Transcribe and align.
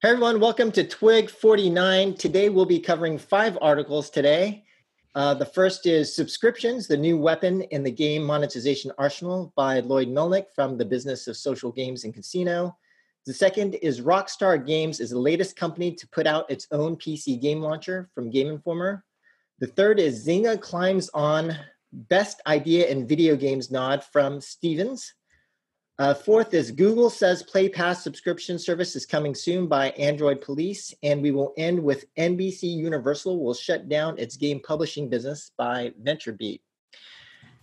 Hey 0.00 0.10
everyone, 0.10 0.38
welcome 0.38 0.70
to 0.70 0.86
Twig 0.86 1.28
49. 1.28 2.14
Today 2.14 2.50
we'll 2.50 2.64
be 2.64 2.78
covering 2.78 3.18
five 3.18 3.58
articles 3.60 4.10
today. 4.10 4.62
Uh, 5.16 5.34
the 5.34 5.44
first 5.44 5.86
is 5.86 6.14
Subscriptions, 6.14 6.86
the 6.86 6.96
new 6.96 7.18
weapon 7.18 7.62
in 7.72 7.82
the 7.82 7.90
game 7.90 8.22
monetization 8.22 8.92
arsenal 8.96 9.52
by 9.56 9.80
Lloyd 9.80 10.06
Melnick 10.06 10.44
from 10.54 10.78
the 10.78 10.84
Business 10.84 11.26
of 11.26 11.36
Social 11.36 11.72
Games 11.72 12.04
and 12.04 12.14
Casino. 12.14 12.78
The 13.26 13.34
second 13.34 13.74
is 13.74 14.00
Rockstar 14.00 14.64
Games 14.64 15.00
is 15.00 15.10
the 15.10 15.18
latest 15.18 15.56
company 15.56 15.90
to 15.96 16.08
put 16.10 16.28
out 16.28 16.48
its 16.48 16.68
own 16.70 16.94
PC 16.94 17.42
game 17.42 17.60
launcher 17.60 18.08
from 18.14 18.30
Game 18.30 18.46
Informer. 18.46 19.04
The 19.58 19.66
third 19.66 19.98
is 19.98 20.24
Zynga 20.24 20.60
climbs 20.60 21.10
on 21.12 21.56
Best 21.92 22.40
Idea 22.46 22.86
in 22.86 23.08
Video 23.08 23.34
Games 23.34 23.72
nod 23.72 24.04
from 24.04 24.40
Stevens. 24.40 25.12
Uh, 26.00 26.14
fourth 26.14 26.54
is 26.54 26.70
Google 26.70 27.10
says 27.10 27.42
Play 27.42 27.68
Pass 27.68 28.04
subscription 28.04 28.56
service 28.56 28.94
is 28.94 29.04
coming 29.04 29.34
soon 29.34 29.66
by 29.66 29.90
Android 29.90 30.40
Police. 30.40 30.94
And 31.02 31.20
we 31.20 31.32
will 31.32 31.52
end 31.56 31.82
with 31.82 32.04
NBC 32.14 32.62
Universal 32.62 33.42
will 33.42 33.54
shut 33.54 33.88
down 33.88 34.16
its 34.16 34.36
game 34.36 34.60
publishing 34.60 35.08
business 35.08 35.50
by 35.56 35.92
VentureBeat. 36.04 36.60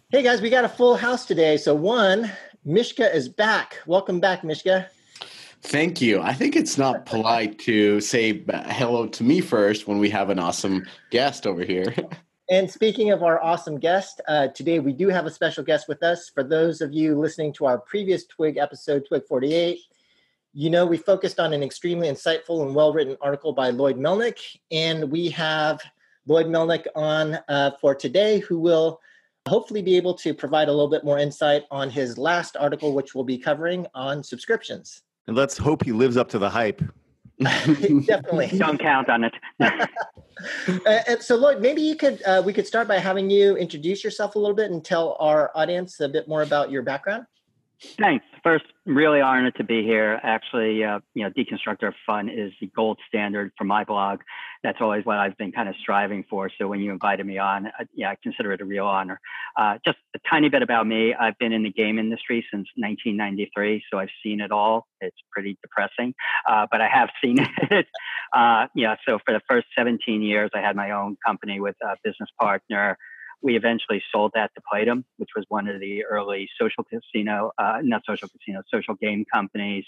Hey 0.09 0.21
guys, 0.21 0.41
we 0.41 0.49
got 0.49 0.65
a 0.65 0.69
full 0.69 0.97
house 0.97 1.25
today. 1.25 1.55
So, 1.55 1.73
one, 1.73 2.29
Mishka 2.65 3.15
is 3.15 3.29
back. 3.29 3.81
Welcome 3.85 4.19
back, 4.19 4.43
Mishka. 4.43 4.89
Thank 5.61 6.01
you. 6.01 6.21
I 6.21 6.33
think 6.33 6.57
it's 6.57 6.77
not 6.77 7.05
polite 7.05 7.57
to 7.59 8.01
say 8.01 8.43
hello 8.49 9.07
to 9.07 9.23
me 9.23 9.39
first 9.39 9.87
when 9.87 9.97
we 9.97 10.09
have 10.09 10.29
an 10.29 10.39
awesome 10.39 10.85
guest 11.09 11.47
over 11.47 11.63
here. 11.63 11.95
And 12.47 12.69
speaking 12.69 13.09
of 13.09 13.23
our 13.23 13.41
awesome 13.41 13.79
guest, 13.79 14.21
uh, 14.27 14.49
today 14.49 14.79
we 14.79 14.93
do 14.93 15.09
have 15.09 15.25
a 15.25 15.31
special 15.31 15.63
guest 15.63 15.87
with 15.87 16.03
us. 16.03 16.29
For 16.29 16.43
those 16.43 16.79
of 16.79 16.93
you 16.93 17.17
listening 17.17 17.51
to 17.53 17.65
our 17.65 17.79
previous 17.79 18.25
Twig 18.25 18.57
episode, 18.57 19.03
Twig 19.07 19.23
48, 19.27 19.79
you 20.53 20.69
know 20.69 20.85
we 20.85 20.97
focused 20.97 21.39
on 21.39 21.53
an 21.53 21.63
extremely 21.63 22.07
insightful 22.07 22.63
and 22.63 22.75
well 22.75 22.93
written 22.93 23.17
article 23.19 23.51
by 23.51 23.71
Lloyd 23.71 23.97
Melnick. 23.97 24.37
And 24.69 25.09
we 25.09 25.27
have 25.29 25.81
Lloyd 26.27 26.45
Melnick 26.45 26.85
on 26.95 27.39
uh, 27.49 27.71
for 27.81 27.95
today, 27.95 28.39
who 28.41 28.59
will 28.59 29.01
hopefully 29.47 29.81
be 29.81 29.97
able 29.97 30.13
to 30.13 30.31
provide 30.31 30.67
a 30.67 30.71
little 30.71 30.89
bit 30.89 31.03
more 31.03 31.17
insight 31.17 31.63
on 31.71 31.89
his 31.89 32.15
last 32.15 32.55
article, 32.57 32.93
which 32.93 33.15
we'll 33.15 33.23
be 33.23 33.39
covering 33.39 33.87
on 33.95 34.23
subscriptions. 34.23 35.01
And 35.25 35.35
let's 35.35 35.57
hope 35.57 35.83
he 35.83 35.91
lives 35.91 36.15
up 36.15 36.29
to 36.29 36.37
the 36.37 36.51
hype. 36.51 36.83
Definitely. 37.39 38.57
Don't 38.57 38.79
count 38.79 39.09
on 39.09 39.25
it. 39.25 39.33
uh, 39.59 41.19
so, 41.19 41.35
Lloyd, 41.35 41.59
maybe 41.59 41.81
you 41.81 41.95
could 41.95 42.21
uh, 42.23 42.41
we 42.45 42.53
could 42.53 42.65
start 42.65 42.87
by 42.87 42.97
having 42.97 43.29
you 43.29 43.57
introduce 43.57 44.03
yourself 44.03 44.35
a 44.35 44.39
little 44.39 44.55
bit 44.55 44.71
and 44.71 44.83
tell 44.83 45.17
our 45.19 45.51
audience 45.53 45.99
a 45.99 46.07
bit 46.07 46.27
more 46.27 46.43
about 46.43 46.71
your 46.71 46.81
background. 46.81 47.25
Thanks. 47.81 48.25
First, 48.43 48.65
really 48.85 49.21
honored 49.21 49.55
to 49.55 49.63
be 49.63 49.83
here. 49.83 50.19
Actually, 50.23 50.83
uh, 50.83 50.99
you 51.13 51.23
know, 51.23 51.29
Deconstructor 51.31 51.93
Fun 52.05 52.29
is 52.29 52.53
the 52.61 52.67
gold 52.67 52.99
standard 53.07 53.51
for 53.57 53.63
my 53.63 53.83
blog. 53.83 54.21
That's 54.63 54.77
always 54.79 55.05
what 55.05 55.17
I've 55.17 55.37
been 55.37 55.51
kind 55.51 55.67
of 55.67 55.75
striving 55.81 56.23
for. 56.29 56.49
So 56.57 56.67
when 56.67 56.79
you 56.79 56.91
invited 56.91 57.25
me 57.25 57.37
on, 57.37 57.67
uh, 57.67 57.85
yeah, 57.93 58.11
I 58.11 58.17
consider 58.21 58.53
it 58.53 58.61
a 58.61 58.65
real 58.65 58.85
honor. 58.85 59.19
Uh, 59.57 59.77
just 59.85 59.97
a 60.15 60.19
tiny 60.29 60.49
bit 60.49 60.61
about 60.61 60.87
me. 60.87 61.13
I've 61.13 61.37
been 61.37 61.51
in 61.51 61.63
the 61.63 61.71
game 61.71 61.99
industry 61.99 62.45
since 62.51 62.67
1993, 62.75 63.83
so 63.91 63.99
I've 63.99 64.09
seen 64.23 64.39
it 64.39 64.51
all. 64.51 64.87
It's 65.01 65.17
pretty 65.31 65.57
depressing, 65.61 66.13
uh, 66.49 66.67
but 66.71 66.81
I 66.81 66.87
have 66.87 67.09
seen 67.23 67.37
it. 67.71 67.87
Uh, 68.33 68.67
yeah. 68.75 68.95
So 69.07 69.19
for 69.25 69.33
the 69.33 69.41
first 69.49 69.67
17 69.77 70.21
years, 70.21 70.51
I 70.53 70.61
had 70.61 70.75
my 70.75 70.91
own 70.91 71.17
company 71.25 71.59
with 71.59 71.75
a 71.83 71.95
business 72.03 72.29
partner 72.39 72.97
we 73.41 73.55
eventually 73.55 74.01
sold 74.11 74.31
that 74.35 74.51
to 74.55 74.61
Playdom, 74.61 75.03
which 75.17 75.29
was 75.35 75.45
one 75.49 75.67
of 75.67 75.79
the 75.79 76.05
early 76.05 76.49
social 76.59 76.83
casino, 76.83 77.51
uh, 77.57 77.79
not 77.81 78.03
social 78.05 78.27
casino, 78.29 78.61
social 78.73 78.95
game 78.95 79.25
companies. 79.31 79.85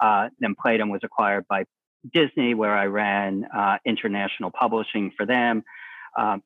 Uh, 0.00 0.28
then 0.40 0.54
Playdom 0.54 0.90
was 0.90 1.00
acquired 1.02 1.46
by 1.48 1.64
Disney, 2.12 2.54
where 2.54 2.76
I 2.76 2.86
ran 2.86 3.44
uh, 3.44 3.78
international 3.86 4.50
publishing 4.50 5.12
for 5.16 5.26
them. 5.26 5.62
Um, 6.18 6.42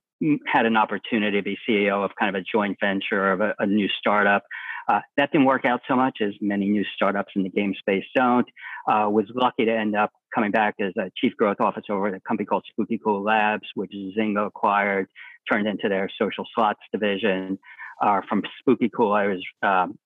had 0.46 0.64
an 0.64 0.76
opportunity 0.76 1.38
to 1.38 1.42
be 1.42 1.58
CEO 1.68 2.04
of 2.04 2.12
kind 2.18 2.34
of 2.34 2.40
a 2.40 2.44
joint 2.44 2.78
venture 2.80 3.32
of 3.32 3.40
a, 3.40 3.54
a 3.58 3.66
new 3.66 3.88
startup. 3.88 4.44
Uh, 4.88 5.00
that 5.16 5.32
didn't 5.32 5.46
work 5.46 5.64
out 5.64 5.80
so 5.88 5.96
much 5.96 6.18
as 6.20 6.32
many 6.40 6.68
new 6.68 6.84
startups 6.94 7.32
in 7.34 7.42
the 7.42 7.48
game 7.48 7.74
space 7.78 8.04
don't. 8.14 8.46
Uh, 8.88 9.08
was 9.10 9.26
lucky 9.34 9.64
to 9.64 9.72
end 9.72 9.96
up 9.96 10.12
coming 10.34 10.50
back 10.50 10.74
as 10.80 10.92
a 10.96 11.10
chief 11.16 11.32
growth 11.36 11.60
officer 11.60 11.92
over 11.92 12.08
at 12.08 12.14
a 12.14 12.20
company 12.20 12.46
called 12.46 12.64
Spooky 12.70 12.98
Cool 13.02 13.22
Labs, 13.22 13.66
which 13.74 13.92
Zynga 14.16 14.46
acquired 14.46 15.08
turned 15.50 15.66
into 15.66 15.88
their 15.88 16.08
social 16.20 16.44
slots 16.54 16.80
division. 16.92 17.58
Uh, 18.00 18.20
from 18.28 18.42
Spooky 18.60 18.90
Cool, 18.94 19.12
I 19.12 19.26
was 19.26 19.42
um, 19.62 19.98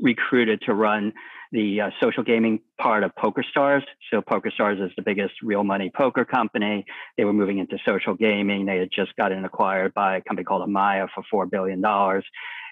recruited 0.00 0.62
to 0.66 0.74
run 0.74 1.12
the 1.52 1.80
uh, 1.80 1.90
social 2.02 2.22
gaming 2.22 2.60
part 2.80 3.04
of 3.04 3.12
PokerStars. 3.14 3.82
So 4.10 4.20
PokerStars 4.20 4.84
is 4.84 4.92
the 4.96 5.02
biggest 5.02 5.34
real 5.42 5.64
money 5.64 5.90
poker 5.94 6.24
company. 6.24 6.84
They 7.16 7.24
were 7.24 7.32
moving 7.32 7.58
into 7.58 7.78
social 7.86 8.14
gaming. 8.14 8.66
They 8.66 8.78
had 8.78 8.90
just 8.94 9.14
gotten 9.16 9.44
acquired 9.44 9.94
by 9.94 10.16
a 10.16 10.20
company 10.20 10.44
called 10.44 10.68
Amaya 10.68 11.08
for 11.14 11.22
four 11.30 11.46
billion 11.46 11.80
dollars, 11.80 12.24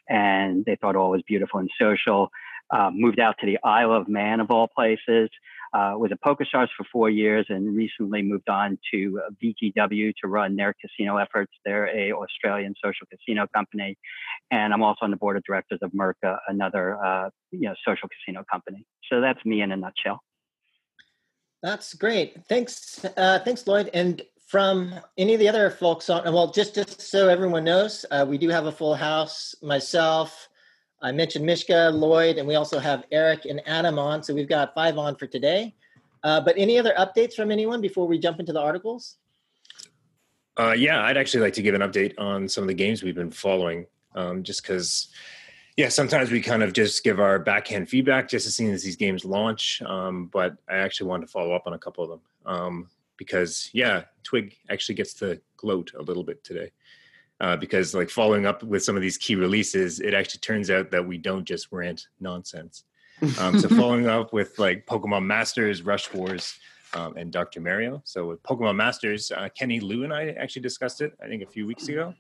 and 0.09 0.65
they 0.65 0.77
thought 0.77 0.97
all 0.97 1.11
was 1.11 1.23
beautiful 1.27 1.61
and 1.61 1.71
social. 1.81 2.31
Uh, 2.71 2.91
moved 2.93 3.21
out 3.21 3.37
to 3.39 3.47
the 3.47 3.59
Isle 3.63 3.93
of 3.93 4.09
Man 4.09 4.41
of 4.41 4.51
all 4.51 4.69
places 4.69 5.29
uh, 5.75 5.95
was 5.97 6.13
at 6.13 6.21
PokerStars 6.21 6.69
for 6.77 6.85
four 6.93 7.11
years 7.11 7.47
and 7.49 7.75
recently 7.75 8.23
moved 8.23 8.49
on 8.49 8.79
to 8.93 9.21
VGW 9.43 10.13
to 10.23 10.29
run 10.29 10.55
their 10.55 10.73
casino 10.81 11.17
efforts. 11.17 11.53
They're 11.65 11.89
a 11.89 12.13
Australian 12.13 12.75
social 12.83 13.09
casino 13.11 13.49
company, 13.53 13.99
and 14.53 14.73
I'm 14.73 14.83
also 14.83 15.01
on 15.03 15.11
the 15.11 15.17
board 15.17 15.37
of 15.37 15.43
directors 15.43 15.81
of 15.83 15.91
Murka, 15.91 16.39
another 16.47 17.05
uh, 17.05 17.31
you 17.51 17.69
know 17.69 17.75
social 17.85 18.09
casino 18.09 18.45
company. 18.51 18.87
So 19.11 19.21
that's 19.21 19.45
me 19.45 19.63
in 19.63 19.73
a 19.73 19.77
nutshell. 19.77 20.21
That's 21.61 21.95
great. 21.95 22.45
Thanks, 22.49 23.05
uh, 23.17 23.41
thanks, 23.41 23.67
Lloyd. 23.67 23.91
And 23.93 24.23
from 24.47 24.95
any 25.17 25.35
of 25.35 25.41
the 25.41 25.49
other 25.49 25.71
folks 25.71 26.11
on, 26.11 26.25
well, 26.33 26.51
just 26.51 26.75
just 26.75 27.01
so 27.01 27.29
everyone 27.29 27.65
knows, 27.65 28.05
uh, 28.11 28.25
we 28.29 28.39
do 28.39 28.49
have 28.49 28.67
a 28.67 28.73
full 28.73 28.95
house. 28.95 29.55
Myself. 29.63 30.49
I 31.03 31.13
mentioned 31.13 31.45
Mishka, 31.45 31.91
Lloyd, 31.93 32.39
and 32.39 32.49
we 32.49 32.55
also 32.55 32.79
have 32.79 33.05
Eric 33.13 33.45
and 33.45 33.61
Adam 33.67 33.99
on. 33.99 34.23
So 34.23 34.33
we've 34.33 34.49
got 34.49 34.75
five 34.75 34.97
on 34.97 35.17
for 35.17 35.27
today. 35.27 35.75
Uh, 36.23 36.41
but 36.41 36.55
any 36.57 36.79
other 36.79 36.95
updates 36.99 37.35
from 37.35 37.51
anyone 37.51 37.83
before 37.83 38.09
we 38.09 38.19
jump 38.19 38.41
into 38.41 38.55
the 38.55 38.61
articles? 38.61 39.19
Uh, 40.57 40.73
yeah, 40.73 41.03
I'd 41.03 41.19
actually 41.19 41.43
like 41.43 41.53
to 41.55 41.63
give 41.63 41.75
an 41.75 41.83
update 41.83 42.15
on 42.17 42.49
some 42.49 42.65
of 42.65 42.69
the 42.69 42.75
games 42.75 43.03
we've 43.03 43.15
been 43.15 43.31
following, 43.31 43.87
um, 44.15 44.43
just 44.43 44.63
because, 44.63 45.09
yeah, 45.77 45.91
sometimes 45.91 46.31
we 46.31 46.41
kind 46.41 46.63
of 46.63 46.73
just 46.73 47.05
give 47.05 47.21
our 47.21 47.39
backhand 47.39 47.91
feedback 47.91 48.27
just 48.27 48.47
as 48.47 48.55
soon 48.55 48.73
as 48.73 48.83
these 48.83 48.97
games 48.97 49.27
launch. 49.27 49.83
Um, 49.83 50.31
but 50.33 50.57
I 50.71 50.77
actually 50.77 51.09
wanted 51.09 51.27
to 51.27 51.33
follow 51.33 51.53
up 51.53 51.67
on 51.67 51.75
a 51.75 51.79
couple 51.79 52.05
of 52.05 52.11
them 52.11 52.21
um, 52.47 52.89
because, 53.17 53.71
yeah, 53.73 54.05
Twig 54.23 54.57
actually 54.71 54.95
gets 54.97 55.15
to 55.15 55.41
gloat 55.57 55.93
a 55.99 56.03
little 56.03 56.25
bit 56.25 56.43
today 56.45 56.71
uh, 57.41 57.57
because 57.57 57.95
like 57.95 58.11
following 58.11 58.47
up 58.47 58.63
with 58.63 58.83
some 58.83 58.97
of 58.97 59.03
these 59.03 59.19
key 59.19 59.35
releases, 59.35 60.01
it 60.01 60.15
actually 60.15 60.41
turns 60.41 60.71
out 60.71 60.91
that 60.91 61.07
we 61.07 61.19
don't 61.19 61.45
just 61.45 61.69
rant 61.73 62.09
nonsense. 62.21 62.85
Um, 63.39 63.59
so 63.59 63.69
following 63.77 64.07
up 64.07 64.33
with 64.33 64.59
like 64.59 64.87
Pokemon 64.87 65.25
Masters, 65.25 65.83
Rush 65.83 66.13
Wars, 66.13 66.59
um, 66.95 67.17
and 67.17 67.33
Dr. 67.33 67.61
Mario. 67.61 68.01
So 68.05 68.29
with 68.29 68.43
Pokemon 68.43 68.77
Masters, 68.77 69.33
uh, 69.33 69.49
Kenny 69.57 69.81
Liu 69.81 70.05
and 70.05 70.13
I 70.13 70.29
actually 70.31 70.63
discussed 70.63 71.01
it, 71.01 71.13
I 71.23 71.27
think 71.27 71.43
a 71.43 71.47
few 71.47 71.67
weeks 71.67 71.89
ago. 71.89 72.15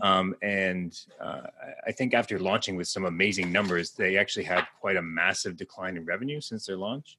Um, 0.00 0.34
and 0.42 0.96
uh, 1.20 1.42
I 1.86 1.92
think 1.92 2.14
after 2.14 2.38
launching 2.38 2.76
with 2.76 2.88
some 2.88 3.04
amazing 3.04 3.50
numbers, 3.50 3.92
they 3.92 4.16
actually 4.16 4.44
had 4.44 4.64
quite 4.80 4.96
a 4.96 5.02
massive 5.02 5.56
decline 5.56 5.96
in 5.96 6.04
revenue 6.04 6.40
since 6.40 6.66
their 6.66 6.76
launch. 6.76 7.18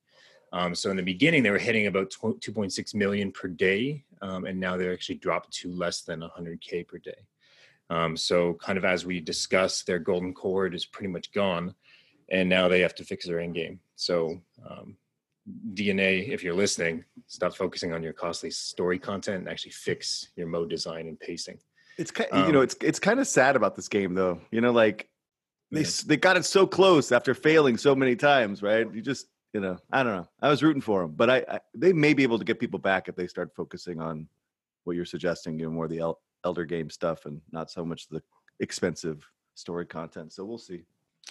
Um, 0.54 0.76
so 0.76 0.92
in 0.92 0.98
the 0.98 1.04
beginning, 1.04 1.42
they 1.42 1.50
were 1.50 1.58
hitting 1.58 1.88
about 1.88 2.12
2.6 2.12 2.96
million 2.96 3.32
per 3.32 3.48
day, 3.48 4.06
um, 4.22 4.46
and 4.46 4.60
now 4.60 4.78
they're 4.78 4.94
actually 4.94 5.16
dropped 5.16 5.52
to 5.56 5.72
less 5.72 6.02
than 6.02 6.22
100k 6.22 6.88
per 6.88 7.00
day. 7.00 7.18
Um, 7.90 8.16
so, 8.16 8.54
kind 8.54 8.78
of 8.78 8.86
as 8.86 9.06
we 9.06 9.20
discussed, 9.20 9.86
their 9.86 10.00
golden 10.00 10.34
cord 10.34 10.76
is 10.76 10.86
pretty 10.86 11.10
much 11.10 11.34
gone, 11.34 11.74
and 12.30 12.48
now 12.48 12.68
they 12.68 12.80
have 12.82 12.96
to 12.96 13.04
fix 13.04 13.26
their 13.26 13.40
end 13.40 13.56
game. 13.56 13.80
So, 13.96 14.42
um, 14.70 14.96
DeNA, 15.74 16.30
if 16.30 16.44
you're 16.44 16.54
listening, 16.54 17.04
stop 17.28 17.56
focusing 17.56 17.92
on 17.92 18.04
your 18.04 18.14
costly 18.14 18.52
story 18.52 19.00
content 19.00 19.40
and 19.40 19.50
actually 19.50 19.72
fix 19.72 20.30
your 20.36 20.48
mode 20.48 20.70
design 20.70 21.08
and 21.08 21.20
pacing. 21.20 21.58
It's 21.98 22.12
kind, 22.12 22.30
um, 22.32 22.46
you 22.46 22.54
know, 22.54 22.62
it's 22.62 22.76
it's 22.82 23.00
kind 23.00 23.20
of 23.20 23.28
sad 23.28 23.56
about 23.56 23.76
this 23.76 23.88
game 23.88 24.14
though. 24.14 24.40
You 24.52 24.62
know, 24.62 24.72
like 24.72 25.10
they 25.72 25.82
yeah. 25.82 25.90
they 26.06 26.18
got 26.18 26.38
it 26.38 26.46
so 26.46 26.66
close 26.66 27.12
after 27.12 27.34
failing 27.34 27.78
so 27.78 27.96
many 27.96 28.16
times, 28.16 28.64
right? 28.64 28.88
You 28.94 29.02
just 29.02 29.28
you 29.54 29.60
know, 29.60 29.78
I 29.92 30.04
don't 30.04 30.16
know. 30.16 30.28
I 30.42 30.50
was 30.50 30.64
rooting 30.64 30.82
for 30.82 31.02
them, 31.02 31.12
but 31.16 31.30
I, 31.30 31.46
I 31.48 31.60
they 31.76 31.94
may 31.94 32.14
be 32.14 32.24
able 32.24 32.40
to 32.40 32.46
get 32.46 32.60
people 32.60 32.80
back 32.80 33.08
if 33.08 33.16
they 33.16 33.28
start 33.28 33.56
focusing 33.56 34.02
on 34.02 34.28
what 34.84 34.96
you're 34.96 35.06
suggesting, 35.06 35.60
you 35.60 35.66
know, 35.66 35.72
more 35.72 35.88
the 35.88 36.16
elder 36.44 36.66
game 36.66 36.90
stuff 36.90 37.26
and 37.26 37.40
not 37.52 37.70
so 37.70 37.86
much 37.86 38.08
the 38.10 38.22
expensive 38.60 39.26
story 39.56 39.86
content. 39.86 40.34
So 40.34 40.44
we'll 40.44 40.58
see. 40.58 40.82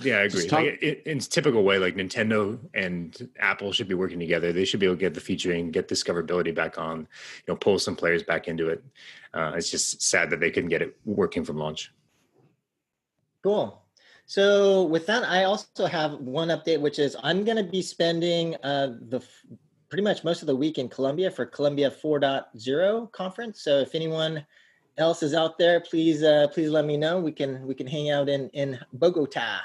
Yeah, 0.01 0.19
I 0.19 0.23
agree. 0.23 0.47
Talk- 0.47 0.61
like 0.61 0.79
it, 0.81 1.03
in 1.05 1.19
typical 1.19 1.65
way, 1.65 1.79
like 1.79 1.97
Nintendo 1.97 2.59
and 2.73 3.29
Apple 3.39 3.73
should 3.73 3.89
be 3.89 3.95
working 3.95 4.19
together. 4.19 4.53
They 4.53 4.65
should 4.65 4.81
be 4.81 4.87
able 4.87 4.97
to 4.97 5.01
get 5.01 5.13
the 5.13 5.21
featuring, 5.21 5.71
get 5.71 5.89
discoverability 5.89 6.55
back 6.55 6.79
on, 6.79 7.01
you 7.01 7.07
know, 7.49 7.57
pull 7.57 7.79
some 7.79 7.95
players 7.95 8.23
back 8.23 8.49
into 8.49 8.69
it. 8.69 8.83
Uh, 9.35 9.53
it's 9.55 9.71
just 9.71 10.01
sad 10.01 10.31
that 10.31 10.41
they 10.41 10.51
couldn't 10.51 10.71
get 10.71 10.81
it 10.81 10.97
working 11.05 11.45
from 11.45 11.59
launch. 11.59 11.93
Cool. 13.43 13.82
So 14.27 14.85
with 14.85 15.07
that, 15.07 15.25
I 15.25 15.45
also 15.45 15.87
have 15.87 16.13
one 16.15 16.49
update, 16.49 16.81
which 16.81 16.99
is 16.99 17.17
I'm 17.23 17.45
going 17.45 17.57
to 17.57 17.65
be 17.65 17.83
spending 17.83 18.57
uh, 18.63 18.95
the 19.09 19.23
pretty 19.89 20.03
much 20.03 20.25
most 20.25 20.41
of 20.43 20.47
the 20.47 20.57
week 20.57 20.79
in 20.79 20.89
Colombia 20.89 21.31
for 21.31 21.45
Colombia 21.45 21.91
4.0 21.91 23.13
conference. 23.13 23.63
So 23.63 23.79
if 23.79 23.95
anyone 23.95 24.45
else 24.97 25.23
is 25.23 25.35
out 25.35 25.59
there, 25.59 25.81
please 25.81 26.23
uh, 26.23 26.49
please 26.53 26.71
let 26.71 26.85
me 26.87 26.97
know. 26.97 27.21
We 27.21 27.33
can 27.33 27.67
we 27.67 27.75
can 27.75 27.87
hang 27.87 28.11
out 28.11 28.29
in 28.29 28.49
in 28.51 28.79
Bogota. 28.95 29.59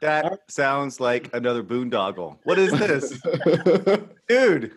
That 0.00 0.40
sounds 0.48 0.98
like 0.98 1.28
another 1.34 1.62
boondoggle. 1.62 2.38
What 2.44 2.58
is 2.58 2.72
this? 2.72 3.20
dude, 4.28 4.72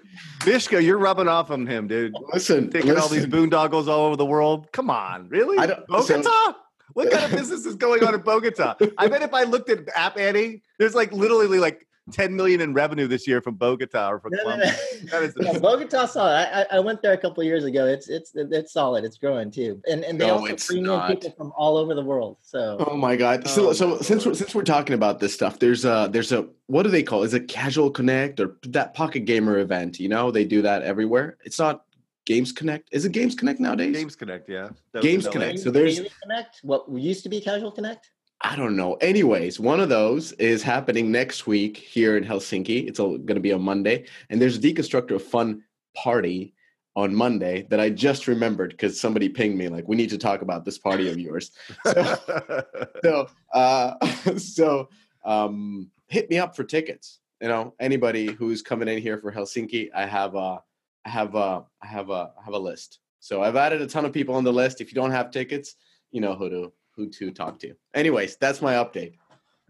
Mishka, 0.46 0.84
you're 0.84 0.98
rubbing 0.98 1.30
off 1.30 1.50
on 1.50 1.66
him, 1.66 1.88
dude. 1.88 2.14
listen, 2.34 2.70
Taking 2.70 2.98
all 2.98 3.08
these 3.08 3.26
boondoggles 3.26 3.88
all 3.88 4.08
over 4.08 4.18
the 4.18 4.26
world. 4.26 4.70
Come 4.74 4.90
on, 4.90 5.30
really? 5.30 5.58
I 5.58 5.68
don't- 5.68 5.88
Bogota? 5.88 6.24
so- 6.24 6.56
what 6.94 7.12
kind 7.12 7.25
of 7.25 7.31
business 7.31 7.66
is 7.66 7.75
going 7.75 8.04
on 8.04 8.13
in 8.13 8.22
Bogota? 8.22 8.75
I 8.98 9.07
bet 9.07 9.22
if 9.22 9.34
I 9.34 9.44
looked 9.44 9.69
at 9.69 9.80
App 9.95 10.18
Annie, 10.18 10.62
there's 10.80 10.95
like 10.95 11.12
literally 11.12 11.60
like 11.60 11.88
10 12.12 12.36
million 12.36 12.60
in 12.60 12.74
revenue 12.74 13.07
this 13.07 13.25
year 13.28 13.42
from 13.42 13.56
Bogota 13.56 14.10
or 14.12 14.19
from 14.19 14.34
No, 14.34 14.38
no, 14.38 14.44
Colombia. 14.44 14.74
no. 15.06 15.10
That 15.10 15.24
is 15.24 15.34
Yeah, 15.40 15.57
Bogota 15.60 16.06
solid. 16.06 16.31
I, 16.34 16.62
I 16.62 16.66
I 16.78 16.80
went 16.81 17.01
there 17.01 17.13
a 17.13 17.18
couple 17.18 17.40
of 17.42 17.48
years 17.48 17.63
ago. 17.63 17.86
It's 17.88 18.10
it's 18.10 18.31
it's 18.36 18.74
solid. 18.74 19.06
It's 19.06 19.18
growing 19.18 19.50
too, 19.51 19.81
and 19.88 20.04
and 20.04 20.19
they 20.19 20.28
No, 20.28 20.34
also 20.40 20.54
it's 20.54 20.68
bring 20.68 20.80
in 20.80 20.84
not. 20.86 21.07
people 21.10 21.31
from 21.31 21.54
all 21.56 21.78
over 21.78 21.94
the 21.95 22.01
world. 22.04 22.38
So 22.42 22.78
Oh 22.88 22.98
my 22.98 23.16
god! 23.16 23.48
So, 23.48 23.69
Oh, 23.69 23.74
so 23.74 23.90
no. 23.92 23.98
since 24.01 24.25
we're, 24.25 24.34
since 24.34 24.54
we're 24.54 24.63
talking 24.63 24.95
about 24.95 25.19
this 25.22 25.34
stuff, 25.34 25.60
there's 25.60 25.86
a 25.86 26.10
there's 26.12 26.31
a 26.34 26.48
what 26.68 26.84
do 26.84 26.90
they 26.90 27.04
call? 27.04 27.24
it? 27.24 27.28
Is 27.28 27.34
it 27.34 27.48
Casual 27.48 27.90
Connect 27.90 28.40
or 28.42 28.57
that 28.68 28.94
Pocket 28.94 29.22
Gamer 29.22 29.60
event? 29.60 29.98
You 30.00 30.10
know, 30.10 30.30
they 30.30 30.44
do 30.44 30.62
that 30.63 30.81
everywhere. 30.81 31.38
It's 31.45 31.57
not 31.60 31.86
Games 32.25 32.52
Connect. 32.52 32.90
Is 32.92 33.06
it 33.06 33.12
Games 33.12 33.36
Connect 33.36 33.60
nowadays? 33.60 33.96
Games 33.96 34.16
Connect, 34.16 34.48
yeah. 34.50 34.70
That 34.94 35.04
Games. 35.04 35.28
Connect. 35.28 35.60
so 35.60 35.72
there's- 35.72 35.98
Daily 35.98 36.12
Connect, 36.22 36.60
what 36.64 36.90
used 36.92 37.24
to 37.24 37.30
be 37.30 37.42
Casual 37.42 37.72
Connect. 37.72 38.10
I 38.42 38.56
don't 38.58 38.75
know. 38.75 38.96
Anyways, 38.96 39.60
one 39.60 39.80
of 39.80 39.88
those 39.88 40.34
is 40.34 40.62
happening 40.64 41.12
next 41.12 41.48
week 41.48 41.78
here 41.78 42.18
in 42.18 42.25
Helsinki. 42.25 42.88
It's 42.88 43.00
going 43.00 43.25
to 43.25 43.40
be 43.40 43.54
on 43.54 43.62
Monday, 43.62 44.06
and 44.30 44.42
there's 44.42 44.58
a 44.58 44.60
Deconstructor 44.60 45.22
Fun 45.22 45.64
party 45.96 46.54
on 46.96 47.16
Monday 47.16 47.66
that 47.70 47.80
I 47.80 47.90
just 47.90 48.28
remembered 48.28 48.72
because 48.72 49.00
somebody 49.00 49.30
pinged 49.30 49.58
me 49.58 49.69
like, 49.69 49.88
"We 49.88 49.96
need 49.96 50.10
to 50.10 50.18
talk 50.18 50.42
about 50.42 50.66
this 50.66 50.78
party 50.78 51.08
of 51.10 51.18
yours." 51.19 51.52
So, 51.86 52.64
so 53.04 53.28
uh 53.54 54.08
so 54.38 54.90
um 55.24 55.90
hit 56.08 56.30
me 56.30 56.38
up 56.38 56.56
for 56.56 56.64
tickets 56.64 57.19
you 57.42 57.48
know 57.48 57.74
anybody 57.80 58.28
who's 58.31 58.62
coming 58.62 58.88
in 58.88 59.02
here 59.02 59.18
for 59.18 59.31
helsinki 59.31 59.90
i 59.96 60.06
have 60.06 60.36
a 60.36 60.62
i 61.06 61.10
have 61.10 61.36
a 61.36 61.64
i 61.82 61.88
have 61.88 62.10
a 62.10 62.32
i 62.40 62.44
have 62.44 62.54
a 62.54 62.60
list. 62.60 63.00
So 63.20 63.42
i've 63.42 63.56
added 63.56 63.82
a 63.82 63.88
ton 63.88 64.06
of 64.06 64.14
people 64.14 64.36
on 64.36 64.44
the 64.44 64.54
list. 64.54 64.82
If 64.82 64.92
you 64.92 64.96
don't 64.96 65.12
have 65.12 65.32
tickets 65.32 65.76
you 66.12 66.22
know 66.22 66.36
who 66.36 66.50
to 66.50 66.74
who 66.96 67.10
to 67.10 67.32
talk 67.32 67.60
to. 67.60 67.74
Anyways 67.94 68.38
that's 68.38 68.62
my 68.62 68.76
update. 68.76 69.16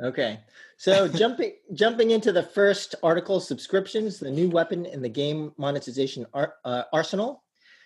Okay, 0.02 0.40
so 0.78 1.08
jumping 1.22 1.54
jumping 1.74 2.12
into 2.12 2.32
the 2.32 2.44
first 2.44 2.96
article, 3.02 3.40
subscriptions, 3.40 4.20
the 4.20 4.30
new 4.30 4.50
weapon 4.50 4.86
in 4.86 5.02
the 5.02 5.10
game 5.10 5.54
monetization 5.58 6.26
ar- 6.34 6.56
uh, 6.66 6.84
arsenal. 6.92 7.44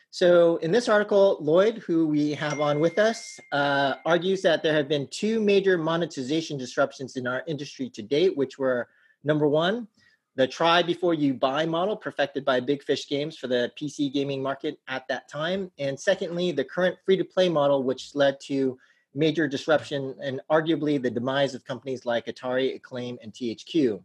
So 0.09 0.55
in 0.57 0.71
this 0.71 0.87
article, 0.87 1.37
Lloyd, 1.41 1.79
who 1.79 2.07
we 2.07 2.33
have 2.33 2.61
on 2.61 2.79
with 2.79 2.97
us, 2.97 3.39
uh, 3.51 3.95
argues 4.05 4.41
that 4.41 4.63
there 4.63 4.73
have 4.73 4.87
been 4.87 5.07
two 5.11 5.41
major 5.41 5.77
monetization 5.77 6.57
disruptions 6.57 7.17
in 7.17 7.27
our 7.27 7.43
industry 7.45 7.89
to 7.89 8.01
date, 8.01 8.35
which 8.35 8.57
were 8.57 8.87
number 9.25 9.47
one, 9.49 9.87
the 10.37 10.47
try 10.47 10.83
before 10.83 11.15
you 11.15 11.33
buy 11.33 11.65
model 11.65 11.97
perfected 11.97 12.45
by 12.45 12.59
Big 12.59 12.83
Fish 12.83 13.09
Games 13.09 13.35
for 13.35 13.47
the 13.47 13.71
PC 13.75 14.13
gaming 14.13 14.41
market 14.41 14.79
at 14.87 15.07
that 15.07 15.27
time, 15.27 15.71
and 15.79 15.99
secondly, 15.99 16.51
the 16.51 16.63
current 16.63 16.95
free 17.03 17.17
to 17.17 17.25
play 17.25 17.49
model, 17.49 17.83
which 17.83 18.13
led 18.13 18.39
to 18.41 18.77
major 19.15 19.47
disruption 19.47 20.15
and 20.21 20.39
arguably 20.51 21.01
the 21.01 21.09
demise 21.09 21.55
of 21.55 21.65
companies 21.65 22.05
like 22.05 22.27
Atari, 22.27 22.75
Acclaim, 22.75 23.17
and 23.23 23.33
THQ. 23.33 23.99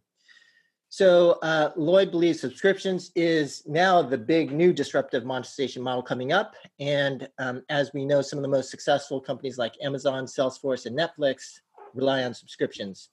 So 0.89 1.33
uh, 1.43 1.73
Lloyd 1.77 2.11
believes 2.11 2.41
subscriptions 2.41 3.13
is 3.15 3.63
now 3.67 4.01
the 4.01 4.17
big 4.17 4.53
new 4.53 4.73
disruptive 4.73 5.27
monetization 5.27 5.83
model 5.83 6.03
coming 6.03 6.33
up. 6.33 6.55
And 6.81 7.29
um, 7.39 7.63
as 7.69 7.93
we 7.93 8.07
know, 8.07 8.23
some 8.23 8.39
of 8.39 8.43
the 8.43 8.49
most 8.49 8.71
successful 8.71 9.21
companies 9.21 9.59
like 9.59 9.75
Amazon, 9.83 10.25
Salesforce, 10.25 10.87
and 10.87 10.99
Netflix 10.99 11.61
rely 11.95 12.25
on 12.25 12.33
subscriptions. 12.33 13.11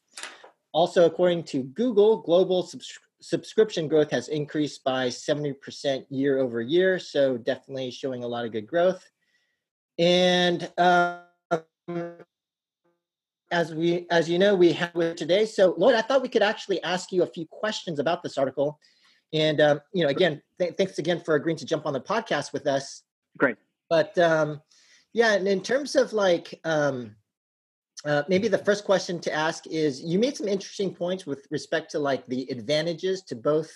Also, 0.72 1.06
according 1.06 1.44
to 1.44 1.64
Google, 1.64 2.18
global 2.18 2.64
subs- 2.64 3.00
subscription 3.22 3.88
growth 3.88 4.12
has 4.12 4.30
increased 4.30 4.84
by 4.84 5.08
70% 5.08 6.06
year 6.10 6.40
over 6.40 6.62
year. 6.62 7.00
So 7.00 7.38
definitely 7.38 7.92
showing 7.92 8.24
a 8.24 8.28
lot 8.28 8.46
of 8.46 8.52
good 8.52 8.68
growth. 8.68 9.06
And 9.98 10.72
um, 10.78 11.24
as 13.52 13.74
we 13.74 14.06
as 14.12 14.30
you 14.30 14.38
know 14.38 14.56
we 14.56 14.72
have 14.72 14.94
with 14.94 15.16
today 15.16 15.46
so 15.46 15.74
lloyd 15.78 15.96
i 15.96 16.02
thought 16.02 16.22
we 16.22 16.30
could 16.30 16.44
actually 16.44 16.82
ask 16.84 17.12
you 17.12 17.24
a 17.24 17.28
few 17.28 17.46
questions 17.48 18.00
about 18.00 18.22
this 18.22 18.38
article 18.38 18.80
and 19.34 19.60
um, 19.60 19.82
you 19.94 20.04
know 20.04 20.10
again 20.10 20.42
th- 20.60 20.76
thanks 20.76 21.00
again 21.00 21.20
for 21.20 21.36
agreeing 21.36 21.58
to 21.58 21.66
jump 21.66 21.86
on 21.86 21.94
the 21.94 22.02
podcast 22.02 22.54
with 22.54 22.68
us 22.68 23.04
Great. 23.38 23.58
but 23.90 24.18
um, 24.18 24.62
yeah 25.14 25.34
and 25.34 25.48
in 25.48 25.62
terms 25.62 25.96
of 25.96 26.14
like 26.14 26.60
um, 26.64 27.16
uh, 28.06 28.24
maybe 28.30 28.48
the 28.48 28.58
first 28.58 28.86
question 28.86 29.20
to 29.20 29.34
ask 29.34 29.68
is 29.68 30.02
you 30.02 30.20
made 30.20 30.38
some 30.38 30.48
interesting 30.48 30.94
points 30.94 31.26
with 31.26 31.48
respect 31.52 31.92
to 31.92 32.00
like 32.00 32.26
the 32.28 32.48
advantages 32.50 33.22
to 33.24 33.36
both 33.36 33.70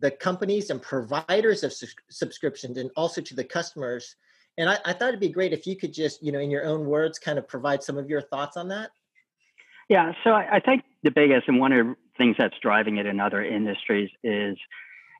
the 0.00 0.10
companies 0.10 0.70
and 0.70 0.82
providers 0.82 1.62
of 1.62 1.72
sus- 1.72 1.94
subscriptions 2.10 2.78
and 2.78 2.90
also 2.96 3.20
to 3.20 3.34
the 3.34 3.44
customers. 3.44 4.16
And 4.58 4.68
I, 4.68 4.78
I 4.84 4.92
thought 4.92 5.08
it'd 5.08 5.20
be 5.20 5.28
great 5.28 5.52
if 5.52 5.66
you 5.66 5.76
could 5.76 5.92
just 5.92 6.22
you 6.22 6.32
know 6.32 6.40
in 6.40 6.50
your 6.50 6.64
own 6.64 6.86
words 6.86 7.18
kind 7.18 7.38
of 7.38 7.46
provide 7.46 7.82
some 7.82 7.96
of 7.96 8.08
your 8.08 8.22
thoughts 8.22 8.56
on 8.56 8.68
that. 8.68 8.90
Yeah, 9.88 10.12
so 10.24 10.30
I, 10.30 10.56
I 10.56 10.60
think 10.60 10.82
the 11.02 11.10
biggest 11.10 11.46
and 11.46 11.60
one 11.60 11.72
of 11.72 11.86
the 11.86 11.94
things 12.16 12.36
that's 12.38 12.54
driving 12.60 12.96
it 12.96 13.06
in 13.06 13.20
other 13.20 13.44
industries 13.44 14.10
is 14.22 14.56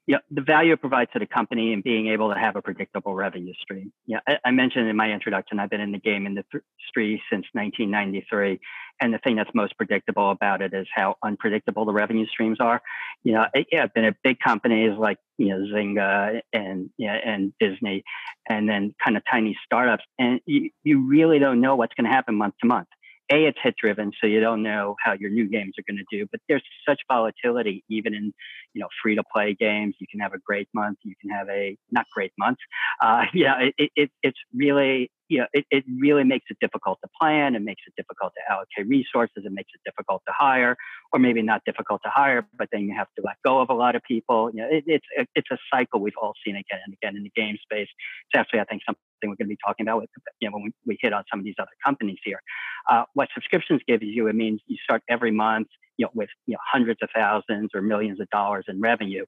you 0.07 0.15
know, 0.15 0.21
the 0.31 0.43
value 0.43 0.75
it 0.75 0.81
provides 0.81 1.11
to 1.13 1.19
the 1.19 1.27
company 1.27 1.73
and 1.73 1.83
being 1.83 2.09
able 2.09 2.33
to 2.33 2.39
have 2.39 2.57
a 2.57 2.63
predictable 2.63 3.15
revenue 3.15 3.55
stream. 3.63 3.91
Yeah, 4.07 4.19
I, 4.29 4.39
I 4.45 4.51
mentioned 4.51 4.89
in 4.89 4.97
my 4.97 5.11
introduction, 5.11 5.59
I've 5.59 5.71
been 5.71 5.81
in 5.81 5.93
the 5.93 5.99
game 5.99 6.27
industry 6.27 7.23
since 7.31 7.47
1993, 7.53 8.61
and 9.01 9.15
the 9.15 9.19
thing 9.19 9.37
that's 9.37 9.51
most 9.55 9.77
predictable 9.79 10.31
about 10.31 10.61
it 10.61 10.75
is 10.75 10.87
how 10.95 11.17
unpredictable 11.25 11.87
the 11.87 11.93
revenue 11.93 12.27
streams 12.27 12.59
are. 12.61 12.83
You 13.23 13.33
know, 13.33 13.47
I- 13.55 13.65
yeah, 13.73 13.85
I've 13.85 13.95
been 13.95 14.05
at 14.05 14.17
big 14.23 14.39
companies 14.41 14.93
like 14.99 15.19
you 15.39 15.49
know 15.49 15.65
Zynga 15.75 16.43
and 16.53 16.91
and 16.99 17.53
Disney, 17.59 18.05
and 18.49 18.69
then 18.69 18.95
kind 19.03 19.17
of 19.17 19.23
tiny 19.31 19.57
startups, 19.65 20.05
and 20.19 20.41
you, 20.45 20.71
you 20.83 21.07
really 21.07 21.39
don't 21.39 21.63
know 21.63 21.77
what's 21.77 21.95
going 21.95 22.05
to 22.05 22.15
happen 22.15 22.35
month 22.35 22.55
to 22.61 22.67
month. 22.67 22.89
A, 23.33 23.47
it's 23.47 23.59
hit 23.63 23.75
driven, 23.81 24.13
so 24.21 24.27
you 24.27 24.41
don't 24.41 24.63
know 24.63 24.97
how 25.03 25.15
your 25.15 25.31
new 25.31 25.49
games 25.49 25.75
are 25.79 25.85
going 25.91 25.99
to 25.99 26.17
do. 26.17 26.27
But 26.31 26.41
there's 26.49 26.63
such 26.87 27.01
volatility, 27.09 27.83
even 27.89 28.15
in 28.15 28.33
you 28.75 28.81
know 28.81 28.89
free 29.03 29.15
to 29.15 29.23
play 29.33 29.55
games. 29.59 29.95
You 29.99 30.07
can 30.11 30.21
have 30.21 30.35
a 30.35 30.39
great 30.39 30.69
month, 30.75 30.99
you 31.03 31.15
can 31.21 31.31
have 31.31 31.49
a 31.49 31.77
not 31.91 32.07
great 32.13 32.33
month. 32.39 32.59
Uh, 33.01 33.25
yeah, 33.35 33.69
it, 33.79 33.91
it, 33.97 34.11
it's 34.23 34.39
really 34.55 35.11
you 35.35 35.41
know 35.41 35.47
it, 35.53 35.67
it 35.73 35.85
really 35.99 36.23
makes 36.23 36.47
it 36.49 36.57
difficult 36.61 37.01
to 37.03 37.09
plan. 37.21 37.57
It 37.57 37.63
makes 37.63 37.83
it 37.89 37.95
difficult 37.97 38.33
to 38.35 38.53
allocate 38.53 38.87
resources. 38.87 39.43
It 39.45 39.51
makes 39.51 39.71
it 39.75 39.81
difficult 39.85 40.23
to 40.29 40.33
hire, 40.33 40.77
or 41.13 41.19
maybe 41.19 41.43
not 41.43 41.63
difficult 41.67 42.03
to 42.05 42.09
hire, 42.09 42.47
but 42.57 42.69
then 42.71 42.83
you 42.83 42.95
have 42.97 43.09
to 43.17 43.23
let 43.25 43.35
go 43.45 43.61
of 43.61 43.69
a 43.69 43.75
lot 43.75 43.97
of 43.97 44.03
people. 44.05 44.53
You 44.55 44.63
know, 44.63 44.69
it, 44.71 44.85
it's 44.87 45.29
it's 45.35 45.51
a 45.51 45.59
cycle 45.73 45.99
we've 45.99 46.21
all 46.23 46.35
seen 46.47 46.55
again 46.55 46.79
and 46.87 46.95
again 46.95 47.17
in 47.17 47.25
the 47.25 47.33
game 47.35 47.57
space. 47.61 47.89
It's 47.91 48.37
actually 48.39 48.61
I 48.61 48.65
think 48.65 48.83
something 48.87 49.03
we're 49.25 49.31
going 49.31 49.49
to 49.51 49.57
be 49.57 49.59
talking 49.67 49.87
about 49.87 50.03
with 50.03 50.11
you 50.39 50.49
know 50.49 50.55
when 50.55 50.65
we, 50.67 50.73
we 50.87 50.99
hit 51.01 51.13
on 51.13 51.25
some 51.29 51.41
of 51.41 51.45
these 51.45 51.57
other 51.59 51.77
companies 51.85 52.19
here. 52.25 52.41
Uh, 52.89 53.03
what 53.15 53.29
subscriptions 53.35 53.81
gives 53.89 54.05
you, 54.05 54.29
it 54.29 54.37
means 54.37 54.61
you 54.67 54.77
start 54.85 55.03
every 55.09 55.33
month, 55.33 55.67
you 55.97 56.07
know, 56.07 56.11
with 56.15 56.29
you 56.47 56.53
know 56.53 56.61
hundreds 56.73 57.01
of 57.03 57.09
thousands 57.13 57.71
or 57.75 57.83
millions 57.83 58.21
of 58.21 58.31
dollars 58.31 58.67
in 58.69 58.81
revenue, 58.81 59.25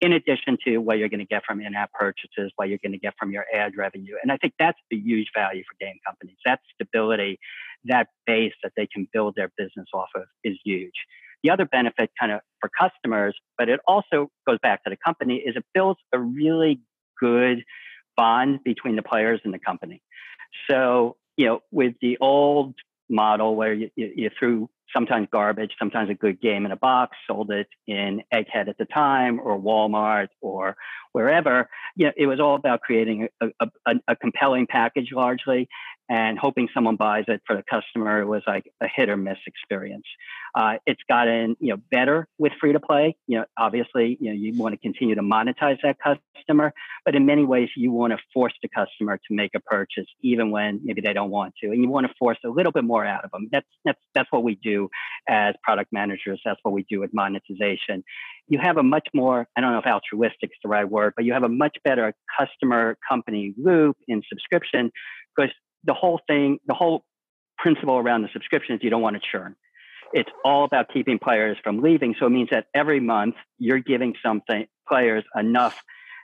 in 0.00 0.12
addition 0.12 0.56
to 0.64 0.78
what 0.78 0.98
you're 0.98 1.08
going 1.08 1.20
to 1.20 1.26
get 1.26 1.42
from 1.46 1.60
in-app 1.60 1.92
purchases, 1.92 2.52
what 2.56 2.68
you're 2.68 2.78
going 2.82 2.92
to 2.92 2.98
get 2.98 3.14
from 3.18 3.30
your 3.30 3.44
ad 3.54 3.76
revenue. 3.76 4.14
And 4.22 4.32
I 4.32 4.36
think 4.38 4.54
that's 4.58 4.78
the 4.90 4.96
huge 4.96 5.28
value 5.36 5.62
for 5.62 5.76
game 5.84 5.98
companies. 6.06 6.36
That 6.44 6.60
stability, 6.74 7.38
that 7.84 8.08
base 8.26 8.54
that 8.62 8.72
they 8.76 8.86
can 8.86 9.08
build 9.12 9.34
their 9.36 9.50
business 9.56 9.88
off 9.92 10.08
of 10.14 10.24
is 10.42 10.56
huge. 10.64 10.94
The 11.42 11.50
other 11.50 11.64
benefit, 11.64 12.10
kind 12.18 12.32
of 12.32 12.40
for 12.60 12.70
customers, 12.78 13.34
but 13.56 13.68
it 13.68 13.80
also 13.86 14.30
goes 14.46 14.58
back 14.62 14.84
to 14.84 14.90
the 14.90 14.96
company, 15.04 15.36
is 15.36 15.56
it 15.56 15.64
builds 15.74 16.00
a 16.12 16.18
really 16.18 16.80
good 17.18 17.64
bond 18.16 18.60
between 18.64 18.96
the 18.96 19.02
players 19.02 19.40
and 19.44 19.54
the 19.54 19.58
company. 19.58 20.02
So, 20.68 21.16
you 21.36 21.46
know, 21.46 21.60
with 21.70 21.94
the 22.02 22.18
old 22.20 22.74
model 23.08 23.56
where 23.56 23.72
you, 23.72 23.90
you, 23.96 24.12
you 24.14 24.30
threw 24.38 24.68
sometimes 24.92 25.28
garbage, 25.30 25.72
sometimes 25.78 26.10
a 26.10 26.14
good 26.14 26.40
game 26.40 26.66
in 26.66 26.72
a 26.72 26.76
box, 26.76 27.16
sold 27.26 27.50
it 27.50 27.68
in 27.86 28.22
Egghead 28.32 28.68
at 28.68 28.78
the 28.78 28.84
time 28.84 29.40
or 29.40 29.58
Walmart 29.58 30.28
or 30.40 30.76
wherever, 31.12 31.68
you 31.96 32.06
know, 32.06 32.12
it 32.16 32.26
was 32.26 32.40
all 32.40 32.54
about 32.54 32.80
creating 32.80 33.28
a, 33.40 33.48
a, 33.86 33.94
a, 34.08 34.16
compelling 34.16 34.66
package 34.66 35.10
largely 35.12 35.68
and 36.10 36.38
hoping 36.38 36.68
someone 36.74 36.96
buys 36.96 37.24
it 37.28 37.40
for 37.46 37.54
the 37.54 37.62
customer 37.62 38.20
It 38.20 38.26
was 38.26 38.42
like 38.44 38.70
a 38.80 38.88
hit 38.88 39.08
or 39.08 39.16
miss 39.16 39.38
experience. 39.46 40.04
Uh, 40.56 40.74
it's 40.84 41.00
gotten 41.08 41.56
you 41.60 41.72
know 41.72 41.76
better 41.90 42.26
with 42.36 42.52
free 42.60 42.72
to 42.72 42.80
play. 42.80 43.16
You 43.28 43.38
know, 43.38 43.44
obviously, 43.56 44.18
you 44.20 44.30
know 44.30 44.36
you 44.36 44.60
want 44.60 44.72
to 44.72 44.78
continue 44.78 45.14
to 45.14 45.22
monetize 45.22 45.78
that 45.84 45.98
customer, 46.02 46.74
but 47.04 47.14
in 47.14 47.26
many 47.26 47.44
ways 47.44 47.68
you 47.76 47.92
want 47.92 48.12
to 48.12 48.18
force 48.34 48.52
the 48.60 48.68
customer 48.68 49.18
to 49.18 49.34
make 49.34 49.52
a 49.54 49.60
purchase 49.60 50.06
even 50.20 50.50
when 50.50 50.80
maybe 50.82 51.00
they 51.00 51.12
don't 51.12 51.30
want 51.30 51.54
to, 51.62 51.68
and 51.68 51.80
you 51.80 51.88
want 51.88 52.08
to 52.08 52.14
force 52.18 52.38
a 52.44 52.48
little 52.48 52.72
bit 52.72 52.82
more 52.82 53.04
out 53.04 53.24
of 53.24 53.30
them. 53.30 53.48
That's 53.52 53.68
that's 53.84 54.00
that's 54.12 54.32
what 54.32 54.42
we 54.42 54.56
do 54.56 54.90
as 55.28 55.54
product 55.62 55.92
managers. 55.92 56.40
That's 56.44 56.58
what 56.64 56.74
we 56.74 56.84
do 56.90 56.98
with 56.98 57.14
monetization. 57.14 58.02
You 58.50 58.58
have 58.58 58.76
a 58.76 58.82
much 58.82 59.08
more 59.14 59.46
I 59.56 59.62
don't 59.62 59.72
know 59.72 59.78
if 59.78 59.86
altruistic 59.86 60.50
is 60.50 60.58
the 60.62 60.68
right 60.68 60.88
word, 60.88 61.14
but 61.16 61.24
you 61.24 61.32
have 61.32 61.44
a 61.44 61.48
much 61.48 61.76
better 61.84 62.12
customer 62.38 62.98
company 63.08 63.54
loop 63.56 63.96
in 64.06 64.22
subscription 64.28 64.90
because 65.34 65.50
the 65.84 65.94
whole 65.94 66.20
thing, 66.26 66.58
the 66.66 66.74
whole 66.74 67.04
principle 67.56 67.96
around 67.96 68.22
the 68.22 68.28
subscription 68.32 68.74
is 68.74 68.80
you 68.82 68.90
don't 68.90 69.02
want 69.02 69.16
to 69.16 69.22
churn. 69.32 69.56
It's 70.12 70.28
all 70.44 70.64
about 70.64 70.86
keeping 70.92 71.18
players 71.18 71.56
from 71.62 71.80
leaving. 71.80 72.14
So 72.18 72.26
it 72.26 72.30
means 72.30 72.48
that 72.50 72.66
every 72.74 73.00
month 73.00 73.36
you're 73.58 73.78
giving 73.78 74.14
something 74.22 74.66
players 74.88 75.24
enough 75.38 75.80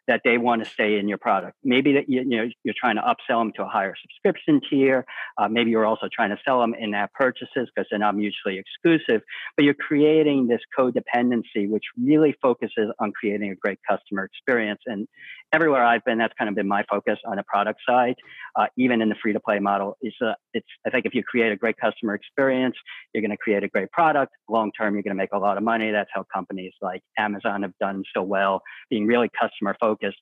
that 0.09 0.21
they 0.25 0.39
want 0.39 0.65
to 0.65 0.71
stay 0.71 0.99
in 0.99 1.09
your 1.09 1.19
product. 1.19 1.57
Maybe 1.65 1.95
that 1.95 2.09
you, 2.09 2.21
you 2.21 2.37
know 2.37 2.49
you're 2.65 2.75
trying 2.79 2.97
to 2.97 3.03
upsell 3.03 3.41
them 3.41 3.53
to 3.57 3.65
a 3.65 3.69
higher 3.69 3.95
subscription 4.01 4.61
tier. 4.69 5.05
Uh, 5.39 5.49
maybe 5.49 5.71
you're 5.71 5.87
also 5.87 6.09
trying 6.13 6.31
to 6.31 6.39
sell 6.45 6.61
them 6.61 6.75
in-app 6.75 7.13
purchases 7.13 7.69
because 7.75 7.87
they're 7.91 7.99
not 7.99 8.15
mutually 8.15 8.59
exclusive. 8.59 9.23
But 9.57 9.65
you're 9.65 9.75
creating 9.75 10.49
this 10.49 10.61
codependency, 10.79 11.69
which 11.69 11.85
really 12.03 12.35
focuses 12.41 12.91
on 13.01 13.13
creating 13.13 13.51
a 13.51 13.57
great 13.57 13.79
customer 13.89 14.25
experience. 14.25 14.81
And 14.87 15.09
everywhere 15.53 15.85
I've 15.85 16.05
been, 16.05 16.19
that's 16.19 16.35
kind 16.39 16.49
of 16.49 16.55
been 16.55 16.69
my 16.69 16.85
focus 16.91 17.19
on 17.27 17.37
the 17.37 17.45
product 17.45 17.81
side. 17.89 18.15
Uh, 18.57 18.67
even 18.77 19.01
in 19.01 19.09
the 19.09 19.15
free-to-play 19.23 19.59
model, 19.59 19.97
is 20.03 20.15
uh, 20.25 20.33
it's 20.55 20.67
I 20.87 20.91
think 20.91 21.07
if 21.07 21.15
you 21.15 21.23
create 21.23 21.53
a 21.53 21.57
great 21.57 21.77
customer 21.79 22.15
experience, 22.15 22.77
you're 23.13 23.23
going 23.23 23.31
to 23.31 23.37
create 23.37 23.63
a 23.63 23.69
great 23.69 23.91
product. 23.91 24.33
Long 24.49 24.73
term, 24.79 24.95
you're 24.95 25.03
going 25.03 25.17
to 25.17 25.23
make 25.23 25.33
a 25.33 25.39
lot 25.39 25.57
of 25.57 25.63
money. 25.63 25.91
That's 25.91 26.11
how 26.13 26.25
companies 26.33 26.73
like 26.83 27.03
Amazon 27.19 27.63
have 27.63 27.73
done 27.81 28.03
so 28.15 28.23
well, 28.23 28.63
being 28.91 29.07
really 29.07 29.31
customer 29.41 29.77
focused. 29.81 30.19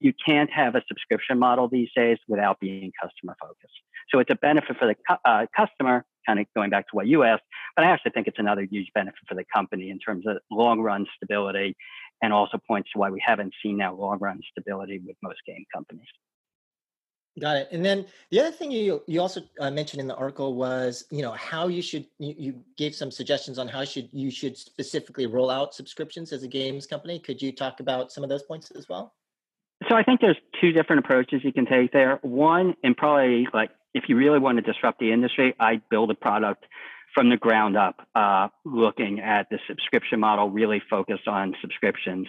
You 0.00 0.12
can't 0.24 0.50
have 0.52 0.76
a 0.76 0.82
subscription 0.86 1.38
model 1.38 1.68
these 1.68 1.88
days 1.94 2.18
without 2.28 2.60
being 2.60 2.92
customer 3.02 3.36
focused. 3.40 3.74
So 4.10 4.20
it's 4.20 4.30
a 4.30 4.36
benefit 4.36 4.76
for 4.78 4.86
the 4.86 5.18
uh, 5.24 5.46
customer, 5.56 6.04
kind 6.26 6.38
of 6.38 6.46
going 6.54 6.70
back 6.70 6.86
to 6.88 6.96
what 6.96 7.06
you 7.06 7.24
asked, 7.24 7.42
but 7.74 7.84
I 7.84 7.90
actually 7.90 8.12
think 8.12 8.26
it's 8.26 8.38
another 8.38 8.62
huge 8.62 8.88
benefit 8.94 9.20
for 9.28 9.34
the 9.34 9.44
company 9.52 9.90
in 9.90 9.98
terms 9.98 10.24
of 10.26 10.38
long 10.50 10.80
run 10.80 11.06
stability 11.16 11.76
and 12.22 12.32
also 12.32 12.58
points 12.66 12.90
to 12.92 12.98
why 12.98 13.10
we 13.10 13.22
haven't 13.24 13.54
seen 13.62 13.78
that 13.78 13.96
long 13.96 14.18
run 14.18 14.40
stability 14.50 15.00
with 15.06 15.16
most 15.22 15.38
game 15.46 15.64
companies. 15.74 16.06
Got 17.40 17.56
it. 17.56 17.68
And 17.70 17.84
then 17.84 18.06
the 18.30 18.40
other 18.40 18.50
thing 18.50 18.70
you 18.70 19.02
you 19.06 19.20
also 19.20 19.42
uh, 19.60 19.70
mentioned 19.70 20.00
in 20.00 20.08
the 20.08 20.16
article 20.16 20.54
was 20.54 21.04
you 21.10 21.22
know 21.22 21.32
how 21.32 21.68
you 21.68 21.82
should 21.82 22.06
you, 22.18 22.34
you, 22.36 22.54
gave 22.76 22.94
some 22.94 23.10
suggestions 23.10 23.58
on 23.58 23.68
how 23.68 23.84
should 23.84 24.08
you 24.12 24.30
should 24.30 24.56
specifically 24.56 25.26
roll 25.26 25.50
out 25.50 25.74
subscriptions 25.74 26.32
as 26.32 26.42
a 26.42 26.48
games 26.48 26.86
company. 26.86 27.18
Could 27.18 27.40
you 27.40 27.52
talk 27.52 27.80
about 27.80 28.10
some 28.10 28.24
of 28.24 28.30
those 28.30 28.42
points 28.42 28.70
as 28.72 28.88
well? 28.88 29.14
So 29.88 29.94
I 29.94 30.02
think 30.02 30.20
there's 30.20 30.36
two 30.60 30.72
different 30.72 31.04
approaches 31.04 31.42
you 31.44 31.52
can 31.52 31.66
take 31.66 31.92
there. 31.92 32.18
One, 32.22 32.74
and 32.82 32.96
probably 32.96 33.46
like 33.54 33.70
if 33.94 34.04
you 34.08 34.16
really 34.16 34.40
want 34.40 34.58
to 34.58 34.62
disrupt 34.62 34.98
the 34.98 35.12
industry, 35.12 35.54
I'd 35.60 35.82
build 35.88 36.10
a 36.10 36.14
product 36.14 36.64
from 37.14 37.30
the 37.30 37.36
ground 37.36 37.76
up, 37.76 37.96
uh, 38.14 38.48
looking 38.64 39.20
at 39.20 39.46
the 39.50 39.58
subscription 39.66 40.20
model, 40.20 40.50
really 40.50 40.82
focused 40.90 41.26
on 41.26 41.54
subscriptions. 41.60 42.26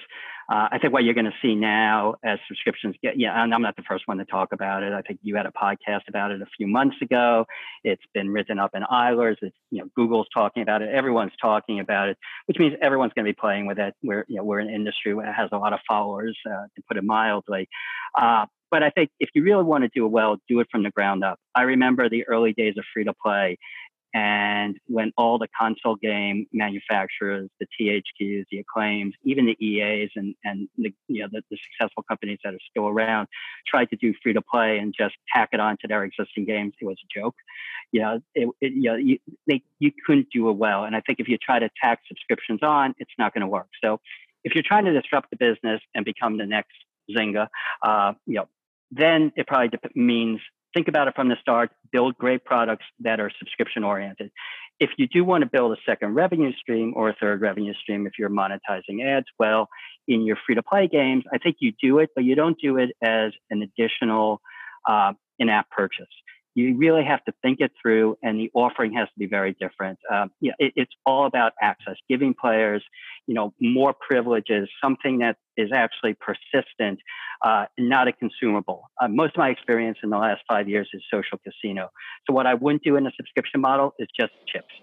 Uh, 0.52 0.68
I 0.72 0.80
think 0.80 0.94
what 0.94 1.04
you're 1.04 1.14
going 1.14 1.26
to 1.26 1.38
see 1.44 1.54
now 1.54 2.16
as 2.24 2.40
subscriptions 2.48 2.96
get, 3.04 3.20
yeah, 3.20 3.44
and 3.44 3.54
I'm 3.54 3.62
not 3.62 3.76
the 3.76 3.84
first 3.88 4.08
one 4.08 4.18
to 4.18 4.26
talk 4.26 4.52
about 4.52 4.82
it. 4.82 4.94
I 4.94 5.02
think 5.04 5.20
you 5.22 5.36
had 5.36 5.46
a 5.46 5.52
podcast 5.52 6.08
about 6.08 6.32
it 6.32 6.42
a 6.42 6.48
few 6.58 6.66
months 6.66 6.96
ago. 7.04 7.46
It's 7.84 8.02
been 8.16 8.30
written 8.30 8.58
up 8.58 8.72
in 8.74 8.82
Eilers. 8.82 9.36
It's, 9.44 9.56
you 9.70 9.82
know, 9.82 9.90
Google's 9.96 10.26
talking 10.34 10.64
about 10.64 10.82
it. 10.82 10.90
Everyone's 10.90 11.34
talking 11.40 11.80
about 11.80 12.10
it, 12.10 12.18
which 12.48 12.58
means 12.58 12.74
everyone's 12.82 13.14
going 13.14 13.26
to 13.26 13.32
be 13.32 13.38
playing 13.40 13.68
with 13.68 13.78
it. 13.78 13.94
We're, 14.02 14.26
you 14.28 14.38
know, 14.38 14.44
we're 14.44 14.60
an 14.60 14.72
industry 14.72 15.14
that 15.14 15.36
has 15.36 15.50
a 15.52 15.58
lot 15.58 15.74
of 15.74 15.80
followers, 15.88 16.36
uh, 16.50 16.64
to 16.76 16.82
put 16.88 16.98
it 16.98 17.04
mildly. 17.04 17.70
Uh, 18.20 18.48
but 18.72 18.82
I 18.82 18.90
think 18.90 19.10
if 19.20 19.30
you 19.34 19.44
really 19.44 19.64
want 19.64 19.84
to 19.84 19.90
do 19.94 20.06
it 20.06 20.10
well, 20.10 20.38
do 20.48 20.60
it 20.60 20.68
from 20.72 20.84
the 20.84 20.92
ground 20.92 21.24
up. 21.24 21.40
I 21.56 21.64
remember 21.64 22.10
the 22.10 22.28
early 22.28 22.54
days 22.54 22.76
of 22.78 22.86
free 22.94 23.04
to 23.04 23.14
play 23.14 23.58
and 24.14 24.80
when 24.88 25.14
all 25.18 25.38
the 25.38 25.48
console 25.60 25.96
game 25.96 26.48
manufacturers, 26.52 27.50
the 27.60 27.68
THQs, 27.80 28.46
the 28.52 28.60
Acclaims, 28.60 29.14
even 29.24 29.46
the 29.46 29.64
EAs 29.64 30.10
and, 30.16 30.34
and 30.44 30.68
the, 30.78 30.92
you 31.08 31.22
know, 31.22 31.28
the, 31.32 31.44
the 31.52 31.58
successful 31.72 32.04
companies 32.04 32.40
that 32.44 32.54
are 32.56 32.60
still 32.72 32.88
around 32.88 33.28
tried 33.68 33.90
to 33.92 33.96
do 33.96 34.14
free 34.24 34.34
to 34.34 34.42
play 34.42 34.80
and 34.80 34.96
just 34.98 35.16
tack 35.34 35.50
it 35.52 35.60
on 35.60 35.78
to 35.82 35.88
their 35.88 36.04
existing 36.04 36.46
games, 36.46 36.74
it 36.82 36.86
was 36.86 36.98
a 37.04 37.20
joke. 37.20 37.36
You 37.92 38.02
know, 38.02 38.22
it, 38.34 38.50
it, 38.62 38.74
you, 38.74 38.82
know 38.82 38.96
you, 38.96 39.20
they, 39.48 39.62
you 39.78 39.92
couldn't 40.06 40.30
do 40.34 40.50
it 40.50 40.54
well. 40.54 40.86
And 40.86 40.96
I 40.96 41.02
think 41.02 41.20
if 41.20 41.28
you 41.28 41.38
try 41.38 41.60
to 41.60 41.70
tack 41.82 42.00
subscriptions 42.08 42.62
on, 42.64 42.96
it's 42.98 43.14
not 43.20 43.34
going 43.34 43.42
to 43.42 43.48
work. 43.48 43.70
So 43.84 44.00
if 44.44 44.56
you're 44.56 44.64
trying 44.64 44.86
to 44.86 45.00
disrupt 45.00 45.30
the 45.30 45.38
business 45.38 45.82
and 45.94 46.04
become 46.04 46.38
the 46.38 46.48
next 46.48 46.74
Zynga, 47.16 47.48
uh, 47.84 48.14
you 48.26 48.36
know, 48.36 48.48
then 48.92 49.32
it 49.36 49.46
probably 49.46 49.70
means 49.94 50.40
think 50.74 50.88
about 50.88 51.08
it 51.08 51.16
from 51.16 51.30
the 51.30 51.36
start, 51.42 51.72
build 51.92 52.18
great 52.18 52.46
products 52.46 52.86
that 53.00 53.20
are 53.20 53.32
subscription 53.40 53.84
oriented. 53.84 54.32
If 54.80 54.92
you 54.98 55.08
do 55.08 55.24
want 55.24 55.44
to 55.44 55.50
build 55.50 55.74
a 55.74 55.82
second 55.86 56.16
revenue 56.16 56.54
stream 56.54 56.94
or 56.96 57.10
a 57.10 57.16
third 57.20 57.42
revenue 57.42 57.74
stream, 57.74 58.08
if 58.08 58.14
you're 58.18 58.30
monetizing 58.30 59.06
ads 59.06 59.26
well 59.38 59.68
in 60.08 60.26
your 60.26 60.38
free 60.46 60.56
to 60.56 60.64
play 60.64 60.88
games, 60.88 61.24
I 61.34 61.38
think 61.38 61.58
you 61.60 61.74
do 61.82 62.00
it, 62.00 62.10
but 62.16 62.24
you 62.24 62.36
don't 62.36 62.58
do 62.62 62.78
it 62.78 62.92
as 63.04 63.34
an 63.50 63.62
additional 63.62 64.42
uh, 64.88 65.14
in 65.38 65.50
app 65.50 65.70
purchase 65.70 66.08
you 66.56 66.78
really 66.78 67.04
have 67.04 67.24
to 67.26 67.34
think 67.42 67.60
it 67.60 67.72
through, 67.82 68.18
and 68.24 68.40
the 68.40 68.52
offering 68.54 68.94
has 68.94 69.08
to 69.08 69.20
be 69.20 69.28
very 69.28 69.56
different. 69.60 70.00
Um, 70.12 70.32
yeah, 70.42 70.54
it, 70.60 70.74
it's 70.76 70.92
all 71.06 71.26
about 71.26 71.54
access, 71.62 71.96
giving 72.10 72.34
players, 72.34 72.84
you 73.28 73.34
know, 73.36 73.54
more 73.62 73.94
privileges, 73.94 74.70
something 74.84 75.20
that 75.20 75.38
is 75.58 75.70
actually 75.74 76.16
persistent, 76.16 77.00
uh, 77.44 77.66
not 77.78 78.08
a 78.08 78.14
consumable. 78.14 78.90
Uh, 79.02 79.08
most 79.08 79.36
of 79.36 79.38
my 79.38 79.50
experience 79.50 79.98
in 80.04 80.10
the 80.10 80.18
last 80.18 80.42
five 80.48 80.68
years 80.68 80.90
is 80.94 81.02
social 81.14 81.40
casino. 81.40 81.90
So 82.28 82.34
what 82.34 82.48
I 82.48 82.56
wouldn't 82.56 82.84
do 82.84 82.96
in 82.96 83.06
a 83.06 83.12
subscription 83.16 83.62
model 83.62 83.94
is 84.00 84.08
just 84.20 84.32
chips 84.48 84.74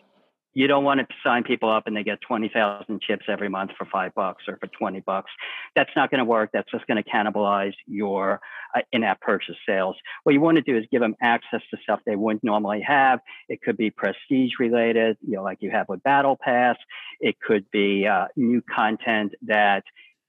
you 0.56 0.66
don't 0.66 0.84
want 0.84 1.00
to 1.00 1.06
sign 1.22 1.44
people 1.44 1.70
up 1.70 1.86
and 1.86 1.94
they 1.94 2.02
get 2.02 2.18
20,000 2.22 3.02
chips 3.02 3.26
every 3.28 3.50
month 3.50 3.72
for 3.76 3.84
five 3.92 4.14
bucks 4.14 4.44
or 4.48 4.56
for 4.56 4.68
20 4.68 5.00
bucks. 5.00 5.30
That's 5.74 5.90
not 5.94 6.10
going 6.10 6.20
to 6.20 6.24
work. 6.24 6.48
That's 6.50 6.70
just 6.70 6.86
going 6.86 6.96
to 6.96 7.08
cannibalize 7.08 7.74
your 7.86 8.40
uh, 8.74 8.80
in 8.90 9.04
app 9.04 9.20
purchase 9.20 9.56
sales. 9.68 9.96
What 10.22 10.32
you 10.32 10.40
want 10.40 10.56
to 10.56 10.62
do 10.62 10.74
is 10.78 10.86
give 10.90 11.02
them 11.02 11.14
access 11.20 11.60
to 11.70 11.76
stuff 11.82 12.00
they 12.06 12.16
wouldn't 12.16 12.42
normally 12.42 12.80
have. 12.80 13.20
It 13.50 13.60
could 13.60 13.76
be 13.76 13.90
prestige 13.90 14.52
related, 14.58 15.18
you 15.20 15.36
know, 15.36 15.42
like 15.42 15.58
you 15.60 15.70
have 15.72 15.90
with 15.90 16.02
Battle 16.02 16.38
Pass. 16.42 16.78
It 17.20 17.38
could 17.38 17.70
be 17.70 18.06
uh, 18.06 18.28
new 18.34 18.62
content 18.62 19.34
that 19.42 19.84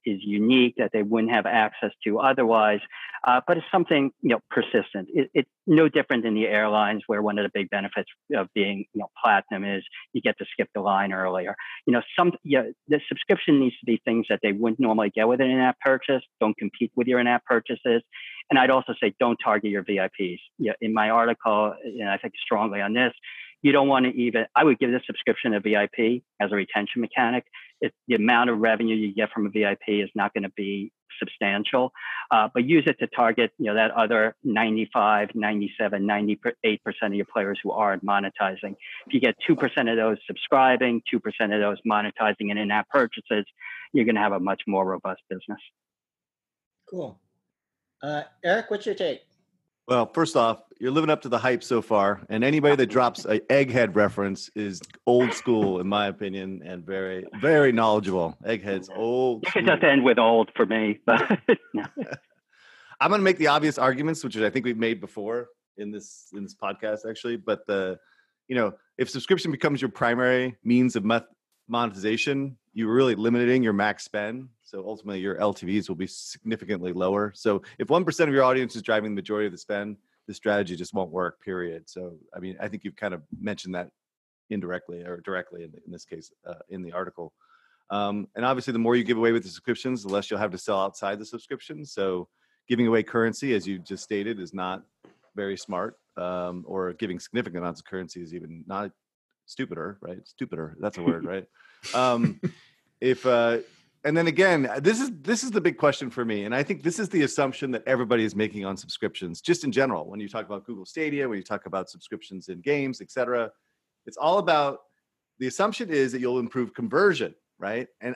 is 0.08 0.20
unique 0.22 0.74
that 0.78 0.90
they 0.92 1.02
wouldn't 1.02 1.32
have 1.32 1.46
access 1.46 1.90
to 2.04 2.18
otherwise. 2.18 2.80
Uh, 3.26 3.40
but 3.46 3.56
it's 3.56 3.66
something 3.72 4.10
you 4.20 4.30
know 4.30 4.40
persistent. 4.50 5.08
It, 5.12 5.30
it's 5.34 5.50
no 5.66 5.88
different 5.88 6.22
than 6.22 6.34
the 6.34 6.46
airlines, 6.46 7.02
where 7.06 7.20
one 7.20 7.38
of 7.38 7.44
the 7.44 7.50
big 7.52 7.68
benefits 7.70 8.08
of 8.34 8.48
being 8.54 8.86
you 8.92 9.00
know 9.00 9.08
platinum 9.22 9.64
is 9.64 9.82
you 10.12 10.22
get 10.22 10.38
to 10.38 10.46
skip 10.52 10.68
the 10.74 10.80
line 10.80 11.12
earlier. 11.12 11.54
You 11.86 11.92
know, 11.92 12.02
some 12.18 12.32
yeah, 12.44 12.64
the 12.88 13.00
subscription 13.08 13.60
needs 13.60 13.78
to 13.80 13.86
be 13.86 14.00
things 14.04 14.26
that 14.28 14.40
they 14.42 14.52
wouldn't 14.52 14.80
normally 14.80 15.10
get 15.10 15.28
with 15.28 15.40
an 15.40 15.50
in-app 15.50 15.78
purchase. 15.80 16.22
Don't 16.40 16.56
compete 16.56 16.92
with 16.94 17.06
your 17.06 17.20
in-app 17.20 17.44
purchases. 17.44 18.02
And 18.50 18.58
I'd 18.58 18.70
also 18.70 18.94
say 19.02 19.14
don't 19.20 19.38
target 19.44 19.70
your 19.70 19.84
VIPs. 19.84 20.38
Yeah, 20.58 20.72
in 20.80 20.94
my 20.94 21.10
article, 21.10 21.74
and 21.84 22.08
I 22.08 22.16
think 22.16 22.34
strongly 22.42 22.80
on 22.80 22.94
this, 22.94 23.12
you 23.62 23.72
don't 23.72 23.88
want 23.88 24.06
to 24.06 24.12
even 24.12 24.46
i 24.54 24.64
would 24.64 24.78
give 24.78 24.90
this 24.90 25.02
subscription 25.06 25.54
a 25.54 25.60
vip 25.60 26.22
as 26.40 26.52
a 26.52 26.54
retention 26.54 27.00
mechanic 27.00 27.44
it, 27.80 27.92
the 28.06 28.14
amount 28.14 28.50
of 28.50 28.58
revenue 28.58 28.94
you 28.94 29.14
get 29.14 29.30
from 29.30 29.46
a 29.46 29.50
vip 29.50 29.78
is 29.86 30.10
not 30.14 30.34
going 30.34 30.44
to 30.44 30.52
be 30.56 30.92
substantial. 31.18 31.92
Uh, 32.30 32.48
but 32.52 32.64
use 32.64 32.84
it 32.86 32.98
to 32.98 33.06
target 33.08 33.50
you 33.58 33.66
know 33.66 33.74
that 33.74 33.90
other 33.92 34.36
95 34.44 35.30
97 35.34 36.02
98% 36.02 36.36
of 37.02 37.14
your 37.14 37.26
players 37.26 37.58
who 37.62 37.70
aren't 37.70 38.04
monetizing. 38.04 38.76
If 39.06 39.12
you 39.12 39.20
get 39.20 39.36
2% 39.48 39.56
of 39.90 39.96
those 39.96 40.18
subscribing 40.26 41.02
2% 41.12 41.20
of 41.54 41.60
those 41.60 41.78
monetizing 41.88 42.50
and 42.50 42.58
in-app 42.58 42.88
purchases 42.90 43.46
you're 43.92 44.04
going 44.04 44.16
to 44.16 44.20
have 44.20 44.32
a 44.32 44.40
much 44.40 44.62
more 44.66 44.84
robust 44.84 45.22
business. 45.30 45.60
Cool. 46.90 47.18
Uh, 48.02 48.22
eric 48.44 48.70
what's 48.70 48.86
your 48.86 48.94
take 48.94 49.22
well, 49.88 50.10
first 50.12 50.36
off, 50.36 50.60
you're 50.78 50.92
living 50.92 51.08
up 51.08 51.22
to 51.22 51.30
the 51.30 51.38
hype 51.38 51.64
so 51.64 51.80
far, 51.80 52.20
and 52.28 52.44
anybody 52.44 52.76
that 52.76 52.86
drops 52.86 53.24
a 53.24 53.40
egghead 53.40 53.96
reference 53.96 54.50
is 54.54 54.82
old 55.06 55.32
school, 55.32 55.80
in 55.80 55.88
my 55.88 56.08
opinion, 56.08 56.62
and 56.64 56.84
very, 56.84 57.24
very 57.40 57.72
knowledgeable. 57.72 58.36
Egghead's 58.44 58.90
old. 58.94 59.46
Could 59.46 59.66
just 59.66 59.82
end 59.82 60.04
with 60.04 60.18
old 60.18 60.50
for 60.54 60.66
me, 60.66 61.00
but 61.06 61.22
I'm 63.00 63.08
going 63.08 63.18
to 63.20 63.24
make 63.24 63.38
the 63.38 63.46
obvious 63.46 63.78
arguments, 63.78 64.22
which 64.22 64.36
I 64.36 64.50
think 64.50 64.66
we've 64.66 64.76
made 64.76 65.00
before 65.00 65.48
in 65.78 65.90
this 65.90 66.26
in 66.34 66.42
this 66.42 66.54
podcast, 66.54 67.08
actually. 67.08 67.36
But 67.36 67.66
the, 67.66 67.98
you 68.46 68.56
know, 68.56 68.74
if 68.98 69.08
subscription 69.08 69.50
becomes 69.50 69.80
your 69.80 69.90
primary 69.90 70.56
means 70.62 70.96
of 70.96 71.04
monetization, 71.68 72.56
you're 72.74 72.92
really 72.92 73.14
limiting 73.14 73.62
your 73.62 73.72
max 73.72 74.04
spend. 74.04 74.48
So 74.64 74.84
ultimately, 74.86 75.20
your 75.20 75.36
LTVs 75.36 75.88
will 75.88 75.96
be 75.96 76.06
significantly 76.06 76.92
lower. 76.92 77.32
So 77.34 77.62
if 77.78 77.90
one 77.90 78.04
percent 78.04 78.28
of 78.28 78.34
your 78.34 78.44
audience 78.44 78.76
is 78.76 78.82
driving 78.82 79.12
the 79.12 79.16
majority 79.16 79.46
of 79.46 79.52
the 79.52 79.58
spend, 79.58 79.96
the 80.26 80.34
strategy 80.34 80.76
just 80.76 80.94
won't 80.94 81.10
work. 81.10 81.42
Period. 81.42 81.88
So 81.88 82.16
I 82.34 82.40
mean, 82.40 82.56
I 82.60 82.68
think 82.68 82.84
you've 82.84 82.96
kind 82.96 83.14
of 83.14 83.22
mentioned 83.40 83.74
that 83.74 83.90
indirectly 84.50 85.02
or 85.02 85.20
directly 85.20 85.64
in, 85.64 85.72
in 85.84 85.92
this 85.92 86.04
case 86.04 86.32
uh, 86.46 86.54
in 86.68 86.82
the 86.82 86.92
article. 86.92 87.32
Um, 87.90 88.28
and 88.36 88.44
obviously, 88.44 88.72
the 88.72 88.78
more 88.78 88.96
you 88.96 89.04
give 89.04 89.16
away 89.16 89.32
with 89.32 89.42
the 89.42 89.48
subscriptions, 89.48 90.02
the 90.02 90.08
less 90.08 90.30
you'll 90.30 90.40
have 90.40 90.52
to 90.52 90.58
sell 90.58 90.80
outside 90.80 91.18
the 91.18 91.24
subscription. 91.24 91.84
So 91.84 92.28
giving 92.68 92.86
away 92.86 93.02
currency, 93.02 93.54
as 93.54 93.66
you 93.66 93.78
just 93.78 94.04
stated, 94.04 94.38
is 94.38 94.52
not 94.52 94.84
very 95.34 95.56
smart. 95.56 95.96
Um, 96.16 96.64
or 96.66 96.92
giving 96.94 97.20
significant 97.20 97.62
amounts 97.62 97.80
of 97.80 97.86
currency 97.86 98.20
is 98.20 98.34
even 98.34 98.64
not 98.66 98.90
stupider, 99.48 99.98
right? 100.00 100.18
Stupider. 100.26 100.76
That's 100.80 100.98
a 100.98 101.02
word, 101.02 101.24
right? 101.24 101.46
Um, 101.94 102.40
if 103.00 103.26
uh, 103.26 103.58
and 104.04 104.16
then 104.16 104.28
again, 104.28 104.70
this 104.80 105.00
is 105.00 105.10
this 105.20 105.42
is 105.42 105.50
the 105.50 105.60
big 105.60 105.76
question 105.76 106.10
for 106.10 106.24
me, 106.24 106.44
and 106.44 106.54
I 106.54 106.62
think 106.62 106.82
this 106.82 106.98
is 106.98 107.08
the 107.08 107.22
assumption 107.22 107.70
that 107.72 107.82
everybody 107.86 108.24
is 108.24 108.36
making 108.36 108.64
on 108.64 108.76
subscriptions, 108.76 109.40
just 109.40 109.64
in 109.64 109.72
general. 109.72 110.08
When 110.08 110.20
you 110.20 110.28
talk 110.28 110.46
about 110.46 110.64
Google 110.64 110.86
Stadia, 110.86 111.28
when 111.28 111.38
you 111.38 111.44
talk 111.44 111.66
about 111.66 111.90
subscriptions 111.90 112.48
in 112.48 112.60
games, 112.60 113.00
etc., 113.00 113.50
it's 114.06 114.16
all 114.16 114.38
about 114.38 114.78
the 115.38 115.46
assumption 115.46 115.90
is 115.90 116.12
that 116.12 116.20
you'll 116.20 116.38
improve 116.38 116.74
conversion, 116.74 117.34
right? 117.58 117.88
And 118.00 118.14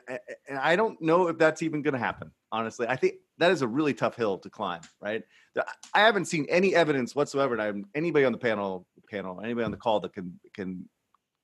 and 0.49 0.59
I 0.59 0.77
don't 0.77 1.01
know 1.01 1.29
if 1.29 1.39
that's 1.39 1.63
even 1.63 1.83
going 1.83 1.95
to 1.95 2.01
happen. 2.01 2.31
Honestly, 2.53 2.87
I 2.87 2.97
think 2.97 3.15
that 3.39 3.51
is 3.51 3.63
a 3.63 3.69
really 3.69 3.95
tough 3.95 4.15
hill 4.15 4.39
to 4.39 4.51
climb, 4.51 4.83
right? 5.01 5.23
I 5.95 6.01
haven't 6.01 6.27
seen 6.27 6.47
any 6.49 6.75
evidence 6.75 7.15
whatsoever, 7.15 7.55
and 7.55 7.63
I'm 7.63 7.85
anybody 7.95 8.25
on 8.25 8.33
the 8.33 8.39
panel 8.39 8.87
panel, 9.11 9.41
anybody 9.43 9.65
on 9.65 9.71
the 9.71 9.77
call 9.77 10.01
that 10.01 10.13
can 10.13 10.39
can 10.55 10.89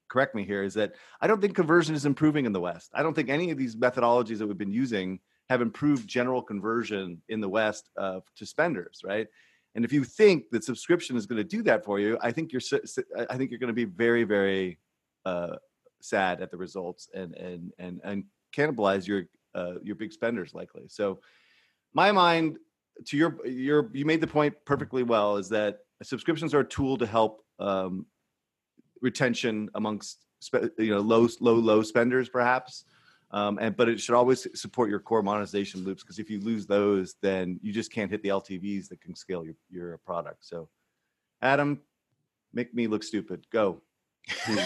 correct 0.09 0.35
me 0.35 0.45
here 0.45 0.62
is 0.62 0.75
that 0.75 0.95
I 1.21 1.27
don't 1.27 1.41
think 1.41 1.55
conversion 1.55 1.95
is 1.95 2.07
improving 2.07 2.47
in 2.47 2.53
the 2.53 2.61
West. 2.61 2.91
I 2.95 3.03
don't 3.03 3.15
think 3.15 3.29
any 3.29 3.50
of 3.50 3.59
these 3.59 3.77
methodologies 3.77 4.38
that 4.38 4.47
we've 4.47 4.59
been 4.59 4.73
using 4.73 5.21
have 5.49 5.62
improved 5.62 6.09
general 6.09 6.43
conversion 6.43 7.23
in 7.29 7.41
the 7.41 7.49
West 7.49 7.91
uh, 7.97 8.21
to 8.37 8.47
spenders, 8.47 9.00
right? 9.05 9.27
And 9.75 9.85
if 9.85 9.93
you 9.93 10.05
think 10.05 10.50
that 10.50 10.65
subscription 10.65 11.17
is 11.17 11.27
going 11.27 11.37
to 11.37 11.45
do 11.45 11.62
that 11.62 11.85
for 11.85 12.00
you, 12.00 12.19
I 12.21 12.33
think 12.33 12.53
you're 12.53 12.62
I 13.31 13.37
think 13.37 13.50
you're 13.50 13.61
going 13.61 13.69
to 13.69 13.75
be 13.75 13.85
very 13.85 14.25
very 14.25 14.79
uh, 15.25 15.57
sad 16.00 16.41
at 16.41 16.50
the 16.50 16.57
results 16.57 17.09
and 17.15 17.35
and 17.37 17.73
and 17.79 18.00
and 18.05 18.25
cannibalize 18.55 19.07
your 19.07 19.25
uh, 19.55 19.75
your 19.83 19.95
big 19.95 20.12
spenders 20.12 20.55
likely. 20.55 20.85
So 20.88 21.21
my 21.95 22.12
mind 22.12 22.59
to 23.07 23.17
your 23.17 23.47
your 23.47 23.91
you 23.93 24.05
made 24.05 24.21
the 24.21 24.27
point 24.27 24.55
perfectly 24.65 25.03
well 25.03 25.37
is 25.37 25.49
that 25.50 25.81
subscriptions 26.03 26.55
are 26.55 26.61
a 26.61 26.69
tool 26.69 26.97
to 26.99 27.07
help 27.07 27.43
um, 27.59 28.07
retention 29.00 29.69
amongst 29.75 30.25
you 30.78 30.95
know 30.95 31.00
low 31.00 31.28
low 31.40 31.55
low 31.55 31.83
spenders 31.83 32.28
perhaps. 32.28 32.85
Um, 33.31 33.59
and 33.61 33.76
but 33.76 33.90
it 33.90 34.00
should 34.00 34.14
always 34.14 34.47
support 34.59 34.88
your 34.88 35.00
core 35.00 35.23
monetization 35.23 35.85
loops 35.85 36.02
because 36.02 36.19
if 36.19 36.31
you 36.31 36.40
lose 36.40 36.67
those 36.67 37.17
then 37.21 37.61
you 37.62 37.73
just 37.73 37.93
can't 37.93 38.11
hit 38.11 38.23
the 38.23 38.31
ltvs 38.31 38.88
that 38.88 39.02
can 39.02 39.14
scale 39.14 39.45
your, 39.45 39.55
your 39.71 39.99
product. 39.99 40.47
So 40.47 40.69
adam 41.43 41.81
make 42.55 42.73
me 42.75 42.87
look 42.87 43.02
stupid. 43.02 43.47
Go. 43.50 43.83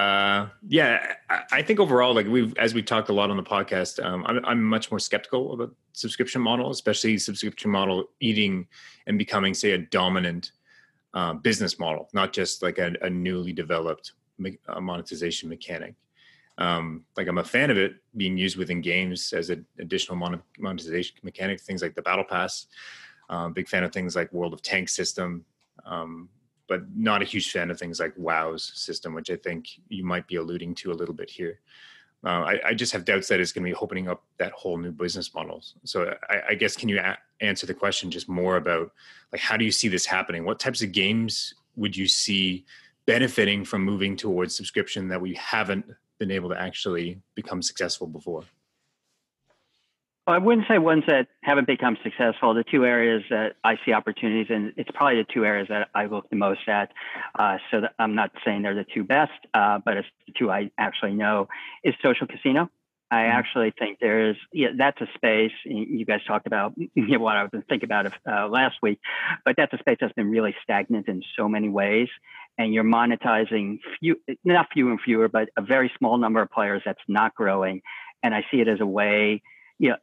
Uh, 0.00 0.48
yeah 0.66 1.12
I, 1.52 1.60
think 1.60 1.78
overall 1.78 2.14
like 2.14 2.26
we've 2.26 2.56
as 2.56 2.72
we 2.72 2.82
talked 2.82 3.10
a 3.10 3.12
lot 3.12 3.30
on 3.30 3.36
the 3.36 3.42
podcast 3.42 4.02
um, 4.02 4.24
I'm, 4.26 4.42
I'm 4.46 4.64
much 4.64 4.90
more 4.90 4.98
skeptical 4.98 5.52
about 5.52 5.74
subscription 5.92 6.40
model 6.40 6.70
especially 6.70 7.18
subscription 7.18 7.70
model 7.70 8.06
eating 8.18 8.66
and 9.06 9.18
becoming 9.18 9.52
say 9.52 9.72
a 9.72 9.78
dominant 9.78 10.52
uh, 11.14 11.34
business 11.34 11.78
model, 11.78 12.08
not 12.12 12.32
just 12.32 12.62
like 12.62 12.78
a, 12.78 12.92
a 13.02 13.10
newly 13.10 13.52
developed 13.52 14.12
me- 14.38 14.58
monetization 14.80 15.48
mechanic. 15.48 15.94
Um, 16.58 17.04
like 17.16 17.26
I'm 17.26 17.38
a 17.38 17.44
fan 17.44 17.70
of 17.70 17.78
it 17.78 17.94
being 18.16 18.36
used 18.36 18.56
within 18.56 18.80
games 18.80 19.32
as 19.32 19.50
an 19.50 19.64
additional 19.78 20.16
mon- 20.16 20.42
monetization 20.58 21.16
mechanic. 21.22 21.60
Things 21.60 21.82
like 21.82 21.94
the 21.94 22.02
Battle 22.02 22.24
Pass. 22.24 22.66
Um, 23.30 23.52
big 23.52 23.68
fan 23.68 23.84
of 23.84 23.92
things 23.92 24.16
like 24.16 24.32
World 24.32 24.52
of 24.52 24.60
Tanks 24.60 24.92
system, 24.94 25.44
um, 25.86 26.28
but 26.68 26.82
not 26.96 27.22
a 27.22 27.24
huge 27.24 27.50
fan 27.52 27.70
of 27.70 27.78
things 27.78 28.00
like 28.00 28.12
WoW's 28.16 28.72
system, 28.74 29.14
which 29.14 29.30
I 29.30 29.36
think 29.36 29.68
you 29.88 30.04
might 30.04 30.26
be 30.26 30.36
alluding 30.36 30.74
to 30.76 30.90
a 30.90 30.94
little 30.94 31.14
bit 31.14 31.30
here. 31.30 31.60
Uh, 32.24 32.28
I, 32.28 32.60
I, 32.66 32.74
just 32.74 32.92
have 32.92 33.06
doubts 33.06 33.28
that 33.28 33.40
it's 33.40 33.50
going 33.50 33.64
to 33.64 33.70
be 33.70 33.80
opening 33.80 34.06
up 34.06 34.22
that 34.36 34.52
whole 34.52 34.76
new 34.76 34.92
business 34.92 35.32
models. 35.32 35.74
So 35.84 36.14
I, 36.28 36.42
I 36.50 36.54
guess 36.54 36.76
can 36.76 36.90
you 36.90 36.98
a- 36.98 37.16
answer 37.40 37.66
the 37.66 37.72
question 37.72 38.10
just 38.10 38.28
more 38.28 38.58
about 38.58 38.92
like 39.32 39.40
how 39.40 39.56
do 39.56 39.64
you 39.64 39.70
see 39.70 39.88
this 39.88 40.04
happening? 40.04 40.44
What 40.44 40.60
types 40.60 40.82
of 40.82 40.92
games 40.92 41.54
would 41.76 41.96
you 41.96 42.06
see 42.06 42.66
benefiting 43.06 43.64
from 43.64 43.84
moving 43.84 44.16
towards 44.16 44.54
subscription 44.54 45.08
that 45.08 45.20
we 45.20 45.32
haven't 45.34 45.86
been 46.18 46.30
able 46.30 46.50
to 46.50 46.60
actually 46.60 47.18
become 47.34 47.62
successful 47.62 48.06
before? 48.06 48.44
I 50.32 50.38
wouldn't 50.38 50.66
say 50.68 50.78
ones 50.78 51.04
that 51.06 51.28
haven't 51.42 51.66
become 51.66 51.96
successful. 52.02 52.54
The 52.54 52.64
two 52.64 52.84
areas 52.84 53.22
that 53.30 53.54
I 53.64 53.76
see 53.84 53.92
opportunities 53.92 54.46
in, 54.50 54.72
it's 54.76 54.90
probably 54.92 55.16
the 55.16 55.26
two 55.32 55.44
areas 55.44 55.68
that 55.68 55.88
I 55.94 56.06
look 56.06 56.28
the 56.30 56.36
most 56.36 56.68
at. 56.68 56.92
Uh, 57.38 57.58
so 57.70 57.82
I'm 57.98 58.14
not 58.14 58.30
saying 58.44 58.62
they're 58.62 58.74
the 58.74 58.86
two 58.92 59.04
best, 59.04 59.32
uh, 59.54 59.78
but 59.84 59.96
it's 59.96 60.08
the 60.26 60.32
two 60.38 60.50
I 60.50 60.70
actually 60.78 61.14
know 61.14 61.48
is 61.84 61.94
social 62.02 62.26
casino. 62.26 62.70
I 63.10 63.22
mm-hmm. 63.22 63.38
actually 63.38 63.72
think 63.78 63.98
there 64.00 64.30
is, 64.30 64.36
yeah, 64.52 64.68
that's 64.76 65.00
a 65.00 65.06
space 65.14 65.52
you 65.64 66.04
guys 66.04 66.20
talked 66.26 66.46
about 66.46 66.74
you 66.76 66.90
know, 66.94 67.18
what 67.18 67.36
I 67.36 67.44
was 67.44 67.62
thinking 67.68 67.86
about 67.86 68.12
uh, 68.26 68.48
last 68.48 68.76
week, 68.82 69.00
but 69.44 69.56
that's 69.56 69.72
a 69.72 69.78
space 69.78 69.98
that's 70.00 70.12
been 70.12 70.30
really 70.30 70.54
stagnant 70.62 71.08
in 71.08 71.22
so 71.36 71.48
many 71.48 71.68
ways. 71.68 72.08
And 72.58 72.74
you're 72.74 72.84
monetizing 72.84 73.78
few, 73.98 74.16
not 74.44 74.68
fewer 74.72 74.90
and 74.90 75.00
fewer, 75.00 75.28
but 75.28 75.48
a 75.56 75.62
very 75.62 75.90
small 75.98 76.18
number 76.18 76.42
of 76.42 76.50
players 76.50 76.82
that's 76.84 77.00
not 77.08 77.34
growing. 77.34 77.80
And 78.22 78.34
I 78.34 78.44
see 78.50 78.60
it 78.60 78.68
as 78.68 78.80
a 78.80 78.86
way, 78.86 79.42
you 79.78 79.90
know, 79.90 79.96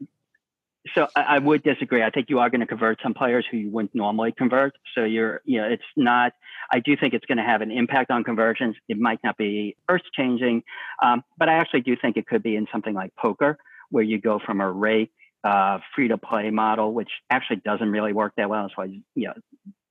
so 0.94 1.08
I, 1.16 1.22
I, 1.22 1.40
would 1.40 1.64
disagree. 1.64 2.04
I 2.04 2.10
think 2.10 2.30
you 2.30 2.40
are 2.40 2.50
going 2.50 2.62
to 2.62 2.68
convert 2.68 3.00
some 3.02 3.14
players 3.14 3.46
who 3.50 3.58
you 3.58 3.70
wouldn't 3.70 3.96
normally 3.96 4.32
convert. 4.32 4.76
So 4.96 5.04
you're, 5.04 5.42
you 5.46 5.62
know, 5.62 5.68
it's 5.68 5.84
not. 5.96 6.34
I 6.72 6.80
do 6.80 6.96
think 6.98 7.14
it's 7.14 7.26
going 7.26 7.38
to 7.38 7.44
have 7.44 7.62
an 7.62 7.72
impact 7.72 8.12
on 8.12 8.24
conversions. 8.24 8.76
It 8.88 8.98
might 9.00 9.20
not 9.24 9.38
be 9.38 9.76
earth 9.90 10.02
changing, 10.16 10.64
um, 11.02 11.24
but 11.38 11.50
I 11.50 11.54
actually 11.54 11.82
do 11.82 11.96
think 11.96 12.18
it 12.18 12.28
could 12.28 12.44
be 12.44 12.56
in 12.56 12.68
something 12.72 12.94
like 12.94 13.16
poker, 13.16 13.58
where 13.90 14.04
you 14.04 14.20
go 14.20 14.40
from 14.46 14.62
a 14.62 14.72
rake 14.72 15.12
uh, 15.44 15.80
free 15.96 16.10
to 16.10 16.18
play 16.18 16.50
model, 16.50 16.94
which 16.94 17.10
actually 17.30 17.58
doesn't 17.58 17.90
really 17.90 18.14
work 18.14 18.34
that 18.38 18.50
well. 18.50 18.64
That's 18.64 18.78
why 18.78 18.86
you 19.16 19.28
know 19.28 19.34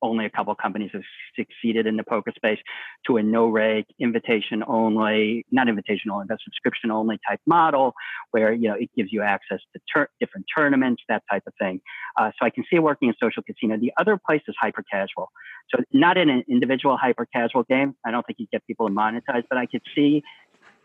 only 0.03 0.27
a 0.27 0.31
couple 0.31 0.55
companies 0.55 0.91
have 0.93 1.03
succeeded 1.35 1.87
in 1.87 1.97
the 1.97 2.05
poker 2.05 2.33
space 2.37 2.59
to 3.07 3.17
a 3.17 3.23
no 3.23 3.47
rake 3.47 3.87
invitation 3.99 4.63
only 4.67 5.45
not 5.51 5.69
invitation 5.69 6.11
only 6.11 6.27
but 6.29 6.39
subscription 6.45 6.91
only 6.91 7.19
type 7.29 7.41
model 7.47 7.95
where 8.31 8.53
you 8.53 8.69
know 8.69 8.75
it 8.75 8.91
gives 8.97 9.13
you 9.13 9.23
access 9.23 9.61
to 9.73 10.07
different 10.21 10.47
tournaments 10.57 11.03
that 11.09 11.23
type 11.31 11.43
of 11.47 11.53
thing. 11.59 11.81
Uh, 12.17 12.31
so 12.39 12.47
i 12.47 12.51
can 12.51 12.65
see 12.71 12.77
it 12.77 12.83
working 12.83 13.09
in 13.09 13.15
social 13.21 13.43
casino. 13.43 13.77
The 13.79 13.93
other 13.99 14.19
place 14.19 14.43
is 14.49 14.55
hyper 14.61 14.85
casual. 14.91 15.31
So 15.75 15.83
not 15.93 16.17
in 16.17 16.29
an 16.29 16.45
individual 16.49 16.97
hyper 16.97 17.27
casual 17.27 17.65
game. 17.65 17.97
I 18.05 18.11
don't 18.11 18.27
think 18.27 18.39
you 18.39 18.47
get 18.53 18.67
people 18.67 18.89
to 18.89 18.95
monetize 18.95 19.45
but 19.49 19.59
i 19.59 19.67
could 19.67 19.83
see 19.95 20.23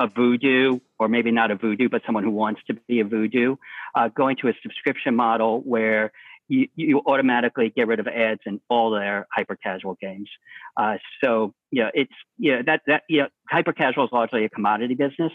a 0.02 0.08
voodoo, 0.08 0.80
or 1.00 1.08
maybe 1.08 1.32
not 1.32 1.52
a 1.52 1.56
voodoo, 1.56 1.88
but 1.88 2.02
someone 2.06 2.24
who 2.24 2.32
wants 2.32 2.62
to 2.68 2.74
be 2.88 3.00
a 3.02 3.06
voodoo, 3.06 3.56
uh, 3.96 4.08
going 4.10 4.36
to 4.38 4.48
a 4.48 4.54
subscription 4.64 5.16
model 5.16 5.62
where 5.62 6.12
you, 6.52 6.68
you 6.76 7.02
automatically 7.06 7.72
get 7.74 7.88
rid 7.88 8.02
of 8.02 8.08
ads 8.08 8.42
in 8.46 8.60
all 8.70 8.92
their 8.92 9.26
hyper 9.34 9.56
casual 9.56 9.98
games. 10.02 10.30
Uh, 10.76 10.98
so 11.24 11.54
yeah, 11.72 11.90
it's 11.94 12.12
yeah 12.38 12.62
that 12.66 12.82
that 12.88 13.04
yeah 13.08 13.28
hyper 13.50 13.72
casual 13.72 14.04
is 14.04 14.10
largely 14.12 14.44
a 14.44 14.50
commodity 14.50 14.96
business. 14.96 15.32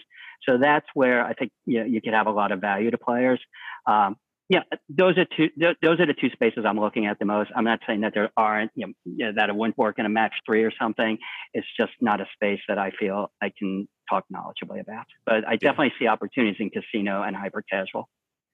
So 0.47 0.59
that's 0.59 0.87
where 0.93 1.25
I 1.25 1.33
think 1.33 1.53
you 1.65 1.81
know, 1.81 1.87
you 1.87 2.03
could 2.03 2.13
have 2.13 2.27
a 2.27 2.31
lot 2.31 2.53
of 2.53 2.61
value 2.61 2.91
to 2.91 2.99
players. 2.99 3.41
Um, 3.87 4.17
yeah, 4.51 4.61
those 4.91 5.17
are 5.17 5.25
two. 5.25 5.49
Those 5.57 5.99
are 6.01 6.07
the 6.07 6.15
two 6.15 6.29
spaces 6.31 6.65
I'm 6.69 6.79
looking 6.79 7.07
at 7.07 7.19
the 7.19 7.25
most. 7.25 7.51
I'm 7.57 7.65
not 7.65 7.81
saying 7.87 8.03
that 8.03 8.13
there 8.15 8.31
aren't, 8.37 8.71
you 8.75 8.95
know, 9.05 9.33
that 9.35 9.49
it 9.49 9.57
wouldn't 9.57 9.79
work 9.79 9.99
in 9.99 10.07
a 10.07 10.11
match 10.11 10.35
three 10.45 10.63
or 10.63 10.73
something. 10.79 11.19
It's 11.55 11.67
just 11.79 11.93
not 12.01 12.21
a 12.21 12.27
space 12.35 12.61
that 12.69 12.79
I 12.79 12.91
feel 12.91 13.33
I 13.43 13.51
can 13.59 13.89
talk 14.09 14.25
knowledgeably 14.33 14.81
about. 14.81 15.07
But 15.25 15.49
I 15.49 15.57
definitely 15.57 15.95
see 15.99 16.07
opportunities 16.07 16.61
in 16.61 16.71
casino 16.71 17.23
and 17.23 17.35
hyper 17.35 17.65
casual. 17.69 18.09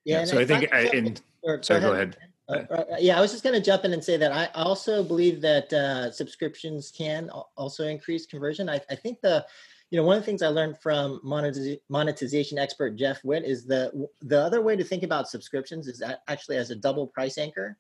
Yeah, 0.05 0.21
yeah 0.21 0.25
so 0.25 0.39
I 0.39 0.47
think 0.47 0.73
I, 0.73 0.81
in, 0.87 1.17
sorry, 1.61 1.81
go 1.81 1.93
ahead. 1.93 2.17
Uh, 2.19 2.27
uh, 2.49 2.85
yeah, 2.99 3.17
I 3.17 3.21
was 3.21 3.31
just 3.31 3.45
going 3.45 3.55
to 3.55 3.65
jump 3.65 3.85
in 3.85 3.93
and 3.93 4.03
say 4.03 4.17
that 4.17 4.33
I 4.33 4.47
also 4.55 5.03
believe 5.03 5.41
that 5.43 5.73
uh, 5.73 6.11
subscriptions 6.11 6.93
can 6.97 7.31
also 7.57 7.87
increase 7.87 8.27
conversion. 8.27 8.69
I, 8.69 8.81
I, 8.91 8.97
think 8.97 9.21
the, 9.21 9.47
you 9.91 9.99
know, 9.99 10.05
one 10.05 10.17
of 10.17 10.23
the 10.23 10.27
things 10.27 10.43
I 10.43 10.49
learned 10.49 10.79
from 10.79 11.21
monetiz- 11.25 11.81
monetization 11.89 12.59
expert 12.59 12.97
Jeff 12.97 13.23
Witt 13.25 13.45
is 13.45 13.65
the 13.65 14.09
the 14.23 14.41
other 14.41 14.61
way 14.61 14.77
to 14.77 14.85
think 14.85 15.03
about 15.03 15.29
subscriptions 15.29 15.87
is 15.87 15.99
that 16.01 16.23
actually 16.29 16.57
as 16.57 16.71
a 16.71 16.77
double 16.77 17.07
price 17.07 17.39
anchor. 17.39 17.79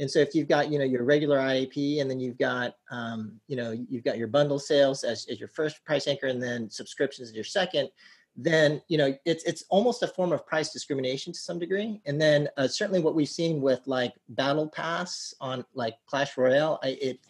And 0.00 0.10
so 0.10 0.18
if 0.18 0.34
you've 0.34 0.48
got 0.48 0.70
you 0.70 0.78
know 0.78 0.84
your 0.84 1.04
regular 1.04 1.38
IAP 1.38 2.00
and 2.00 2.10
then 2.10 2.20
you've 2.20 2.38
got 2.38 2.74
um, 2.90 3.40
you 3.48 3.56
know 3.56 3.72
you've 3.72 4.04
got 4.04 4.18
your 4.18 4.28
bundle 4.28 4.58
sales 4.58 5.04
as, 5.04 5.26
as 5.30 5.38
your 5.38 5.48
first 5.48 5.84
price 5.84 6.06
anchor 6.06 6.26
and 6.26 6.42
then 6.42 6.68
subscriptions 6.68 7.30
as 7.30 7.34
your 7.34 7.44
second, 7.44 7.88
then 8.36 8.80
you 8.88 8.96
know 8.96 9.14
it's 9.24 9.44
it's 9.44 9.64
almost 9.68 10.02
a 10.02 10.06
form 10.06 10.32
of 10.32 10.46
price 10.46 10.72
discrimination 10.72 11.32
to 11.32 11.38
some 11.38 11.58
degree 11.58 12.00
and 12.06 12.20
then 12.20 12.48
uh, 12.56 12.66
certainly 12.66 13.00
what 13.00 13.14
we've 13.14 13.28
seen 13.28 13.60
with 13.60 13.80
like 13.86 14.14
battle 14.30 14.68
pass 14.68 15.34
on 15.40 15.64
like 15.74 15.94
clash 16.06 16.36
royale 16.38 16.78
I, 16.82 16.96
it 17.00 17.20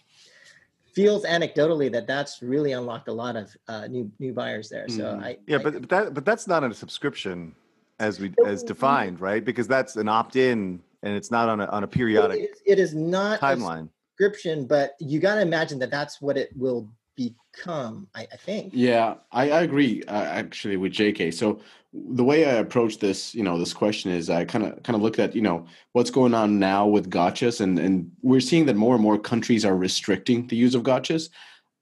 feels 0.95 1.25
anecdotally 1.25 1.91
that 1.93 2.07
that's 2.07 2.41
really 2.43 2.73
unlocked 2.73 3.09
a 3.09 3.13
lot 3.13 3.35
of 3.35 3.57
uh, 3.67 3.89
new 3.89 4.13
new 4.21 4.33
buyers 4.33 4.69
there 4.69 4.89
so 4.89 5.05
mm. 5.05 5.25
i 5.25 5.39
yeah 5.47 5.57
I, 5.59 5.63
but, 5.63 5.73
but 5.81 5.89
that 5.89 6.15
but 6.15 6.25
that's 6.25 6.47
not 6.47 6.63
a 6.63 6.73
subscription 6.73 7.55
as 7.99 8.21
we 8.21 8.33
as 8.47 8.63
defined 8.63 9.21
right 9.21 9.45
because 9.45 9.67
that's 9.67 9.97
an 9.97 10.09
opt-in 10.09 10.81
and 11.03 11.17
it's 11.17 11.31
not 11.31 11.49
on 11.49 11.61
a 11.61 11.67
on 11.67 11.85
a 11.85 11.87
periodic 11.87 12.39
It 12.39 12.51
is, 12.51 12.63
it 12.65 12.79
is 12.79 12.95
not 12.95 13.43
a 13.43 13.45
timeline. 13.45 13.89
subscription, 14.11 14.67
but 14.67 14.95
you 15.01 15.21
got 15.21 15.37
to 15.37 15.43
imagine 15.43 15.79
that 15.81 15.91
that's 15.91 16.21
what 16.21 16.37
it 16.37 16.51
will 16.57 16.89
become. 17.17 18.09
I, 18.15 18.27
I 18.33 18.37
think. 18.37 18.73
Yeah, 18.75 19.15
I, 19.31 19.51
I 19.51 19.63
agree 19.63 20.03
uh, 20.05 20.25
actually 20.25 20.77
with 20.77 20.93
JK. 20.93 21.33
So 21.35 21.61
the 21.93 22.25
way 22.25 22.47
I 22.47 22.55
approach 22.55 22.99
this, 22.99 23.35
you 23.35 23.43
know, 23.43 23.59
this 23.59 23.75
question 23.75 24.11
is 24.11 24.31
I 24.31 24.45
kind 24.45 24.65
of 24.65 24.83
kind 24.83 24.97
of 24.97 25.03
looked 25.03 25.19
at, 25.19 25.35
you 25.35 25.43
know, 25.43 25.67
what's 25.93 26.11
going 26.11 26.35
on 26.35 26.59
now 26.59 26.87
with 26.87 27.11
gachas 27.11 27.61
and 27.61 27.79
and 27.79 28.11
we're 28.23 28.41
seeing 28.41 28.67
that 28.67 28.77
more 28.77 28.95
and 28.95 29.03
more 29.03 29.19
countries 29.19 29.65
are 29.65 29.77
restricting 29.77 30.47
the 30.47 30.57
use 30.57 30.75
of 30.75 30.83
gachas. 30.83 31.29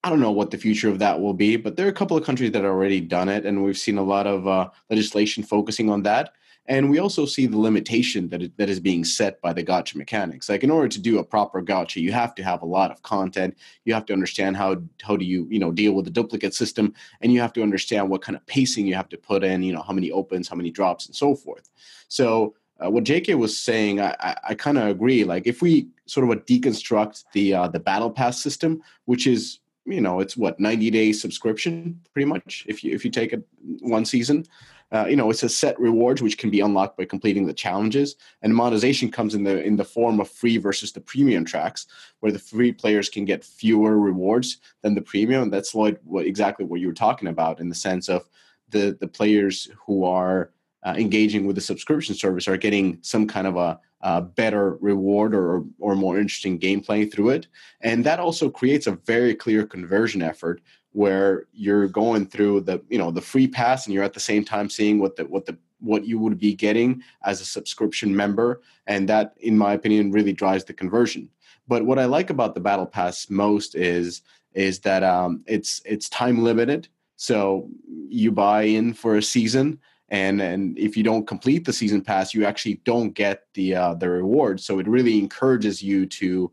I 0.03 0.09
don't 0.09 0.21
know 0.21 0.31
what 0.31 0.51
the 0.51 0.59
future 0.59 0.89
of 0.89 0.99
that 1.01 1.21
will 1.21 1.35
be, 1.35 1.57
but 1.57 1.77
there 1.77 1.87
are 1.87 1.91
a 1.91 1.95
couple 1.95 2.17
of 2.17 2.25
countries 2.25 2.53
that 2.53 2.65
have 2.65 2.73
already 2.73 3.01
done 3.01 3.29
it 3.29 3.45
and 3.45 3.63
we've 3.63 3.79
seen 3.79 3.99
a 3.99 4.03
lot 4.03 4.27
of 4.27 4.49
uh, 4.49 4.71
legislation 4.89 5.43
focusing 5.43 5.91
on 5.91 6.03
that. 6.05 6.33
And 6.71 6.89
we 6.89 7.01
also 7.01 7.27
see 7.27 7.47
the 7.47 7.59
limitation 7.59 8.29
that, 8.29 8.43
it, 8.43 8.57
that 8.57 8.71
is 8.71 8.79
being 8.79 9.05
set 9.05 9.41
by 9.43 9.53
the 9.53 9.65
gacha 9.65 9.97
mechanics. 9.97 10.49
Like 10.49 10.63
in 10.63 10.71
order 10.71 10.87
to 10.87 11.01
do 11.01 11.19
a 11.19 11.25
proper 11.25 11.61
gacha, 11.61 12.01
you 12.01 12.13
have 12.13 12.33
to 12.37 12.45
have 12.45 12.63
a 12.63 12.67
lot 12.67 12.93
of 12.93 13.03
content. 13.03 13.59
You 13.85 13.93
have 13.93 14.07
to 14.07 14.13
understand 14.13 14.57
how 14.57 14.81
how 15.03 15.17
do 15.17 15.25
you 15.25 15.49
you 15.51 15.59
know 15.59 15.73
deal 15.73 15.95
with 15.95 16.05
the 16.05 16.13
duplicate 16.13 16.55
system, 16.55 16.95
and 17.23 17.33
you 17.33 17.41
have 17.41 17.53
to 17.55 17.63
understand 17.63 18.09
what 18.09 18.23
kind 18.23 18.37
of 18.37 18.47
pacing 18.47 18.87
you 18.87 18.95
have 18.95 19.09
to 19.09 19.19
put 19.19 19.43
in. 19.43 19.65
You 19.65 19.73
know 19.73 19.83
how 19.83 19.93
many 19.93 20.13
opens, 20.13 20.49
how 20.49 20.55
many 20.55 20.71
drops, 20.71 21.07
and 21.07 21.17
so 21.17 21.35
forth. 21.35 21.69
So 22.07 22.55
uh, 22.79 22.89
what 22.89 23.03
JK 23.03 23.37
was 23.37 23.59
saying, 23.59 24.01
I, 24.01 24.15
I, 24.21 24.37
I 24.51 24.55
kind 24.55 24.79
of 24.79 24.87
agree. 24.87 25.25
Like 25.25 25.49
if 25.49 25.61
we 25.63 25.89
sort 26.07 26.31
of 26.31 26.47
deconstruct 26.47 27.25
the 27.33 27.53
uh, 27.53 27.67
the 27.67 27.81
battle 27.81 28.13
pass 28.13 28.41
system, 28.41 28.81
which 29.07 29.27
is 29.27 29.59
you 29.87 30.01
know 30.01 30.21
it's 30.21 30.37
what 30.37 30.61
90 30.61 30.89
day 30.93 31.11
subscription 31.13 32.01
pretty 32.13 32.27
much 32.27 32.65
if 32.69 32.85
you 32.85 32.95
if 32.95 33.05
you 33.05 33.11
take 33.11 33.33
it 33.33 33.43
one 33.81 34.05
season 34.05 34.45
uh, 34.93 35.07
you 35.09 35.17
know 35.17 35.31
it's 35.31 35.43
a 35.43 35.49
set 35.49 35.79
rewards 35.79 36.21
which 36.21 36.39
can 36.39 36.51
be 36.51 36.61
unlocked 36.61 36.97
by 36.97 37.05
completing 37.05 37.47
the 37.47 37.53
challenges. 37.53 38.17
And 38.43 38.55
monetization 38.55 39.11
comes 39.11 39.35
in 39.35 39.45
the 39.45 39.63
in 39.63 39.77
the 39.77 39.85
form 39.85 40.21
of 40.21 40.29
free 40.29 40.59
versus 40.59 40.93
the 40.93 41.01
premium 41.01 41.45
tracks 41.45 41.87
where 42.21 42.33
the 42.33 42.39
free 42.39 42.73
players 42.73 43.09
can 43.09 43.25
get 43.25 43.45
fewer 43.45 43.99
rewards 43.99 44.59
than 44.83 44.95
the 44.95 45.03
premium. 45.03 45.51
That's 45.51 45.75
what, 45.75 46.01
what 46.05 46.27
exactly 46.27 46.65
what 46.65 46.81
you 46.81 46.89
were 46.89 46.93
talking 46.93 47.29
about 47.29 47.61
in 47.61 47.69
the 47.69 47.75
sense 47.75 48.09
of 48.09 48.29
the 48.69 48.97
the 49.01 49.09
players 49.09 49.69
who 49.87 50.05
are 50.05 50.51
uh, 50.83 50.95
engaging 50.97 51.47
with 51.47 51.57
the 51.57 51.63
subscription 51.63 52.15
service 52.15 52.49
are 52.49 52.57
getting 52.57 52.99
some 53.03 53.27
kind 53.27 53.47
of 53.47 53.57
a, 53.57 53.79
a, 54.01 54.23
better 54.23 54.77
reward 54.81 55.35
or 55.35 55.65
or 55.79 55.95
more 55.95 56.19
interesting 56.19 56.59
gameplay 56.59 57.11
through 57.11 57.31
it, 57.31 57.47
and 57.81 58.05
that 58.05 58.19
also 58.19 58.51
creates 58.51 58.87
a 58.87 58.93
very 58.93 59.35
clear 59.35 59.67
conversion 59.67 60.23
effort 60.23 60.63
where 60.93 61.47
you're 61.53 61.89
going 61.89 62.27
through 62.27 62.61
the 62.63 62.83
you 62.89 62.99
know 62.99 63.11
the 63.11 63.21
free 63.21 63.47
pass 63.47 63.87
and 63.87 63.95
you're 63.95 64.05
at 64.05 64.15
the 64.15 64.21
same 64.21 64.45
time 64.45 64.69
seeing 64.69 64.99
what 64.99 65.17
the 65.17 65.25
what 65.27 65.47
the 65.47 65.57
what 65.81 66.05
you 66.05 66.19
would 66.19 66.39
be 66.39 66.55
getting 66.55 67.03
as 67.25 67.41
a 67.41 67.45
subscription 67.45 68.15
member. 68.15 68.61
And 68.87 69.09
that 69.09 69.35
in 69.41 69.57
my 69.57 69.73
opinion 69.73 70.11
really 70.11 70.33
drives 70.33 70.65
the 70.65 70.73
conversion. 70.73 71.29
But 71.69 71.85
what 71.85 71.99
i 71.99 72.05
like 72.05 72.31
about 72.31 72.55
the 72.55 72.61
battle 72.61 72.87
pass 72.87 73.31
most 73.31 73.75
is 73.75 74.23
is 74.53 74.81
that 74.81 75.03
um, 75.05 75.43
it's 75.47 75.81
it's 75.85 76.09
time 76.09 76.43
limited. 76.43 76.89
So 77.17 77.69
you 78.09 78.33
buy 78.33 78.63
in 78.63 78.95
for 78.95 79.17
a 79.17 79.23
season 79.23 79.79
and 80.09 80.41
and 80.43 80.77
if 80.79 80.97
you 80.97 81.05
don't 81.05 81.27
complete 81.27 81.65
the 81.65 81.73
season 81.73 82.03
pass 82.03 82.35
you 82.35 82.45
actually 82.45 82.81
don't 82.85 83.11
get 83.11 83.45
the 83.55 83.75
uh, 83.75 83.95
the 83.95 84.09
reward. 84.09 84.61
So 84.61 84.79
it 84.81 84.89
really 84.89 85.19
encourages 85.19 85.83
you 85.83 86.07
to 86.07 86.51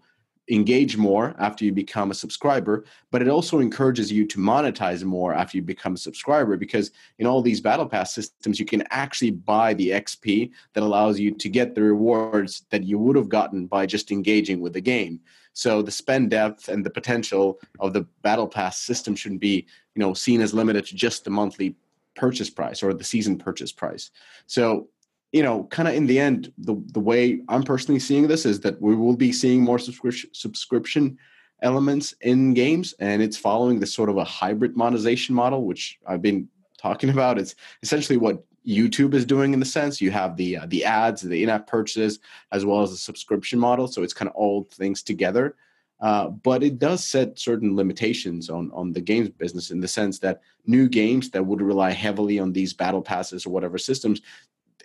engage 0.50 0.98
more 0.98 1.36
after 1.40 1.66
you 1.66 1.72
become 1.72 2.12
a 2.12 2.14
subscriber 2.14 2.86
but 3.12 3.22
it 3.22 3.28
also 3.28 3.60
encourages 3.60 4.12
you 4.12 4.26
to 4.26 4.40
monetize 4.40 5.04
more 5.04 5.34
after 5.34 5.58
you 5.58 5.64
become 5.64 5.96
a 5.96 5.98
subscriber 5.98 6.56
because 6.56 6.92
in 7.20 7.28
all 7.28 7.42
these 7.42 7.60
battle 7.60 7.86
pass 7.86 8.14
systems 8.14 8.60
you 8.60 8.66
can 8.66 8.84
actually 8.90 9.32
buy 9.32 9.74
the 9.74 9.90
xp 9.90 10.50
that 10.74 10.84
allows 10.84 11.20
you 11.20 11.32
to 11.32 11.50
get 11.50 11.76
the 11.76 11.82
rewards 11.82 12.66
that 12.70 12.84
you 12.84 12.98
would 12.98 13.16
have 13.16 13.30
gotten 13.30 13.68
by 13.68 13.86
just 13.86 14.12
engaging 14.12 14.62
with 14.62 14.74
the 14.74 14.82
game 14.82 15.20
so 15.54 15.82
the 15.82 15.92
spend 15.92 16.30
depth 16.30 16.70
and 16.70 16.86
the 16.86 16.90
potential 16.90 17.60
of 17.80 17.92
the 17.92 18.08
battle 18.22 18.48
pass 18.48 18.80
system 18.80 19.16
shouldn't 19.16 19.42
be 19.42 19.66
you 19.96 20.00
know 20.00 20.14
seen 20.14 20.42
as 20.42 20.54
limited 20.54 20.86
to 20.86 20.96
just 20.96 21.24
the 21.24 21.30
monthly 21.30 21.76
purchase 22.18 22.50
price 22.50 22.84
or 22.84 22.94
the 22.94 23.04
season 23.04 23.38
purchase 23.38 23.72
price. 23.72 24.12
So, 24.48 24.90
you 25.32 25.44
know, 25.44 25.66
kind 25.66 25.88
of 25.88 25.96
in 25.96 26.08
the 26.08 26.20
end, 26.20 26.52
the 26.58 26.76
the 26.94 27.00
way 27.00 27.42
I'm 27.50 27.64
personally 27.64 28.00
seeing 28.00 28.28
this 28.28 28.46
is 28.46 28.62
that 28.62 28.82
we 28.82 28.96
will 28.96 29.16
be 29.16 29.32
seeing 29.32 29.62
more 29.62 29.80
subscription 29.80 30.30
subscription 30.34 31.18
elements 31.62 32.14
in 32.22 32.54
games, 32.54 32.94
and 33.00 33.22
it's 33.22 33.38
following 33.38 33.80
this 33.80 33.94
sort 33.94 34.10
of 34.10 34.18
a 34.18 34.24
hybrid 34.24 34.78
monetization 34.78 35.36
model, 35.36 35.66
which 35.66 36.00
I've 36.08 36.22
been 36.22 36.48
talking 36.78 37.10
about. 37.16 37.38
It's 37.38 37.56
essentially 37.84 38.18
what 38.18 38.44
YouTube 38.66 39.14
is 39.14 39.26
doing 39.26 39.54
in 39.54 39.60
the 39.60 39.66
sense 39.66 40.02
you 40.02 40.12
have 40.12 40.38
the 40.38 40.58
uh, 40.58 40.66
the 40.68 40.86
ads, 40.86 41.22
the 41.22 41.44
in-app 41.44 41.68
purchases, 41.68 42.20
as 42.52 42.66
well 42.66 42.82
as 42.82 42.92
the 42.92 42.98
subscription 42.98 43.60
model. 43.60 43.88
So 43.88 44.04
it's 44.04 44.14
kind 44.14 44.30
of 44.30 44.36
all 44.36 44.68
things 44.72 45.04
together. 45.04 45.56
Uh, 46.00 46.28
but 46.28 46.62
it 46.62 46.78
does 46.78 47.04
set 47.04 47.40
certain 47.40 47.76
limitations 47.76 48.50
on 48.50 48.70
on 48.72 48.94
the 48.94 49.02
games 49.02 49.30
business 49.30 49.72
in 49.72 49.80
the 49.80 49.88
sense 49.88 50.20
that 50.20 50.42
new 50.66 50.88
games 50.88 51.32
that 51.32 51.46
would 51.46 51.62
rely 51.62 51.92
heavily 51.92 52.38
on 52.40 52.54
these 52.54 52.72
battle 52.72 53.02
passes 53.02 53.46
or 53.46 53.50
whatever 53.50 53.78
systems, 53.78 54.22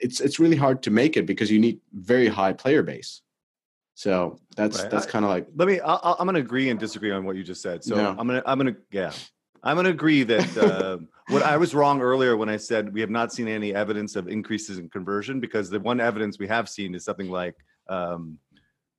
it's 0.02 0.20
it's 0.20 0.38
really 0.38 0.56
hard 0.56 0.82
to 0.82 0.90
make 0.90 1.16
it 1.16 1.26
because 1.26 1.50
you 1.50 1.58
need 1.58 1.80
very 1.92 2.28
high 2.28 2.52
player 2.52 2.82
base. 2.82 3.22
So 3.94 4.38
that's 4.56 4.80
right. 4.80 4.90
that's 4.90 5.06
kind 5.06 5.24
of 5.24 5.30
like. 5.30 5.46
Let 5.54 5.68
me. 5.68 5.80
i 5.80 6.14
am 6.18 6.26
going 6.26 6.34
to 6.34 6.40
agree 6.40 6.70
and 6.70 6.78
disagree 6.78 7.12
on 7.12 7.24
what 7.24 7.36
you 7.36 7.44
just 7.44 7.62
said. 7.62 7.84
So 7.84 7.96
I'm 7.96 8.26
gonna 8.26 8.42
I'm 8.44 8.58
gonna 8.58 8.76
yeah. 8.90 9.12
I'm 9.64 9.76
going 9.76 9.84
to 9.84 9.90
agree 9.90 10.24
that 10.24 10.56
uh, 10.58 10.98
what 11.28 11.42
I 11.42 11.56
was 11.56 11.72
wrong 11.72 12.02
earlier 12.02 12.36
when 12.36 12.48
I 12.48 12.56
said 12.56 12.92
we 12.92 13.00
have 13.00 13.10
not 13.10 13.32
seen 13.32 13.46
any 13.46 13.72
evidence 13.72 14.16
of 14.16 14.26
increases 14.26 14.78
in 14.78 14.88
conversion 14.88 15.38
because 15.38 15.70
the 15.70 15.78
one 15.78 16.00
evidence 16.00 16.36
we 16.36 16.48
have 16.48 16.68
seen 16.68 16.96
is 16.96 17.04
something 17.04 17.30
like 17.30 17.54
um, 17.88 18.38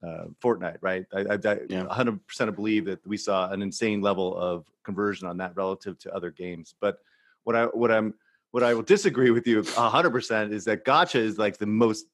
uh, 0.07 0.25
Fortnite, 0.41 0.77
right? 0.79 1.05
I, 1.13 1.19
I, 1.19 1.33
I 1.33 1.57
yeah. 1.67 1.83
100% 1.83 2.55
believe 2.55 2.85
that 2.85 3.05
we 3.05 3.17
saw 3.17 3.49
an 3.49 3.61
insane 3.61 3.99
level 3.99 4.37
of 4.37 4.65
conversion 4.83 5.27
on 5.27 5.35
that 5.37 5.53
relative 5.57 5.99
to 5.99 6.15
other 6.15 6.31
games. 6.31 6.75
But 6.79 6.99
what 7.43 7.57
I 7.57 7.65
what 7.65 7.91
I'm 7.91 8.13
what 8.53 8.61
I 8.61 8.75
will 8.75 8.83
disagree 8.83 9.31
with 9.31 9.47
you 9.47 9.63
100% 9.63 10.51
is 10.51 10.65
that 10.65 10.85
gacha 10.85 11.15
is 11.15 11.39
like 11.39 11.57
the 11.57 11.65
most 11.65 12.05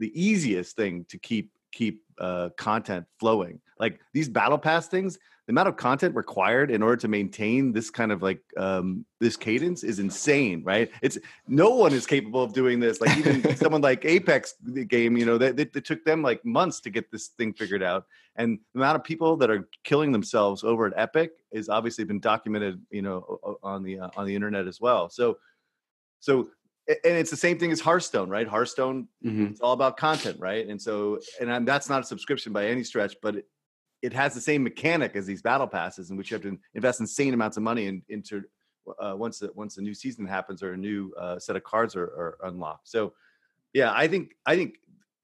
the 0.00 0.10
easiest 0.20 0.74
thing 0.74 1.06
to 1.08 1.18
keep 1.18 1.52
keep 1.70 2.02
uh, 2.18 2.48
content 2.56 3.06
flowing. 3.20 3.60
Like 3.78 4.00
these 4.12 4.28
battle 4.28 4.58
pass 4.58 4.88
things, 4.88 5.18
the 5.46 5.52
amount 5.52 5.68
of 5.68 5.76
content 5.76 6.16
required 6.16 6.72
in 6.72 6.82
order 6.82 6.96
to 6.96 7.06
maintain 7.06 7.72
this 7.72 7.90
kind 7.90 8.10
of 8.10 8.22
like 8.22 8.40
um, 8.56 9.04
this 9.20 9.36
cadence 9.36 9.84
is 9.84 10.00
insane, 10.00 10.64
right? 10.64 10.90
It's 11.00 11.16
no 11.46 11.70
one 11.70 11.92
is 11.92 12.06
capable 12.06 12.42
of 12.42 12.52
doing 12.52 12.80
this. 12.80 13.00
Like 13.00 13.16
even 13.16 13.56
someone 13.56 13.80
like 13.80 14.04
Apex 14.04 14.54
the 14.64 14.84
game, 14.84 15.16
you 15.16 15.26
know, 15.26 15.38
that 15.38 15.60
it, 15.60 15.76
it, 15.76 15.84
took 15.84 16.04
them 16.04 16.22
like 16.22 16.44
months 16.44 16.80
to 16.80 16.90
get 16.90 17.12
this 17.12 17.28
thing 17.28 17.52
figured 17.52 17.84
out. 17.84 18.06
And 18.34 18.58
the 18.72 18.80
amount 18.80 18.96
of 18.96 19.04
people 19.04 19.36
that 19.36 19.50
are 19.50 19.68
killing 19.84 20.10
themselves 20.10 20.64
over 20.64 20.86
at 20.86 20.94
Epic 20.96 21.32
is 21.52 21.68
obviously 21.68 22.02
been 22.02 22.20
documented, 22.20 22.80
you 22.90 23.02
know, 23.02 23.58
on 23.62 23.84
the 23.84 24.00
uh, 24.00 24.10
on 24.16 24.26
the 24.26 24.34
internet 24.34 24.66
as 24.66 24.80
well. 24.80 25.08
So, 25.08 25.38
so 26.24 26.48
and 26.86 26.98
it's 27.02 27.30
the 27.30 27.36
same 27.36 27.58
thing 27.58 27.70
as 27.70 27.80
Hearthstone, 27.80 28.28
right? 28.28 28.46
Hearthstone, 28.46 29.08
mm-hmm. 29.24 29.46
it's 29.46 29.60
all 29.60 29.72
about 29.72 29.96
content, 29.96 30.38
right? 30.38 30.66
And 30.66 30.80
so, 30.80 31.18
and 31.40 31.50
I'm, 31.50 31.64
that's 31.64 31.88
not 31.88 32.02
a 32.02 32.04
subscription 32.04 32.52
by 32.52 32.66
any 32.66 32.82
stretch, 32.82 33.16
but 33.22 33.36
it, 33.36 33.46
it 34.02 34.12
has 34.12 34.34
the 34.34 34.40
same 34.40 34.62
mechanic 34.62 35.16
as 35.16 35.24
these 35.24 35.40
battle 35.40 35.66
passes 35.66 36.10
in 36.10 36.16
which 36.16 36.30
you 36.30 36.34
have 36.34 36.42
to 36.42 36.58
invest 36.74 37.00
insane 37.00 37.32
amounts 37.32 37.56
of 37.56 37.62
money 37.62 37.86
in, 37.86 38.02
into 38.10 38.42
uh, 39.00 39.14
once 39.16 39.38
the, 39.38 39.50
once 39.54 39.78
a 39.78 39.82
new 39.82 39.94
season 39.94 40.26
happens 40.26 40.62
or 40.62 40.74
a 40.74 40.76
new 40.76 41.12
uh, 41.18 41.38
set 41.38 41.56
of 41.56 41.64
cards 41.64 41.96
are, 41.96 42.04
are, 42.04 42.38
unlocked. 42.44 42.86
So, 42.86 43.14
yeah, 43.72 43.92
I 43.94 44.06
think 44.06 44.34
I 44.44 44.54
think 44.54 44.74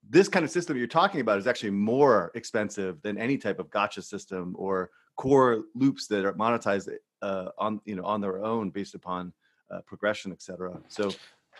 this 0.08 0.28
kind 0.28 0.44
of 0.44 0.50
system 0.50 0.78
you're 0.78 0.86
talking 0.86 1.20
about 1.20 1.38
is 1.38 1.46
actually 1.46 1.72
more 1.72 2.32
expensive 2.34 3.02
than 3.02 3.18
any 3.18 3.36
type 3.36 3.58
of 3.58 3.68
gacha 3.68 4.02
system 4.02 4.54
or 4.58 4.90
core 5.18 5.64
loops 5.74 6.06
that 6.06 6.24
are 6.24 6.32
monetized 6.32 6.88
uh, 7.20 7.48
on 7.58 7.82
you 7.84 7.96
know 7.96 8.04
on 8.04 8.22
their 8.22 8.42
own 8.42 8.70
based 8.70 8.94
upon 8.94 9.32
uh, 9.70 9.80
progression, 9.82 10.32
etc. 10.32 10.78
So 10.88 11.10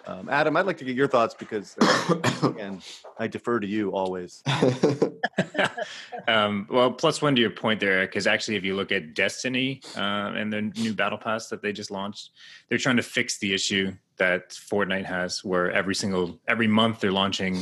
um, 0.06 0.28
Adam, 0.30 0.56
I'd 0.56 0.66
like 0.66 0.78
to 0.78 0.84
get 0.84 0.96
your 0.96 1.08
thoughts 1.08 1.34
because 1.34 1.76
again, 2.42 2.80
I 3.18 3.26
defer 3.26 3.60
to 3.60 3.66
you 3.66 3.90
always. 3.90 4.42
um, 6.28 6.66
well, 6.70 6.90
plus 6.90 7.20
one 7.20 7.34
to 7.34 7.40
your 7.40 7.50
point 7.50 7.80
there, 7.80 8.06
because 8.06 8.26
actually, 8.26 8.56
if 8.56 8.64
you 8.64 8.74
look 8.74 8.92
at 8.92 9.14
Destiny 9.14 9.82
uh, 9.96 10.32
and 10.34 10.52
the 10.52 10.62
new 10.62 10.94
Battle 10.94 11.18
Pass 11.18 11.48
that 11.48 11.60
they 11.60 11.72
just 11.72 11.90
launched, 11.90 12.30
they're 12.68 12.78
trying 12.78 12.96
to 12.96 13.02
fix 13.02 13.38
the 13.38 13.52
issue 13.52 13.92
that 14.16 14.50
Fortnite 14.50 15.04
has, 15.04 15.44
where 15.44 15.70
every 15.70 15.94
single 15.94 16.40
every 16.48 16.66
month 16.66 17.00
they're 17.00 17.12
launching, 17.12 17.56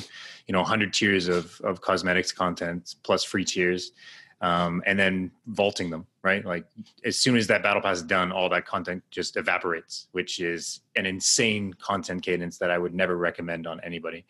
you 0.46 0.52
know, 0.52 0.60
100 0.60 0.92
tiers 0.92 1.28
of 1.28 1.60
of 1.62 1.80
cosmetics 1.80 2.30
content 2.30 2.94
plus 3.02 3.24
free 3.24 3.44
tiers, 3.44 3.92
um, 4.40 4.82
and 4.86 4.98
then 4.98 5.30
vaulting 5.46 5.90
them, 5.90 6.06
right? 6.22 6.44
Like 6.44 6.64
as 7.04 7.18
soon 7.18 7.36
as 7.36 7.46
that 7.48 7.62
battle 7.62 7.82
pass 7.82 7.96
is 7.98 8.02
done, 8.04 8.30
all 8.30 8.48
that 8.50 8.66
content 8.66 9.02
just 9.10 9.36
evaporates, 9.36 10.06
which 10.12 10.38
is 10.38 10.80
an 10.94 11.06
insane 11.06 11.72
content 11.74 12.22
cadence 12.22 12.56
that 12.58 12.70
I 12.70 12.78
would 12.78 12.94
never 12.94 13.16
recommend 13.16 13.66
on 13.66 13.80
anybody. 13.82 14.24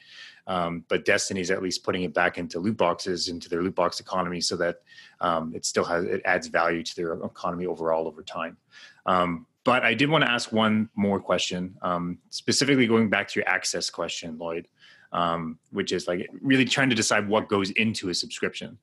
Um, 0.46 0.84
but 0.88 1.04
Destiny's 1.04 1.50
at 1.50 1.62
least 1.62 1.84
putting 1.84 2.04
it 2.04 2.14
back 2.14 2.38
into 2.38 2.58
loot 2.58 2.78
boxes, 2.78 3.28
into 3.28 3.50
their 3.50 3.62
loot 3.62 3.74
box 3.74 4.00
economy, 4.00 4.40
so 4.40 4.56
that 4.56 4.80
um, 5.20 5.52
it 5.54 5.66
still 5.66 5.84
has 5.84 6.04
it 6.04 6.22
adds 6.24 6.46
value 6.46 6.82
to 6.82 6.96
their 6.96 7.12
economy 7.12 7.66
overall 7.66 8.06
over 8.06 8.22
time. 8.22 8.56
Um, 9.04 9.46
but 9.64 9.82
I 9.84 9.92
did 9.92 10.08
want 10.08 10.24
to 10.24 10.30
ask 10.30 10.50
one 10.50 10.88
more 10.94 11.20
question, 11.20 11.76
um, 11.82 12.16
specifically 12.30 12.86
going 12.86 13.10
back 13.10 13.28
to 13.28 13.40
your 13.40 13.48
access 13.48 13.90
question, 13.90 14.38
Lloyd. 14.38 14.68
um, 15.12 15.58
which 15.70 15.92
is 15.92 16.06
like 16.06 16.28
really 16.42 16.64
trying 16.64 16.90
to 16.90 16.96
decide 16.96 17.28
what 17.28 17.48
goes 17.48 17.70
into 17.72 18.08
a 18.08 18.14
subscription. 18.14 18.78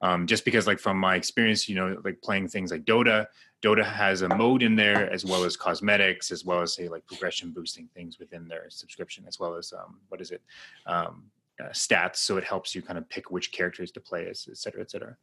Um, 0.00 0.26
just 0.28 0.44
because, 0.44 0.66
like 0.66 0.78
from 0.78 0.96
my 0.96 1.16
experience, 1.16 1.68
you 1.68 1.74
know, 1.74 2.00
like 2.04 2.22
playing 2.22 2.48
things 2.48 2.70
like 2.70 2.84
Dota, 2.84 3.26
Dota 3.62 3.84
has 3.84 4.22
a 4.22 4.28
mode 4.28 4.62
in 4.62 4.76
there 4.76 5.12
as 5.12 5.24
well 5.24 5.42
as 5.42 5.56
cosmetics, 5.56 6.30
as 6.30 6.44
well 6.44 6.60
as 6.60 6.74
say 6.74 6.88
like 6.88 7.04
progression 7.06 7.50
boosting 7.50 7.88
things 7.94 8.20
within 8.20 8.46
their 8.46 8.66
subscription, 8.70 9.24
as 9.26 9.40
well 9.40 9.56
as 9.56 9.72
um, 9.72 9.98
what 10.08 10.20
is 10.20 10.30
it, 10.30 10.40
um, 10.86 11.24
uh, 11.60 11.70
stats. 11.70 12.18
So 12.18 12.36
it 12.36 12.44
helps 12.44 12.74
you 12.74 12.82
kind 12.82 12.96
of 12.96 13.08
pick 13.08 13.32
which 13.32 13.50
characters 13.50 13.90
to 13.92 14.00
play 14.00 14.28
as, 14.28 14.46
et 14.48 14.56
cetera, 14.56 14.82
et 14.82 14.90
cetera. 14.92 15.16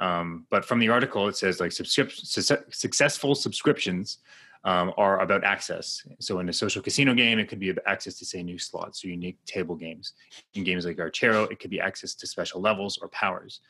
Um, 0.00 0.46
but 0.50 0.64
from 0.64 0.80
the 0.80 0.88
article, 0.88 1.28
it 1.28 1.36
says 1.36 1.60
like 1.60 1.70
subscrip- 1.70 2.10
su- 2.10 2.64
successful 2.70 3.36
subscriptions 3.36 4.18
um, 4.64 4.92
are 4.96 5.20
about 5.20 5.44
access. 5.44 6.04
So 6.18 6.40
in 6.40 6.48
a 6.48 6.52
social 6.52 6.82
casino 6.82 7.14
game, 7.14 7.38
it 7.38 7.48
could 7.48 7.60
be 7.60 7.72
access 7.86 8.18
to 8.18 8.24
say 8.24 8.42
new 8.42 8.58
slots 8.58 9.04
or 9.04 9.08
unique 9.08 9.38
table 9.46 9.76
games. 9.76 10.14
In 10.54 10.64
games 10.64 10.84
like 10.84 10.96
Archero, 10.96 11.48
it 11.52 11.60
could 11.60 11.70
be 11.70 11.80
access 11.80 12.14
to 12.16 12.26
special 12.26 12.60
levels 12.60 12.98
or 12.98 13.08
powers. 13.10 13.60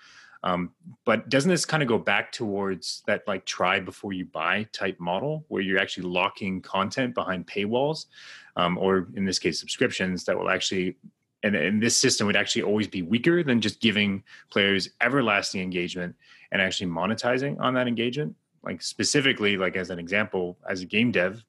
Um, 0.46 0.70
but 1.04 1.28
doesn't 1.28 1.50
this 1.50 1.64
kind 1.64 1.82
of 1.82 1.88
go 1.88 1.98
back 1.98 2.30
towards 2.30 3.02
that 3.08 3.26
like 3.26 3.44
try 3.46 3.80
before 3.80 4.12
you 4.12 4.26
buy 4.26 4.68
type 4.72 4.96
model 5.00 5.44
where 5.48 5.60
you're 5.60 5.80
actually 5.80 6.06
locking 6.06 6.60
content 6.60 7.16
behind 7.16 7.48
paywalls 7.48 8.06
um, 8.54 8.78
or 8.78 9.08
in 9.16 9.24
this 9.24 9.40
case 9.40 9.58
subscriptions 9.58 10.22
that 10.24 10.38
will 10.38 10.48
actually 10.48 10.96
and, 11.42 11.56
and 11.56 11.82
this 11.82 11.96
system 11.96 12.28
would 12.28 12.36
actually 12.36 12.62
always 12.62 12.86
be 12.86 13.02
weaker 13.02 13.42
than 13.42 13.60
just 13.60 13.80
giving 13.80 14.22
players 14.48 14.88
everlasting 15.00 15.62
engagement 15.62 16.14
and 16.52 16.62
actually 16.62 16.90
monetizing 16.90 17.58
on 17.58 17.74
that 17.74 17.88
engagement? 17.88 18.34
Like 18.62 18.82
specifically 18.82 19.56
like 19.56 19.74
as 19.74 19.90
an 19.90 19.98
example 19.98 20.56
as 20.68 20.80
a 20.80 20.86
game 20.86 21.10
dev 21.10 21.44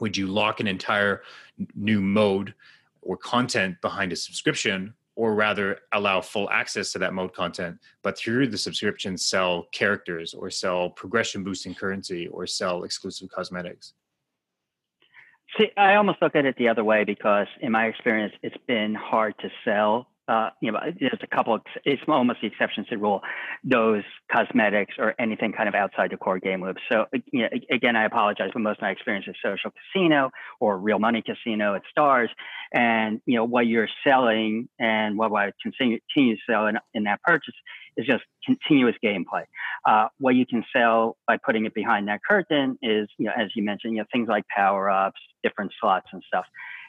would 0.00 0.16
you 0.16 0.26
lock 0.26 0.58
an 0.58 0.66
entire 0.66 1.22
new 1.76 2.00
mode 2.00 2.52
or 3.02 3.16
content 3.16 3.80
behind 3.80 4.12
a 4.12 4.16
subscription 4.16 4.92
or 5.18 5.34
rather 5.34 5.80
allow 5.94 6.20
full 6.20 6.48
access 6.50 6.92
to 6.92 6.98
that 7.00 7.12
mode 7.12 7.34
content 7.34 7.76
but 8.04 8.16
through 8.16 8.46
the 8.46 8.56
subscription 8.56 9.18
sell 9.18 9.66
characters 9.72 10.32
or 10.32 10.48
sell 10.48 10.90
progression 10.90 11.42
boosting 11.42 11.74
currency 11.74 12.28
or 12.28 12.46
sell 12.46 12.84
exclusive 12.84 13.28
cosmetics. 13.28 13.94
See, 15.56 15.70
I 15.76 15.96
almost 15.96 16.22
look 16.22 16.36
at 16.36 16.44
it 16.44 16.56
the 16.56 16.68
other 16.68 16.84
way 16.84 17.04
because, 17.04 17.46
in 17.62 17.72
my 17.72 17.86
experience, 17.86 18.34
it's 18.42 18.56
been 18.66 18.94
hard 18.94 19.34
to 19.40 19.48
sell 19.64 20.06
uh, 20.28 20.50
you 20.60 20.70
know, 20.70 20.78
there's 21.00 21.18
a 21.22 21.26
couple 21.26 21.54
of, 21.54 21.62
it's 21.84 22.02
almost 22.06 22.40
the 22.42 22.46
exceptions 22.48 22.86
to 22.88 22.96
the 22.96 23.00
rule, 23.00 23.22
those 23.64 24.02
cosmetics 24.30 24.94
or 24.98 25.14
anything 25.18 25.52
kind 25.52 25.68
of 25.68 25.74
outside 25.74 26.10
the 26.10 26.16
core 26.16 26.38
game 26.38 26.62
loop. 26.62 26.76
So 26.90 27.06
you 27.32 27.42
know, 27.42 27.48
again, 27.70 27.96
I 27.96 28.04
apologize, 28.04 28.50
but 28.52 28.60
most 28.60 28.78
of 28.78 28.82
my 28.82 28.90
experience 28.90 29.26
is 29.26 29.36
social 29.42 29.72
casino 29.72 30.30
or 30.60 30.78
real 30.78 30.98
money 30.98 31.22
casino 31.22 31.74
at 31.74 31.82
stars. 31.90 32.28
And, 32.74 33.22
you 33.24 33.36
know, 33.36 33.44
what 33.44 33.66
you're 33.66 33.88
selling 34.06 34.68
and 34.78 35.16
what 35.16 35.32
I 35.32 35.52
continue, 35.62 35.98
continue 36.14 36.36
to 36.36 36.42
sell 36.48 36.66
in, 36.66 36.78
in 36.92 37.04
that 37.04 37.22
purchase 37.22 37.54
is 37.96 38.06
just 38.06 38.22
continuous 38.44 38.96
gameplay. 39.02 39.44
Uh, 39.86 40.08
what 40.18 40.34
you 40.34 40.44
can 40.44 40.64
sell 40.72 41.16
by 41.26 41.38
putting 41.38 41.64
it 41.64 41.74
behind 41.74 42.08
that 42.08 42.20
curtain 42.28 42.78
is, 42.82 43.08
you 43.16 43.26
know, 43.26 43.32
as 43.36 43.48
you 43.54 43.62
mentioned, 43.62 43.94
you 43.94 44.00
know, 44.00 44.06
things 44.12 44.28
like 44.28 44.44
power 44.54 44.90
ups, 44.90 45.20
different 45.42 45.72
slots 45.80 46.08
and 46.12 46.22
stuff 46.26 46.44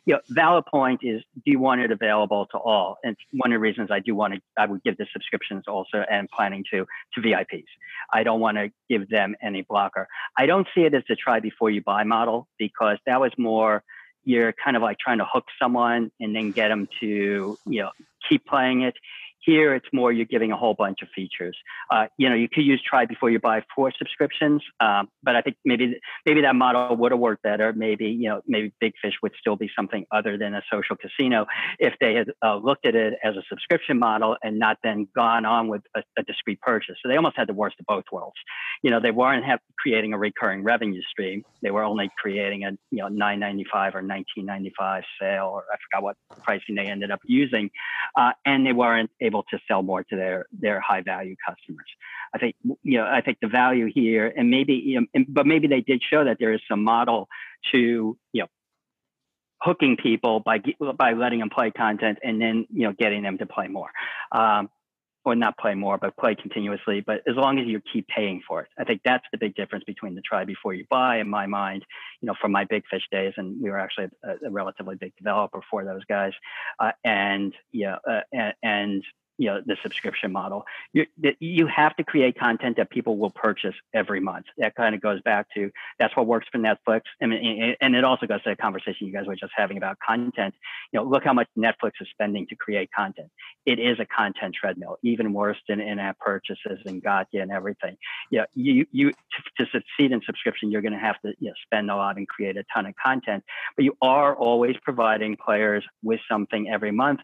you 0.10 0.16
know, 0.16 0.22
valid 0.30 0.66
point 0.66 1.02
is 1.04 1.22
do 1.46 1.52
you 1.52 1.60
want 1.60 1.82
it 1.82 1.92
available 1.92 2.48
to 2.48 2.58
all? 2.58 2.98
And 3.04 3.16
one 3.32 3.52
of 3.52 3.58
the 3.58 3.60
reasons 3.60 3.92
I 3.92 4.00
do 4.00 4.16
want 4.16 4.34
to, 4.34 4.42
I 4.58 4.66
would 4.66 4.82
give 4.82 4.98
the 4.98 5.06
subscriptions 5.14 5.66
also 5.68 6.04
and 6.10 6.28
planning 6.36 6.64
to 6.74 6.88
to 7.14 7.22
VIPs. 7.22 7.66
I 8.12 8.24
don't 8.24 8.40
want 8.40 8.58
to 8.58 8.72
give 8.90 9.08
them 9.08 9.36
any 9.40 9.62
blocker. 9.62 10.08
I 10.36 10.48
don't 10.48 10.68
see 10.74 10.82
it 10.82 10.96
as 10.96 11.04
a 11.12 11.16
try 11.16 11.40
before 11.42 11.70
you 11.70 11.84
buy 11.84 12.06
model 12.06 12.48
because 12.58 12.98
that 13.06 13.22
was 13.22 13.32
more 13.38 13.84
you're 14.24 14.52
kind 14.52 14.76
of 14.76 14.82
like 14.82 14.98
trying 14.98 15.20
to 15.20 15.28
hook 15.32 15.46
someone 15.62 16.12
and 16.20 16.36
then 16.36 16.54
get 16.54 16.70
them 16.70 16.90
to 17.02 17.56
you 17.68 17.82
know 17.82 17.92
keep 18.28 18.48
playing 18.48 18.82
it 18.82 18.96
here, 19.42 19.74
it's 19.74 19.88
more 19.94 20.12
you're 20.12 20.26
giving 20.26 20.52
a 20.52 20.58
whole 20.58 20.74
bunch 20.74 21.00
of 21.02 21.10
features. 21.16 21.58
Uh, 21.92 22.06
you 22.18 22.30
know, 22.30 22.36
you 22.36 22.48
could 22.50 22.66
use 22.66 22.82
try 22.88 23.06
before 23.06 23.30
you 23.30 23.40
buy 23.40 23.64
for 23.76 23.92
subscriptions, 23.98 24.62
um, 24.80 25.10
but 25.24 25.36
I 25.36 25.42
think 25.42 25.58
maybe 25.66 26.00
maybe 26.26 26.42
that 26.42 26.56
model 26.56 26.96
would 26.96 27.12
have 27.12 27.20
worked 27.20 27.44
better. 27.44 27.74
Maybe 27.74 28.08
you 28.08 28.30
know, 28.30 28.42
maybe 28.48 28.74
Big 28.80 28.94
Fish 29.02 29.14
would 29.24 29.34
still 29.40 29.56
be 29.56 29.70
something 29.76 30.06
other 30.12 30.38
than 30.38 30.54
a 30.54 30.62
social 30.72 30.96
casino 30.96 31.46
if 31.80 31.94
they 32.00 32.16
had 32.16 32.32
uh, 32.44 32.58
looked 32.58 32.86
at 32.86 32.96
it 32.96 33.14
as 33.24 33.36
a 33.36 33.44
subscription 33.50 34.00
model 34.00 34.36
and 34.44 34.60
not 34.60 34.78
then 34.84 35.08
gone 35.16 35.46
on 35.46 35.68
with 35.68 35.82
a, 35.96 36.02
a, 36.18 36.24
discrete 36.24 36.62
purchase. 36.62 36.96
So 37.02 37.10
they 37.10 37.16
almost 37.16 37.38
had 37.38 37.48
the 37.48 37.54
worst 37.54 37.78
of 37.80 37.86
both 37.86 38.06
worlds. 38.12 38.36
You 38.84 38.92
know, 38.92 39.00
they 39.00 39.12
weren't 39.12 39.46
have, 39.46 39.60
creating 39.78 40.14
a 40.14 40.18
recurring 40.18 40.64
revenue 40.64 41.02
stream. 41.10 41.44
They 41.62 41.72
were 41.72 41.84
only 41.84 42.10
creating 42.18 42.66
a 42.66 42.72
you 42.92 43.00
know 43.00 43.08
9.95 43.08 43.96
or 43.96 44.02
19.95 44.02 45.04
sale, 45.20 45.46
or 45.46 45.64
I 45.72 45.78
forgot 45.90 46.04
what 46.04 46.18
pricing 46.44 46.76
they 46.76 46.86
ended 46.86 47.12
up 47.12 47.22
using, 47.26 47.70
uh, 48.20 48.34
and 48.46 48.66
they 48.66 48.74
weren't 48.74 49.10
able 49.22 49.44
to 49.44 49.58
sell 49.66 49.82
more 49.82 50.04
to 50.04 50.16
their 50.16 50.46
their 50.52 50.82
high 50.82 51.02
value 51.02 51.36
customers. 51.48 51.88
I 52.36 52.38
think 52.38 52.56
you 52.84 52.98
know 52.98 53.06
I 53.06 53.22
think 53.22 53.38
the 53.42 53.48
value 53.48 53.90
here, 53.94 54.32
and 54.36 54.50
maybe 54.50 54.74
you 54.74 55.02
know, 55.02 55.26
but 55.30 55.48
maybe 55.48 55.68
they 55.68 55.80
did 55.80 56.04
show 56.04 56.26
that 56.26 56.38
there 56.38 56.52
is 56.54 56.60
some 56.70 56.84
model 56.84 57.30
to 57.72 58.18
you 58.34 58.42
know 58.42 58.48
hooking 59.62 59.96
people 59.96 60.42
by 60.42 60.60
by 60.98 61.14
letting 61.14 61.40
them 61.40 61.50
play 61.50 61.72
content 61.72 62.18
and 62.22 62.42
then 62.42 62.68
you 62.74 62.88
know 62.88 62.94
getting 63.00 63.24
them 63.24 63.38
to 63.38 63.46
play 63.46 63.70
more. 63.70 63.90
Um, 64.34 64.70
or 65.26 65.36
not 65.36 65.58
play 65.58 65.76
more, 65.76 65.98
but 65.98 66.16
play 66.18 66.36
continuously. 66.36 67.02
But 67.02 67.22
as 67.28 67.36
long 67.36 67.60
as 67.60 67.68
you 67.68 67.82
keep 67.92 68.08
paying 68.08 68.42
for 68.48 68.62
it, 68.62 68.68
I 68.78 68.84
think 68.84 69.02
that's 69.04 69.26
the 69.32 69.38
big 69.38 69.56
difference 69.56 69.84
between 69.84 70.16
the 70.16 70.22
try 70.22 70.46
before 70.46 70.74
you 70.74 70.86
buy. 70.90 71.18
In 71.18 71.30
my 71.30 71.46
mind, 71.46 71.86
you 72.22 72.28
know, 72.28 72.36
from 72.40 72.52
my 72.52 72.66
big 72.66 72.84
fish 72.90 73.04
days, 73.12 73.34
and 73.38 73.62
we 73.62 73.70
were 73.70 73.80
actually 73.80 74.08
a, 74.24 74.48
a 74.48 74.50
relatively 74.50 74.96
big 74.96 75.14
developer 75.18 75.62
for 75.70 75.84
those 75.84 76.06
guys, 76.06 76.34
uh, 76.80 76.92
and 77.04 77.54
yeah, 77.72 77.98
uh, 78.10 78.22
and, 78.32 78.54
and 78.64 79.04
you 79.40 79.48
know 79.48 79.62
the 79.66 79.78
subscription 79.82 80.32
model. 80.32 80.66
You, 80.94 81.06
you 81.40 81.66
have 81.68 81.96
to 81.96 82.04
create 82.04 82.38
content 82.38 82.76
that 82.78 82.90
people 82.90 83.18
will 83.18 83.32
purchase 83.32 83.74
every 83.94 84.20
month. 84.20 84.46
That 84.58 84.76
kind 84.76 84.94
of 84.94 85.02
goes 85.02 85.22
back 85.22 85.48
to 85.56 85.72
that's 85.98 86.16
what 86.16 86.28
works 86.28 86.48
for 86.52 86.60
netflix. 86.60 87.02
And, 87.22 87.34
and 87.34 87.96
it 87.96 88.04
also 88.04 88.28
goes 88.28 88.44
to 88.44 88.50
the 88.50 88.56
conversation 88.58 89.08
you 89.08 89.14
guys 89.14 89.26
were 89.26 89.38
just 89.38 89.54
having 89.56 89.78
about 89.78 89.98
content. 90.06 90.54
You 90.92 91.00
know 91.00 91.06
look 91.06 91.24
how 91.24 91.34
much 91.34 91.48
netflix 91.58 91.94
is 92.02 92.08
spending 92.12 92.46
to 92.48 92.56
create 92.56 92.90
content. 92.96 93.30
It 93.66 93.80
is 93.80 93.98
a 94.00 94.06
content 94.06 94.56
treadmill 94.60 94.98
even 95.04 95.34
worse 95.34 95.58
than 95.70 95.80
in-app 95.80 96.20
purchases 96.20 96.80
and 96.86 97.02
gacha 97.02 97.42
and 97.42 97.52
everything. 97.52 97.96
You 98.30 98.40
know, 98.40 98.46
you 98.54 98.86
you 98.92 99.12
to, 99.12 99.66
to 99.66 99.72
succeed 99.72 100.12
in 100.12 100.22
subscription 100.26 100.70
you're 100.70 100.82
going 100.82 100.94
to 100.94 101.00
have 101.00 101.20
to 101.22 101.34
you 101.40 101.48
know, 101.48 101.54
spend 101.64 101.90
a 101.90 101.96
lot 101.96 102.18
and 102.18 102.28
create 102.28 102.58
a 102.58 102.66
ton 102.74 102.86
of 102.86 102.94
content. 103.02 103.44
But 103.78 103.86
you 103.86 103.96
are 104.02 104.36
always 104.36 104.76
providing 104.84 105.38
players 105.38 105.86
with 106.04 106.20
something 106.30 106.70
every 106.70 106.92
month 106.92 107.22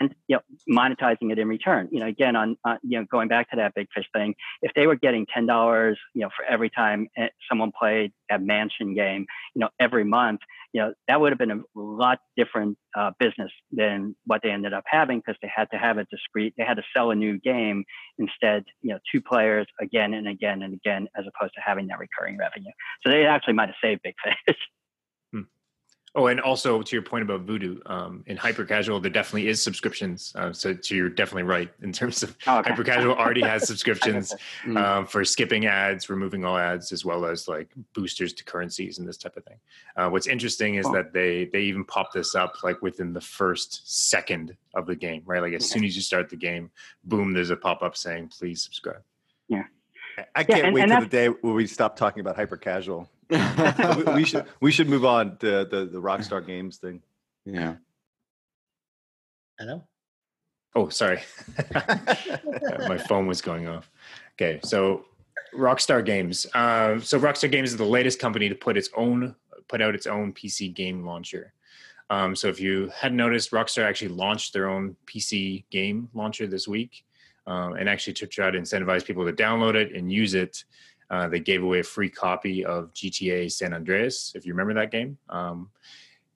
and 0.00 0.14
you 0.28 0.36
know 0.36 0.42
monetizing 0.68 1.30
it 1.32 1.38
in 1.38 1.48
return. 1.48 1.88
You 1.90 2.00
know, 2.00 2.06
again 2.06 2.36
on 2.36 2.56
uh, 2.64 2.76
you 2.82 2.98
know 2.98 3.06
going 3.10 3.28
back 3.28 3.50
to 3.50 3.56
that 3.56 3.74
big 3.74 3.88
fish 3.94 4.06
thing, 4.12 4.34
if 4.62 4.72
they 4.74 4.86
were 4.86 4.96
getting 4.96 5.26
ten 5.32 5.46
dollars, 5.46 5.98
you 6.14 6.22
know, 6.22 6.30
for 6.36 6.44
every 6.44 6.70
time 6.70 7.08
eh, 7.16 7.28
someone 7.48 7.72
played 7.78 8.12
a 8.30 8.38
mansion 8.38 8.94
game, 8.94 9.26
you 9.54 9.60
know, 9.60 9.68
every 9.80 10.04
month, 10.04 10.40
you 10.72 10.80
know, 10.80 10.94
that 11.08 11.20
would 11.20 11.32
have 11.32 11.38
been 11.38 11.50
a 11.50 11.62
lot 11.74 12.18
different 12.36 12.76
uh, 12.96 13.10
business 13.18 13.50
than 13.72 14.14
what 14.26 14.42
they 14.42 14.50
ended 14.50 14.72
up 14.72 14.84
having 14.86 15.18
because 15.18 15.36
they 15.42 15.50
had 15.54 15.70
to 15.70 15.78
have 15.78 15.98
a 15.98 16.04
discrete, 16.04 16.54
they 16.56 16.64
had 16.64 16.76
to 16.76 16.82
sell 16.94 17.10
a 17.10 17.14
new 17.14 17.38
game 17.38 17.84
instead, 18.18 18.64
you 18.82 18.90
know, 18.90 18.98
two 19.12 19.20
players 19.20 19.66
again 19.80 20.14
and 20.14 20.28
again 20.28 20.62
and 20.62 20.74
again, 20.74 21.08
as 21.16 21.24
opposed 21.26 21.54
to 21.54 21.60
having 21.64 21.86
that 21.86 21.98
recurring 21.98 22.36
revenue. 22.36 22.70
So 23.04 23.10
they 23.12 23.26
actually 23.26 23.54
might 23.54 23.68
have 23.68 23.76
saved 23.82 24.02
big 24.02 24.14
fish. 24.22 24.56
Oh, 26.16 26.28
and 26.28 26.40
also 26.40 26.80
to 26.80 26.96
your 26.96 27.02
point 27.02 27.22
about 27.22 27.42
Voodoo, 27.42 27.78
um, 27.84 28.24
in 28.26 28.38
hyper 28.38 28.64
casual, 28.64 28.98
there 29.00 29.10
definitely 29.10 29.48
is 29.48 29.62
subscriptions. 29.62 30.32
Uh, 30.34 30.50
so, 30.50 30.74
so, 30.80 30.94
you're 30.94 31.10
definitely 31.10 31.42
right 31.42 31.70
in 31.82 31.92
terms 31.92 32.22
of 32.22 32.34
oh, 32.46 32.60
okay. 32.60 32.70
hyper 32.70 32.84
casual 32.84 33.14
already 33.14 33.42
has 33.42 33.66
subscriptions 33.68 34.32
mm. 34.64 34.82
um, 34.82 35.06
for 35.06 35.26
skipping 35.26 35.66
ads, 35.66 36.08
removing 36.08 36.42
all 36.42 36.56
ads, 36.56 36.90
as 36.90 37.04
well 37.04 37.26
as 37.26 37.48
like 37.48 37.68
boosters 37.94 38.32
to 38.32 38.44
currencies 38.44 38.98
and 38.98 39.06
this 39.06 39.18
type 39.18 39.36
of 39.36 39.44
thing. 39.44 39.58
Uh, 39.94 40.08
what's 40.08 40.26
interesting 40.26 40.76
is 40.76 40.86
oh. 40.86 40.92
that 40.94 41.12
they 41.12 41.44
they 41.52 41.60
even 41.60 41.84
pop 41.84 42.14
this 42.14 42.34
up 42.34 42.54
like 42.64 42.80
within 42.80 43.12
the 43.12 43.20
first 43.20 44.08
second 44.08 44.56
of 44.74 44.86
the 44.86 44.96
game, 44.96 45.22
right? 45.26 45.42
Like 45.42 45.52
as 45.52 45.64
okay. 45.64 45.80
soon 45.80 45.84
as 45.84 45.94
you 45.94 46.00
start 46.00 46.30
the 46.30 46.36
game, 46.36 46.70
boom, 47.04 47.34
there's 47.34 47.50
a 47.50 47.56
pop 47.56 47.82
up 47.82 47.94
saying 47.94 48.28
please 48.28 48.62
subscribe. 48.62 49.02
Yeah. 49.48 49.64
I 50.34 50.44
can't 50.44 50.58
yeah, 50.60 50.64
and, 50.64 50.74
wait 50.74 50.82
and 50.84 50.92
till 50.92 51.00
the 51.02 51.06
day 51.06 51.28
when 51.28 51.52
we 51.52 51.66
stop 51.66 51.94
talking 51.94 52.20
about 52.20 52.36
hyper 52.36 52.56
casual. 52.56 53.10
We, 53.28 54.02
we, 54.14 54.24
should 54.26 54.44
we 54.60 54.70
should 54.70 54.88
move 54.88 55.04
on 55.04 55.36
to 55.38 55.64
the 55.64 55.88
the 55.90 56.00
Rockstar 56.00 56.46
Games 56.46 56.78
thing. 56.78 57.02
Yeah. 57.44 57.76
Hello. 59.58 59.84
Oh, 60.74 60.88
sorry. 60.90 61.22
My 62.88 62.98
phone 63.08 63.26
was 63.26 63.40
going 63.40 63.66
off. 63.66 63.90
Okay, 64.34 64.60
so 64.62 65.06
Rockstar 65.54 66.04
Games. 66.04 66.46
Uh, 66.54 67.00
so 67.00 67.18
Rockstar 67.18 67.50
Games 67.50 67.70
is 67.70 67.78
the 67.78 67.84
latest 67.84 68.18
company 68.18 68.48
to 68.48 68.54
put 68.54 68.76
its 68.76 68.90
own 68.96 69.34
put 69.68 69.82
out 69.82 69.94
its 69.94 70.06
own 70.06 70.32
PC 70.32 70.72
game 70.72 71.04
launcher. 71.04 71.52
Um, 72.08 72.36
so 72.36 72.48
if 72.48 72.60
you 72.60 72.90
hadn't 72.94 73.16
noticed, 73.16 73.50
Rockstar 73.50 73.84
actually 73.84 74.08
launched 74.08 74.52
their 74.52 74.68
own 74.68 74.96
PC 75.06 75.64
game 75.70 76.08
launcher 76.14 76.46
this 76.46 76.68
week 76.68 77.04
um, 77.46 77.74
and 77.74 77.88
actually 77.88 78.12
to 78.14 78.26
try 78.26 78.50
to 78.50 78.58
incentivize 78.58 79.04
people 79.04 79.24
to 79.24 79.32
download 79.32 79.74
it 79.74 79.92
and 79.94 80.12
use 80.12 80.34
it. 80.34 80.64
Uh, 81.10 81.28
they 81.28 81.40
gave 81.40 81.62
away 81.62 81.80
a 81.80 81.84
free 81.84 82.10
copy 82.10 82.64
of 82.64 82.92
GTA 82.92 83.50
San 83.50 83.72
Andreas, 83.72 84.32
if 84.34 84.44
you 84.44 84.52
remember 84.52 84.74
that 84.74 84.90
game. 84.90 85.18
Um, 85.28 85.70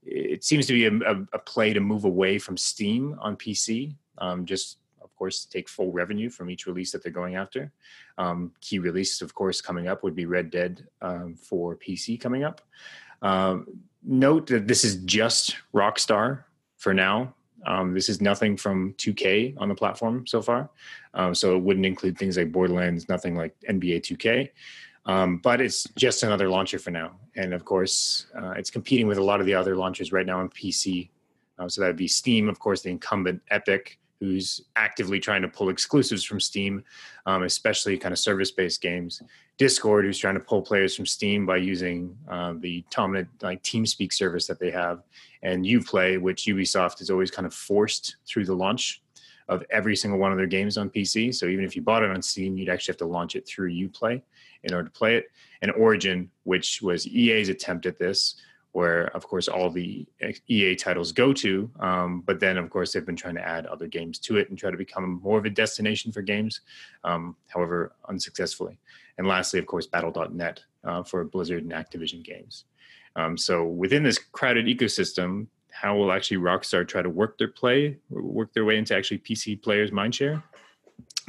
it 0.05 0.45
seems 0.45 0.67
to 0.67 0.73
be 0.73 0.87
a, 0.87 0.93
a, 0.93 1.27
a, 1.33 1.39
play 1.39 1.73
to 1.73 1.81
move 1.81 2.05
away 2.05 2.39
from 2.39 2.57
Steam 2.57 3.17
on 3.21 3.37
PC. 3.37 3.95
Um, 4.19 4.47
just 4.47 4.79
of 5.03 5.15
course 5.17 5.45
take 5.45 5.69
full 5.69 5.93
revenue 5.93 6.31
from 6.31 6.51
each 6.51 6.67
release 6.67 6.93
that 6.93 7.03
they're 7.03 7.13
going 7.13 7.37
after. 7.37 7.73
Um, 8.17 8.53
key 8.61 8.79
releases, 8.79 9.23
of 9.23 9.35
course, 9.35 9.61
coming 9.61 9.89
up 9.89 10.03
would 10.03 10.15
be 10.15 10.27
Red 10.27 10.51
Dead 10.51 10.87
um, 11.03 11.35
for 11.35 11.77
PC 11.77 12.21
coming 12.21 12.45
up. 12.45 12.61
Um, 13.23 13.67
note 14.03 14.47
that 14.47 14.67
this 14.67 14.85
is 14.85 14.97
just 15.05 15.57
Rockstar 15.75 16.45
for 16.79 16.95
now. 16.95 17.35
Um, 17.66 17.94
this 17.94 18.09
is 18.09 18.20
nothing 18.20 18.57
from 18.57 18.94
2K 18.94 19.55
on 19.59 19.68
the 19.68 19.75
platform 19.75 20.27
so 20.27 20.40
far. 20.40 20.70
Um, 21.14 21.35
so 21.35 21.57
it 21.57 21.62
wouldn't 21.62 21.87
include 21.87 22.18
things 22.18 22.37
like 22.37 22.53
Borderlands, 22.53 23.09
nothing 23.09 23.37
like 23.37 23.55
NBA 23.68 24.01
2K. 24.01 24.51
Um, 25.07 25.38
but 25.38 25.61
it's 25.61 25.85
just 25.96 26.23
another 26.23 26.49
launcher 26.49 26.79
for 26.79 26.90
now. 26.90 27.12
And 27.37 27.55
of 27.55 27.64
course, 27.64 28.27
uh, 28.37 28.51
it's 28.51 28.70
competing 28.70 29.07
with 29.07 29.18
a 29.18 29.23
lot 29.23 29.40
of 29.40 29.46
the 29.46 29.55
other 29.55 29.77
launchers 29.77 30.12
right 30.12 30.27
now 30.27 30.40
on 30.40 30.49
PC. 30.51 31.11
Uh, 31.59 31.68
so 31.68 31.81
that 31.81 31.88
would 31.88 31.96
be 31.96 32.09
Steam, 32.09 32.49
of 32.49 32.59
course, 32.59 32.83
the 32.83 32.90
incumbent 32.90 33.42
Epic, 33.51 33.99
who's 34.21 34.61
actively 34.77 35.19
trying 35.19 35.43
to 35.43 35.49
pull 35.49 35.71
exclusives 35.71 36.25
from 36.25 36.39
Steam, 36.39 36.85
um, 37.27 37.43
especially 37.43 37.97
kind 37.97 38.13
of 38.13 38.19
service 38.19 38.51
based 38.51 38.83
games. 38.83 39.23
Discord, 39.57 40.05
who's 40.05 40.19
trying 40.19 40.35
to 40.35 40.41
pull 40.41 40.63
players 40.63 40.95
from 40.95 41.07
Steam 41.07 41.45
by 41.47 41.57
using 41.57 42.17
uh, 42.29 42.55
the 42.59 42.85
dominant 42.91 43.29
like 43.43 43.63
TeamSpeak 43.63 44.13
service 44.13 44.47
that 44.47 44.59
they 44.59 44.71
have, 44.71 45.03
and 45.43 45.65
UPlay, 45.65 46.21
which 46.21 46.45
Ubisoft 46.45 47.01
is 47.01 47.11
always 47.11 47.31
kind 47.31 47.47
of 47.47 47.55
forced 47.55 48.17
through 48.27 48.45
the 48.45 48.55
launch 48.55 49.03
of 49.49 49.65
every 49.71 49.97
single 49.97 50.19
one 50.19 50.31
of 50.31 50.39
their 50.39 50.47
games 50.47 50.79
on 50.79 50.89
PC. 50.89 51.35
So 51.35 51.47
even 51.47 51.65
if 51.65 51.75
you 51.75 51.83
bought 51.83 52.05
it 52.05 52.11
on 52.11 52.23
Steam, 52.23 52.57
you'd 52.57 52.69
actually 52.69 52.93
have 52.93 52.99
to 52.99 53.07
launch 53.07 53.35
it 53.35 53.47
through 53.47 53.73
UPlay 53.73 54.23
in 54.63 54.73
order 54.73 54.89
to 54.89 54.93
play 54.93 55.17
it. 55.17 55.27
And 55.61 55.73
Origin, 55.73 56.31
which 56.45 56.81
was 56.81 57.07
EA's 57.09 57.49
attempt 57.49 57.85
at 57.85 57.99
this, 57.99 58.37
where 58.73 59.07
of 59.17 59.27
course 59.27 59.49
all 59.49 59.71
the 59.71 60.07
EA 60.49 60.77
titles 60.77 61.13
go 61.13 61.33
to. 61.33 61.71
Um, 61.81 62.23
but 62.25 62.41
then 62.41 62.57
of 62.57 62.71
course 62.71 62.93
they've 62.93 63.07
been 63.07 63.17
trying 63.17 63.35
to 63.35 63.47
add 63.47 63.67
other 63.67 63.89
games 63.89 64.19
to 64.21 64.37
it 64.37 64.49
and 64.49 64.59
try 64.59 64.71
to 64.71 64.77
become 64.77 65.21
more 65.23 65.39
of 65.39 65.45
a 65.45 65.51
destination 65.51 66.13
for 66.13 66.23
games, 66.23 66.61
um, 67.05 67.37
however 67.49 67.93
unsuccessfully. 68.09 68.79
And 69.19 69.27
lastly, 69.27 69.59
of 69.59 69.67
course, 69.67 69.87
Battle.net 69.87 70.61
uh, 70.85 71.03
for 71.03 71.25
Blizzard 71.25 71.63
and 71.63 71.73
Activision 71.73 72.23
games. 72.23 72.65
Um, 73.17 73.37
so 73.37 73.65
within 73.65 74.03
this 74.03 74.19
crowded 74.19 74.67
ecosystem, 74.67 75.49
how 75.73 75.97
will 75.97 76.13
actually 76.13 76.39
Rockstar 76.39 76.87
try 76.87 77.03
to 77.03 77.11
work 77.11 77.39
their 77.39 77.49
play, 77.49 77.97
work 78.09 78.53
their 78.55 78.65
way 78.65 78.77
into 78.77 78.95
actually 78.95 79.19
PC 79.19 79.61
players' 79.61 79.91
mindshare? 79.91 80.43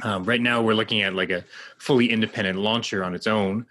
Um, 0.02 0.24
right 0.24 0.40
now, 0.40 0.62
we're 0.62 0.74
looking 0.74 1.02
at 1.02 1.14
like 1.14 1.30
a 1.30 1.44
fully 1.78 2.10
independent 2.10 2.58
launcher 2.58 3.04
on 3.04 3.14
its 3.14 3.26
own, 3.26 3.66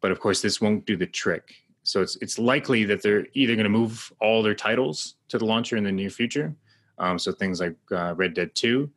but 0.00 0.10
of 0.10 0.20
course, 0.20 0.40
this 0.40 0.60
won't 0.60 0.86
do 0.86 0.96
the 0.96 1.06
trick. 1.06 1.61
So 1.92 2.00
it's 2.00 2.16
it's 2.22 2.38
likely 2.38 2.84
that 2.84 3.02
they're 3.02 3.26
either 3.34 3.54
going 3.54 3.64
to 3.64 3.78
move 3.80 4.10
all 4.18 4.42
their 4.42 4.54
titles 4.54 5.16
to 5.28 5.36
the 5.36 5.44
launcher 5.44 5.76
in 5.76 5.84
the 5.84 5.92
near 5.92 6.08
future. 6.08 6.54
Um, 6.96 7.18
so 7.18 7.32
things 7.32 7.60
like 7.60 7.76
uh, 7.90 8.14
Red 8.16 8.32
Dead 8.32 8.54
Two, 8.54 8.90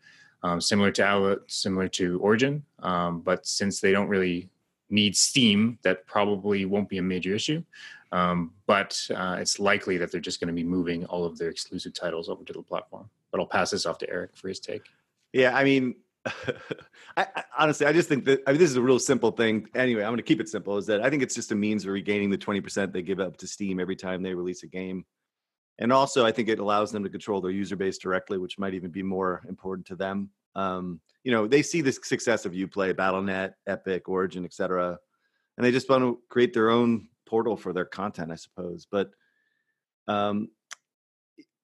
um, 0.43 0.61
similar 0.61 0.91
to 0.91 1.03
Outlet, 1.03 1.39
similar 1.47 1.89
to 1.89 2.17
Origin, 2.19 2.63
um, 2.79 3.19
but 3.19 3.45
since 3.45 3.81
they 3.81 3.91
don't 3.91 4.07
really 4.07 4.49
need 4.89 5.17
Steam, 5.17 5.77
that 5.81 6.07
probably 6.07 6.63
won't 6.63 6.87
be 6.87 6.99
a 6.99 7.01
major 7.01 7.35
issue. 7.35 7.61
Um, 8.13 8.53
but 8.65 8.97
uh, 9.13 9.35
it's 9.41 9.59
likely 9.59 9.97
that 9.97 10.09
they're 10.09 10.21
just 10.21 10.39
going 10.39 10.47
to 10.47 10.53
be 10.53 10.63
moving 10.63 11.03
all 11.07 11.25
of 11.25 11.37
their 11.37 11.49
exclusive 11.49 11.93
titles 11.93 12.29
over 12.29 12.45
to 12.45 12.53
the 12.53 12.61
platform. 12.61 13.09
But 13.29 13.41
I'll 13.41 13.45
pass 13.45 13.71
this 13.71 13.85
off 13.85 13.97
to 13.97 14.09
Eric 14.09 14.37
for 14.37 14.47
his 14.47 14.61
take. 14.61 14.83
Yeah, 15.33 15.53
I 15.53 15.65
mean, 15.65 15.95
I, 17.17 17.27
I, 17.35 17.43
honestly, 17.57 17.85
I 17.85 17.93
just 17.93 18.09
think 18.09 18.25
that 18.25 18.41
I 18.47 18.51
mean, 18.51 18.59
this 18.59 18.69
is 18.69 18.77
a 18.77 18.81
real 18.81 18.99
simple 18.99 19.31
thing. 19.31 19.67
Anyway, 19.75 20.01
I'm 20.01 20.09
going 20.09 20.17
to 20.17 20.23
keep 20.23 20.41
it 20.41 20.49
simple. 20.49 20.77
Is 20.77 20.85
that 20.87 21.01
I 21.01 21.09
think 21.09 21.23
it's 21.23 21.35
just 21.35 21.51
a 21.51 21.55
means 21.55 21.85
of 21.85 21.91
regaining 21.91 22.29
the 22.29 22.37
20% 22.37 22.91
they 22.91 23.01
give 23.01 23.19
up 23.19 23.37
to 23.37 23.47
Steam 23.47 23.79
every 23.79 23.95
time 23.95 24.23
they 24.23 24.33
release 24.33 24.63
a 24.63 24.67
game, 24.67 25.05
and 25.79 25.93
also 25.93 26.25
I 26.25 26.31
think 26.31 26.49
it 26.49 26.59
allows 26.59 26.91
them 26.91 27.03
to 27.03 27.09
control 27.09 27.41
their 27.41 27.51
user 27.51 27.75
base 27.75 27.97
directly, 27.97 28.37
which 28.37 28.57
might 28.57 28.73
even 28.73 28.91
be 28.91 29.03
more 29.03 29.43
important 29.47 29.85
to 29.87 29.95
them. 29.95 30.29
Um, 30.55 30.99
you 31.23 31.31
know, 31.31 31.47
they 31.47 31.61
see 31.61 31.81
the 31.81 31.91
success 31.91 32.45
of 32.45 32.53
UPlay, 32.53 32.93
BattleNet, 32.93 33.53
Epic, 33.67 34.09
Origin, 34.09 34.45
etc., 34.45 34.97
and 35.57 35.65
they 35.65 35.71
just 35.71 35.89
want 35.89 36.03
to 36.03 36.19
create 36.29 36.53
their 36.53 36.69
own 36.69 37.07
portal 37.25 37.55
for 37.55 37.71
their 37.71 37.85
content, 37.85 38.31
I 38.31 38.35
suppose. 38.35 38.87
But 38.89 39.11
um, 40.07 40.49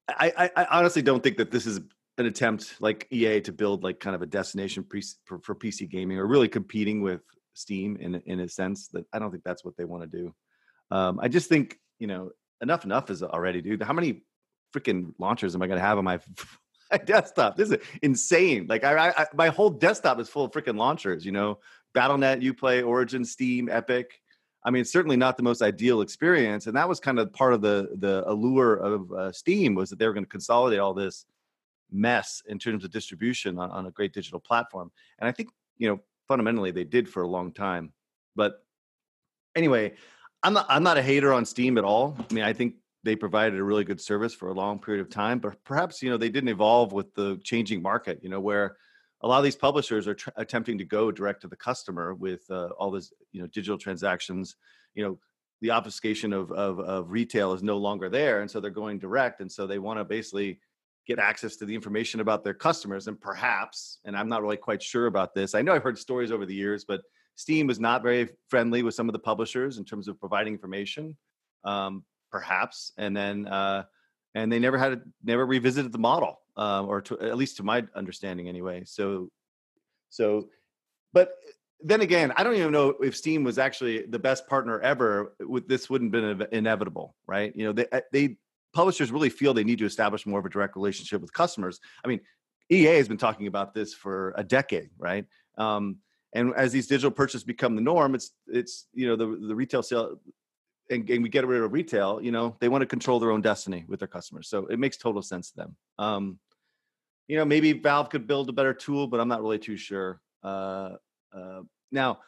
I, 0.08 0.34
I, 0.38 0.63
I 0.63 0.80
honestly 0.80 1.02
don't 1.02 1.21
think 1.21 1.38
that 1.38 1.52
this 1.52 1.65
is 1.65 1.82
an 2.17 2.26
attempt 2.26 2.76
like 2.80 3.08
EA 3.12 3.41
to 3.41 3.52
build 3.52 3.84
like 3.84 4.00
kind 4.00 4.15
of 4.15 4.21
a 4.21 4.26
destination 4.26 4.84
pre- 4.84 5.04
for, 5.26 5.39
for, 5.39 5.56
PC 5.56 5.89
gaming 5.89 6.17
or 6.17 6.28
really 6.28 6.47
competing 6.47 7.02
with 7.02 7.21
Steam 7.54 7.97
in 7.97 8.15
in 8.26 8.39
a 8.41 8.50
sense 8.50 8.89
that 8.89 9.06
I 9.13 9.19
don't 9.19 9.32
think 9.32 9.43
that's 9.43 9.65
what 9.65 9.78
they 9.78 9.86
want 9.86 10.04
to 10.04 10.17
do. 10.17 10.34
Um, 10.91 11.19
I 11.21 11.28
just 11.28 11.50
think 11.50 11.80
you 12.00 12.08
know 12.08 12.32
enough 12.62 12.86
enough 12.86 13.10
is 13.10 13.24
already, 13.24 13.62
dude. 13.62 13.82
How 13.82 13.93
many 13.93 14.24
freaking 14.74 15.13
launchers 15.19 15.56
am 15.56 15.62
I 15.62 15.67
going 15.67 15.80
to 15.80 15.86
have 15.86 15.97
on 15.97 16.06
my, 16.06 16.19
my 16.91 16.97
desktop? 16.97 17.58
This 17.58 17.71
is 17.71 17.78
insane. 18.02 18.67
Like 18.67 18.84
I, 18.84 19.10
I, 19.10 19.26
my 19.34 19.50
whole 19.50 19.69
desktop 19.69 20.19
is 20.19 20.30
full 20.30 20.45
of 20.45 20.52
freaking 20.52 20.78
launchers. 20.78 21.26
You 21.26 21.32
know, 21.32 21.60
BattleNet, 21.95 22.41
UPlay, 22.41 22.86
Origin, 22.86 23.26
Steam, 23.26 23.69
Epic. 23.69 24.19
I 24.63 24.69
mean, 24.69 24.86
certainly 24.86 25.17
not 25.17 25.38
the 25.38 25.43
most 25.43 25.63
ideal 25.63 26.02
experience, 26.02 26.67
and 26.67 26.76
that 26.76 26.88
was 26.88 27.00
kind 27.00 27.19
of 27.19 27.34
part 27.34 27.54
of 27.54 27.62
the 27.62 27.89
the 27.97 28.24
allure 28.30 28.76
of 28.76 29.12
uh, 29.12 29.32
Steam 29.32 29.74
was 29.74 29.89
that 29.89 29.97
they 29.97 30.06
were 30.06 30.13
going 30.13 30.26
to 30.26 30.30
consolidate 30.30 30.80
all 30.80 30.93
this 30.93 31.26
mess 31.91 32.41
in 32.47 32.58
terms 32.58 32.84
of 32.84 32.91
distribution 32.91 33.58
on, 33.60 33.69
on 33.71 33.86
a 33.86 33.91
great 33.91 34.13
digital 34.13 34.39
platform. 34.39 34.91
And 35.19 35.27
I 35.27 35.32
think, 35.32 35.49
you 35.77 35.89
know, 35.89 35.99
fundamentally 36.27 36.71
they 36.71 36.84
did 36.84 37.10
for 37.10 37.23
a 37.23 37.27
long 37.27 37.51
time. 37.51 37.91
But 38.36 38.63
anyway, 39.56 39.93
I'm 40.43 40.54
not 40.54 40.65
I'm 40.69 40.84
not 40.84 40.97
a 40.97 41.01
hater 41.01 41.34
on 41.34 41.45
Steam 41.45 41.77
at 41.77 41.84
all. 41.84 42.17
I 42.17 42.34
mean, 42.34 42.43
I 42.43 42.54
think 42.54 42.75
they 43.04 43.15
provided 43.15 43.60
a 43.60 43.63
really 43.63 43.84
good 43.84 43.99
service 43.99 44.34
for 44.34 44.49
a 44.49 44.54
long 44.54 44.80
period 44.80 45.01
of 45.01 45.10
time, 45.10 45.39
but 45.39 45.63
perhaps 45.63 46.01
you 46.01 46.10
know 46.10 46.17
they 46.17 46.30
didn't 46.30 46.49
evolve 46.49 46.93
with 46.93 47.13
the 47.13 47.39
changing 47.43 47.82
market. 47.82 48.19
You 48.23 48.30
know, 48.30 48.39
where 48.39 48.77
a 49.21 49.27
lot 49.27 49.38
of 49.38 49.43
these 49.43 49.56
publishers 49.56 50.08
are 50.08 50.15
tr- 50.15 50.30
attempting 50.38 50.77
to 50.80 50.86
go 50.86 51.12
direct 51.12 51.41
to 51.41 51.47
the 51.47 51.56
customer 51.56 52.13
with 52.15 52.41
uh, 52.49 52.69
all 52.80 52.91
this 52.91 53.13
you 53.32 53.41
know 53.41 53.47
digital 53.47 53.77
transactions. 53.77 54.56
You 54.95 55.04
know, 55.04 55.19
the 55.62 55.71
obfuscation 55.71 56.34
of, 56.34 56.51
of 56.51 56.80
of 56.80 57.12
retail 57.12 57.54
is 57.54 57.62
no 57.62 57.77
longer 57.77 58.10
there, 58.10 58.41
and 58.41 58.49
so 58.49 58.60
they're 58.60 58.71
going 58.71 58.99
direct, 58.99 59.41
and 59.41 59.51
so 59.51 59.67
they 59.67 59.80
want 59.80 59.99
to 59.99 60.06
basically 60.06 60.60
get 61.07 61.19
access 61.19 61.55
to 61.57 61.65
the 61.65 61.73
information 61.73 62.19
about 62.19 62.43
their 62.43 62.53
customers 62.53 63.07
and 63.07 63.19
perhaps 63.19 63.99
and 64.05 64.15
i'm 64.15 64.29
not 64.29 64.41
really 64.41 64.57
quite 64.57 64.81
sure 64.81 65.07
about 65.07 65.33
this 65.33 65.55
i 65.55 65.61
know 65.61 65.73
i've 65.73 65.83
heard 65.83 65.97
stories 65.97 66.31
over 66.31 66.45
the 66.45 66.53
years 66.53 66.85
but 66.85 67.01
steam 67.35 67.67
was 67.67 67.79
not 67.79 68.03
very 68.03 68.29
friendly 68.49 68.83
with 68.83 68.93
some 68.93 69.09
of 69.09 69.13
the 69.13 69.19
publishers 69.19 69.77
in 69.77 69.85
terms 69.85 70.07
of 70.07 70.19
providing 70.19 70.53
information 70.53 71.15
um, 71.63 72.03
perhaps 72.31 72.91
and 72.97 73.15
then 73.15 73.47
uh, 73.47 73.83
and 74.35 74.51
they 74.51 74.59
never 74.59 74.77
had 74.77 75.01
never 75.23 75.45
revisited 75.45 75.91
the 75.91 75.97
model 75.97 76.39
um, 76.57 76.87
or 76.87 77.01
to, 77.01 77.19
at 77.19 77.37
least 77.37 77.57
to 77.57 77.63
my 77.63 77.83
understanding 77.95 78.47
anyway 78.47 78.83
so 78.85 79.29
so 80.09 80.47
but 81.13 81.33
then 81.83 82.01
again 82.01 82.31
i 82.35 82.43
don't 82.43 82.55
even 82.55 82.71
know 82.71 82.89
if 83.01 83.15
steam 83.17 83.43
was 83.43 83.57
actually 83.57 84.05
the 84.05 84.19
best 84.19 84.47
partner 84.47 84.79
ever 84.81 85.33
With 85.39 85.67
this 85.67 85.89
wouldn't 85.89 86.13
have 86.13 86.37
been 86.37 86.47
inevitable 86.51 87.15
right? 87.31 87.55
You 87.55 87.65
know 87.65 87.73
they 87.73 87.87
they 88.11 88.37
publishers 88.73 89.12
really 89.12 89.29
feel 89.29 89.53
they 89.53 89.63
need 89.63 89.79
to 89.79 89.86
establish 89.86 90.25
more 90.25 90.39
of 90.39 90.45
a 90.45 90.49
direct 90.49 90.75
relationship 90.75 91.21
with 91.21 91.34
customers. 91.34 91.79
I 92.03 92.07
mean, 92.07 92.21
EA 92.69 92.95
has 92.97 93.07
been 93.07 93.17
talking 93.17 93.47
about 93.47 93.73
this 93.73 93.93
for 93.93 94.34
a 94.38 94.43
decade, 94.43 94.89
right? 94.97 95.25
Um, 95.57 95.97
and 96.34 96.53
as 96.55 96.71
these 96.71 96.88
digital 96.88 97.12
purchases 97.12 97.43
become 97.43 97.75
the 97.75 97.81
norm, 97.81 98.15
it's 98.15 98.31
it's 98.47 98.88
you 98.93 99.07
know 99.07 99.15
the 99.15 99.47
the 99.47 99.55
retail 99.55 99.84
sale, 99.84 100.17
and, 100.89 101.10
and 101.10 101.23
we 101.23 101.29
get 101.29 101.45
rid 101.45 101.62
of 101.62 101.73
retail. 101.73 102.21
You 102.21 102.31
know 102.31 102.55
they 102.60 102.69
want 102.69 102.81
to 102.81 102.86
control 102.86 103.19
their 103.19 103.31
own 103.31 103.41
destiny 103.41 103.84
with 103.88 103.99
their 103.99 104.07
customers, 104.07 104.47
so 104.47 104.65
it 104.67 104.79
makes 104.79 104.97
total 104.97 105.21
sense 105.21 105.51
to 105.51 105.57
them. 105.57 105.75
Um, 105.99 106.39
you 107.27 107.38
know 107.38 107.45
maybe 107.45 107.73
Valve 107.73 108.10
could 108.10 108.27
build 108.27 108.47
a 108.49 108.53
better 108.53 108.73
tool, 108.73 109.07
but 109.07 109.19
I'm 109.19 109.27
not 109.27 109.41
really 109.41 109.60
too 109.60 109.75
sure. 109.75 110.21
Uh, 110.41 110.91
uh, 111.36 111.62
now, 111.91 112.19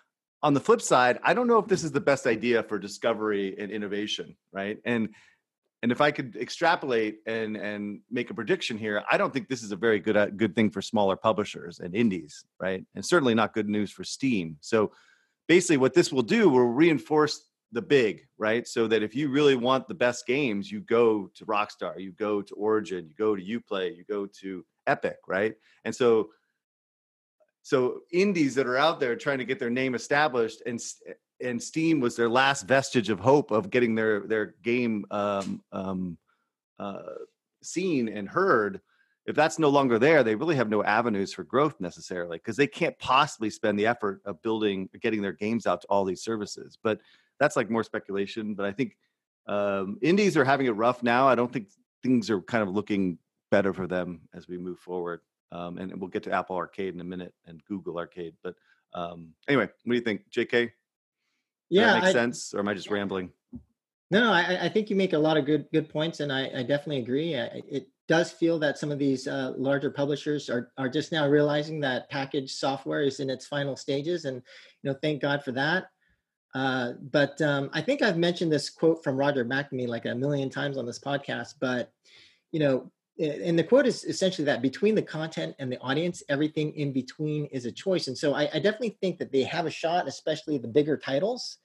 on 0.41 0.53
the 0.53 0.60
flip 0.60 0.82
side, 0.82 1.19
I 1.23 1.34
don't 1.34 1.47
know 1.47 1.58
if 1.58 1.67
this 1.67 1.86
is 1.86 1.93
the 1.93 2.01
best 2.01 2.27
idea 2.27 2.63
for 2.63 2.77
discovery 2.77 3.56
and 3.58 3.71
innovation, 3.71 4.36
right? 4.51 4.77
And 4.84 5.10
and 5.84 5.91
if 5.91 6.00
I 6.00 6.12
could 6.12 6.38
extrapolate 6.38 7.17
and 7.28 7.58
and 7.58 8.00
make 8.10 8.30
a 8.30 8.34
prediction 8.34 8.78
here, 8.78 9.04
I 9.12 9.17
don't 9.17 9.34
think 9.34 9.50
this 9.50 9.62
is 9.62 9.74
a 9.74 9.76
very 9.76 10.00
good 10.00 10.15
uh, 10.15 10.28
good 10.28 10.56
thing 10.56 10.72
for 10.72 10.82
smaller 10.82 11.17
publishers 11.17 11.80
and 11.80 11.93
indies, 11.93 12.46
right? 12.58 12.86
And 12.96 13.06
certainly 13.06 13.36
not 13.36 13.54
good 13.54 13.67
news 13.67 13.91
for 13.91 14.06
Steam. 14.06 14.56
So 14.62 14.93
basically, 15.50 15.78
what 15.78 15.93
this 15.93 16.12
will 16.12 16.24
do 16.24 16.48
will 16.48 16.62
reinforce 16.62 17.50
the 17.74 17.82
big, 17.82 18.22
right? 18.38 18.65
So 18.65 18.88
that 18.88 19.04
if 19.04 19.13
you 19.13 19.30
really 19.30 19.58
want 19.58 19.89
the 19.89 19.93
best 19.93 20.26
games, 20.26 20.72
you 20.72 20.80
go 20.80 21.30
to 21.36 21.46
Rockstar, 21.46 22.00
you 22.00 22.13
go 22.13 22.41
to 22.41 22.56
Origin, 22.56 23.10
you 23.10 23.15
go 23.15 23.36
to 23.36 23.43
UPlay, 23.43 23.98
you 23.98 24.06
go 24.06 24.26
to 24.39 24.65
Epic, 24.88 25.17
right? 25.28 25.56
And 25.84 25.93
so 25.93 26.30
so 27.62 28.02
indies 28.12 28.56
that 28.56 28.67
are 28.67 28.78
out 28.78 29.02
there 29.02 29.17
trying 29.17 29.39
to 29.39 29.46
get 29.46 29.60
their 29.60 29.69
name 29.69 29.96
established 29.96 30.62
and 30.65 30.80
and 31.43 31.62
Steam 31.62 31.99
was 31.99 32.15
their 32.15 32.29
last 32.29 32.63
vestige 32.63 33.10
of 33.10 33.19
hope 33.19 33.51
of 33.51 33.69
getting 33.69 33.96
their 33.96 34.21
their 34.21 34.56
game 34.63 35.06
um, 35.12 35.62
um, 35.71 36.17
uh, 36.79 37.04
seen 37.62 38.08
and 38.08 38.27
heard. 38.27 38.81
If 39.25 39.35
that's 39.35 39.58
no 39.58 39.69
longer 39.69 40.00
there, 40.00 40.23
they 40.23 40.35
really 40.35 40.56
have 40.56 40.69
no 40.69 40.83
avenues 40.83 41.33
for 41.33 41.44
growth 41.44 41.79
necessarily 41.79 42.37
because 42.37 42.58
they 42.58 42.67
can't 42.67 42.98
possibly 43.00 43.50
spend 43.50 43.79
the 43.79 43.85
effort 43.87 44.21
of 44.25 44.41
building, 44.41 44.89
getting 45.02 45.21
their 45.21 45.31
games 45.31 45.65
out 45.65 45.81
to 45.81 45.87
all 45.87 46.04
these 46.04 46.21
services. 46.23 46.77
But 46.83 47.00
that's 47.39 47.56
like 47.56 47.69
more 47.69 47.83
speculation. 47.83 48.54
But 48.56 48.65
I 48.65 48.71
think 48.71 48.98
Um, 49.46 49.98
indies 50.02 50.37
are 50.37 50.46
having 50.46 50.67
it 50.67 50.75
rough 50.75 51.04
now. 51.04 51.27
I 51.27 51.35
don't 51.35 51.52
think 51.52 51.67
things 52.02 52.29
are 52.29 52.41
kind 52.41 52.63
of 52.63 52.69
looking 52.69 53.17
better 53.52 53.73
for 53.73 53.87
them 53.87 54.21
as 54.33 54.48
we 54.48 54.58
move 54.58 54.79
forward. 54.79 55.19
Um, 55.52 55.77
and 55.77 55.94
we'll 56.00 56.10
get 56.10 56.23
to 56.23 56.31
Apple 56.31 56.56
Arcade 56.56 56.94
in 56.94 57.02
a 57.02 57.04
minute 57.04 57.33
and 57.46 57.63
Google 57.65 57.98
Arcade. 57.98 58.35
But 58.41 58.56
um, 58.94 59.33
anyway, 59.48 59.65
what 59.65 59.94
do 59.94 59.96
you 59.96 60.02
think, 60.02 60.21
JK? 60.31 60.71
Yeah, 61.69 61.93
that 61.93 61.95
makes 61.95 62.07
I, 62.07 62.13
sense, 62.13 62.53
or 62.53 62.59
am 62.59 62.67
I 62.67 62.73
just 62.73 62.89
rambling? 62.89 63.31
No, 64.11 64.31
I, 64.31 64.65
I 64.65 64.69
think 64.69 64.89
you 64.89 64.95
make 64.95 65.13
a 65.13 65.17
lot 65.17 65.37
of 65.37 65.45
good 65.45 65.65
good 65.73 65.89
points, 65.89 66.19
and 66.19 66.31
I, 66.31 66.49
I 66.59 66.63
definitely 66.63 66.99
agree. 66.99 67.35
I, 67.35 67.61
it 67.67 67.87
does 68.07 68.31
feel 68.31 68.59
that 68.59 68.77
some 68.77 68.91
of 68.91 68.99
these 68.99 69.27
uh, 69.27 69.53
larger 69.57 69.89
publishers 69.89 70.49
are 70.49 70.71
are 70.77 70.89
just 70.89 71.11
now 71.11 71.27
realizing 71.27 71.79
that 71.79 72.09
packaged 72.09 72.51
software 72.51 73.01
is 73.01 73.19
in 73.19 73.29
its 73.29 73.47
final 73.47 73.75
stages, 73.75 74.25
and 74.25 74.41
you 74.81 74.91
know, 74.91 74.97
thank 75.01 75.21
God 75.21 75.43
for 75.43 75.51
that. 75.53 75.85
Uh, 76.53 76.91
but 77.11 77.41
um, 77.41 77.69
I 77.73 77.81
think 77.81 78.01
I've 78.01 78.17
mentioned 78.17 78.51
this 78.51 78.69
quote 78.69 79.03
from 79.03 79.17
Roger 79.17 79.43
McNamee 79.43 79.87
like 79.87 80.05
a 80.05 80.13
million 80.13 80.49
times 80.49 80.77
on 80.77 80.85
this 80.85 80.99
podcast. 80.99 81.55
But 81.59 81.91
you 82.51 82.59
know, 82.59 82.91
and 83.19 83.57
the 83.57 83.63
quote 83.63 83.85
is 83.85 84.03
essentially 84.05 84.45
that 84.45 84.61
between 84.61 84.95
the 84.95 85.01
content 85.01 85.55
and 85.59 85.71
the 85.71 85.79
audience, 85.79 86.23
everything 86.29 86.73
in 86.75 86.91
between 86.91 87.45
is 87.47 87.65
a 87.65 87.71
choice. 87.71 88.07
And 88.07 88.17
so 88.17 88.33
I, 88.33 88.49
I 88.53 88.59
definitely 88.59 88.97
think 89.01 89.19
that 89.19 89.31
they 89.31 89.43
have 89.43 89.67
a 89.67 89.71
shot, 89.71 90.07
especially 90.07 90.57
the 90.57 90.67
bigger 90.67 90.97
titles. 90.97 91.57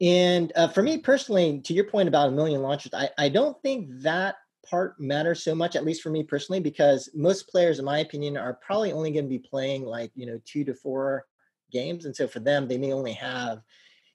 And 0.00 0.52
uh, 0.54 0.68
for 0.68 0.82
me 0.82 0.98
personally, 0.98 1.60
to 1.62 1.72
your 1.72 1.84
point 1.84 2.08
about 2.08 2.28
a 2.28 2.32
million 2.32 2.62
launches, 2.62 2.92
I, 2.94 3.08
I 3.18 3.28
don't 3.30 3.60
think 3.62 3.88
that 4.02 4.36
part 4.68 5.00
matters 5.00 5.42
so 5.42 5.54
much, 5.54 5.74
at 5.74 5.84
least 5.84 6.02
for 6.02 6.10
me 6.10 6.22
personally, 6.22 6.60
because 6.60 7.08
most 7.14 7.48
players, 7.48 7.78
in 7.78 7.84
my 7.84 8.00
opinion, 8.00 8.36
are 8.36 8.54
probably 8.54 8.92
only 8.92 9.10
going 9.10 9.24
to 9.24 9.28
be 9.28 9.38
playing 9.38 9.84
like, 9.84 10.12
you 10.14 10.26
know, 10.26 10.40
two 10.44 10.64
to 10.64 10.74
four 10.74 11.24
games. 11.72 12.04
And 12.04 12.14
so 12.14 12.28
for 12.28 12.40
them, 12.40 12.68
they 12.68 12.78
may 12.78 12.92
only 12.92 13.14
have, 13.14 13.62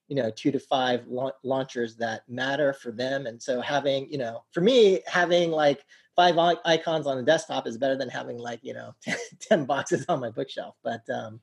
you 0.08 0.16
know, 0.16 0.30
two 0.30 0.52
to 0.52 0.60
five 0.60 1.06
la- 1.08 1.32
launchers 1.44 1.96
that 1.98 2.22
matter 2.30 2.74
for 2.74 2.92
them. 2.92 3.26
And 3.26 3.42
so 3.42 3.60
having, 3.60 4.10
you 4.12 4.20
know, 4.20 4.44
for 4.52 4.62
me, 4.62 5.02
having 5.08 5.50
like 5.50 5.84
five 6.16 6.38
icons 6.66 7.08
on 7.08 7.18
the 7.18 7.24
desktop 7.24 7.68
is 7.68 7.78
better 7.78 7.96
than 7.96 8.10
having 8.10 8.38
like, 8.38 8.60
you 8.62 8.74
know, 8.74 8.94
10 9.40 9.66
boxes 9.66 10.06
on 10.10 10.20
my 10.20 10.30
bookshelf. 10.30 10.76
But, 10.84 11.08
um, 11.10 11.40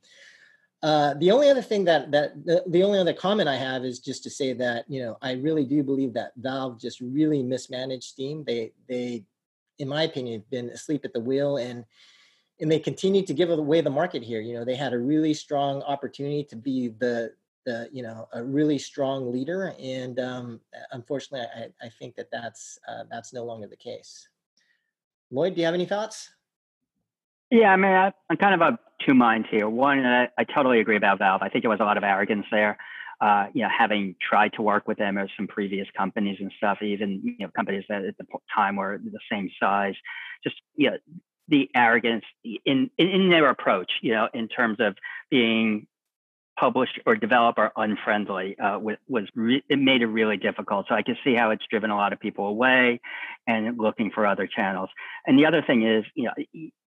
uh, 0.83 1.13
the 1.15 1.31
only 1.31 1.51
other 1.51 1.61
thing 1.61 1.85
that 1.85 2.11
that 2.11 2.43
the, 2.47 2.65
the, 2.69 2.83
only 2.83 2.99
other 2.99 3.13
comment 3.13 3.51
I 3.51 3.57
have 3.57 3.85
is 3.85 3.99
just 3.99 4.23
to 4.23 4.31
say 4.31 4.55
that 4.55 4.87
you 4.89 5.03
know 5.03 5.19
I 5.21 5.33
really 5.33 5.67
do 5.67 5.83
believe 5.83 6.15
that 6.15 6.33
Valve 6.37 6.81
just 6.81 7.01
really 7.01 7.43
mismanaged 7.43 8.05
Steam. 8.05 8.45
They 8.47 8.73
they, 8.89 9.25
in 9.79 9.89
my 9.89 10.05
opinion, 10.05 10.41
have 10.41 10.51
been 10.51 10.71
asleep 10.71 11.05
at 11.05 11.13
the 11.13 11.21
wheel 11.21 11.59
and 11.59 11.85
and 12.61 12.73
they 12.73 12.79
continue 12.79 13.23
to 13.27 13.35
give 13.35 13.51
away 13.51 13.83
the 13.83 13.91
market 13.91 14.23
here. 14.23 14.41
You 14.41 14.55
know 14.55 14.65
they 14.65 14.75
had 14.75 14.95
a 14.95 14.99
really 14.99 15.35
strong 15.35 15.83
opportunity 15.83 16.45
to 16.45 16.57
be 16.57 16.89
the 16.89 17.35
the 17.67 17.91
you 17.93 18.03
know 18.03 18.27
a 18.33 18.43
really 18.43 18.79
strong 18.79 19.31
leader, 19.31 19.75
and 19.79 20.19
um, 20.19 20.61
unfortunately, 20.93 21.47
I, 21.55 21.87
I 21.87 21.91
think 21.91 22.17
that 22.17 22.31
that's 22.31 22.79
uh, 22.89 23.05
that's 23.11 23.35
no 23.35 23.45
longer 23.45 23.67
the 23.67 23.77
case. 23.77 24.30
Lloyd, 25.31 25.55
do 25.55 25.61
you 25.61 25.67
have 25.67 25.75
any 25.75 25.87
thoughts? 25.87 26.31
Yeah, 27.51 27.73
I 27.73 27.77
mean, 27.77 27.93
I, 27.93 28.13
am 28.31 28.37
kind 28.37 28.55
of 28.55 28.63
of 28.63 28.79
two 29.07 29.15
minds 29.15 29.49
here. 29.51 29.69
One, 29.69 30.05
I, 30.05 30.29
I, 30.39 30.45
totally 30.45 30.81
agree 30.81 30.97
about 30.97 31.19
Valve. 31.19 31.43
I 31.43 31.49
think 31.49 31.63
there 31.63 31.71
was 31.71 31.81
a 31.81 31.85
lot 31.85 31.97
of 31.97 32.05
arrogance 32.05 32.47
there. 32.51 32.79
Uh, 33.21 33.47
you 33.53 33.63
know, 33.63 33.69
having 33.77 34.15
tried 34.21 34.53
to 34.55 34.63
work 34.63 34.89
with 34.89 34.99
them 34.99 35.19
or 35.19 35.29
some 35.37 35.47
previous 35.47 35.87
companies 35.97 36.39
and 36.41 36.51
stuff, 36.57 36.79
even 36.81 37.21
you 37.23 37.37
know 37.41 37.51
companies 37.55 37.85
that 37.89 38.05
at 38.05 38.17
the 38.17 38.25
time 38.55 38.77
were 38.77 38.99
the 39.03 39.19
same 39.31 39.51
size, 39.61 39.95
just 40.43 40.57
you 40.77 40.91
know 40.91 40.97
the 41.49 41.69
arrogance 41.75 42.25
in 42.45 42.91
in, 42.97 43.09
in 43.09 43.29
their 43.29 43.51
approach, 43.51 43.93
you 44.01 44.13
know, 44.13 44.29
in 44.33 44.49
terms 44.49 44.79
of 44.81 44.97
being 45.31 45.87
published 46.61 47.01
or 47.07 47.17
develop 47.17 47.59
are 47.59 47.73
unfriendly 47.77 48.57
uh, 48.59 48.79
was 48.79 49.27
re- 49.35 49.65
it 49.69 49.79
made 49.79 50.03
it 50.03 50.07
really 50.07 50.37
difficult. 50.37 50.87
So 50.89 50.95
I 50.95 51.03
can 51.03 51.17
see 51.25 51.35
how 51.35 51.51
it's 51.51 51.65
driven 51.71 51.91
a 51.91 51.97
lot 51.97 52.13
of 52.13 52.21
people 52.21 52.47
away 52.47 53.01
and 53.47 53.79
looking 53.79 54.11
for 54.11 54.27
other 54.27 54.47
channels. 54.47 54.91
And 55.27 55.39
the 55.39 55.47
other 55.47 55.63
thing 55.63 55.87
is, 55.87 56.05
you 56.15 56.25
know, 56.25 56.35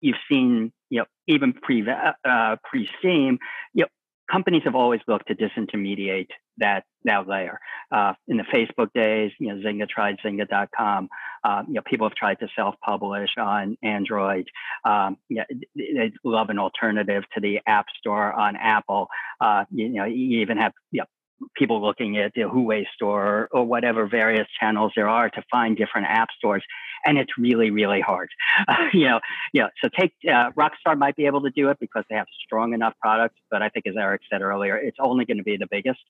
you've 0.00 0.16
seen, 0.30 0.72
you 0.88 1.00
know, 1.00 1.06
even 1.26 1.52
pre 1.52 1.84
uh, 1.88 2.56
pre 2.62 2.88
Steam, 3.00 3.38
you 3.74 3.82
know, 3.82 3.88
companies 4.30 4.62
have 4.64 4.74
always 4.74 5.00
looked 5.06 5.28
to 5.28 5.34
disintermediate 5.34 6.28
that 6.58 6.84
that 7.04 7.28
layer. 7.28 7.60
Uh, 7.92 8.14
in 8.26 8.36
the 8.36 8.44
Facebook 8.44 8.92
days, 8.92 9.30
you 9.38 9.48
know, 9.48 9.60
Zynga 9.60 9.88
tried 9.88 10.16
Zynga.com. 10.24 11.08
Uh, 11.44 11.62
you 11.68 11.74
know, 11.74 11.82
people 11.86 12.08
have 12.08 12.16
tried 12.16 12.40
to 12.40 12.48
self-publish 12.56 13.30
on 13.38 13.76
Android. 13.82 14.46
Um, 14.84 15.16
yeah, 15.28 15.44
they 15.76 16.12
love 16.24 16.50
an 16.50 16.58
alternative 16.58 17.22
to 17.34 17.40
the 17.40 17.60
App 17.66 17.86
Store 17.98 18.32
on 18.32 18.56
Apple. 18.56 19.08
Uh, 19.40 19.64
you, 19.70 19.86
you, 19.86 19.92
know, 19.92 20.04
you 20.04 20.40
even 20.40 20.56
have 20.58 20.72
you 20.90 21.00
know, 21.00 21.06
people 21.54 21.82
looking 21.82 22.16
at 22.18 22.32
the 22.34 22.42
Huawei 22.42 22.84
store 22.94 23.48
or 23.52 23.64
whatever 23.64 24.06
various 24.06 24.46
channels 24.58 24.92
there 24.96 25.08
are 25.08 25.28
to 25.30 25.42
find 25.50 25.76
different 25.76 26.06
app 26.08 26.28
stores, 26.36 26.62
and 27.04 27.18
it's 27.18 27.32
really 27.38 27.70
really 27.70 28.00
hard. 28.00 28.28
Uh, 28.66 28.74
you 28.92 29.08
know, 29.08 29.20
know. 29.54 29.68
So 29.82 29.88
take 29.98 30.12
uh, 30.28 30.50
Rockstar 30.52 30.96
might 30.96 31.16
be 31.16 31.26
able 31.26 31.42
to 31.42 31.50
do 31.50 31.70
it 31.70 31.78
because 31.80 32.04
they 32.08 32.16
have 32.16 32.26
strong 32.44 32.72
enough 32.74 32.94
products, 33.00 33.36
but 33.50 33.62
I 33.62 33.68
think 33.68 33.86
as 33.86 33.94
Eric 33.98 34.22
said 34.30 34.42
earlier, 34.42 34.76
it's 34.76 34.98
only 35.00 35.24
going 35.24 35.38
to 35.38 35.44
be 35.44 35.56
the 35.56 35.68
biggest. 35.70 36.00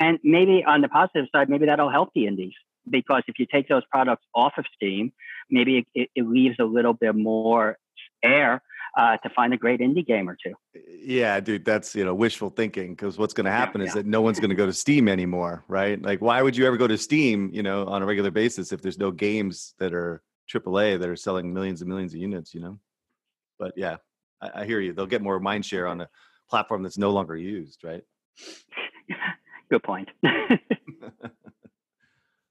And 0.00 0.18
maybe 0.24 0.64
on 0.66 0.80
the 0.80 0.88
positive 0.88 1.26
side, 1.32 1.48
maybe 1.48 1.66
that'll 1.66 1.90
help 1.90 2.10
the 2.14 2.26
indies 2.26 2.54
because 2.88 3.22
if 3.28 3.38
you 3.38 3.46
take 3.46 3.68
those 3.68 3.84
products 3.90 4.24
off 4.34 4.54
of 4.58 4.64
Steam, 4.74 5.12
maybe 5.50 5.86
it, 5.94 6.10
it 6.14 6.26
leaves 6.26 6.56
a 6.58 6.64
little 6.64 6.92
bit 6.92 7.14
more 7.14 7.78
air 8.22 8.62
uh, 8.96 9.16
to 9.18 9.28
find 9.30 9.52
a 9.52 9.56
great 9.56 9.80
indie 9.80 10.06
game 10.06 10.28
or 10.28 10.36
two. 10.42 10.54
Yeah, 11.02 11.40
dude, 11.40 11.64
that's 11.64 11.94
you 11.94 12.04
know 12.04 12.14
wishful 12.14 12.50
thinking 12.50 12.94
because 12.94 13.18
what's 13.18 13.34
going 13.34 13.46
to 13.46 13.50
happen 13.50 13.80
yeah, 13.80 13.88
is 13.88 13.90
yeah. 13.90 14.02
that 14.02 14.06
no 14.06 14.20
one's 14.20 14.38
going 14.38 14.50
to 14.50 14.56
go 14.56 14.66
to 14.66 14.72
Steam 14.72 15.08
anymore, 15.08 15.64
right? 15.68 16.00
Like, 16.00 16.20
why 16.20 16.40
would 16.42 16.56
you 16.56 16.66
ever 16.66 16.76
go 16.76 16.86
to 16.86 16.96
Steam, 16.96 17.50
you 17.52 17.62
know, 17.62 17.86
on 17.86 18.02
a 18.02 18.06
regular 18.06 18.30
basis 18.30 18.72
if 18.72 18.80
there's 18.82 18.98
no 18.98 19.10
games 19.10 19.74
that 19.78 19.92
are 19.94 20.22
AAA 20.52 21.00
that 21.00 21.08
are 21.08 21.16
selling 21.16 21.52
millions 21.52 21.80
and 21.80 21.88
millions 21.88 22.14
of 22.14 22.20
units, 22.20 22.54
you 22.54 22.60
know? 22.60 22.78
But 23.58 23.72
yeah, 23.76 23.96
I, 24.40 24.62
I 24.62 24.64
hear 24.64 24.80
you. 24.80 24.92
They'll 24.92 25.06
get 25.06 25.22
more 25.22 25.40
mind 25.40 25.66
share 25.66 25.86
on 25.86 26.00
a 26.00 26.08
platform 26.48 26.82
that's 26.82 26.98
no 26.98 27.10
longer 27.10 27.36
used, 27.36 27.82
right? 27.82 28.04
Good 29.70 29.82
point. 29.82 30.08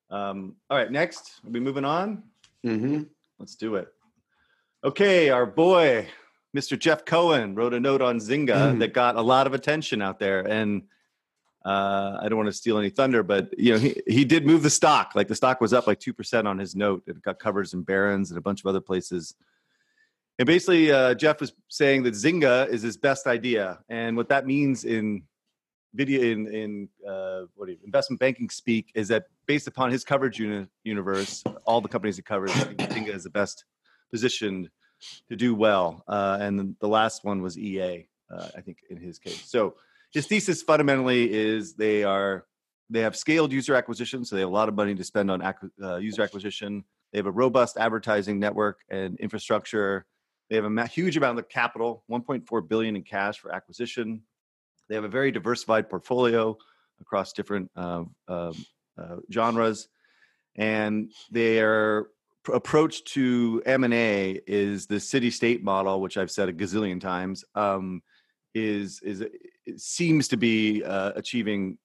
um, 0.10 0.56
all 0.70 0.78
right, 0.78 0.92
next, 0.92 1.40
are 1.46 1.52
we 1.52 1.60
moving 1.60 1.86
on? 1.86 2.24
Mm-hmm. 2.66 3.04
Let's 3.40 3.56
do 3.56 3.76
it. 3.76 3.88
Okay, 4.84 5.30
our 5.30 5.46
boy 5.46 6.08
Mr. 6.56 6.78
Jeff 6.78 7.06
Cohen 7.06 7.56
wrote 7.56 7.74
a 7.74 7.80
note 7.80 8.02
on 8.02 8.20
Zynga 8.20 8.74
mm. 8.74 8.80
that 8.80 8.94
got 8.94 9.16
a 9.16 9.22
lot 9.22 9.48
of 9.48 9.54
attention 9.54 10.02
out 10.02 10.20
there, 10.20 10.48
and 10.48 10.84
uh, 11.66 12.20
I 12.22 12.30
don't 12.30 12.38
want 12.38 12.48
to 12.48 12.54
steal 12.54 12.78
any 12.78 12.90
thunder, 12.90 13.24
but 13.24 13.58
you 13.58 13.74
know 13.74 13.80
he 13.80 14.02
he 14.06 14.26
did 14.26 14.46
move 14.46 14.64
the 14.64 14.70
stock. 14.70 15.14
Like 15.16 15.28
the 15.28 15.36
stock 15.36 15.62
was 15.62 15.74
up 15.74 15.88
like 15.88 16.00
two 16.00 16.14
percent 16.14 16.48
on 16.48 16.60
his 16.60 16.76
note. 16.76 17.04
It 17.08 17.22
got 17.22 17.40
covers 17.40 17.74
in 17.74 17.84
Barron's 17.84 18.30
and 18.30 18.38
a 18.38 18.42
bunch 18.42 18.60
of 18.62 18.68
other 18.68 18.82
places. 18.82 19.36
And 20.40 20.48
basically, 20.48 20.92
uh, 20.92 21.14
Jeff 21.14 21.40
was 21.40 21.54
saying 21.70 22.04
that 22.04 22.16
Zynga 22.16 22.68
is 22.70 22.82
his 22.82 22.98
best 22.98 23.28
idea, 23.28 23.80
and 23.90 24.16
what 24.18 24.30
that 24.30 24.46
means 24.46 24.84
in 24.84 25.24
video 25.96 26.22
in 26.22 26.48
in 26.48 26.90
uh, 27.08 27.44
what 27.56 27.70
you, 27.70 27.78
investment 27.84 28.20
banking 28.20 28.50
speak 28.50 28.92
is 28.94 29.08
that 29.08 29.26
based 29.48 29.68
upon 29.68 29.90
his 29.90 30.04
coverage 30.04 30.40
uni- 30.40 30.68
universe, 30.84 31.44
all 31.66 31.82
the 31.82 31.90
companies 31.90 32.18
he 32.18 32.22
covers, 32.22 32.52
Zynga 32.52 33.16
is 33.16 33.24
the 33.24 33.30
best 33.30 33.66
positioned 34.12 34.70
to 35.30 35.36
do 35.36 35.56
well. 35.56 36.04
Uh, 36.08 36.38
and 36.42 36.76
the 36.80 36.88
last 36.88 37.24
one 37.24 37.42
was 37.42 37.58
EA, 37.58 38.08
uh, 38.34 38.48
I 38.58 38.62
think, 38.62 38.80
in 38.90 38.98
his 38.98 39.20
case. 39.20 39.44
So 39.50 39.76
his 40.12 40.28
thesis 40.28 40.62
fundamentally 40.62 41.32
is 41.34 41.74
they 41.74 42.04
are 42.04 42.46
they 42.90 43.02
have 43.02 43.16
scaled 43.16 43.52
user 43.52 43.76
acquisition, 43.76 44.24
so 44.24 44.36
they 44.36 44.42
have 44.42 44.50
a 44.50 44.54
lot 44.54 44.70
of 44.70 44.76
money 44.76 44.94
to 44.94 45.04
spend 45.04 45.32
on 45.32 45.42
ac- 45.42 45.72
uh, 45.82 45.98
user 45.98 46.22
acquisition. 46.22 46.84
They 47.12 47.20
have 47.20 47.26
a 47.26 47.32
robust 47.32 47.78
advertising 47.78 48.40
network 48.40 48.82
and 48.90 49.20
infrastructure. 49.20 50.06
They 50.50 50.58
have 50.58 50.66
a 50.66 50.88
huge 50.88 51.18
amount 51.18 51.40
of 51.40 51.50
capital, 51.50 52.04
1.4 52.12 52.68
billion 52.68 52.96
in 52.96 53.04
cash 53.04 53.40
for 53.40 53.54
acquisition. 53.54 54.22
They 54.90 54.96
have 54.96 55.06
a 55.06 55.10
very 55.10 55.32
diversified 55.32 55.90
portfolio 55.90 56.58
across 57.02 57.34
different 57.34 57.72
uh, 57.76 58.04
uh, 58.28 58.52
genres, 59.32 59.88
and 60.56 61.12
they 61.32 61.62
are 61.62 62.10
approach 62.52 63.04
to 63.06 63.62
M&A 63.66 64.40
is 64.48 64.86
the 64.86 65.00
city 65.00 65.30
state 65.30 65.64
model 65.64 66.02
which 66.02 66.18
I've 66.18 66.32
said 66.32 66.50
a 66.50 66.54
gazillion 66.54 67.00
times 67.00 67.46
um, 67.56 68.02
is 68.54 69.00
is 69.02 69.24
seems 69.78 70.28
to 70.30 70.38
be 70.38 70.84
uh, 70.84 71.14
achieving 71.16 71.78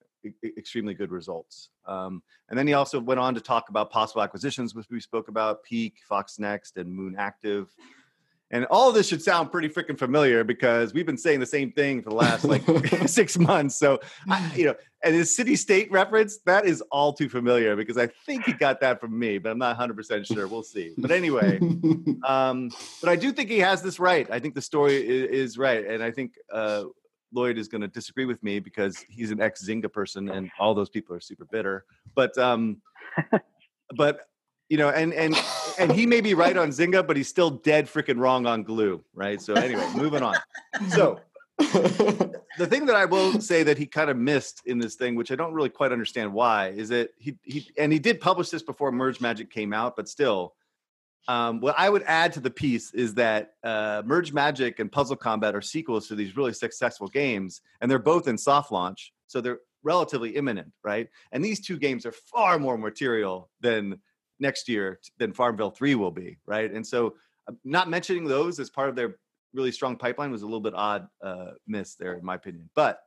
extremely 0.43 0.93
good 0.93 1.11
results. 1.11 1.69
Um, 1.87 2.21
and 2.49 2.57
then 2.57 2.67
he 2.67 2.73
also 2.73 2.99
went 2.99 3.19
on 3.19 3.33
to 3.35 3.41
talk 3.41 3.69
about 3.69 3.89
possible 3.89 4.21
acquisitions, 4.21 4.75
which 4.75 4.87
we 4.91 4.99
spoke 4.99 5.29
about, 5.29 5.63
Peak, 5.63 5.95
Fox 6.07 6.39
Next, 6.39 6.77
and 6.77 6.91
Moon 6.91 7.15
Active. 7.17 7.73
And 8.51 8.65
all 8.65 8.89
of 8.89 8.95
this 8.95 9.07
should 9.07 9.21
sound 9.21 9.51
pretty 9.51 9.69
freaking 9.69 9.97
familiar 9.97 10.43
because 10.43 10.93
we've 10.93 11.05
been 11.05 11.17
saying 11.17 11.39
the 11.39 11.45
same 11.45 11.71
thing 11.71 12.01
for 12.01 12.09
the 12.09 12.15
last 12.15 12.43
like 12.43 12.63
six 13.07 13.37
months. 13.37 13.77
So, 13.77 13.99
I, 14.27 14.51
you 14.55 14.65
know, 14.65 14.75
and 15.03 15.15
his 15.15 15.35
city 15.35 15.55
state 15.55 15.91
reference, 15.91 16.39
that 16.45 16.65
is 16.65 16.81
all 16.91 17.13
too 17.13 17.29
familiar 17.29 17.75
because 17.75 17.97
I 17.97 18.07
think 18.07 18.45
he 18.45 18.53
got 18.53 18.81
that 18.81 18.99
from 18.99 19.17
me, 19.17 19.37
but 19.37 19.51
I'm 19.51 19.57
not 19.59 19.77
100% 19.77 20.25
sure. 20.25 20.47
We'll 20.47 20.63
see. 20.63 20.93
But 20.97 21.11
anyway, 21.11 21.59
um, 22.23 22.71
but 23.01 23.09
I 23.09 23.15
do 23.15 23.31
think 23.31 23.49
he 23.49 23.59
has 23.59 23.81
this 23.81 23.99
right. 23.99 24.29
I 24.31 24.39
think 24.39 24.55
the 24.55 24.61
story 24.61 24.95
is, 24.95 25.51
is 25.51 25.57
right. 25.57 25.85
And 25.85 26.03
I 26.03 26.11
think 26.11 26.33
uh, 26.51 26.85
Lloyd 27.33 27.57
is 27.57 27.67
going 27.67 27.81
to 27.81 27.87
disagree 27.87 28.25
with 28.25 28.41
me 28.43 28.59
because 28.59 28.97
he's 29.09 29.31
an 29.31 29.41
ex 29.41 29.63
Zynga 29.63 29.91
person, 29.91 30.29
and 30.29 30.49
all 30.59 30.73
those 30.73 30.89
people 30.89 31.15
are 31.15 31.19
super 31.19 31.45
bitter. 31.45 31.85
But 32.15 32.37
um, 32.37 32.81
but 33.95 34.21
you 34.69 34.77
know, 34.77 34.89
and 34.89 35.13
and 35.13 35.35
and 35.77 35.91
he 35.91 36.05
may 36.05 36.21
be 36.21 36.33
right 36.33 36.55
on 36.55 36.69
Zynga, 36.69 37.05
but 37.05 37.17
he's 37.17 37.27
still 37.27 37.49
dead 37.49 37.87
freaking 37.87 38.19
wrong 38.19 38.45
on 38.45 38.63
Glu, 38.63 39.03
right? 39.13 39.41
So 39.41 39.53
anyway, 39.53 39.87
moving 39.95 40.21
on. 40.21 40.35
So 40.89 41.19
the 41.57 42.67
thing 42.67 42.85
that 42.85 42.95
I 42.95 43.05
will 43.05 43.41
say 43.41 43.63
that 43.63 43.77
he 43.77 43.85
kind 43.85 44.09
of 44.09 44.17
missed 44.17 44.61
in 44.65 44.79
this 44.79 44.95
thing, 44.95 45.15
which 45.15 45.31
I 45.31 45.35
don't 45.35 45.53
really 45.53 45.69
quite 45.69 45.91
understand 45.91 46.31
why, 46.33 46.69
is 46.69 46.89
that 46.89 47.09
he 47.17 47.35
he 47.43 47.67
and 47.77 47.91
he 47.91 47.99
did 47.99 48.21
publish 48.21 48.49
this 48.49 48.63
before 48.63 48.91
Merge 48.91 49.19
Magic 49.19 49.49
came 49.49 49.73
out, 49.73 49.95
but 49.95 50.07
still, 50.07 50.53
um, 51.27 51.61
what 51.61 51.75
I 51.77 51.89
would 51.89 52.03
add 52.03 52.33
to 52.33 52.39
the 52.39 52.51
piece 52.51 52.93
is 52.93 53.15
that 53.15 53.53
uh, 53.63 54.03
Merge 54.05 54.33
Magic 54.33 54.79
and 54.79 54.91
Puzzle 54.91 55.15
Combat 55.15 55.55
are 55.55 55.61
sequels 55.61 56.07
to 56.07 56.15
these 56.15 56.37
really 56.37 56.53
successful 56.53 57.07
games, 57.07 57.61
and 57.81 57.89
they're 57.89 57.99
both 57.99 58.27
in 58.27 58.37
soft 58.37 58.71
launch, 58.71 59.13
so 59.27 59.41
they're 59.41 59.59
relatively 59.83 60.35
imminent, 60.35 60.71
right? 60.83 61.07
And 61.31 61.43
these 61.43 61.59
two 61.59 61.77
games 61.77 62.05
are 62.05 62.11
far 62.11 62.59
more 62.59 62.77
material 62.77 63.49
than 63.61 63.99
next 64.39 64.67
year 64.67 64.99
than 65.17 65.33
Farmville 65.33 65.71
3 65.71 65.95
will 65.95 66.11
be, 66.11 66.37
right? 66.45 66.71
And 66.71 66.85
so, 66.85 67.15
uh, 67.47 67.53
not 67.63 67.89
mentioning 67.89 68.25
those 68.25 68.59
as 68.59 68.69
part 68.69 68.89
of 68.89 68.95
their 68.95 69.15
really 69.53 69.71
strong 69.71 69.95
pipeline 69.95 70.31
was 70.31 70.41
a 70.41 70.45
little 70.45 70.59
bit 70.59 70.73
odd 70.75 71.07
uh, 71.23 71.51
miss 71.67 71.95
there, 71.95 72.13
in 72.13 72.23
my 72.23 72.35
opinion. 72.35 72.69
But 72.75 73.01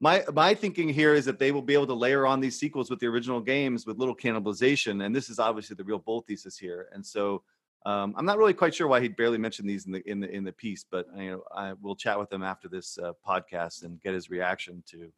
my 0.00 0.24
my 0.32 0.54
thinking 0.54 0.88
here 0.88 1.14
is 1.14 1.24
that 1.24 1.38
they 1.38 1.52
will 1.52 1.62
be 1.62 1.74
able 1.74 1.86
to 1.88 1.94
layer 1.94 2.26
on 2.26 2.40
these 2.40 2.58
sequels 2.58 2.88
with 2.90 3.00
the 3.00 3.06
original 3.06 3.40
games 3.40 3.86
with 3.86 3.98
little 3.98 4.16
cannibalization, 4.16 5.04
and 5.04 5.14
this 5.14 5.28
is 5.28 5.38
obviously 5.38 5.74
the 5.74 5.84
real 5.84 5.98
bold 5.98 6.26
thesis 6.26 6.56
here. 6.56 6.88
And 6.92 7.04
so 7.04 7.42
um, 7.84 8.14
I'm 8.16 8.24
not 8.24 8.38
really 8.38 8.54
quite 8.54 8.74
sure 8.74 8.86
why 8.86 9.00
he 9.00 9.08
barely 9.08 9.38
mentioned 9.38 9.68
these 9.68 9.86
in 9.86 9.92
the 9.92 10.08
in 10.08 10.20
the 10.20 10.30
in 10.30 10.44
the 10.44 10.52
piece, 10.52 10.84
but 10.88 11.06
you 11.16 11.30
know 11.30 11.42
I 11.54 11.72
will 11.80 11.96
chat 11.96 12.18
with 12.18 12.32
him 12.32 12.42
after 12.42 12.68
this 12.68 12.98
uh, 12.98 13.12
podcast 13.26 13.84
and 13.84 14.00
get 14.02 14.14
his 14.14 14.30
reaction 14.30 14.82
to 14.90 15.12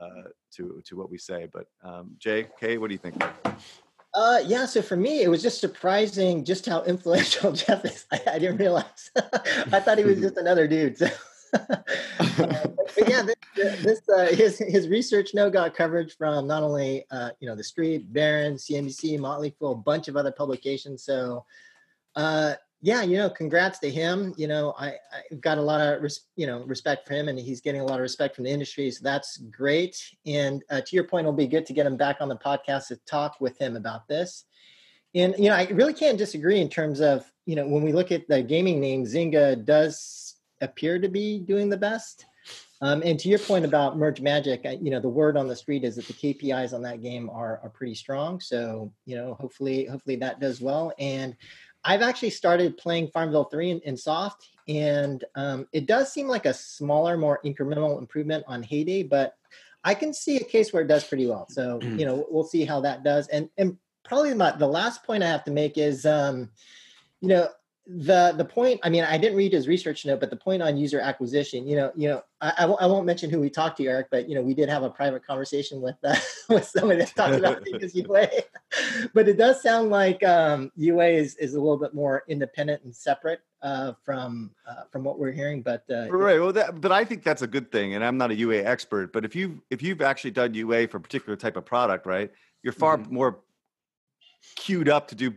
uh, 0.00 0.28
to 0.52 0.82
to 0.84 0.96
what 0.96 1.10
we 1.10 1.18
say. 1.18 1.48
But 1.50 1.66
um, 1.82 2.10
Jay, 2.18 2.48
Kay, 2.60 2.78
what 2.78 2.88
do 2.88 2.94
you 2.94 2.98
think? 2.98 3.22
Uh, 4.18 4.40
yeah, 4.46 4.66
so 4.66 4.82
for 4.82 4.96
me, 4.96 5.22
it 5.22 5.28
was 5.28 5.40
just 5.40 5.60
surprising 5.60 6.44
just 6.44 6.66
how 6.66 6.82
influential 6.82 7.52
Jeff 7.62 7.84
is. 7.84 8.04
I, 8.10 8.20
I 8.32 8.38
didn't 8.40 8.56
realize. 8.56 9.12
I 9.16 9.78
thought 9.78 9.96
he 9.96 10.02
was 10.02 10.18
just 10.18 10.36
another 10.36 10.66
dude. 10.66 10.98
So. 10.98 11.06
uh, 11.54 11.66
but 12.18 13.08
yeah, 13.08 13.22
this, 13.54 13.80
this 13.84 14.08
uh, 14.08 14.26
his 14.26 14.58
his 14.58 14.88
research 14.88 15.34
note 15.34 15.52
got 15.52 15.72
coverage 15.72 16.16
from 16.16 16.48
not 16.48 16.64
only 16.64 17.04
uh, 17.12 17.30
you 17.38 17.48
know 17.48 17.54
the 17.54 17.62
Street, 17.62 18.12
Barron, 18.12 18.54
CNBC, 18.54 19.20
Motley 19.20 19.54
Fool, 19.56 19.70
a 19.70 19.76
bunch 19.76 20.08
of 20.08 20.16
other 20.16 20.32
publications. 20.32 21.04
So 21.04 21.44
uh, 22.16 22.54
yeah, 22.80 23.02
you 23.02 23.16
know, 23.16 23.28
congrats 23.28 23.80
to 23.80 23.90
him. 23.90 24.34
You 24.36 24.46
know, 24.46 24.74
I, 24.78 24.88
I 24.88 25.34
got 25.40 25.58
a 25.58 25.62
lot 25.62 25.80
of 25.80 26.00
res- 26.02 26.26
you 26.36 26.46
know 26.46 26.62
respect 26.64 27.06
for 27.06 27.14
him, 27.14 27.28
and 27.28 27.38
he's 27.38 27.60
getting 27.60 27.80
a 27.80 27.84
lot 27.84 27.96
of 27.96 28.02
respect 28.02 28.36
from 28.36 28.44
the 28.44 28.50
industry. 28.50 28.90
So 28.90 29.00
that's 29.02 29.38
great. 29.38 30.00
And 30.26 30.62
uh, 30.70 30.80
to 30.82 30.96
your 30.96 31.04
point, 31.04 31.24
it'll 31.24 31.32
be 31.32 31.48
good 31.48 31.66
to 31.66 31.72
get 31.72 31.86
him 31.86 31.96
back 31.96 32.18
on 32.20 32.28
the 32.28 32.36
podcast 32.36 32.88
to 32.88 32.96
talk 33.06 33.40
with 33.40 33.58
him 33.58 33.74
about 33.74 34.06
this. 34.06 34.44
And 35.14 35.34
you 35.38 35.48
know, 35.48 35.56
I 35.56 35.64
really 35.72 35.94
can't 35.94 36.18
disagree 36.18 36.60
in 36.60 36.68
terms 36.68 37.00
of 37.00 37.30
you 37.46 37.56
know 37.56 37.66
when 37.66 37.82
we 37.82 37.92
look 37.92 38.12
at 38.12 38.28
the 38.28 38.42
gaming 38.42 38.80
name, 38.80 39.04
Zynga 39.04 39.64
does 39.64 40.36
appear 40.60 41.00
to 41.00 41.08
be 41.08 41.40
doing 41.40 41.68
the 41.68 41.76
best. 41.76 42.26
Um, 42.80 43.02
and 43.04 43.18
to 43.18 43.28
your 43.28 43.40
point 43.40 43.64
about 43.64 43.98
Merge 43.98 44.20
Magic, 44.20 44.64
you 44.80 44.90
know, 44.90 45.00
the 45.00 45.08
word 45.08 45.36
on 45.36 45.48
the 45.48 45.56
street 45.56 45.82
is 45.82 45.96
that 45.96 46.06
the 46.06 46.12
KPIs 46.12 46.72
on 46.72 46.82
that 46.82 47.02
game 47.02 47.28
are 47.28 47.58
are 47.64 47.70
pretty 47.70 47.94
strong. 47.94 48.38
So 48.38 48.92
you 49.04 49.16
know, 49.16 49.34
hopefully, 49.34 49.86
hopefully 49.86 50.16
that 50.16 50.38
does 50.38 50.60
well. 50.60 50.92
And 50.98 51.36
I've 51.84 52.02
actually 52.02 52.30
started 52.30 52.76
playing 52.76 53.08
Farmville 53.08 53.44
3 53.44 53.70
in, 53.70 53.80
in 53.80 53.96
soft, 53.96 54.48
and 54.66 55.24
um, 55.34 55.66
it 55.72 55.86
does 55.86 56.12
seem 56.12 56.28
like 56.28 56.46
a 56.46 56.54
smaller, 56.54 57.16
more 57.16 57.40
incremental 57.44 57.98
improvement 57.98 58.44
on 58.46 58.62
Hay 58.62 58.84
Day, 58.84 59.02
but 59.02 59.34
I 59.84 59.94
can 59.94 60.12
see 60.12 60.36
a 60.36 60.44
case 60.44 60.72
where 60.72 60.82
it 60.82 60.88
does 60.88 61.04
pretty 61.04 61.26
well. 61.26 61.46
So 61.48 61.80
you 61.82 62.04
know, 62.04 62.26
we'll 62.30 62.44
see 62.44 62.64
how 62.64 62.80
that 62.82 63.04
does. 63.04 63.28
And 63.28 63.48
and 63.56 63.78
probably 64.04 64.34
my, 64.34 64.52
the 64.52 64.66
last 64.66 65.04
point 65.04 65.22
I 65.22 65.28
have 65.28 65.44
to 65.44 65.50
make 65.50 65.76
is, 65.76 66.06
um, 66.06 66.50
you 67.20 67.28
know, 67.28 67.48
the 67.90 68.34
the 68.36 68.44
point 68.44 68.78
i 68.82 68.90
mean 68.90 69.02
i 69.04 69.16
didn't 69.16 69.36
read 69.36 69.50
his 69.50 69.66
research 69.66 70.04
note 70.04 70.20
but 70.20 70.28
the 70.28 70.36
point 70.36 70.62
on 70.62 70.76
user 70.76 71.00
acquisition 71.00 71.66
you 71.66 71.74
know 71.74 71.90
you 71.96 72.06
know 72.06 72.22
I, 72.40 72.66
I, 72.80 72.86
won't, 72.86 73.06
mention 73.06 73.30
who 73.30 73.40
we 73.40 73.48
talked 73.48 73.78
to 73.78 73.86
eric 73.86 74.08
but 74.10 74.28
you 74.28 74.34
know 74.34 74.42
we 74.42 74.52
did 74.52 74.68
have 74.68 74.82
a 74.82 74.90
private 74.90 75.26
conversation 75.26 75.80
with 75.80 75.96
uh, 76.04 76.14
with 76.50 76.66
somebody 76.66 76.98
that 76.98 77.16
talked 77.16 77.36
about 77.36 77.64
Vegas 77.72 77.94
UA 77.94 78.28
but 79.14 79.26
it 79.26 79.38
does 79.38 79.62
sound 79.62 79.88
like 79.88 80.22
um, 80.22 80.70
UA 80.76 81.06
is, 81.06 81.36
is 81.36 81.54
a 81.54 81.58
little 81.58 81.78
bit 81.78 81.94
more 81.94 82.24
independent 82.28 82.84
and 82.84 82.94
separate 82.94 83.40
uh, 83.62 83.94
from 84.04 84.50
uh, 84.68 84.82
from 84.92 85.02
what 85.02 85.18
we're 85.18 85.32
hearing 85.32 85.62
but 85.62 85.84
uh, 85.90 86.10
right 86.10 86.38
well 86.38 86.52
that, 86.52 86.82
but 86.82 86.92
i 86.92 87.06
think 87.06 87.22
that's 87.22 87.42
a 87.42 87.46
good 87.46 87.72
thing 87.72 87.94
and 87.94 88.04
i'm 88.04 88.18
not 88.18 88.30
a 88.30 88.34
ua 88.34 88.56
expert 88.56 89.14
but 89.14 89.24
if 89.24 89.34
you 89.34 89.62
if 89.70 89.82
you've 89.82 90.02
actually 90.02 90.30
done 90.30 90.52
ua 90.52 90.86
for 90.88 90.98
a 90.98 91.00
particular 91.00 91.36
type 91.36 91.56
of 91.56 91.64
product 91.64 92.04
right 92.04 92.30
you're 92.62 92.72
far 92.72 92.98
mm-hmm. 92.98 93.14
more 93.14 93.40
queued 94.56 94.90
up 94.90 95.08
to 95.08 95.14
do 95.14 95.32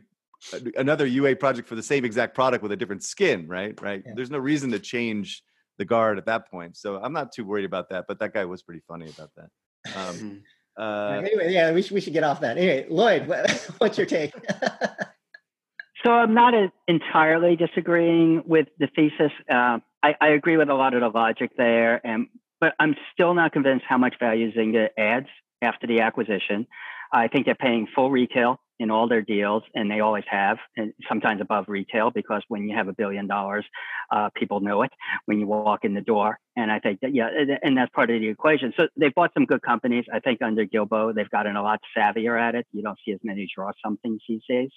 another 0.75 1.05
UA 1.05 1.35
project 1.37 1.67
for 1.67 1.75
the 1.75 1.83
same 1.83 2.05
exact 2.05 2.35
product 2.35 2.63
with 2.63 2.71
a 2.71 2.77
different 2.77 3.03
skin, 3.03 3.47
right? 3.47 3.79
Right. 3.81 4.03
Yeah. 4.05 4.13
There's 4.15 4.31
no 4.31 4.39
reason 4.39 4.71
to 4.71 4.79
change 4.79 5.43
the 5.77 5.85
guard 5.85 6.17
at 6.17 6.25
that 6.25 6.49
point. 6.49 6.77
So 6.77 6.97
I'm 6.97 7.13
not 7.13 7.31
too 7.31 7.45
worried 7.45 7.65
about 7.65 7.89
that. 7.89 8.05
But 8.07 8.19
that 8.19 8.33
guy 8.33 8.45
was 8.45 8.61
pretty 8.61 8.81
funny 8.87 9.09
about 9.09 9.29
that. 9.35 9.49
Um, 9.95 10.15
hmm. 10.15 10.81
uh, 10.81 11.21
anyway, 11.25 11.51
yeah, 11.51 11.71
we 11.71 11.81
should 11.81 11.93
we 11.93 12.01
should 12.01 12.13
get 12.13 12.23
off 12.23 12.41
that. 12.41 12.57
Anyway, 12.57 12.85
Lloyd, 12.89 13.27
what's 13.79 13.97
your 13.97 14.07
take? 14.07 14.33
so 16.03 16.11
I'm 16.11 16.33
not 16.33 16.53
entirely 16.87 17.55
disagreeing 17.55 18.43
with 18.45 18.67
the 18.79 18.87
thesis. 18.95 19.31
Uh, 19.49 19.79
I, 20.03 20.15
I 20.19 20.27
agree 20.29 20.57
with 20.57 20.69
a 20.69 20.73
lot 20.73 20.93
of 20.93 21.01
the 21.01 21.09
logic 21.09 21.51
there, 21.57 22.05
and 22.05 22.27
but 22.59 22.73
I'm 22.79 22.95
still 23.13 23.33
not 23.33 23.53
convinced 23.53 23.85
how 23.87 23.97
much 23.97 24.15
value 24.19 24.53
Zynga 24.53 24.89
adds 24.97 25.27
after 25.61 25.87
the 25.87 26.01
acquisition. 26.01 26.67
I 27.11 27.27
think 27.27 27.45
they're 27.45 27.55
paying 27.55 27.87
full 27.93 28.11
retail 28.11 28.59
in 28.81 28.89
all 28.89 29.07
their 29.07 29.21
deals, 29.21 29.61
and 29.75 29.91
they 29.91 29.99
always 29.99 30.23
have, 30.27 30.57
and 30.75 30.91
sometimes 31.07 31.39
above 31.39 31.65
retail, 31.67 32.09
because 32.09 32.41
when 32.47 32.67
you 32.67 32.75
have 32.75 32.87
a 32.87 32.93
billion 32.93 33.27
dollars, 33.27 33.63
uh, 34.11 34.27
people 34.35 34.59
know 34.59 34.81
it 34.81 34.89
when 35.25 35.39
you 35.39 35.45
walk 35.45 35.85
in 35.85 35.93
the 35.93 36.01
door. 36.01 36.39
And 36.55 36.71
I 36.71 36.79
think 36.79 36.99
that, 37.01 37.13
yeah, 37.13 37.29
and 37.61 37.77
that's 37.77 37.91
part 37.91 38.09
of 38.09 38.19
the 38.19 38.27
equation. 38.27 38.73
So 38.75 38.87
they 38.97 39.09
bought 39.09 39.35
some 39.35 39.45
good 39.45 39.61
companies. 39.61 40.05
I 40.11 40.19
think 40.19 40.41
under 40.41 40.65
Gibeau, 40.65 41.13
they've 41.13 41.29
gotten 41.29 41.55
a 41.55 41.61
lot 41.61 41.79
savvier 41.95 42.41
at 42.41 42.55
it. 42.55 42.65
You 42.73 42.81
don't 42.81 42.97
see 43.05 43.11
as 43.11 43.19
many 43.23 43.47
draw 43.55 43.71
somethings 43.85 44.19
these 44.27 44.41
days. 44.49 44.71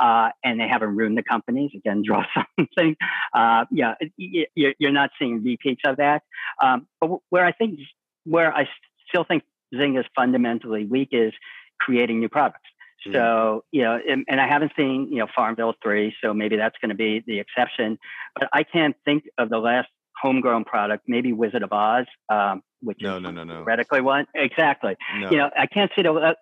Uh, 0.00 0.28
and 0.44 0.60
they 0.60 0.68
haven't 0.68 0.94
ruined 0.94 1.18
the 1.18 1.24
companies. 1.24 1.72
Again, 1.74 2.04
draw 2.06 2.22
something. 2.56 2.94
Uh, 3.34 3.64
yeah, 3.72 3.94
you're 4.16 4.92
not 4.92 5.10
seeing 5.18 5.42
repeats 5.42 5.82
of 5.84 5.96
that. 5.96 6.22
Um, 6.62 6.86
but 7.00 7.18
where 7.30 7.44
I 7.44 7.50
think, 7.50 7.80
where 8.24 8.54
I 8.54 8.68
still 9.08 9.24
think 9.24 9.42
Zing 9.76 9.96
is 9.96 10.04
fundamentally 10.14 10.84
weak 10.84 11.08
is 11.10 11.32
creating 11.80 12.20
new 12.20 12.28
products. 12.28 12.60
Mm. 13.06 13.12
So, 13.12 13.64
you 13.70 13.82
know, 13.82 13.98
and, 14.08 14.24
and, 14.28 14.40
I 14.40 14.46
haven't 14.46 14.72
seen, 14.76 15.08
you 15.10 15.18
know, 15.18 15.26
Farmville 15.34 15.74
3, 15.82 16.14
so 16.22 16.34
maybe 16.34 16.56
that's 16.56 16.76
going 16.82 16.90
to 16.90 16.94
be 16.94 17.22
the 17.26 17.40
exception. 17.40 17.98
But 18.38 18.48
I 18.52 18.62
can't 18.62 18.94
think 19.04 19.24
of 19.38 19.48
the 19.48 19.58
last 19.58 19.88
homegrown 20.20 20.64
product, 20.64 21.04
maybe 21.08 21.32
Wizard 21.32 21.62
of 21.62 21.72
Oz, 21.72 22.06
um, 22.28 22.62
which 22.82 22.98
no, 23.00 23.16
is 23.16 23.22
no, 23.22 23.30
no, 23.30 23.44
no. 23.44 23.54
theoretically 23.54 24.00
one. 24.00 24.26
Exactly. 24.34 24.96
No. 25.18 25.30
You 25.30 25.36
know, 25.38 25.50
I 25.56 25.66
can't 25.66 25.90
see 25.96 26.02
the, 26.02 26.34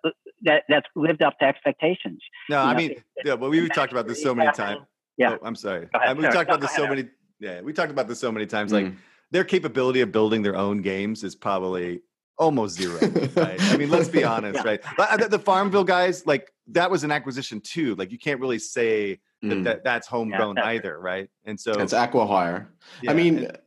that 0.43 0.63
that's 0.67 0.87
lived 0.95 1.21
up 1.21 1.37
to 1.39 1.45
expectations. 1.45 2.19
No, 2.49 2.61
you 2.61 2.69
I 2.69 2.71
know, 2.73 2.77
mean, 2.77 3.03
yeah, 3.23 3.35
but 3.35 3.49
we've 3.49 3.73
talked 3.73 3.91
about 3.91 4.07
this 4.07 4.21
so 4.21 4.35
many 4.35 4.51
times. 4.51 4.81
Yeah. 5.17 5.37
Oh, 5.41 5.45
I'm 5.45 5.55
sorry. 5.55 5.87
I 5.93 6.13
mean, 6.13 6.23
we 6.23 6.29
talked 6.29 6.49
about 6.49 6.61
this 6.61 6.75
so 6.75 6.87
many. 6.87 7.09
Yeah, 7.39 7.61
we 7.61 7.73
talked 7.73 7.91
about 7.91 8.07
this 8.07 8.19
so 8.19 8.31
many 8.31 8.45
times. 8.45 8.71
Mm. 8.71 8.83
Like 8.83 8.93
their 9.31 9.43
capability 9.43 10.01
of 10.01 10.11
building 10.11 10.41
their 10.41 10.55
own 10.55 10.81
games 10.81 11.23
is 11.23 11.35
probably 11.35 12.01
almost 12.39 12.77
zero. 12.77 12.99
Right? 13.35 13.61
I 13.61 13.77
mean, 13.77 13.89
let's 13.89 14.09
be 14.09 14.23
honest, 14.23 14.55
yeah. 14.55 14.63
right? 14.63 14.81
Uh, 14.97 15.17
the, 15.17 15.27
the, 15.27 15.39
Farmville 15.39 15.83
guys, 15.83 16.25
like 16.25 16.51
that 16.67 16.89
was 16.89 17.03
an 17.03 17.11
acquisition 17.11 17.61
too. 17.61 17.95
Like 17.95 18.11
you 18.11 18.17
can't 18.17 18.39
really 18.39 18.59
say 18.59 19.19
that, 19.41 19.49
mm. 19.49 19.63
that 19.65 19.83
that's 19.83 20.07
homegrown 20.07 20.57
yeah, 20.57 20.67
either, 20.67 20.99
right? 20.99 21.29
And 21.45 21.59
so 21.59 21.73
it's 21.73 21.93
Acquihire. 21.93 22.67
Yeah, 23.01 23.11
I 23.11 23.13
mean. 23.13 23.45
And, 23.45 23.57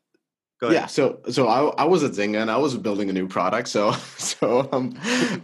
yeah, 0.70 0.86
so 0.86 1.18
so 1.30 1.48
I, 1.48 1.82
I 1.82 1.84
was 1.84 2.04
at 2.04 2.12
Zynga 2.12 2.40
and 2.40 2.50
I 2.50 2.56
was 2.56 2.76
building 2.76 3.10
a 3.10 3.12
new 3.12 3.26
product. 3.26 3.68
So 3.68 3.92
so 4.16 4.68
um, 4.72 4.96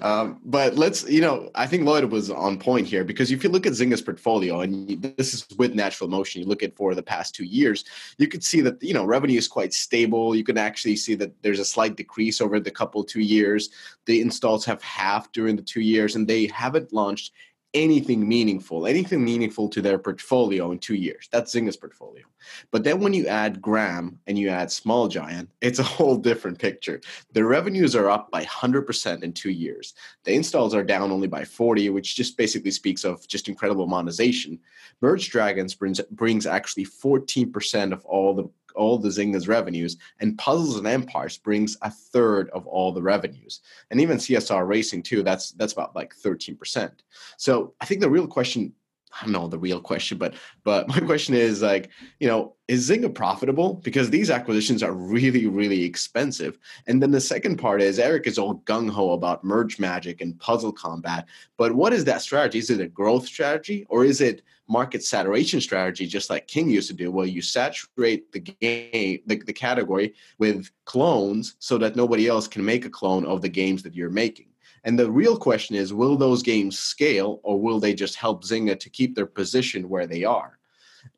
um, 0.02 0.40
but 0.44 0.76
let's 0.76 1.08
you 1.08 1.20
know 1.20 1.50
I 1.54 1.66
think 1.66 1.84
Lloyd 1.84 2.04
was 2.04 2.30
on 2.30 2.58
point 2.58 2.86
here 2.86 3.04
because 3.04 3.32
if 3.32 3.42
you 3.42 3.50
look 3.50 3.66
at 3.66 3.72
Zynga's 3.72 4.02
portfolio 4.02 4.60
and 4.60 4.90
you, 4.90 4.96
this 4.96 5.34
is 5.34 5.46
with 5.58 5.74
Natural 5.74 6.08
Motion, 6.08 6.42
you 6.42 6.46
look 6.46 6.62
at 6.62 6.76
for 6.76 6.94
the 6.94 7.02
past 7.02 7.34
two 7.34 7.44
years, 7.44 7.84
you 8.18 8.28
could 8.28 8.44
see 8.44 8.60
that 8.60 8.82
you 8.82 8.94
know 8.94 9.04
revenue 9.04 9.38
is 9.38 9.48
quite 9.48 9.72
stable. 9.72 10.36
You 10.36 10.44
can 10.44 10.58
actually 10.58 10.96
see 10.96 11.14
that 11.16 11.32
there's 11.42 11.60
a 11.60 11.64
slight 11.64 11.96
decrease 11.96 12.40
over 12.40 12.60
the 12.60 12.70
couple 12.70 13.02
two 13.02 13.20
years. 13.20 13.70
The 14.06 14.20
installs 14.20 14.64
have 14.66 14.82
halved 14.82 15.32
during 15.32 15.56
the 15.56 15.62
two 15.62 15.80
years, 15.80 16.16
and 16.16 16.26
they 16.28 16.46
haven't 16.46 16.92
launched 16.92 17.32
anything 17.74 18.26
meaningful, 18.26 18.86
anything 18.86 19.24
meaningful 19.24 19.68
to 19.68 19.82
their 19.82 19.98
portfolio 19.98 20.72
in 20.72 20.78
two 20.78 20.94
years. 20.94 21.28
That's 21.30 21.54
Zynga's 21.54 21.76
portfolio. 21.76 22.24
But 22.70 22.84
then 22.84 23.00
when 23.00 23.12
you 23.12 23.26
add 23.26 23.60
Gram 23.60 24.18
and 24.26 24.38
you 24.38 24.48
add 24.48 24.70
Small 24.70 25.08
Giant, 25.08 25.50
it's 25.60 25.78
a 25.78 25.82
whole 25.82 26.16
different 26.16 26.58
picture. 26.58 27.00
The 27.32 27.44
revenues 27.44 27.94
are 27.94 28.08
up 28.08 28.30
by 28.30 28.44
100% 28.44 29.22
in 29.22 29.32
two 29.32 29.50
years. 29.50 29.94
The 30.24 30.34
installs 30.34 30.74
are 30.74 30.84
down 30.84 31.10
only 31.10 31.28
by 31.28 31.44
40, 31.44 31.90
which 31.90 32.16
just 32.16 32.36
basically 32.36 32.70
speaks 32.70 33.04
of 33.04 33.26
just 33.28 33.48
incredible 33.48 33.86
monetization. 33.86 34.58
Merge 35.00 35.28
Dragons 35.28 35.74
brings, 35.74 36.00
brings 36.10 36.46
actually 36.46 36.86
14% 36.86 37.92
of 37.92 38.04
all 38.06 38.34
the 38.34 38.48
all 38.78 38.98
the 38.98 39.08
Zynga's 39.08 39.48
revenues, 39.48 39.96
and 40.20 40.38
Puzzles 40.38 40.76
and 40.76 40.86
Empires 40.86 41.36
brings 41.36 41.76
a 41.82 41.90
third 41.90 42.48
of 42.50 42.66
all 42.66 42.92
the 42.92 43.02
revenues, 43.02 43.60
and 43.90 44.00
even 44.00 44.16
CSR 44.16 44.66
Racing 44.66 45.02
2. 45.02 45.22
That's 45.22 45.50
that's 45.52 45.72
about 45.74 45.94
like 45.94 46.14
thirteen 46.14 46.56
percent. 46.56 47.02
So 47.36 47.74
I 47.80 47.84
think 47.84 48.00
the 48.00 48.10
real 48.10 48.26
question 48.26 48.72
I 49.20 49.24
don't 49.24 49.32
know 49.32 49.48
the 49.48 49.58
real 49.58 49.80
question, 49.80 50.18
but 50.18 50.34
but 50.64 50.88
my 50.88 51.00
question 51.10 51.34
is 51.34 51.62
like, 51.62 51.90
you 52.20 52.28
know, 52.28 52.54
is 52.68 52.88
Zynga 52.88 53.12
profitable? 53.12 53.74
Because 53.74 54.10
these 54.10 54.30
acquisitions 54.30 54.82
are 54.82 54.92
really, 54.92 55.46
really 55.46 55.84
expensive. 55.84 56.58
And 56.86 57.02
then 57.02 57.10
the 57.10 57.20
second 57.20 57.56
part 57.56 57.80
is 57.80 57.98
Eric 57.98 58.26
is 58.26 58.38
all 58.38 58.56
gung 58.66 58.90
ho 58.90 59.12
about 59.12 59.44
merge 59.44 59.78
magic 59.78 60.20
and 60.20 60.38
puzzle 60.38 60.72
combat. 60.72 61.26
But 61.56 61.72
what 61.72 61.92
is 61.92 62.04
that 62.04 62.22
strategy? 62.22 62.58
Is 62.58 62.70
it 62.70 62.80
a 62.80 62.88
growth 62.88 63.26
strategy 63.26 63.86
or 63.88 64.04
is 64.04 64.20
it 64.20 64.42
market 64.68 65.02
saturation 65.02 65.60
strategy, 65.60 66.06
just 66.06 66.28
like 66.28 66.46
King 66.46 66.68
used 66.68 66.88
to 66.88 66.94
do, 66.94 67.10
where 67.10 67.26
you 67.26 67.40
saturate 67.40 68.30
the 68.32 68.40
game, 68.40 69.20
the, 69.26 69.36
the 69.36 69.52
category 69.52 70.14
with 70.38 70.70
clones 70.84 71.56
so 71.58 71.78
that 71.78 71.96
nobody 71.96 72.28
else 72.28 72.46
can 72.46 72.64
make 72.64 72.84
a 72.84 72.90
clone 72.90 73.24
of 73.24 73.40
the 73.40 73.48
games 73.48 73.82
that 73.82 73.94
you're 73.94 74.10
making? 74.10 74.48
And 74.84 74.98
the 74.98 75.10
real 75.10 75.36
question 75.36 75.76
is 75.76 75.92
will 75.92 76.16
those 76.16 76.42
games 76.42 76.78
scale 76.78 77.40
or 77.42 77.60
will 77.60 77.80
they 77.80 77.94
just 77.94 78.16
help 78.16 78.44
Zynga 78.44 78.78
to 78.78 78.90
keep 78.90 79.14
their 79.14 79.26
position 79.26 79.88
where 79.88 80.06
they 80.06 80.24
are? 80.24 80.58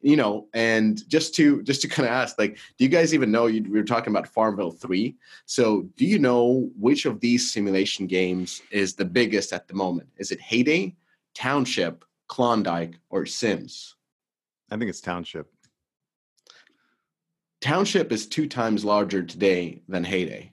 You 0.03 0.17
know, 0.17 0.49
and 0.55 1.07
just 1.09 1.35
to 1.37 1.63
just 1.63 1.83
to 1.83 1.89
kind 1.89 2.07
of 2.07 2.13
ask, 2.13 2.39
like, 2.39 2.59
do 2.79 2.85
you 2.85 2.89
guys 2.89 3.15
even 3.15 3.31
know 3.31 3.47
you, 3.47 3.63
we 3.63 3.71
were 3.71 3.85
talking 3.85 4.13
about 4.13 4.29
Farmville 4.29 4.71
3? 4.71 5.17
So 5.47 5.83
do 5.97 6.05
you 6.05 6.19
know 6.19 6.71
which 6.79 7.07
of 7.07 7.21
these 7.21 7.51
simulation 7.53 8.07
games 8.07 8.63
is 8.71 8.95
the 8.95 9.05
biggest 9.05 9.53
at 9.53 9.69
the 9.69 9.75
moment? 9.75 10.09
Is 10.19 10.31
it 10.31 10.41
Hay 10.41 10.63
Day, 10.63 10.97
Township, 11.35 12.05
Klondike, 12.29 12.99
or 13.09 13.27
Sims? 13.27 13.97
I 14.71 14.77
think 14.77 14.89
it's 14.89 15.01
Township. 15.01 15.51
Township 17.61 18.11
is 18.13 18.27
two 18.27 18.49
times 18.49 18.85
larger 18.85 19.23
today 19.23 19.83
than 19.89 20.05
Hay 20.05 20.25
Day. 20.25 20.53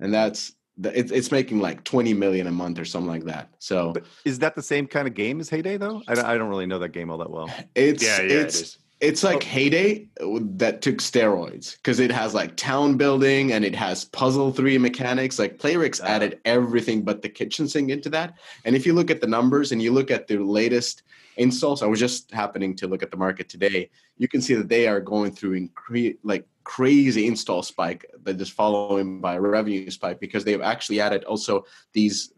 And 0.00 0.12
that's 0.12 0.52
it's 0.84 1.12
it's 1.12 1.30
making 1.30 1.60
like 1.60 1.84
20 1.84 2.14
million 2.14 2.46
a 2.46 2.50
month 2.50 2.78
or 2.78 2.84
something 2.84 3.10
like 3.10 3.24
that. 3.24 3.50
So 3.58 3.92
but 3.92 4.06
is 4.24 4.38
that 4.40 4.54
the 4.54 4.62
same 4.62 4.86
kind 4.86 5.06
of 5.06 5.14
game 5.14 5.40
as 5.40 5.48
Hay 5.50 5.62
Day 5.62 5.76
though? 5.76 6.02
I 6.08 6.14
don't, 6.14 6.24
I 6.24 6.38
don't 6.38 6.48
really 6.48 6.66
know 6.66 6.78
that 6.78 6.90
game 6.90 7.10
all 7.10 7.18
that 7.18 7.30
well. 7.30 7.50
It's 7.74 8.02
yeah, 8.02 8.20
yeah, 8.22 8.40
it's 8.40 8.60
it 8.60 8.76
it's 9.00 9.22
like 9.22 9.38
oh. 9.38 9.46
Hay 9.46 9.70
Day 9.70 10.08
uh, 10.20 10.38
that 10.56 10.82
took 10.82 10.96
steroids 10.96 11.76
because 11.76 12.00
it 12.00 12.10
has 12.10 12.34
like 12.34 12.56
town 12.56 12.96
building 12.96 13.52
and 13.52 13.64
it 13.64 13.74
has 13.74 14.04
puzzle 14.04 14.52
three 14.52 14.76
mechanics. 14.76 15.38
Like 15.38 15.58
Playrix 15.58 16.00
added 16.02 16.38
everything 16.44 17.02
but 17.02 17.22
the 17.22 17.28
kitchen 17.28 17.66
sink 17.66 17.90
into 17.90 18.10
that. 18.10 18.34
And 18.64 18.76
if 18.76 18.84
you 18.84 18.92
look 18.92 19.10
at 19.10 19.20
the 19.20 19.26
numbers 19.26 19.72
and 19.72 19.82
you 19.82 19.90
look 19.92 20.10
at 20.10 20.26
the 20.26 20.36
latest 20.36 21.02
installs, 21.38 21.82
I 21.82 21.86
was 21.86 21.98
just 21.98 22.30
happening 22.30 22.76
to 22.76 22.86
look 22.86 23.02
at 23.02 23.10
the 23.10 23.16
market 23.16 23.48
today. 23.48 23.88
You 24.18 24.28
can 24.28 24.42
see 24.42 24.54
that 24.54 24.68
they 24.68 24.86
are 24.86 25.00
going 25.00 25.32
through 25.32 25.68
incre- 25.68 26.18
like 26.22 26.46
crazy 26.64 27.26
install 27.26 27.62
spike 27.62 28.04
that 28.22 28.40
is 28.40 28.48
following 28.48 29.20
by 29.20 29.34
a 29.34 29.40
revenue 29.40 29.90
spike 29.90 30.20
because 30.20 30.44
they've 30.44 30.60
actually 30.60 31.00
added 31.00 31.24
also 31.24 31.64
these 31.92 32.32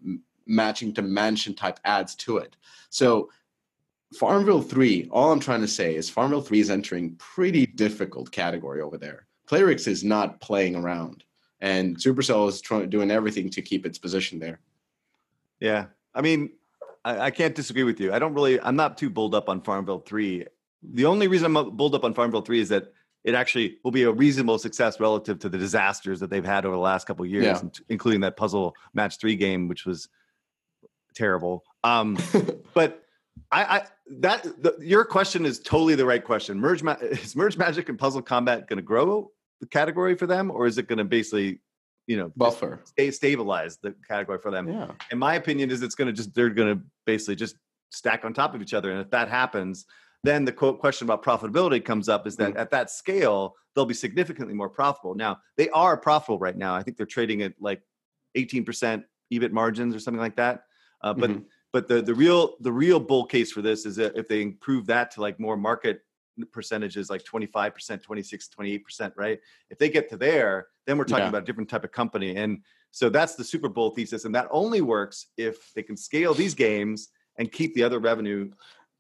matching 0.47 0.93
to 0.95 1.03
mansion 1.03 1.55
type 1.55 1.81
ads 1.85 2.15
to 2.15 2.39
it. 2.39 2.57
So 2.91 3.31
Farmville 4.15 4.63
3, 4.63 5.09
all 5.11 5.33
I'm 5.33 5.41
trying 5.41 5.63
to 5.63 5.69
say 5.69 5.97
is 5.97 6.11
Farmville 6.11 6.43
3 6.43 6.61
is 6.61 6.71
entering 6.71 7.15
pretty 7.17 7.67
difficult 7.67 8.31
category 8.31 8.81
over 8.81 8.99
there. 8.99 9.27
Playrix 9.49 9.89
is 9.89 10.05
not 10.05 10.41
playing 10.41 10.77
around 10.77 11.25
and 11.61 11.97
Supercell 11.97 12.49
is 12.49 12.61
trying 12.61 12.91
doing 12.91 13.11
everything 13.11 13.49
to 13.51 13.63
keep 13.63 13.87
its 13.87 13.99
position 13.99 14.39
there. 14.39 14.61
Yeah. 15.61 15.87
I 16.15 16.21
mean, 16.21 16.51
I, 17.05 17.21
I, 17.21 17.31
can't 17.31 17.55
disagree 17.55 17.85
with 17.85 18.01
you. 18.01 18.13
I 18.13 18.19
don't 18.19 18.35
really 18.35 18.61
I'm 18.61 18.77
not 18.77 18.99
too 18.99 19.09
bulled 19.09 19.35
up 19.35 19.49
on 19.49 19.63
Farmville 19.63 20.01
3. 20.01 20.47
The 20.83 21.05
only 21.07 21.29
reason 21.29 21.57
I'm 21.57 21.77
bulled 21.77 21.95
up 21.95 22.05
on 22.05 22.15
Farmville 22.15 22.43
3 22.43 22.61
is 22.61 22.69
that 22.71 22.93
it 23.25 23.35
actually 23.35 23.79
will 23.85 23.91
be 23.91 24.03
a 24.03 24.11
reasonable 24.11 24.59
success 24.59 24.99
relative 24.99 25.39
to 25.41 25.49
the 25.49 25.59
disasters 25.59 26.21
that 26.21 26.31
they've 26.31 26.45
had 26.45 26.67
over 26.67 26.75
the 26.75 26.83
last 26.83 27.07
couple 27.07 27.25
years, 27.25 27.45
yeah. 27.45 27.69
including 27.89 28.21
that 28.23 28.37
puzzle 28.37 28.75
match 28.95 29.19
three 29.19 29.37
game, 29.37 29.69
which 29.69 29.87
was 29.87 30.09
terrible. 31.15 31.65
Um, 31.85 32.19
but 32.75 33.03
I, 33.51 33.63
I 33.63 33.83
that 34.19 34.43
the, 34.43 34.77
your 34.81 35.05
question 35.05 35.47
is 35.47 35.61
totally 35.61 35.95
the 35.95 36.07
right 36.07 36.25
question. 36.25 36.59
Merge 36.59 36.83
ma- 36.83 36.97
is 37.01 37.37
merge 37.37 37.57
magic 37.57 37.89
and 37.89 37.99
puzzle 37.99 38.23
combat 38.23 38.69
going 38.69 38.79
to 38.79 38.83
grow 38.83 39.31
the 39.61 39.67
category 39.67 40.17
for 40.17 40.27
them, 40.27 40.51
or 40.51 40.67
is 40.67 40.79
it 40.79 40.89
going 40.89 40.99
to 40.99 41.05
basically, 41.05 41.61
you 42.07 42.17
know, 42.17 42.33
buffer 42.37 42.81
stay 42.85 43.11
stabilize 43.11 43.79
the 43.83 43.95
category 44.09 44.39
for 44.39 44.51
them? 44.51 44.69
Yeah. 44.69 44.91
And 45.11 45.21
my 45.21 45.37
opinion 45.37 45.71
is 45.71 45.83
it's 45.83 45.95
going 45.95 46.07
to 46.07 46.13
just 46.13 46.35
they're 46.35 46.51
going 46.51 46.77
to 46.77 46.85
basically 47.07 47.37
just 47.37 47.57
stack 47.91 48.25
on 48.25 48.35
top 48.35 48.55
of 48.55 48.63
each 48.63 48.75
other, 48.75 48.91
and 48.91 49.01
if 49.01 49.11
that 49.11 49.29
happens, 49.29 49.87
then 50.25 50.45
the 50.45 50.53
quote 50.53 50.79
question 50.79 51.07
about 51.07 51.25
profitability 51.25 51.85
comes 51.85 52.09
up 52.09 52.27
is 52.27 52.37
that 52.37 52.51
mm-hmm. 52.51 52.61
at 52.61 52.71
that 52.71 52.91
scale 52.91 53.55
they'll 53.75 53.87
be 53.87 53.95
significantly 53.95 54.55
more 54.55 54.69
profitable 54.69 55.15
now 55.15 55.39
they 55.57 55.69
are 55.71 55.97
profitable 55.97 56.39
right 56.39 56.57
now 56.57 56.75
i 56.75 56.83
think 56.83 56.97
they're 56.97 57.07
trading 57.07 57.43
at 57.43 57.55
like 57.61 57.83
18% 58.37 59.05
ebit 59.33 59.53
margins 59.53 59.95
or 59.95 60.01
something 60.01 60.21
like 60.21 60.37
that 60.37 60.65
uh, 61.03 61.13
but 61.13 61.31
mm-hmm. 61.31 61.43
but 61.73 61.89
the 61.89 62.03
the 62.03 62.15
real 62.15 62.57
the 62.61 62.73
real 62.73 63.01
bull 63.01 63.27
case 63.27 63.53
for 63.53 63.63
this 63.63 63.85
is 63.87 63.97
that 63.97 64.17
if 64.17 64.29
they 64.29 64.43
improve 64.43 64.87
that 64.87 65.11
to 65.11 65.21
like 65.21 65.39
more 65.39 65.57
market 65.57 66.03
percentages 66.51 67.11
like 67.11 67.23
25% 67.25 68.03
26 68.03 68.49
28% 68.59 69.13
right 69.17 69.39
if 69.71 69.79
they 69.79 69.91
get 69.91 70.09
to 70.09 70.17
there 70.17 70.69
then 70.87 70.97
we're 70.97 71.05
talking 71.05 71.25
yeah. 71.25 71.29
about 71.29 71.43
a 71.43 71.45
different 71.45 71.69
type 71.69 71.85
of 71.85 71.93
company 71.93 72.37
and 72.37 72.59
so 72.91 73.09
that's 73.09 73.35
the 73.35 73.45
super 73.45 73.69
bowl 73.69 73.91
thesis 73.91 74.25
and 74.25 74.35
that 74.35 74.49
only 74.51 74.81
works 74.81 75.27
if 75.37 75.73
they 75.75 75.83
can 75.83 75.97
scale 75.97 76.33
these 76.33 76.55
games 76.55 77.11
and 77.39 77.53
keep 77.53 77.75
the 77.75 77.83
other 77.83 77.99
revenue 77.99 78.51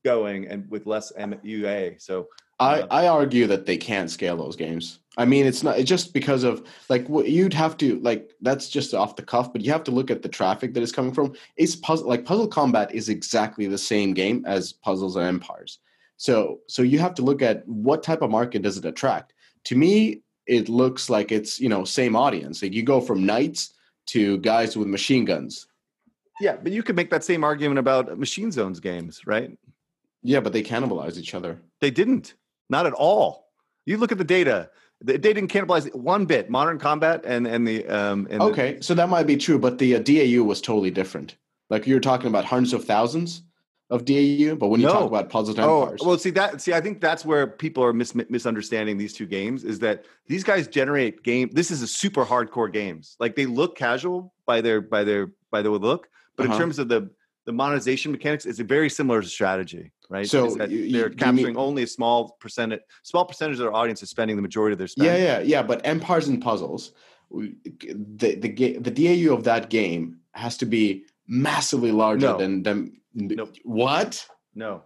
going 0.04 0.46
and 0.48 0.70
with 0.70 0.86
less 0.86 1.12
MUA. 1.18 2.00
So 2.00 2.28
uh, 2.60 2.86
I, 2.90 3.04
I 3.04 3.08
argue 3.08 3.46
that 3.46 3.66
they 3.66 3.76
can't 3.76 4.10
scale 4.10 4.36
those 4.36 4.56
games. 4.56 5.00
I 5.18 5.24
mean, 5.24 5.46
it's 5.46 5.62
not 5.62 5.78
it's 5.78 5.88
just 5.88 6.14
because 6.14 6.42
of 6.42 6.66
like 6.88 7.08
what 7.08 7.28
you'd 7.28 7.52
have 7.54 7.76
to 7.78 7.98
like 8.00 8.30
that's 8.40 8.68
just 8.68 8.94
off 8.94 9.16
the 9.16 9.22
cuff, 9.22 9.52
but 9.52 9.62
you 9.62 9.70
have 9.72 9.84
to 9.84 9.90
look 9.90 10.10
at 10.10 10.22
the 10.22 10.28
traffic 10.28 10.72
that 10.74 10.82
is 10.82 10.92
coming 10.92 11.12
from. 11.12 11.34
It's 11.56 11.76
puzzle 11.76 12.08
like 12.08 12.24
Puzzle 12.24 12.48
Combat 12.48 12.94
is 12.94 13.08
exactly 13.08 13.66
the 13.66 13.78
same 13.78 14.14
game 14.14 14.44
as 14.46 14.72
Puzzles 14.72 15.16
and 15.16 15.26
Empires. 15.26 15.78
So 16.16 16.60
so 16.66 16.82
you 16.82 16.98
have 16.98 17.14
to 17.14 17.22
look 17.22 17.42
at 17.42 17.66
what 17.68 18.02
type 18.02 18.22
of 18.22 18.30
market 18.30 18.62
does 18.62 18.78
it 18.78 18.84
attract. 18.84 19.34
To 19.64 19.76
me, 19.76 20.22
it 20.46 20.68
looks 20.68 21.10
like 21.10 21.30
it's 21.30 21.60
you 21.60 21.68
know 21.68 21.84
same 21.84 22.16
audience. 22.16 22.62
Like 22.62 22.72
you 22.72 22.82
go 22.82 23.00
from 23.00 23.26
knights 23.26 23.74
to 24.06 24.38
guys 24.38 24.76
with 24.76 24.88
machine 24.88 25.24
guns. 25.24 25.66
Yeah, 26.40 26.56
but 26.56 26.72
you 26.72 26.82
could 26.82 26.96
make 26.96 27.10
that 27.10 27.22
same 27.22 27.44
argument 27.44 27.78
about 27.78 28.18
Machine 28.18 28.50
Zones 28.50 28.80
games, 28.80 29.20
right? 29.26 29.56
Yeah, 30.22 30.40
but 30.40 30.52
they 30.52 30.62
cannibalize 30.62 31.18
each 31.18 31.34
other. 31.34 31.58
They 31.80 31.90
didn't. 31.90 32.34
Not 32.70 32.86
at 32.86 32.92
all. 32.92 33.48
You 33.84 33.96
look 33.98 34.12
at 34.12 34.18
the 34.18 34.24
data. 34.24 34.70
They 35.00 35.18
didn't 35.18 35.48
cannibalize 35.48 35.92
one 35.94 36.26
bit. 36.26 36.48
Modern 36.48 36.78
Combat 36.78 37.22
and 37.24 37.46
and 37.46 37.66
the 37.66 37.86
um. 37.88 38.28
And 38.30 38.40
okay, 38.40 38.74
the, 38.74 38.82
so 38.82 38.94
that 38.94 39.08
might 39.08 39.26
be 39.26 39.36
true, 39.36 39.58
but 39.58 39.78
the 39.78 39.96
uh, 39.96 39.98
DAU 39.98 40.44
was 40.44 40.60
totally 40.60 40.90
different. 40.90 41.36
Like 41.70 41.86
you're 41.86 42.00
talking 42.00 42.28
about 42.28 42.44
hundreds 42.44 42.72
of 42.72 42.84
thousands 42.84 43.42
of 43.90 44.04
DAU, 44.04 44.54
but 44.54 44.68
when 44.68 44.80
you 44.80 44.86
no. 44.86 44.92
talk 44.92 45.06
about 45.06 45.28
Puzzle 45.28 45.58
Empires, 45.58 46.00
oh, 46.02 46.08
well, 46.08 46.18
see 46.18 46.30
that. 46.30 46.60
See, 46.60 46.72
I 46.72 46.80
think 46.80 47.00
that's 47.00 47.24
where 47.24 47.46
people 47.46 47.82
are 47.82 47.92
mis- 47.92 48.14
misunderstanding 48.14 48.96
these 48.96 49.12
two 49.12 49.26
games. 49.26 49.64
Is 49.64 49.80
that 49.80 50.04
these 50.28 50.44
guys 50.44 50.68
generate 50.68 51.22
game? 51.24 51.50
This 51.52 51.70
is 51.70 51.82
a 51.82 51.86
super 51.88 52.24
hardcore 52.24 52.72
games. 52.72 53.16
Like 53.18 53.34
they 53.34 53.46
look 53.46 53.76
casual 53.76 54.32
by 54.46 54.60
their 54.60 54.80
by 54.80 55.02
their 55.02 55.32
by 55.50 55.62
their 55.62 55.72
look, 55.72 56.08
but 56.36 56.46
uh-huh. 56.46 56.54
in 56.54 56.60
terms 56.60 56.78
of 56.78 56.88
the 56.88 57.10
the 57.44 57.52
monetization 57.52 58.12
mechanics, 58.12 58.46
is 58.46 58.60
a 58.60 58.64
very 58.64 58.88
similar 58.88 59.22
strategy 59.22 59.92
right? 60.12 60.28
So 60.28 60.62
you, 60.66 60.92
they're 60.92 61.10
capturing 61.10 61.54
mean, 61.54 61.56
only 61.56 61.82
a 61.82 61.86
small 61.86 62.36
percentage, 62.38 62.80
small 63.02 63.24
percentage 63.24 63.54
of 63.54 63.60
their 63.60 63.74
audience 63.74 64.02
is 64.02 64.10
spending 64.10 64.36
the 64.36 64.42
majority 64.42 64.74
of 64.74 64.78
their 64.78 64.86
spend. 64.86 65.06
Yeah, 65.06 65.16
yeah, 65.16 65.40
yeah. 65.40 65.62
But 65.62 65.84
empires 65.84 66.28
and 66.28 66.40
puzzles, 66.40 66.92
the 67.30 68.34
the 68.36 68.78
the 68.78 68.90
DAU 68.90 69.34
of 69.34 69.44
that 69.44 69.70
game 69.70 70.18
has 70.32 70.56
to 70.58 70.66
be 70.66 71.04
massively 71.26 71.90
larger 71.90 72.28
no. 72.28 72.38
than 72.38 72.62
than 72.62 73.00
nope. 73.14 73.54
what? 73.64 74.24
No, 74.54 74.82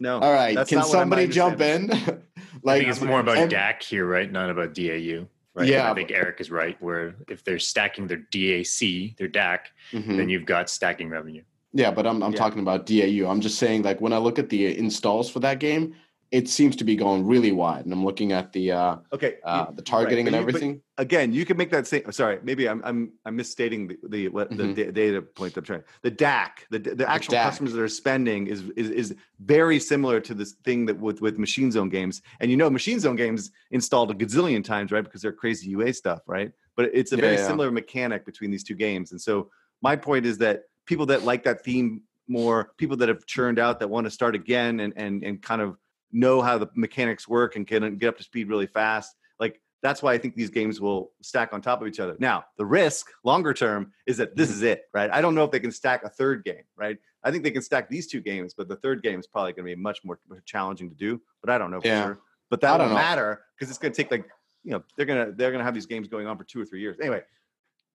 no. 0.00 0.18
All 0.18 0.32
right, 0.32 0.66
can 0.66 0.82
somebody 0.82 1.28
jump 1.28 1.60
in? 1.60 1.88
like, 1.88 1.98
I 2.66 2.78
think 2.78 2.88
it's 2.88 3.02
more 3.02 3.20
about 3.20 3.36
and, 3.36 3.52
DAC 3.52 3.82
here, 3.82 4.06
right? 4.06 4.32
Not 4.32 4.50
about 4.50 4.74
DAU. 4.74 5.26
Right? 5.56 5.68
Yeah, 5.68 5.82
and 5.82 5.90
I 5.90 5.94
think 5.94 6.10
Eric 6.10 6.40
is 6.40 6.50
right. 6.50 6.76
Where 6.82 7.14
if 7.28 7.44
they're 7.44 7.60
stacking 7.60 8.08
their 8.08 8.26
DAC, 8.32 9.16
their 9.18 9.28
DAC, 9.28 9.58
mm-hmm. 9.92 10.16
then 10.16 10.28
you've 10.28 10.46
got 10.46 10.68
stacking 10.68 11.08
revenue. 11.10 11.44
Yeah, 11.74 11.90
but 11.90 12.06
I'm 12.06 12.22
I'm 12.22 12.32
yeah. 12.32 12.38
talking 12.38 12.60
about 12.60 12.86
DAU. 12.86 13.28
I'm 13.28 13.40
just 13.40 13.58
saying 13.58 13.82
like 13.82 14.00
when 14.00 14.12
I 14.12 14.18
look 14.18 14.38
at 14.38 14.48
the 14.48 14.78
installs 14.78 15.28
for 15.28 15.40
that 15.40 15.58
game, 15.58 15.94
it 16.30 16.48
seems 16.48 16.76
to 16.76 16.84
be 16.84 16.94
going 16.94 17.26
really 17.26 17.50
wide. 17.50 17.84
And 17.84 17.92
I'm 17.92 18.04
looking 18.04 18.30
at 18.30 18.52
the 18.52 18.70
uh 18.70 18.96
okay 19.12 19.36
uh, 19.44 19.72
the 19.72 19.82
targeting 19.82 20.26
right. 20.26 20.34
and 20.34 20.36
everything. 20.36 20.80
again, 20.98 21.32
you 21.32 21.44
can 21.44 21.56
make 21.56 21.70
that 21.72 21.88
same. 21.88 22.10
Sorry, 22.12 22.38
maybe 22.44 22.68
I'm 22.68 22.80
I'm 22.84 23.12
I'm 23.24 23.34
misstating 23.34 23.88
the 23.88 23.98
the 24.08 24.28
what, 24.28 24.50
mm-hmm. 24.52 24.74
the 24.74 24.92
data 24.92 25.20
point. 25.20 25.56
I'm 25.56 25.64
trying. 25.64 25.82
The 26.02 26.12
DAC, 26.12 26.50
the 26.70 26.78
the 26.78 27.10
actual 27.10 27.32
the 27.32 27.38
customers 27.38 27.72
that 27.72 27.80
are 27.80 27.88
spending 27.88 28.46
is, 28.46 28.62
is 28.76 28.90
is 28.90 29.14
very 29.40 29.80
similar 29.80 30.20
to 30.20 30.32
this 30.32 30.52
thing 30.64 30.86
that 30.86 30.98
with 30.98 31.20
with 31.20 31.38
Machine 31.38 31.72
Zone 31.72 31.88
games. 31.88 32.22
And 32.38 32.52
you 32.52 32.56
know, 32.56 32.70
Machine 32.70 33.00
Zone 33.00 33.16
games 33.16 33.50
installed 33.72 34.12
a 34.12 34.14
gazillion 34.14 34.62
times, 34.62 34.92
right? 34.92 35.04
Because 35.04 35.22
they're 35.22 35.32
crazy 35.32 35.70
UA 35.70 35.94
stuff, 35.94 36.22
right? 36.26 36.52
But 36.76 36.90
it's 36.92 37.12
a 37.12 37.16
yeah, 37.16 37.22
very 37.22 37.36
yeah. 37.36 37.46
similar 37.48 37.72
mechanic 37.72 38.24
between 38.24 38.52
these 38.52 38.62
two 38.62 38.74
games. 38.76 39.10
And 39.10 39.20
so 39.20 39.50
my 39.82 39.96
point 39.96 40.26
is 40.26 40.38
that 40.38 40.64
people 40.86 41.06
that 41.06 41.22
like 41.24 41.44
that 41.44 41.62
theme 41.64 42.02
more, 42.28 42.72
people 42.78 42.96
that 42.98 43.08
have 43.08 43.26
churned 43.26 43.58
out 43.58 43.78
that 43.80 43.88
want 43.88 44.06
to 44.06 44.10
start 44.10 44.34
again 44.34 44.80
and 44.80 44.92
and 44.96 45.22
and 45.22 45.42
kind 45.42 45.60
of 45.62 45.76
know 46.12 46.40
how 46.40 46.56
the 46.58 46.68
mechanics 46.74 47.26
work 47.28 47.56
and 47.56 47.66
can 47.66 47.96
get 47.98 48.08
up 48.08 48.16
to 48.18 48.22
speed 48.24 48.48
really 48.48 48.66
fast. 48.66 49.16
Like 49.40 49.60
that's 49.82 50.02
why 50.02 50.12
I 50.14 50.18
think 50.18 50.34
these 50.36 50.48
games 50.50 50.80
will 50.80 51.12
stack 51.20 51.52
on 51.52 51.60
top 51.60 51.82
of 51.82 51.88
each 51.88 52.00
other. 52.00 52.16
Now, 52.18 52.44
the 52.56 52.64
risk 52.64 53.10
longer 53.24 53.52
term 53.52 53.92
is 54.06 54.16
that 54.18 54.34
this 54.36 54.48
Mhm. 54.48 54.52
is 54.52 54.62
it, 54.62 54.82
right? 54.94 55.10
I 55.10 55.20
don't 55.20 55.34
know 55.34 55.44
if 55.44 55.50
they 55.50 55.60
can 55.60 55.72
stack 55.72 56.04
a 56.04 56.08
third 56.08 56.44
game, 56.44 56.62
right? 56.76 56.98
I 57.22 57.30
think 57.30 57.42
they 57.44 57.50
can 57.50 57.62
stack 57.62 57.90
these 57.90 58.06
two 58.06 58.20
games, 58.20 58.54
but 58.54 58.68
the 58.68 58.76
third 58.76 59.02
game 59.02 59.18
is 59.20 59.26
probably 59.26 59.52
going 59.52 59.66
to 59.66 59.74
be 59.76 59.80
much 59.80 60.04
more 60.04 60.18
challenging 60.46 60.88
to 60.88 60.94
do. 60.96 61.20
But 61.42 61.50
I 61.50 61.58
don't 61.58 61.70
know 61.70 61.80
for 61.80 61.86
Yeah. 61.88 62.04
sure. 62.04 62.20
But 62.48 62.60
that 62.62 62.78
don't 62.78 62.88
don't 62.88 62.94
matter 62.94 63.42
because 63.56 63.68
it's 63.70 63.78
going 63.78 63.92
to 63.92 63.96
take 64.02 64.10
like 64.10 64.26
you 64.62 64.70
know 64.70 64.82
they're 64.96 65.04
gonna 65.06 65.32
they're 65.32 65.50
gonna 65.52 65.64
have 65.64 65.74
these 65.74 65.86
games 65.86 66.08
going 66.08 66.26
on 66.26 66.38
for 66.38 66.44
two 66.44 66.60
or 66.60 66.64
three 66.64 66.80
years. 66.80 66.96
Anyway, 67.00 67.22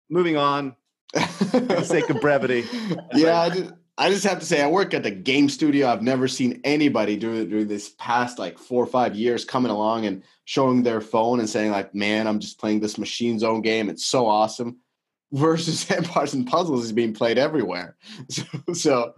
moving 0.08 0.36
on 0.36 0.76
for 1.20 1.60
the 1.60 1.84
sake 1.84 2.10
of 2.10 2.20
brevity. 2.20 2.64
yeah, 3.14 3.40
I 3.40 3.50
just, 3.50 3.72
I 3.96 4.10
just 4.10 4.24
have 4.24 4.40
to 4.40 4.46
say, 4.46 4.62
I 4.62 4.68
work 4.68 4.94
at 4.94 5.02
the 5.02 5.10
game 5.10 5.48
studio. 5.48 5.88
I've 5.88 6.02
never 6.02 6.26
seen 6.26 6.60
anybody 6.64 7.16
do 7.16 7.46
during 7.46 7.68
this 7.68 7.90
past 7.98 8.38
like 8.38 8.58
four 8.58 8.82
or 8.82 8.86
five 8.86 9.14
years 9.14 9.44
coming 9.44 9.70
along 9.70 10.06
and 10.06 10.22
showing 10.44 10.82
their 10.82 11.00
phone 11.00 11.38
and 11.38 11.48
saying 11.48 11.70
like, 11.70 11.94
"Man, 11.94 12.26
I'm 12.26 12.40
just 12.40 12.58
playing 12.58 12.80
this 12.80 12.98
Machine 12.98 13.38
Zone 13.38 13.62
game. 13.62 13.88
It's 13.88 14.04
so 14.04 14.26
awesome." 14.26 14.78
Versus 15.32 15.90
Empires 15.90 16.34
and 16.34 16.46
Puzzles 16.46 16.84
is 16.84 16.92
being 16.92 17.12
played 17.12 17.38
everywhere. 17.38 17.96
So, 18.28 18.44
so 18.72 19.14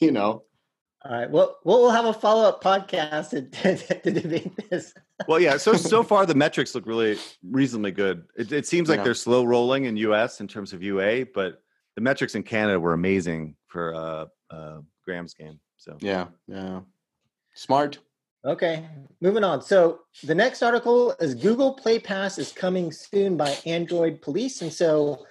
you 0.00 0.12
know, 0.12 0.44
All 1.06 1.12
right. 1.12 1.30
Well, 1.30 1.58
we'll 1.64 1.90
have 1.90 2.06
a 2.06 2.14
follow 2.14 2.48
up 2.48 2.62
podcast 2.64 3.30
to, 3.30 3.42
to, 3.76 4.00
to 4.00 4.10
debate 4.10 4.70
this. 4.70 4.94
Well, 5.28 5.38
yeah. 5.38 5.58
So 5.58 5.74
so 5.74 6.02
far 6.12 6.24
the 6.24 6.34
metrics 6.34 6.74
look 6.74 6.86
really 6.86 7.18
reasonably 7.42 7.90
good. 7.90 8.24
It, 8.36 8.52
it 8.52 8.66
seems 8.66 8.88
like 8.88 8.98
Yeah. 8.98 9.04
they're 9.04 9.14
slow 9.14 9.44
rolling 9.44 9.84
in 9.84 9.96
U.S. 9.98 10.40
in 10.40 10.48
terms 10.48 10.72
of 10.72 10.82
UA, 10.82 11.26
but 11.34 11.62
the 11.94 12.00
metrics 12.00 12.34
in 12.34 12.42
Canada 12.42 12.80
were 12.80 12.94
amazing 12.94 13.54
for 13.66 13.94
uh, 13.94 14.26
uh, 14.50 14.80
Gram's 15.04 15.34
game. 15.34 15.60
So 15.76 15.98
yeah, 16.00 16.28
yeah, 16.48 16.80
smart. 17.54 17.98
Okay, 18.46 18.86
moving 19.20 19.44
on. 19.44 19.62
So 19.62 20.00
the 20.22 20.34
next 20.34 20.62
article 20.62 21.12
is 21.20 21.34
Google 21.34 21.74
Play 21.74 21.98
Pass 21.98 22.38
is 22.38 22.52
coming 22.52 22.92
soon 22.92 23.36
by 23.36 23.56
Android 23.66 24.22
Police, 24.22 24.62
and 24.62 24.72
so 24.72 25.26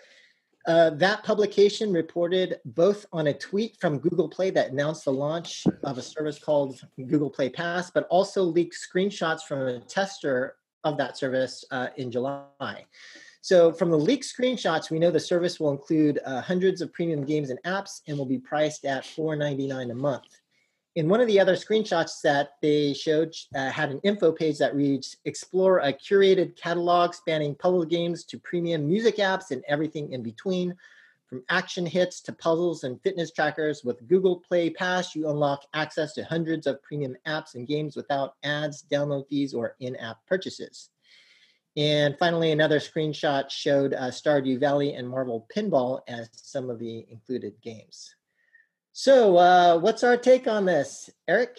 uh, 0.66 0.92
that 0.92 1.24
publication 1.24 1.92
reported 1.92 2.60
both 2.66 3.06
on 3.12 3.28
a 3.28 3.34
tweet 3.34 3.76
from 3.80 4.00
Google 4.00 4.30
Play 4.30 4.50
that 4.52 4.72
announced 4.72 5.06
the 5.06 5.12
launch 5.12 5.66
of 5.84 5.98
a 5.98 6.02
service 6.02 6.40
called 6.40 6.80
Google 7.08 7.30
Play 7.30 7.50
Pass, 7.50 7.92
but 7.92 8.08
also 8.10 8.44
leaked 8.44 8.76
screenshots 8.76 9.42
from 9.42 9.60
a 9.60 9.80
tester 9.82 10.56
of 10.84 10.98
that 10.98 11.18
service 11.18 11.66
uh, 11.72 11.88
in 11.98 12.12
July. 12.12 12.86
So 13.42 13.74
from 13.74 13.90
the 13.90 13.98
leaked 13.98 14.24
screenshots, 14.24 14.90
we 14.90 15.00
know 15.00 15.12
the 15.12 15.20
service 15.20 15.60
will 15.60 15.72
include 15.72 16.20
uh, 16.26 16.40
hundreds 16.40 16.82
of 16.82 16.94
premium 16.94 17.26
games 17.26 17.50
and 17.50 17.62
apps 17.64 18.02
and 18.08 18.18
will 18.18 18.26
be 18.26 18.38
priced 18.38 18.86
at 18.86 19.04
$4.99 19.04 19.92
a 19.92 19.96
month 19.96 20.24
in 20.96 21.10
one 21.10 21.20
of 21.20 21.28
the 21.28 21.40
other 21.40 21.56
screenshots 21.56 22.22
that 22.22 22.52
they 22.62 22.94
showed 22.94 23.34
uh, 23.56 23.70
had 23.70 23.90
an 23.90 24.00
info 24.04 24.32
page 24.32 24.60
that 24.60 24.76
reads 24.76 25.18
explore 25.26 25.80
a 25.80 25.92
curated 25.92 26.56
catalog 26.56 27.14
spanning 27.14 27.56
puzzle 27.56 27.86
games 27.86 28.24
to 28.26 28.38
premium 28.40 28.86
music 28.88 29.18
apps 29.18 29.52
and 29.52 29.64
everything 29.68 30.12
in 30.12 30.22
between. 30.22 30.76
From 31.26 31.44
action 31.50 31.88
hits 31.88 32.22
to 32.22 32.34
puzzles 32.34 32.84
and 32.84 33.02
fitness 33.02 33.32
trackers 33.32 33.84
with 33.84 34.08
google 34.08 34.40
play 34.48 34.70
pass 34.70 35.16
you 35.16 35.30
unlock 35.30 35.64
access 35.74 36.14
to 36.14 36.24
hundreds 36.24 36.68
of 36.68 36.82
premium 36.84 37.16
apps 37.26 37.56
and 37.56 37.68
games 37.68 37.96
without 37.96 38.36
ads 38.44 38.84
download 38.84 39.28
fees 39.30 39.54
or 39.54 39.76
in-app 39.80 40.18
purchases. 40.28 40.90
And 41.76 42.16
finally 42.20 42.52
another 42.52 42.78
screenshot 42.78 43.50
showed 43.50 43.96
uh, 43.96 44.12
stardew 44.12 44.60
valley 44.60 44.94
and 44.94 45.10
marvel 45.10 45.48
pinball 45.56 46.02
as 46.08 46.30
some 46.34 46.70
of 46.70 46.78
the 46.78 47.08
included 47.10 47.60
games 47.64 48.14
so, 48.94 49.38
uh, 49.38 49.78
what's 49.80 50.04
our 50.04 50.18
take 50.18 50.48
on 50.48 50.66
this, 50.66 51.10
Eric? 51.28 51.58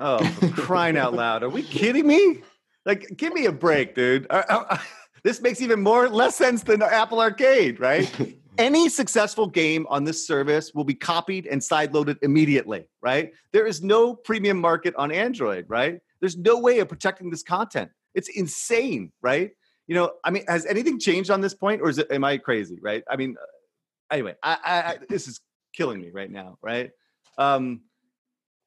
oh, 0.00 0.38
crying 0.54 0.96
out 0.96 1.14
loud! 1.14 1.42
Are 1.42 1.48
we 1.48 1.62
kidding 1.62 2.06
me? 2.06 2.42
Like, 2.86 3.16
give 3.16 3.34
me 3.34 3.44
a 3.46 3.52
break, 3.52 3.94
dude. 3.94 4.26
Uh, 4.30 4.42
uh, 4.48 4.78
this 5.22 5.42
makes 5.42 5.60
even 5.60 5.82
more 5.82 6.08
less 6.08 6.36
sense 6.36 6.62
than 6.62 6.80
Apple 6.80 7.20
Arcade, 7.20 7.80
right? 7.80 8.10
any 8.58 8.88
successful 8.88 9.46
game 9.46 9.86
on 9.88 10.04
this 10.04 10.26
service 10.26 10.74
will 10.74 10.84
be 10.84 10.94
copied 10.94 11.46
and 11.46 11.60
sideloaded 11.60 12.16
immediately, 12.22 12.88
right? 13.00 13.32
There 13.52 13.66
is 13.66 13.82
no 13.82 14.14
premium 14.14 14.58
market 14.58 14.94
on 14.96 15.12
Android, 15.12 15.66
right? 15.68 16.00
There's 16.20 16.36
no 16.36 16.58
way 16.58 16.80
of 16.80 16.88
protecting 16.88 17.30
this 17.30 17.44
content. 17.44 17.90
It's 18.14 18.28
insane, 18.28 19.12
right? 19.22 19.50
You 19.86 19.94
know, 19.94 20.12
I 20.24 20.30
mean, 20.30 20.44
has 20.48 20.66
anything 20.66 20.98
changed 20.98 21.30
on 21.30 21.40
this 21.40 21.54
point, 21.54 21.80
or 21.80 21.88
is 21.88 21.98
it? 21.98 22.10
Am 22.10 22.24
I 22.24 22.36
crazy, 22.36 22.78
right? 22.82 23.04
I 23.08 23.16
mean, 23.16 23.36
uh, 23.40 24.14
anyway, 24.14 24.34
I, 24.42 24.58
I, 24.64 24.80
I 24.80 24.98
this 25.08 25.28
is 25.28 25.40
killing 25.78 26.00
me 26.00 26.10
right 26.10 26.30
now, 26.30 26.58
right? 26.60 26.90
Um, 27.38 27.82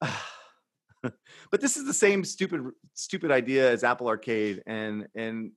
but 1.02 1.60
this 1.60 1.76
is 1.76 1.84
the 1.84 1.92
same 1.92 2.24
stupid, 2.24 2.62
stupid 2.94 3.30
idea 3.30 3.70
as 3.70 3.84
Apple 3.84 4.08
Arcade, 4.08 4.62
and 4.66 5.06
and 5.14 5.52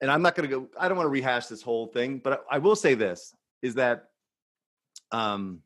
and 0.00 0.10
I'm 0.10 0.22
not 0.22 0.34
going 0.34 0.48
to 0.48 0.56
go. 0.56 0.68
I 0.80 0.88
don't 0.88 0.96
want 0.96 1.06
to 1.06 1.10
rehash 1.10 1.46
this 1.46 1.62
whole 1.62 1.86
thing, 1.88 2.20
but 2.24 2.44
I, 2.50 2.56
I 2.56 2.58
will 2.58 2.74
say 2.74 2.94
this: 2.94 3.34
is 3.62 3.74
that, 3.74 4.06
um, 5.12 5.60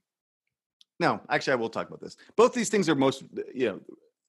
no, 0.99 1.21
actually, 1.31 1.53
I 1.53 1.57
will 1.57 1.71
talk 1.71 1.87
about 1.87 2.01
this. 2.01 2.17
Both 2.37 2.53
these 2.53 2.69
things 2.69 2.89
are 2.89 2.97
most, 2.97 3.23
you 3.55 3.69
know, 3.69 3.81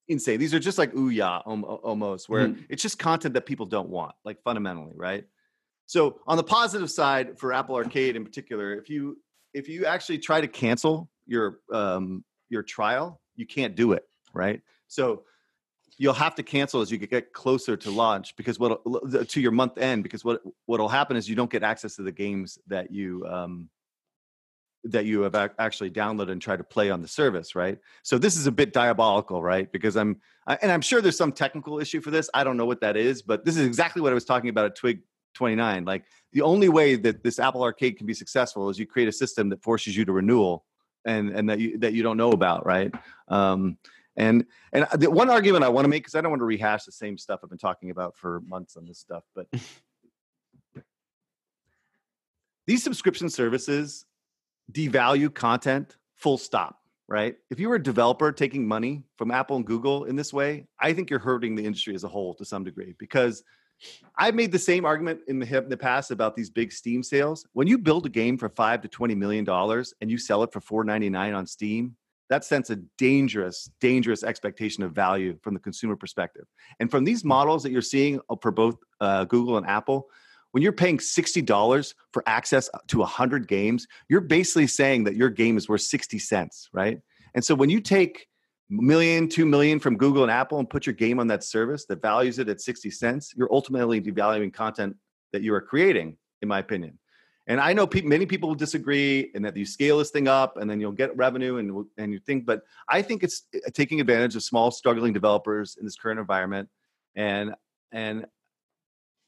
insane. 0.07 0.39
These 0.39 0.53
are 0.53 0.59
just 0.59 0.77
like 0.77 0.93
Ouya 0.93 1.15
yeah, 1.15 1.37
almost, 1.39 2.29
where 2.29 2.53
it's 2.69 2.83
just 2.83 2.99
content 2.99 3.33
that 3.33 3.47
people 3.47 3.65
don't 3.65 3.89
want, 3.89 4.13
like 4.23 4.41
fundamentally, 4.43 4.93
right? 4.95 5.25
So 5.87 6.19
on 6.27 6.37
the 6.37 6.43
positive 6.43 6.91
side 6.91 7.39
for 7.39 7.51
Apple 7.51 7.75
Arcade 7.75 8.15
in 8.15 8.23
particular, 8.23 8.75
if 8.75 8.91
you 8.91 9.17
if 9.53 9.67
you 9.67 9.85
actually 9.85 10.19
try 10.19 10.41
to 10.41 10.47
cancel 10.47 11.09
your 11.25 11.59
um, 11.71 12.23
your 12.49 12.63
trial, 12.63 13.21
you 13.35 13.45
can't 13.45 13.75
do 13.75 13.93
it, 13.93 14.03
right? 14.33 14.61
So 14.87 15.23
you'll 15.97 16.13
have 16.13 16.35
to 16.35 16.43
cancel 16.43 16.81
as 16.81 16.91
you 16.91 16.97
get 16.97 17.33
closer 17.33 17.75
to 17.77 17.91
launch 17.91 18.35
because 18.35 18.57
what 18.57 18.81
to 19.29 19.41
your 19.41 19.51
month 19.51 19.77
end 19.77 20.03
because 20.03 20.23
what 20.23 20.41
what'll 20.65 20.89
happen 20.89 21.17
is 21.17 21.29
you 21.29 21.35
don't 21.35 21.51
get 21.51 21.63
access 21.63 21.95
to 21.97 22.03
the 22.03 22.11
games 22.11 22.57
that 22.67 22.91
you 22.91 23.25
um, 23.27 23.69
that 24.85 25.05
you 25.05 25.21
have 25.21 25.35
ac- 25.35 25.53
actually 25.59 25.91
downloaded 25.91 26.31
and 26.31 26.41
tried 26.41 26.57
to 26.57 26.63
play 26.63 26.89
on 26.89 27.01
the 27.01 27.07
service, 27.07 27.53
right? 27.53 27.79
So 28.01 28.17
this 28.17 28.37
is 28.37 28.47
a 28.47 28.51
bit 28.51 28.71
diabolical, 28.71 29.43
right? 29.43 29.69
Because 29.71 29.97
I'm 29.97 30.21
I- 30.47 30.57
and 30.61 30.71
I'm 30.71 30.81
sure 30.81 31.01
there's 31.01 31.17
some 31.17 31.33
technical 31.33 31.79
issue 31.79 32.01
for 32.01 32.11
this. 32.11 32.29
I 32.33 32.43
don't 32.43 32.57
know 32.57 32.65
what 32.65 32.81
that 32.81 32.95
is, 32.95 33.21
but 33.21 33.45
this 33.45 33.57
is 33.57 33.65
exactly 33.65 34.01
what 34.01 34.11
I 34.11 34.15
was 34.15 34.25
talking 34.25 34.49
about 34.49 34.65
at 34.65 34.75
Twig 34.75 35.01
29. 35.39 35.85
Like 35.85 36.03
the 36.33 36.41
only 36.41 36.67
way 36.67 36.95
that 36.95 37.23
this 37.23 37.39
Apple 37.39 37.63
Arcade 37.63 37.97
can 37.97 38.05
be 38.05 38.13
successful 38.13 38.69
is 38.69 38.77
you 38.77 38.85
create 38.85 39.07
a 39.07 39.13
system 39.13 39.47
that 39.49 39.63
forces 39.63 39.95
you 39.95 40.03
to 40.03 40.11
renewal 40.11 40.65
and 41.05 41.29
and 41.29 41.49
that 41.49 41.59
you 41.59 41.77
that 41.77 41.93
you 41.93 42.03
don't 42.03 42.17
know 42.17 42.31
about, 42.31 42.65
right? 42.65 42.93
Um, 43.29 43.77
and 44.17 44.45
and 44.73 44.85
the 44.97 45.09
one 45.09 45.29
argument 45.29 45.63
I 45.63 45.69
want 45.69 45.85
to 45.85 45.89
make 45.89 46.03
because 46.03 46.15
I 46.15 46.19
don't 46.19 46.29
want 46.29 46.41
to 46.41 46.45
rehash 46.45 46.83
the 46.83 46.91
same 46.91 47.17
stuff 47.17 47.39
I've 47.41 47.49
been 47.49 47.57
talking 47.57 47.89
about 47.89 48.17
for 48.17 48.41
months 48.41 48.75
on 48.75 48.85
this 48.85 48.99
stuff, 48.99 49.23
but 49.33 49.47
these 52.67 52.83
subscription 52.83 53.29
services 53.29 54.05
devalue 54.73 55.33
content 55.33 55.95
full 56.15 56.37
stop 56.37 56.79
right 57.07 57.37
if 57.49 57.59
you 57.59 57.67
were 57.69 57.75
a 57.75 57.81
developer 57.81 58.31
taking 58.31 58.67
money 58.67 59.01
from 59.17 59.31
apple 59.31 59.55
and 59.55 59.65
google 59.65 60.03
in 60.03 60.15
this 60.15 60.31
way 60.31 60.67
i 60.79 60.93
think 60.93 61.09
you're 61.09 61.17
hurting 61.17 61.55
the 61.55 61.65
industry 61.65 61.95
as 61.95 62.03
a 62.03 62.07
whole 62.07 62.35
to 62.35 62.45
some 62.45 62.63
degree 62.63 62.93
because 62.99 63.43
i've 64.17 64.35
made 64.35 64.51
the 64.51 64.59
same 64.59 64.85
argument 64.85 65.19
in 65.27 65.39
the, 65.39 65.57
in 65.57 65.69
the 65.69 65.77
past 65.77 66.11
about 66.11 66.35
these 66.35 66.49
big 66.49 66.71
steam 66.71 67.03
sales 67.03 67.45
when 67.53 67.67
you 67.67 67.77
build 67.77 68.05
a 68.05 68.09
game 68.09 68.37
for 68.37 68.49
5 68.49 68.81
to 68.81 68.87
20 68.87 69.15
million 69.15 69.43
dollars 69.43 69.93
and 70.01 70.09
you 70.09 70.17
sell 70.17 70.43
it 70.43 70.51
for 70.51 70.61
4.99 70.61 71.35
on 71.35 71.45
steam 71.45 71.95
that 72.29 72.45
sends 72.45 72.69
a 72.69 72.77
dangerous 72.97 73.69
dangerous 73.79 74.23
expectation 74.23 74.83
of 74.83 74.93
value 74.93 75.37
from 75.41 75.53
the 75.53 75.59
consumer 75.59 75.95
perspective 75.95 76.45
and 76.79 76.91
from 76.91 77.03
these 77.03 77.23
models 77.23 77.63
that 77.63 77.71
you're 77.71 77.81
seeing 77.81 78.19
for 78.41 78.51
both 78.51 78.77
uh, 79.01 79.25
google 79.25 79.57
and 79.57 79.67
apple 79.67 80.07
when 80.51 80.63
you're 80.63 80.71
paying 80.71 80.97
$60 80.97 81.93
for 82.11 82.23
access 82.25 82.69
to 82.87 82.99
100 82.99 83.47
games, 83.47 83.87
you're 84.07 84.21
basically 84.21 84.67
saying 84.67 85.03
that 85.03 85.15
your 85.15 85.29
game 85.29 85.57
is 85.57 85.69
worth 85.69 85.81
60 85.81 86.17
cents, 86.19 86.69
right? 86.73 86.99
And 87.35 87.43
so 87.43 87.53
when 87.53 87.69
you 87.69 87.81
take 87.81 88.27
million, 88.69 89.27
two 89.27 89.45
million 89.45 89.79
from 89.79 89.97
Google 89.97 90.23
and 90.23 90.31
Apple 90.31 90.59
and 90.59 90.69
put 90.69 90.85
your 90.85 90.93
game 90.93 91.19
on 91.19 91.27
that 91.27 91.43
service 91.43 91.85
that 91.85 92.01
values 92.01 92.39
it 92.39 92.49
at 92.49 92.61
60 92.61 92.91
cents, 92.91 93.33
you're 93.35 93.51
ultimately 93.51 94.01
devaluing 94.01 94.53
content 94.53 94.95
that 95.33 95.41
you 95.41 95.53
are 95.53 95.61
creating, 95.61 96.17
in 96.41 96.47
my 96.47 96.59
opinion. 96.59 96.97
And 97.47 97.59
I 97.59 97.73
know 97.73 97.87
pe- 97.87 98.01
many 98.01 98.27
people 98.27 98.49
will 98.49 98.55
disagree, 98.55 99.31
and 99.33 99.43
that 99.43 99.57
you 99.57 99.65
scale 99.65 99.97
this 99.97 100.11
thing 100.11 100.27
up, 100.27 100.57
and 100.57 100.69
then 100.69 100.79
you'll 100.79 100.91
get 100.91 101.17
revenue, 101.17 101.57
and 101.57 101.85
and 101.97 102.13
you 102.13 102.19
think. 102.19 102.45
But 102.45 102.61
I 102.87 103.01
think 103.01 103.23
it's 103.23 103.47
uh, 103.55 103.71
taking 103.73 103.99
advantage 103.99 104.35
of 104.35 104.43
small, 104.43 104.69
struggling 104.69 105.13
developers 105.13 105.75
in 105.79 105.83
this 105.83 105.95
current 105.95 106.19
environment, 106.19 106.69
and 107.15 107.55
and 107.91 108.27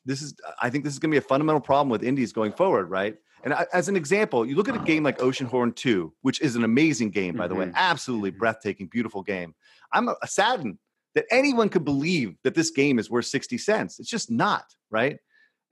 this 0.05 0.21
is 0.21 0.33
i 0.59 0.69
think 0.69 0.83
this 0.83 0.93
is 0.93 0.99
going 0.99 1.11
to 1.11 1.13
be 1.13 1.23
a 1.23 1.27
fundamental 1.27 1.61
problem 1.61 1.89
with 1.89 2.03
indies 2.03 2.33
going 2.33 2.51
forward 2.51 2.89
right 2.89 3.17
and 3.43 3.53
as 3.73 3.87
an 3.89 3.95
example 3.95 4.45
you 4.45 4.55
look 4.55 4.67
at 4.69 4.75
a 4.75 4.79
game 4.79 5.03
like 5.03 5.17
oceanhorn 5.19 5.75
2 5.75 6.13
which 6.21 6.41
is 6.41 6.55
an 6.55 6.63
amazing 6.63 7.09
game 7.09 7.35
by 7.35 7.47
the 7.47 7.55
way 7.55 7.65
Mhm. 7.65 7.73
absolutely 7.75 8.31
breathtaking 8.31 8.87
beautiful 8.87 9.23
game. 9.23 9.55
I'm 9.93 10.09
saddened 10.25 10.77
that 11.15 11.25
anyone 11.31 11.69
could 11.69 11.83
believe 11.83 12.35
that 12.43 12.55
this 12.55 12.69
game 12.69 12.97
is 12.99 13.09
worth 13.09 13.25
60 13.25 13.57
cents. 13.57 13.99
It's 13.99 14.09
just 14.09 14.31
not 14.31 14.65
right? 14.89 15.17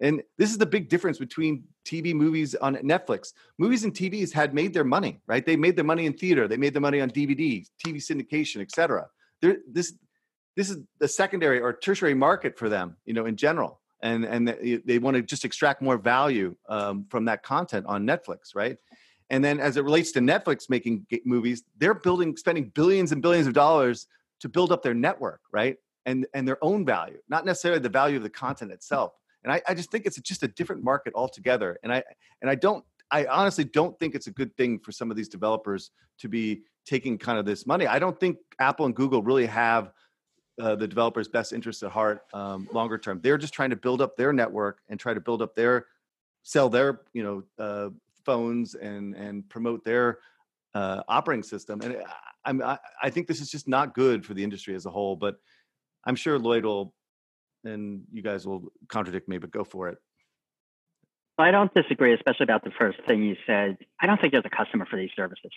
And 0.01 0.21
this 0.37 0.49
is 0.51 0.57
the 0.57 0.65
big 0.65 0.89
difference 0.89 1.17
between 1.17 1.63
tv 1.85 2.13
movies 2.13 2.55
on 2.55 2.75
netflix. 2.77 3.33
Movies 3.57 3.83
and 3.83 3.93
tvs 3.93 4.31
had 4.33 4.53
made 4.53 4.73
their 4.73 4.83
money 4.83 5.21
right? 5.27 5.45
They 5.45 5.55
made 5.55 5.75
their 5.75 5.85
money 5.85 6.05
in 6.05 6.13
theater. 6.13 6.47
They 6.47 6.57
made 6.57 6.73
their 6.73 6.81
money 6.81 7.01
on 7.01 7.09
dvd 7.09 7.65
tv 7.85 7.95
syndication 7.97 8.61
etc 8.61 9.07
there 9.41 9.57
this 9.71 9.93
this 10.57 10.69
is 10.69 10.79
the 10.99 11.07
secondary 11.07 11.61
or 11.61 11.71
tertiary 11.71 12.13
market 12.13 12.57
for 12.59 12.67
them, 12.67 12.97
you 13.05 13.13
know, 13.13 13.25
in 13.25 13.37
general. 13.37 13.78
And 14.01 14.23
and 14.25 14.47
they, 14.85 14.97
want 14.97 15.15
to 15.15 15.21
just 15.21 15.43
extract 15.43 15.81
more 15.81 15.97
value 15.97 16.55
um, 16.69 17.05
from 17.09 17.25
that 17.25 17.43
content 17.43 17.85
on 17.85 18.05
Netflix, 18.05 18.55
right? 18.55 18.77
And 19.29 19.43
then 19.43 19.59
as 19.59 19.77
it 19.77 19.83
relates 19.83 20.11
to 20.13 20.19
Netflix 20.19 20.69
making 20.69 21.05
movies, 21.25 21.63
they're 21.77 21.93
building, 21.93 22.35
spending 22.37 22.71
billions 22.73 23.11
and 23.11 23.21
billions 23.21 23.45
of 23.45 23.53
dollars 23.53 24.07
to 24.39 24.49
build 24.49 24.71
up 24.71 24.81
their 24.81 24.93
network, 24.93 25.41
right? 25.51 25.75
And 26.05 26.25
and 26.33 26.47
their 26.47 26.63
own 26.63 26.85
value, 26.85 27.17
not 27.27 27.45
necessarily 27.45 27.81
the 27.81 27.89
value 27.89 28.17
of 28.17 28.23
the 28.23 28.29
content 28.29 28.71
itself. 28.71 29.13
And 29.43 29.53
I, 29.53 29.61
I 29.67 29.73
just 29.73 29.91
think 29.91 30.05
it's 30.05 30.19
just 30.21 30.43
a 30.43 30.47
different 30.47 30.83
market 30.83 31.13
altogether. 31.15 31.77
And 31.83 31.93
I 31.93 32.03
and 32.41 32.49
I 32.49 32.55
don't 32.55 32.83
I 33.11 33.25
honestly 33.25 33.63
don't 33.63 33.97
think 33.99 34.15
it's 34.15 34.27
a 34.27 34.31
good 34.31 34.55
thing 34.55 34.79
for 34.79 34.91
some 34.91 35.11
of 35.11 35.17
these 35.17 35.29
developers 35.29 35.91
to 36.19 36.29
be 36.29 36.61
taking 36.85 37.17
kind 37.17 37.37
of 37.37 37.45
this 37.45 37.65
money. 37.67 37.87
I 37.87 37.99
don't 37.99 38.19
think 38.19 38.37
Apple 38.59 38.85
and 38.85 38.95
Google 38.95 39.21
really 39.21 39.45
have 39.45 39.91
uh, 40.59 40.75
the 40.75 40.87
developers' 40.87 41.27
best 41.27 41.53
interests 41.53 41.83
at 41.83 41.91
heart 41.91 42.25
um, 42.33 42.67
longer 42.71 42.97
term. 42.97 43.19
They're 43.21 43.37
just 43.37 43.53
trying 43.53 43.69
to 43.69 43.75
build 43.75 44.01
up 44.01 44.17
their 44.17 44.33
network 44.33 44.79
and 44.89 44.99
try 44.99 45.13
to 45.13 45.19
build 45.19 45.41
up 45.41 45.55
their 45.55 45.87
sell 46.43 46.69
their 46.69 47.01
you 47.13 47.23
know 47.23 47.63
uh, 47.63 47.89
phones 48.25 48.75
and 48.75 49.15
and 49.15 49.47
promote 49.49 49.83
their 49.83 50.19
uh, 50.73 51.01
operating 51.07 51.43
system. 51.43 51.81
And 51.81 51.97
I'm 52.45 52.61
I, 52.61 52.77
I 53.01 53.09
think 53.09 53.27
this 53.27 53.41
is 53.41 53.49
just 53.49 53.67
not 53.67 53.93
good 53.93 54.25
for 54.25 54.33
the 54.33 54.43
industry 54.43 54.75
as 54.75 54.85
a 54.85 54.89
whole. 54.89 55.15
But 55.15 55.39
I'm 56.05 56.15
sure 56.15 56.37
Lloyd 56.37 56.65
will 56.65 56.93
and 57.63 58.03
you 58.11 58.21
guys 58.21 58.47
will 58.47 58.71
contradict 58.87 59.27
me, 59.27 59.37
but 59.37 59.51
go 59.51 59.63
for 59.63 59.89
it. 59.89 59.97
I 61.37 61.51
don't 61.51 61.73
disagree, 61.73 62.13
especially 62.13 62.43
about 62.43 62.63
the 62.63 62.71
first 62.77 62.99
thing 63.07 63.23
you 63.23 63.37
said. 63.47 63.77
I 64.01 64.07
don't 64.07 64.19
think 64.19 64.33
there's 64.33 64.45
a 64.45 64.49
customer 64.49 64.85
for 64.85 64.97
these 64.97 65.11
services. 65.15 65.51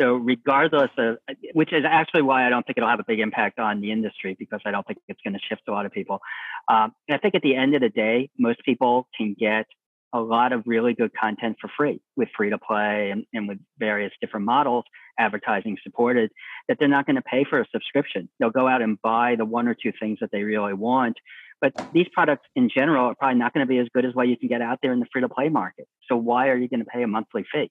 So, 0.00 0.14
regardless 0.14 0.90
of, 0.96 1.18
which 1.54 1.72
is 1.72 1.84
actually 1.88 2.22
why 2.22 2.46
I 2.46 2.50
don't 2.50 2.64
think 2.64 2.78
it'll 2.78 2.88
have 2.88 3.00
a 3.00 3.04
big 3.06 3.20
impact 3.20 3.58
on 3.58 3.80
the 3.80 3.90
industry 3.90 4.36
because 4.38 4.60
I 4.64 4.70
don't 4.70 4.86
think 4.86 5.00
it's 5.08 5.20
going 5.24 5.34
to 5.34 5.40
shift 5.48 5.62
a 5.68 5.72
lot 5.72 5.86
of 5.86 5.92
people. 5.92 6.20
Um, 6.68 6.92
I 7.10 7.18
think 7.18 7.34
at 7.34 7.42
the 7.42 7.56
end 7.56 7.74
of 7.74 7.80
the 7.80 7.88
day, 7.88 8.30
most 8.38 8.60
people 8.64 9.08
can 9.16 9.34
get 9.38 9.66
a 10.12 10.20
lot 10.20 10.52
of 10.52 10.62
really 10.66 10.94
good 10.94 11.10
content 11.14 11.56
for 11.60 11.68
free 11.76 12.00
with 12.16 12.28
free 12.36 12.50
to 12.50 12.58
play 12.58 13.10
and, 13.10 13.24
and 13.34 13.48
with 13.48 13.58
various 13.78 14.12
different 14.20 14.46
models, 14.46 14.84
advertising 15.18 15.76
supported, 15.82 16.30
that 16.68 16.78
they're 16.78 16.88
not 16.88 17.06
going 17.06 17.16
to 17.16 17.22
pay 17.22 17.44
for 17.44 17.60
a 17.60 17.66
subscription. 17.72 18.28
They'll 18.38 18.50
go 18.50 18.66
out 18.66 18.80
and 18.80 19.00
buy 19.02 19.34
the 19.36 19.44
one 19.44 19.68
or 19.68 19.74
two 19.74 19.92
things 20.00 20.18
that 20.20 20.30
they 20.32 20.44
really 20.44 20.72
want. 20.72 21.16
But 21.60 21.72
these 21.92 22.06
products 22.12 22.46
in 22.54 22.70
general 22.74 23.06
are 23.06 23.14
probably 23.16 23.38
not 23.38 23.52
going 23.52 23.66
to 23.66 23.68
be 23.68 23.78
as 23.78 23.88
good 23.92 24.04
as 24.04 24.14
what 24.14 24.28
you 24.28 24.36
can 24.36 24.48
get 24.48 24.62
out 24.62 24.78
there 24.82 24.92
in 24.92 25.00
the 25.00 25.06
free 25.12 25.22
to 25.22 25.28
play 25.28 25.48
market. 25.48 25.88
So 26.08 26.16
why 26.16 26.48
are 26.48 26.56
you 26.56 26.68
going 26.68 26.80
to 26.80 26.86
pay 26.86 27.02
a 27.02 27.08
monthly 27.08 27.44
fee? 27.52 27.70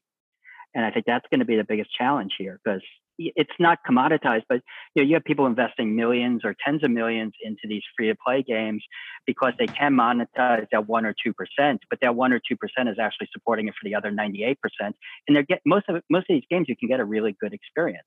And 0.77 0.85
I 0.85 0.91
think 0.91 1.07
that's 1.07 1.25
going 1.31 1.39
to 1.39 1.45
be 1.45 1.55
the 1.55 1.63
biggest 1.63 1.89
challenge 1.91 2.35
here 2.37 2.59
because 2.63 2.83
it's 3.17 3.51
not 3.59 3.79
commoditized, 3.89 4.43
but 4.47 4.61
you 4.93 5.01
know, 5.01 5.07
you 5.07 5.15
have 5.15 5.23
people 5.23 5.47
investing 5.47 5.95
millions 5.95 6.41
or 6.45 6.55
tens 6.63 6.83
of 6.83 6.91
millions 6.91 7.33
into 7.43 7.61
these 7.67 7.81
free 7.97 8.09
to 8.09 8.15
play 8.23 8.43
games 8.43 8.83
because 9.25 9.53
they 9.57 9.65
can 9.65 9.93
monetize 9.93 10.67
that 10.71 10.87
one 10.87 11.03
or 11.03 11.15
two 11.23 11.33
percent, 11.33 11.81
but 11.89 11.97
that 12.03 12.15
one 12.15 12.31
or 12.31 12.39
two 12.47 12.55
percent 12.55 12.89
is 12.89 12.97
actually 12.99 13.27
supporting 13.33 13.67
it 13.67 13.73
for 13.73 13.89
the 13.89 13.95
other 13.95 14.11
98 14.11 14.59
percent. 14.61 14.95
And 15.27 15.35
they're 15.35 15.41
get 15.41 15.61
most 15.65 15.85
of 15.89 15.99
most 16.11 16.29
of 16.29 16.35
these 16.35 16.45
games 16.47 16.67
you 16.69 16.75
can 16.77 16.87
get 16.87 16.99
a 16.99 17.05
really 17.05 17.35
good 17.41 17.53
experience. 17.53 18.05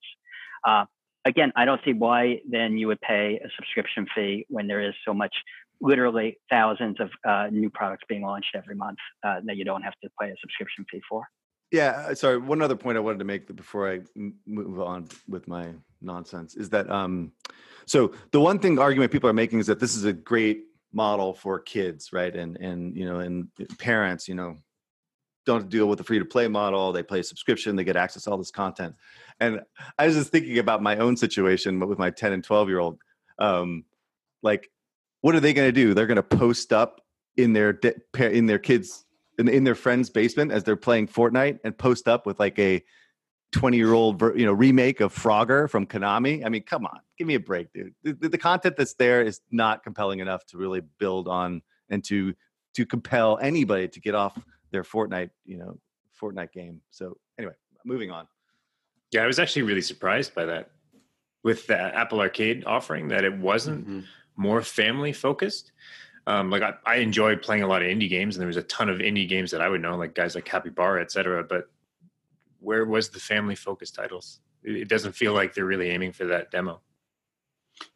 Uh, 0.65 0.85
again, 1.25 1.53
I 1.57 1.65
don't 1.65 1.81
see 1.85 1.93
why 1.93 2.39
then 2.49 2.79
you 2.79 2.87
would 2.87 3.01
pay 3.01 3.41
a 3.45 3.49
subscription 3.57 4.07
fee 4.15 4.47
when 4.49 4.69
there 4.69 4.81
is 4.81 4.95
so 5.05 5.13
much, 5.13 5.35
literally 5.81 6.39
thousands 6.49 6.99
of 7.01 7.11
uh, 7.29 7.49
new 7.51 7.69
products 7.71 8.05
being 8.09 8.23
launched 8.23 8.55
every 8.55 8.77
month 8.77 8.99
uh, 9.27 9.41
that 9.45 9.57
you 9.57 9.65
don't 9.65 9.83
have 9.83 9.95
to 10.05 10.11
pay 10.21 10.29
a 10.29 10.35
subscription 10.41 10.85
fee 10.89 11.01
for. 11.09 11.27
Yeah, 11.71 12.07
uh, 12.09 12.15
sorry. 12.15 12.39
One 12.39 12.63
other 12.63 12.77
point 12.77 12.97
I 12.97 13.01
wanted 13.01 13.19
to 13.21 13.25
make 13.25 13.55
before 13.55 13.91
I 13.91 14.01
move 14.47 14.81
on 14.81 15.09
with 15.29 15.47
my 15.47 15.69
nonsense 16.03 16.57
is 16.57 16.69
that 16.71 16.91
um, 16.91 17.33
so 17.87 18.13
the 18.33 18.41
one 18.41 18.59
thing 18.59 18.79
argument 18.79 19.13
people 19.13 19.31
are 19.31 19.35
making 19.35 19.61
is 19.61 19.67
that 19.67 19.79
this 19.79 19.95
is 19.95 20.05
a 20.05 20.13
great 20.13 20.65
model 20.93 21.35
for 21.35 21.61
kids, 21.61 22.13
right? 22.13 22.35
And 22.35 22.57
and 22.57 22.97
you 22.97 23.05
know, 23.05 23.21
and 23.21 23.49
parents, 23.79 24.29
you 24.29 24.35
know, 24.35 24.57
don't 25.47 25.69
deal 25.69 25.87
with 25.87 25.99
the 25.99 26.05
free 26.05 26.19
to 26.19 26.25
play 26.25 26.49
model. 26.49 26.93
They 26.93 27.03
play 27.03 27.21
a 27.21 27.25
subscription, 27.25 27.77
they 27.77 27.85
get 27.85 27.97
access 27.97 28.25
to 28.25 28.31
all 28.31 28.39
this 28.39 28.51
content. 28.51 28.97
And 29.39 29.61
I 29.99 30.07
was 30.07 30.17
just 30.17 30.31
thinking 30.31 30.59
about 30.59 30.83
my 30.83 30.97
own 30.97 31.17
situation 31.17 31.81
with 31.81 31.99
my 31.99 32.11
10 32.11 32.33
and 32.33 32.45
12 32.45 32.69
year 32.69 32.79
old. 32.79 32.99
Um, 33.39 33.85
like, 34.43 34.71
what 35.21 35.35
are 35.35 35.41
they 35.41 35.53
going 35.53 35.69
to 35.69 35.73
do? 35.73 35.95
They're 35.95 36.07
going 36.07 36.17
to 36.17 36.23
post 36.23 36.73
up 36.73 37.01
in 37.37 37.53
their 37.53 37.79
in 38.19 38.47
their 38.47 38.59
kids 38.59 39.05
in, 39.41 39.49
in 39.49 39.65
their 39.65 39.75
friend's 39.75 40.11
basement 40.11 40.53
as 40.53 40.63
they're 40.63 40.77
playing 40.77 41.09
Fortnite 41.09 41.61
and 41.65 41.77
post 41.77 42.07
up 42.07 42.27
with 42.27 42.39
like 42.39 42.59
a 42.59 42.85
20 43.53 43.77
year 43.77 43.93
old 43.93 44.21
you 44.37 44.45
know 44.45 44.53
remake 44.53 45.01
of 45.01 45.15
Frogger 45.15 45.69
from 45.69 45.87
Konami. 45.87 46.45
I 46.45 46.49
mean, 46.51 46.63
come 46.63 46.85
on, 46.85 47.01
give 47.19 47.27
me 47.27 47.35
a 47.35 47.41
break, 47.41 47.73
dude. 47.73 47.95
The, 48.05 48.29
the, 48.29 48.39
content 48.39 48.77
that's 48.77 48.95
there 48.95 49.23
is 49.23 49.41
not 49.51 49.83
compelling 49.83 50.21
enough 50.21 50.45
to 50.47 50.59
really 50.59 50.83
build 50.99 51.27
on 51.27 51.63
and 51.89 52.05
to 52.05 52.35
to 52.75 52.87
compel 52.87 53.39
anybody 53.43 53.89
to 53.89 54.01
get 54.01 54.15
off 54.15 54.39
their 54.71 54.85
Fortnite, 54.85 55.31
you 55.45 55.59
know, 55.59 55.79
Fortnite 56.21 56.53
game. 56.53 56.83
So 56.91 57.17
anyway, 57.39 57.55
moving 57.85 58.11
on. 58.13 58.29
Yeah, 59.11 59.25
I 59.25 59.27
was 59.27 59.41
actually 59.41 59.63
really 59.63 59.81
surprised 59.81 60.35
by 60.35 60.45
that 60.45 60.71
with 61.43 61.67
the 61.67 61.77
Apple 61.77 62.21
Arcade 62.21 62.65
offering 62.67 63.09
that 63.09 63.25
it 63.25 63.37
wasn't 63.37 63.89
mm-hmm. 63.89 64.01
more 64.37 64.63
family 64.63 65.13
focused 65.13 65.73
um, 66.27 66.51
like 66.51 66.63
I, 66.63 66.75
I 66.85 66.97
enjoyed 66.97 67.43
playing 67.43 67.63
a 67.63 67.67
lot 67.67 67.83
of 67.83 67.89
indie 67.89 68.09
games, 68.09 68.37
and 68.37 68.41
there 68.41 68.47
was 68.47 68.57
a 68.57 68.63
ton 68.63 68.89
of 68.89 68.99
indie 68.99 69.29
games 69.29 69.51
that 69.51 69.61
I 69.61 69.69
would 69.69 69.81
know, 69.81 69.97
like 69.97 70.15
guys 70.15 70.35
like 70.35 70.45
Capybara, 70.45 71.01
etc. 71.01 71.45
But 71.45 71.69
where 72.61 72.85
was 72.85 73.09
the 73.09 73.21
family 73.21 73.55
focused 73.55 73.95
titles? 73.95 74.41
It, 74.63 74.77
it, 74.77 74.89
doesn't 74.89 75.13
feel 75.13 75.33
like 75.33 75.55
they're 75.55 75.65
really 75.65 75.91
aiming 75.91 76.13
for 76.13 76.27
that 76.27 76.51
demo. 76.51 76.81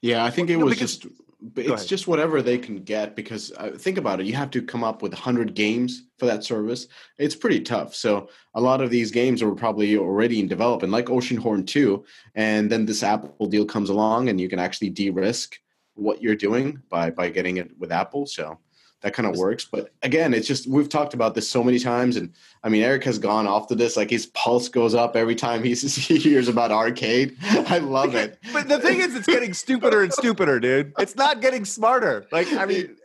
Yeah, 0.01 0.25
I 0.25 0.31
think 0.31 0.49
it 0.49 0.57
no, 0.57 0.65
was 0.65 0.75
because, 0.75 0.99
just 0.99 1.15
it's 1.57 1.85
just 1.85 2.07
whatever 2.07 2.41
they 2.41 2.59
can 2.59 2.83
get 2.83 3.15
because 3.15 3.53
uh, 3.59 3.71
think 3.77 3.99
about 3.99 4.21
it 4.21 4.27
you 4.27 4.35
have 4.35 4.51
to 4.51 4.63
come 4.63 4.83
up 4.83 5.03
with 5.03 5.13
100 5.13 5.55
games 5.55 6.05
for 6.19 6.27
that 6.27 6.43
service 6.43 6.87
it's 7.19 7.37
pretty 7.37 7.61
tough 7.61 7.95
so 7.95 8.29
a 8.55 8.61
lot 8.61 8.81
of 8.81 8.91
these 8.91 9.11
games 9.11 9.43
are 9.43 9.53
probably 9.53 9.97
already 9.97 10.41
in 10.41 10.49
development 10.49 10.93
like 10.93 11.07
oceanhorn 11.07 11.67
2 11.67 12.03
and 12.35 12.71
then 12.71 12.87
this 12.87 13.03
apple 13.03 13.47
deal 13.47 13.67
comes 13.67 13.91
along 13.91 14.29
and 14.29 14.41
you 14.41 14.49
can 14.49 14.59
actually 14.59 14.89
de-risk 14.89 15.59
what 15.95 16.23
you're 16.23 16.37
doing 16.37 16.83
by 16.89 17.11
by 17.11 17.31
getting 17.31 17.57
it 17.57 17.71
with 17.79 17.93
Apple. 17.93 18.27
So 18.27 18.59
that 19.05 19.13
kind 19.13 19.29
of 19.29 19.37
works. 19.37 19.67
But 19.71 19.93
again, 20.03 20.33
it's 20.33 20.49
just 20.49 20.67
we've 20.67 20.89
talked 20.89 21.13
about 21.13 21.35
this 21.35 21.49
so 21.49 21.63
many 21.63 21.79
times, 21.79 22.17
and 22.17 22.33
I 22.63 22.71
mean, 22.71 22.83
Eric 22.83 23.05
has 23.05 23.19
gone 23.19 23.47
off 23.47 23.69
to 23.69 23.75
this. 23.75 23.99
Like 23.99 24.09
his 24.09 24.27
pulse 24.29 24.71
goes 24.71 24.95
up 24.95 25.15
every 25.15 25.35
time 25.35 25.63
he, 25.63 25.75
he 25.75 26.17
hears 26.17 26.49
about 26.49 26.73
arcade. 26.73 27.37
I 27.43 27.79
love 27.79 28.15
it. 28.15 28.39
But 28.55 28.69
the 28.69 28.79
thing 28.79 29.01
is, 29.01 29.15
it's 29.15 29.27
getting 29.27 29.53
stupider 29.53 30.03
and 30.03 30.13
stupider, 30.13 30.59
dude. 30.59 30.95
It's 30.99 31.17
not 31.17 31.43
getting 31.43 31.67
smarter. 31.67 32.27
Like 32.33 32.51
I 32.55 32.65
mean, 32.65 32.97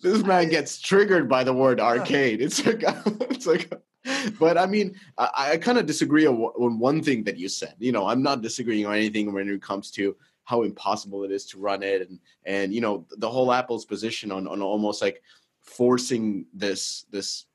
this 0.00 0.24
man 0.24 0.48
gets 0.48 0.80
triggered 0.80 1.28
by 1.28 1.44
the 1.44 1.52
word 1.52 1.80
arcade. 1.80 2.40
It's 2.40 2.64
like 2.64 2.82
it's 3.30 3.46
like. 3.46 3.70
But 4.40 4.58
I 4.58 4.66
mean, 4.66 4.96
I, 5.18 5.28
I 5.36 5.56
kind 5.58 5.78
of 5.78 5.86
disagree 5.86 6.26
on, 6.26 6.34
on 6.34 6.78
one 6.78 7.02
thing 7.02 7.24
that 7.24 7.36
you 7.36 7.48
said. 7.48 7.74
You 7.78 7.92
know, 7.92 8.06
I'm 8.06 8.22
not 8.22 8.42
disagreeing 8.42 8.86
on 8.86 8.94
anything 8.94 9.32
when 9.32 9.48
it 9.48 9.62
comes 9.62 9.90
to 9.92 10.16
how 10.44 10.62
impossible 10.62 11.24
it 11.24 11.30
is 11.30 11.46
to 11.46 11.58
run 11.58 11.82
it 11.82 12.08
and 12.08 12.18
and 12.44 12.74
you 12.74 12.80
know 12.80 13.06
the 13.18 13.28
whole 13.28 13.52
apple's 13.52 13.84
position 13.84 14.32
on 14.32 14.46
on 14.48 14.60
almost 14.62 15.02
like 15.02 15.22
forcing 15.60 16.46
this 16.52 17.06
this 17.10 17.46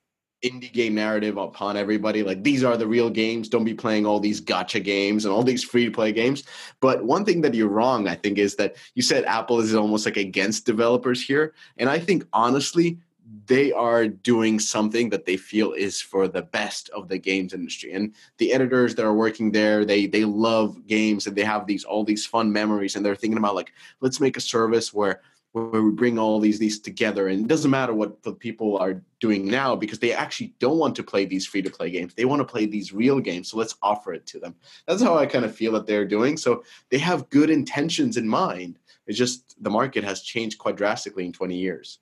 indie 0.44 0.72
game 0.72 0.94
narrative 0.94 1.38
upon 1.38 1.76
everybody 1.76 2.22
like 2.22 2.44
these 2.44 2.64
are 2.64 2.78
the 2.78 2.86
real 2.86 3.10
games. 3.10 3.50
Don't 3.50 3.64
be 3.64 3.74
playing 3.74 4.06
all 4.06 4.20
these 4.20 4.40
gacha 4.40 4.84
games 4.84 5.26
and 5.26 5.34
all 5.34 5.42
these 5.42 5.64
free 5.64 5.86
to 5.86 5.92
play 5.92 6.12
games. 6.12 6.44
But 6.80 7.04
one 7.04 7.26
thing 7.26 7.42
that 7.42 7.56
you're 7.56 7.68
wrong 7.68 8.08
i 8.08 8.16
think 8.16 8.38
is 8.38 8.56
that 8.58 8.76
you 8.94 9.02
said 9.02 9.26
apple 9.26 9.60
is 9.60 9.74
almost 9.74 10.06
like 10.06 10.18
against 10.18 10.66
developers 10.66 11.22
here 11.24 11.54
and 11.78 11.90
i 11.90 11.98
think 11.98 12.24
honestly 12.34 13.00
they 13.48 13.72
are 13.72 14.08
doing 14.08 14.60
something 14.60 15.10
that 15.10 15.26
they 15.26 15.38
feel 15.38 15.72
is 15.72 16.02
for 16.02 16.28
the 16.28 16.41
best 16.41 16.89
of 16.89 17.08
the 17.08 17.18
games 17.18 17.54
industry. 17.54 17.93
And 17.93 18.14
the 18.38 18.54
editors 18.54 18.95
that 18.95 19.06
are 19.06 19.14
working 19.14 19.52
there 19.52 19.86
they 19.86 20.06
they 20.06 20.26
love 20.26 20.86
games 20.88 21.28
and 21.28 21.36
they 21.36 21.43
have 21.43 21.66
these 21.66 21.84
all 21.84 22.04
these 22.04 22.26
fun 22.26 22.52
memories 22.52 22.95
and 22.95 23.06
they're 23.06 23.16
thinking 23.16 23.38
about 23.38 23.56
like 23.56 23.74
let's 24.02 24.20
make 24.20 24.38
a 24.38 24.41
service 24.41 24.93
where 24.93 25.22
where 25.54 25.82
we 25.82 25.91
bring 25.91 26.20
all 26.20 26.39
these 26.39 26.60
these 26.60 26.80
together. 26.80 27.30
And 27.30 27.45
it 27.45 27.48
doesn't 27.48 27.72
matter 27.72 27.93
what 27.93 28.22
the 28.22 28.34
people 28.34 28.78
are 28.78 29.02
doing 29.20 29.48
now 29.48 29.76
because 29.76 30.00
they 30.00 30.14
actually 30.14 30.54
don't 30.60 30.78
want 30.78 30.95
to 30.98 31.04
play 31.04 31.26
these 31.26 31.48
free 31.48 31.62
to 31.62 31.70
play 31.70 31.89
games. 31.89 32.14
They 32.14 32.26
want 32.26 32.41
to 32.41 32.45
play 32.45 32.66
these 32.66 32.93
real 32.93 33.20
games. 33.20 33.50
So 33.50 33.58
let's 33.58 33.76
offer 33.82 34.14
it 34.14 34.28
to 34.28 34.39
them. 34.39 34.56
That's 34.88 35.02
how 35.02 35.18
i 35.18 35.26
kind 35.26 35.45
of 35.45 35.56
feel 35.56 35.72
that 35.74 35.88
they're 35.88 36.06
doing. 36.06 36.38
So 36.38 36.64
they 36.89 37.00
have 37.00 37.30
good 37.30 37.50
intentions 37.50 38.18
in 38.18 38.28
mind. 38.28 38.78
It's 39.08 39.18
just 39.18 39.56
the 39.64 39.70
market 39.70 40.04
has 40.04 40.22
changed 40.22 40.58
quite 40.60 40.76
drastically 40.76 41.26
in 41.26 41.32
20 41.32 41.56
years 41.56 42.00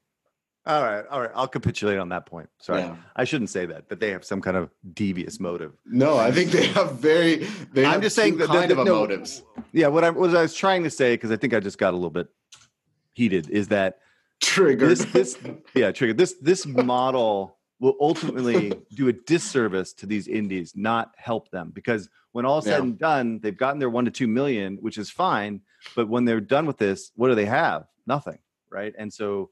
all 0.66 0.84
right, 0.84 1.06
all 1.12 1.22
right. 1.22 1.32
I'll 1.36 1.48
capitulate 1.48 1.98
on 2.00 2.10
that 2.10 2.26
point. 2.26 2.50
Sorry, 2.60 2.82
yeah. 2.82 2.96
I 3.16 3.24
shouldn't 3.24 3.50
say 3.50 3.66
that. 3.68 3.90
That 3.90 4.00
they 4.00 4.10
have 4.12 4.26
some 4.26 4.42
kind 4.42 4.58
of 4.58 4.72
devious 4.94 5.40
motive. 5.40 5.74
No, 5.86 6.18
I 6.18 6.32
think 6.32 6.52
they 6.52 6.68
have 6.68 6.94
very. 6.94 7.48
They 7.74 7.86
I'm 7.86 8.02
just 8.02 8.16
saying 8.16 8.38
that 8.38 8.48
kind 8.48 8.72
of 8.72 8.78
no, 8.80 8.86
motives. 8.86 9.44
Yeah, 9.72 9.88
what 9.88 10.04
I 10.04 10.10
what 10.10 10.36
I 10.36 10.42
was 10.42 10.54
trying 10.54 10.84
to 10.84 10.90
say 10.90 11.14
because 11.14 11.32
I 11.32 11.38
think 11.38 11.54
I 11.54 11.60
just 11.60 11.78
got 11.78 11.94
a 11.94 11.98
little 11.98 12.10
bit 12.10 12.28
heated 13.14 13.50
is 13.50 13.68
that 13.70 14.00
trigger 14.42 14.88
this 14.88 15.06
this 15.06 15.38
yeah 15.76 15.92
trigger 15.92 16.14
this 16.14 16.36
this 16.42 16.66
model 16.66 17.58
will 17.80 17.96
ultimately 18.00 18.74
do 18.94 19.10
a 19.10 19.14
disservice 19.14 19.94
to 19.94 20.06
these 20.06 20.28
indies, 20.28 20.74
not 20.76 21.12
help 21.18 21.52
them. 21.52 21.72
Because 21.74 22.10
when 22.32 22.46
all 22.46 22.62
said 22.62 22.78
Yeah. 22.78 22.84
and 22.84 22.98
done, 22.98 23.40
they've 23.42 23.56
gotten 23.56 23.80
their 23.80 23.90
one 23.90 24.06
to 24.06 24.12
two 24.12 24.28
million, 24.28 24.78
which 24.78 24.98
is 24.98 25.10
fine. 25.10 25.62
But 25.96 26.08
when 26.08 26.26
they're 26.26 26.42
done 26.42 26.66
with 26.66 26.78
this, 26.78 27.12
what 27.16 27.28
do 27.28 27.36
they 27.36 27.46
have? 27.46 27.86
Nothing, 28.08 28.40
right? 28.70 28.94
And 28.98 29.14
so 29.14 29.52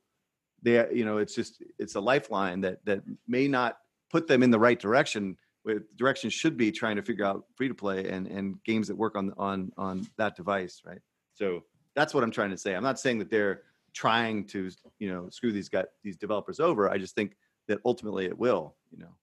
they, 0.63 0.87
you 0.93 1.05
know, 1.05 1.17
it's 1.17 1.35
just 1.35 1.61
it's 1.77 1.95
a 1.95 1.99
lifeline 1.99 2.61
that 2.61 2.83
that 2.85 3.03
may 3.27 3.47
not 3.47 3.77
put 4.09 4.27
them 4.27 4.41
in 4.41 4.49
the 4.49 4.59
right 4.59 4.79
direction. 4.79 5.37
The 5.65 5.83
direction 5.95 6.29
should 6.29 6.57
be 6.57 6.71
trying 6.71 6.95
to 6.95 7.01
figure 7.01 7.25
out 7.25 7.45
free 7.55 7.67
to 7.67 7.75
play 7.75 8.09
and 8.09 8.27
and 8.27 8.63
games 8.63 8.87
that 8.87 8.95
work 8.95 9.15
on 9.15 9.33
on 9.37 9.71
on 9.77 10.07
that 10.17 10.35
device, 10.35 10.81
right? 10.85 11.01
So 11.33 11.63
that's 11.95 12.13
what 12.13 12.23
I'm 12.23 12.31
trying 12.31 12.51
to 12.51 12.57
say. 12.57 12.75
I'm 12.75 12.83
not 12.83 12.99
saying 12.99 13.19
that 13.19 13.29
they're 13.29 13.61
trying 13.93 14.45
to 14.45 14.71
you 14.99 15.11
know 15.11 15.29
screw 15.29 15.51
these 15.51 15.69
guys 15.69 15.85
these 16.03 16.17
developers 16.17 16.59
over. 16.59 16.89
I 16.89 16.97
just 16.97 17.15
think 17.15 17.35
that 17.67 17.79
ultimately 17.85 18.25
it 18.25 18.37
will, 18.37 18.75
you 18.91 18.99
know. 18.99 19.15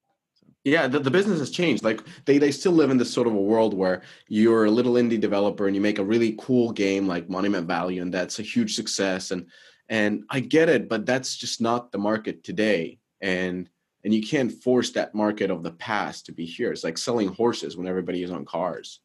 Yeah, 0.64 0.88
the, 0.88 0.98
the 0.98 1.10
business 1.10 1.38
has 1.38 1.50
changed. 1.50 1.82
Like 1.82 2.02
they, 2.26 2.36
they 2.36 2.50
still 2.50 2.72
live 2.72 2.90
in 2.90 2.98
this 2.98 3.12
sort 3.12 3.26
of 3.26 3.32
a 3.32 3.40
world 3.40 3.72
where 3.72 4.02
you're 4.28 4.66
a 4.66 4.70
little 4.70 4.94
indie 4.94 5.18
developer 5.18 5.66
and 5.66 5.74
you 5.74 5.80
make 5.80 5.98
a 5.98 6.04
really 6.04 6.36
cool 6.38 6.70
game 6.70 7.06
like 7.06 7.30
Monument 7.30 7.66
Valley, 7.66 7.98
and 7.98 8.12
that's 8.12 8.38
a 8.38 8.42
huge 8.42 8.74
success. 8.74 9.30
And 9.30 9.46
and 9.90 10.22
I 10.30 10.38
get 10.38 10.68
it, 10.68 10.88
but 10.88 11.04
that's 11.04 11.36
just 11.36 11.60
not 11.60 11.92
the 11.92 11.98
market 11.98 12.42
today. 12.44 12.98
And 13.20 13.68
and 14.02 14.14
you 14.14 14.26
can't 14.26 14.50
force 14.50 14.92
that 14.92 15.14
market 15.14 15.50
of 15.50 15.62
the 15.62 15.72
past 15.72 16.24
to 16.26 16.32
be 16.32 16.46
here. 16.46 16.72
It's 16.72 16.84
like 16.84 16.96
selling 16.96 17.28
horses 17.28 17.76
when 17.76 17.86
everybody 17.86 18.22
is 18.22 18.30
on 18.30 18.46
cars. 18.46 19.00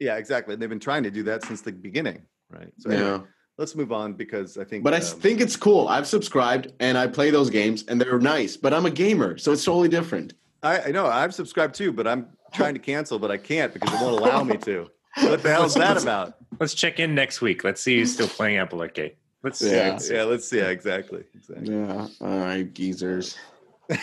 Yeah, 0.00 0.16
exactly. 0.16 0.56
They've 0.56 0.68
been 0.68 0.80
trying 0.80 1.04
to 1.04 1.10
do 1.10 1.22
that 1.24 1.44
since 1.44 1.60
the 1.60 1.70
beginning, 1.70 2.22
right? 2.50 2.72
So 2.78 2.90
Yeah. 2.90 2.96
anyway, 2.96 3.24
let's 3.58 3.76
move 3.76 3.92
on 3.92 4.14
because 4.14 4.58
I 4.58 4.64
think. 4.64 4.82
But 4.82 4.94
I 4.94 4.96
um, 4.96 5.02
think 5.04 5.40
it's 5.40 5.54
cool. 5.54 5.86
I've 5.86 6.08
subscribed 6.08 6.72
and 6.80 6.98
I 6.98 7.06
play 7.06 7.30
those 7.30 7.48
games 7.48 7.84
and 7.86 8.00
they're 8.00 8.18
nice, 8.18 8.56
but 8.56 8.74
I'm 8.74 8.86
a 8.86 8.90
gamer, 8.90 9.38
so 9.38 9.52
it's 9.52 9.64
totally 9.64 9.88
different. 9.88 10.34
I, 10.64 10.80
I 10.80 10.90
know 10.90 11.06
I've 11.06 11.32
subscribed 11.32 11.76
too, 11.76 11.92
but 11.92 12.08
I'm 12.08 12.26
trying 12.52 12.74
to 12.74 12.80
cancel, 12.80 13.20
but 13.20 13.30
I 13.30 13.36
can't 13.36 13.72
because 13.72 13.92
it 13.92 14.00
won't 14.02 14.20
allow 14.20 14.42
me 14.42 14.56
to. 14.58 14.88
What 15.18 15.42
the 15.42 15.50
hell 15.50 15.64
is 15.64 15.72
that 15.72 16.02
about? 16.02 16.34
Let's 16.60 16.74
check 16.74 17.00
in 17.00 17.14
next 17.14 17.40
week. 17.40 17.64
Let's 17.64 17.80
see 17.80 17.98
who's 17.98 18.12
still 18.12 18.28
playing 18.28 18.58
Apple 18.58 18.82
Arcade. 18.82 19.16
Let's 19.46 19.60
see. 19.60 19.70
Yeah. 19.70 19.90
Let's 19.90 20.08
see. 20.08 20.14
Yeah, 20.14 20.24
let's 20.24 20.48
see. 20.48 20.58
Yeah, 20.58 20.70
exactly. 20.70 21.22
Exactly. 21.32 21.72
Yeah, 21.72 22.08
all 22.20 22.38
right, 22.38 22.74
geezers. 22.74 23.36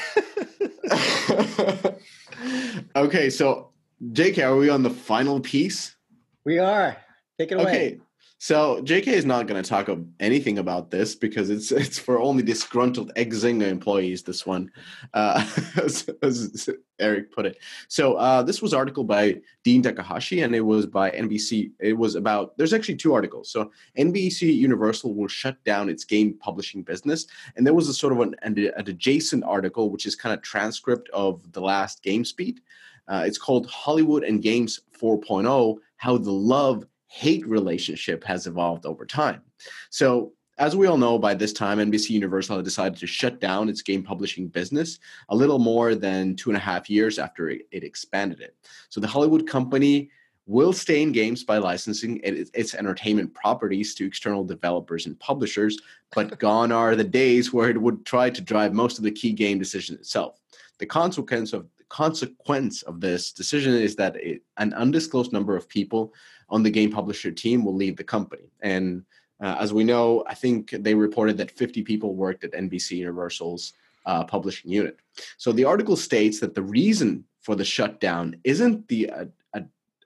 okay, 2.96 3.30
so 3.30 3.72
JK, 4.02 4.41
are 4.41 4.56
we 4.56 4.70
on 4.70 4.84
the 4.84 4.89
final 4.89 5.41
piece? 5.41 5.98
We 6.46 6.60
are. 6.60 6.96
Take 7.38 7.52
it 7.52 7.56
away. 7.56 7.66
Okay. 7.66 8.00
So 8.44 8.82
JK 8.82 9.08
is 9.08 9.24
not 9.24 9.48
going 9.48 9.64
to 9.64 9.70
talk 9.70 9.88
anything 10.20 10.58
about 10.58 10.91
this 10.91 11.16
because 11.16 11.50
it's 11.50 11.72
it's 11.84 11.98
for 11.98 12.20
only 12.20 12.44
disgruntled 12.44 13.14
ex-Zynga 13.16 13.66
employees. 13.66 14.22
This 14.24 14.46
one, 14.46 14.70
uh, 15.14 15.50
as, 15.82 16.10
as 16.22 16.70
Eric 17.00 17.32
put 17.32 17.46
it. 17.46 17.58
So 17.88 18.16
uh, 18.16 18.44
this 18.44 18.62
was 18.62 18.74
article 18.74 19.06
by 19.06 19.39
Dean 19.64 19.82
Takahashi, 19.82 20.41
and 20.41 20.54
it 20.54 20.60
was 20.60 20.86
by 20.86 21.12
NBC. 21.12 21.72
It 21.80 21.94
was 21.94 22.16
about. 22.16 22.58
There's 22.58 22.74
actually 22.74 22.98
two 22.98 23.14
articles. 23.14 23.50
So 23.50 23.72
NBC 23.98 24.54
Universal 24.54 25.14
will 25.14 25.30
shut 25.30 25.64
down 25.64 25.88
its 25.88 26.04
game 26.04 26.34
publishing 26.38 26.84
business, 26.84 27.28
and 27.56 27.66
there 27.66 27.74
was 27.74 27.88
a 27.88 27.94
sort 27.94 28.12
of 28.12 28.20
an, 28.20 28.36
an, 28.41 28.74
adjacent 28.76 29.46
article, 29.46 29.89
which 29.89 30.06
is 30.06 30.18
kind 30.18 30.36
of 30.36 30.41
transcript 30.41 31.08
of 31.14 31.50
the 31.54 31.62
last 31.62 32.04
GamesBeat. 32.04 32.58
Uh, 33.08 33.24
it's 33.26 33.38
called 33.38 33.68
Hollywood 33.68 34.26
and 34.26 34.41
Games 34.41 34.82
4.0: 35.00 35.78
How 35.96 36.18
the 36.18 36.30
Love 36.30 36.84
hate 37.14 37.47
relationship 37.47 38.24
has 38.24 38.47
evolved 38.47 38.88
over 38.88 39.05
time. 39.05 39.39
So, 39.91 40.34
as 40.57 40.76
we 40.76 40.88
all 40.88 40.97
know, 40.97 41.20
by 41.20 41.36
this 41.36 41.53
time, 41.53 41.78
NBC 41.78 42.09
Universal 42.11 42.57
had 42.57 42.66
decided 42.66 42.97
to 42.97 43.07
shut 43.07 43.39
down 43.39 43.70
its 43.70 43.84
game 43.84 44.03
publishing 44.03 44.47
business 44.47 44.99
a 45.30 45.36
little 45.36 45.59
more 45.59 45.93
than 45.93 46.36
two 46.36 46.49
and 46.49 46.57
a 46.57 46.59
half 46.59 46.89
years 46.89 47.20
after 47.20 47.49
it, 47.49 47.68
it 47.72 47.84
expanded 47.84 48.41
it. 48.41 48.55
So, 48.89 48.99
the 48.99 49.07
Hollywood 49.07 49.47
company 49.47 50.09
will 50.47 50.74
stay 50.74 51.03
in 51.03 51.11
games 51.11 51.43
by 51.43 51.59
licensing 51.59 52.20
its, 52.24 52.49
its 52.55 52.74
entertainment 52.74 53.32
properties 53.36 53.93
to 53.95 54.07
external 54.07 54.43
developers 54.43 55.05
and 55.05 55.20
publishers, 55.20 55.78
but 56.16 56.39
gone 56.47 56.72
are 56.72 56.95
the 56.95 57.03
days 57.03 57.53
where 57.53 57.70
it 57.70 57.80
would 57.80 58.07
try 58.07 58.28
to 58.32 58.41
drive 58.41 58.74
most 58.74 58.97
of 58.97 59.03
the 59.03 59.11
key 59.11 59.34
game 59.34 59.59
decision 59.59 59.95
itself. 59.95 60.39
The 60.80 60.88
consequence 60.88 61.53
of 61.53 61.68
consequence 61.93 62.82
of 62.82 62.99
this 62.99 63.32
decision 63.32 63.76
is 63.76 63.95
that 63.95 64.16
it, 64.16 64.41
an 64.57 64.74
undisclosed 64.74 65.32
number 65.32 65.55
of 65.55 65.70
people 65.70 66.11
on 66.54 66.62
the 66.62 66.70
game 66.70 66.91
publisher 66.91 67.32
team 67.32 67.66
will 67.66 67.76
leave 67.76 67.97
the 67.97 68.04
company. 68.04 68.47
And 68.62 69.04
uh, 69.41 69.56
as 69.60 69.74
we 69.74 69.84
know, 69.84 70.24
I 70.28 70.36
think 70.36 70.70
they 70.70 70.93
reported 70.93 71.36
that 71.38 71.49
50 71.49 71.82
people 71.82 72.14
worked 72.14 72.43
at 72.43 72.51
NBC 72.51 72.91
Universal's 72.91 73.74
uh, 74.06 74.24
publishing 74.24 74.72
unit. 74.72 74.97
So 75.38 75.51
the 75.51 75.66
article 75.66 75.95
states 75.95 76.39
that 76.41 76.54
the 76.54 76.62
reason 76.62 77.26
for 77.41 77.56
the 77.56 77.66
shutdown 77.66 78.36
isn't 78.43 78.88
the 78.88 79.10
uh, 79.10 79.26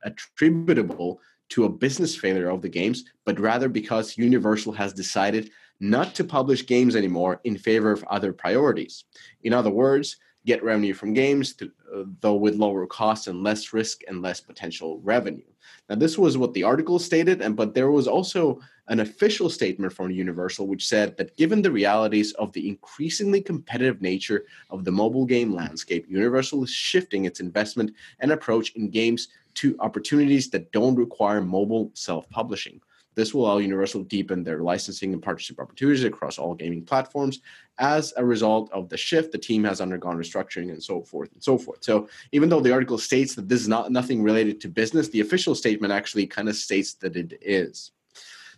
attributable 0.04 1.20
to 1.50 1.66
a 1.66 1.70
business 1.70 2.16
failure 2.16 2.50
of 2.50 2.62
the 2.62 2.70
games, 2.70 3.04
but 3.26 3.40
rather 3.40 3.68
because 3.68 4.18
Universal 4.18 4.74
has 4.74 4.94
decided 4.94 5.52
not 5.80 6.16
to 6.16 6.24
publish 6.24 6.66
games 6.66 6.96
anymore 6.96 7.42
in 7.44 7.58
favor 7.58 7.92
of 7.92 8.04
other 8.06 8.32
priorities. 8.32 9.04
In 9.44 9.54
other 9.54 9.70
words, 9.70 10.18
get 10.46 10.64
revenue 10.64 10.94
from 10.94 11.14
games, 11.14 11.54
to, 11.54 11.66
uh, 11.94 12.04
though 12.22 12.36
with 12.36 12.56
lower 12.56 12.88
costs 12.88 13.28
and 13.28 13.44
less 13.44 13.74
risk 13.74 14.02
and 14.08 14.22
less 14.22 14.40
potential 14.40 15.00
revenue. 15.04 15.52
Now, 15.90 15.96
this 15.96 16.18
was 16.18 16.38
what 16.38 16.54
the 16.54 16.64
article 16.64 17.00
stated, 17.00 17.42
and 17.42 17.56
but 17.56 17.74
there 17.74 17.92
was 17.92 18.08
also 18.08 18.60
an 18.90 19.00
official 19.02 19.50
statement 19.50 19.94
from 19.94 20.12
Universal 20.12 20.68
which 20.68 20.88
said 20.88 21.18
that 21.18 21.36
given 21.38 21.62
the 21.62 21.72
realities 21.72 22.32
of 22.34 22.54
the 22.54 22.68
increasingly 22.70 23.42
competitive 23.42 24.02
nature 24.02 24.46
of 24.70 24.86
the 24.86 24.92
mobile 24.92 25.26
game 25.26 25.54
landscape, 25.54 26.06
Universal 26.10 26.64
is 26.64 26.70
shifting 26.70 27.26
its 27.26 27.40
investment 27.40 27.92
and 28.20 28.32
approach 28.32 28.76
in 28.76 28.90
games 28.90 29.28
to 29.56 29.76
opportunities 29.80 30.50
that 30.50 30.72
don't 30.72 30.96
require 30.96 31.42
mobile 31.42 31.92
self-publishing. 31.96 32.80
This 33.18 33.34
will 33.34 33.48
allow 33.48 33.58
Universal 33.58 34.04
to 34.04 34.08
deepen 34.08 34.44
their 34.44 34.60
licensing 34.60 35.12
and 35.12 35.22
partnership 35.22 35.60
opportunities 35.60 36.04
across 36.04 36.38
all 36.38 36.54
gaming 36.54 36.86
platforms. 36.86 37.40
As 37.80 38.14
a 38.16 38.24
result 38.24 38.72
of 38.72 38.90
the 38.90 38.96
shift, 38.96 39.32
the 39.32 39.40
team 39.40 39.64
has 39.64 39.82
undergone 39.82 40.18
restructuring 40.18 40.70
and 40.70 40.82
so 40.82 41.02
forth 41.02 41.32
and 41.34 41.44
so 41.44 41.58
forth. 41.58 41.84
So, 41.84 42.08
even 42.32 42.48
though 42.48 42.60
the 42.60 42.72
article 42.72 43.00
states 43.00 43.34
that 43.34 43.50
this 43.50 43.60
is 43.60 43.68
not 43.68 43.92
nothing 43.92 44.22
related 44.22 44.62
to 44.62 44.68
business, 44.70 45.10
the 45.10 45.22
official 45.22 45.56
statement 45.56 45.92
actually 45.92 46.28
kind 46.28 46.48
of 46.48 46.56
states 46.56 46.94
that 47.02 47.16
it 47.16 47.40
is. 47.42 47.92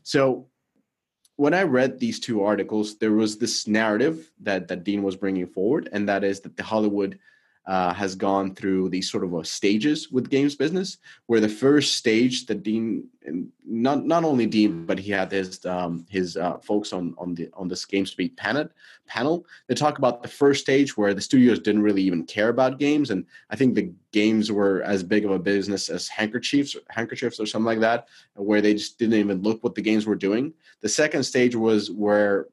So, 0.03 0.47
when 1.38 1.53
I 1.53 1.64
read 1.64 1.97
these 1.97 2.20
two 2.20 2.43
articles, 2.43 2.97
there 2.97 3.14
was 3.14 3.38
this 3.38 3.66
narrative 3.66 4.30
that 4.41 4.68
that 4.68 4.84
Dean 4.84 5.03
was 5.03 5.16
bringing 5.16 5.47
forward, 5.47 5.88
and 5.93 6.10
that 6.10 6.26
is 6.26 6.41
that 6.41 6.57
the 6.57 6.64
Hollywood 6.64 7.18
uh, 7.68 7.93
has 7.93 8.16
gone 8.16 8.55
through 8.55 8.89
these 8.89 9.10
sort 9.12 9.24
of 9.24 9.36
uh, 9.36 9.43
stages 9.43 10.12
with 10.12 10.30
games 10.30 10.55
business, 10.55 10.97
where 11.28 11.39
the 11.39 11.49
first 11.49 11.97
stage 11.97 12.45
that 12.47 12.64
Dean, 12.64 13.07
not 13.64 14.05
not 14.05 14.24
only 14.24 14.47
Dean, 14.47 14.86
but 14.86 14.97
he 14.97 15.12
had 15.12 15.32
his 15.32 15.64
um, 15.66 16.05
his 16.10 16.36
uh, 16.36 16.57
folks 16.60 16.93
on 16.93 17.14
on 17.18 17.36
the 17.36 17.49
on 17.53 17.68
this 17.68 17.86
GamesBeat 17.86 18.36
panel 18.38 18.70
panel. 19.05 19.45
They 19.68 19.76
talk 19.76 19.99
about 19.99 20.24
the 20.24 20.30
first 20.30 20.62
stage 20.62 20.97
where 20.97 21.14
the 21.14 21.22
studios 21.22 21.60
didn't 21.60 21.84
really 21.84 22.01
even 22.01 22.26
care 22.26 22.49
about 22.49 22.80
games, 22.80 23.12
and 23.12 23.26
I 23.49 23.55
think 23.55 23.76
the 23.76 23.91
games 24.12 24.51
were 24.51 24.82
as 24.82 25.03
big 25.03 25.26
of 25.26 25.32
a 25.32 25.39
business 25.39 25.89
as 25.89 26.07
handkerchiefs, 26.07 26.76
handkerchiefs 26.89 27.39
or 27.39 27.45
something 27.45 27.66
like 27.66 27.82
that, 27.82 28.07
where 28.36 28.62
they 28.62 28.74
just 28.74 28.97
didn't 28.97 29.20
even 29.20 29.43
look 29.43 29.64
what 29.64 29.76
the 29.76 29.82
games 29.82 30.07
were 30.07 30.16
doing. 30.16 30.53
The 30.82 30.89
second 30.89 31.24
stage 31.24 31.55
was 31.55 31.91
where 31.91 32.47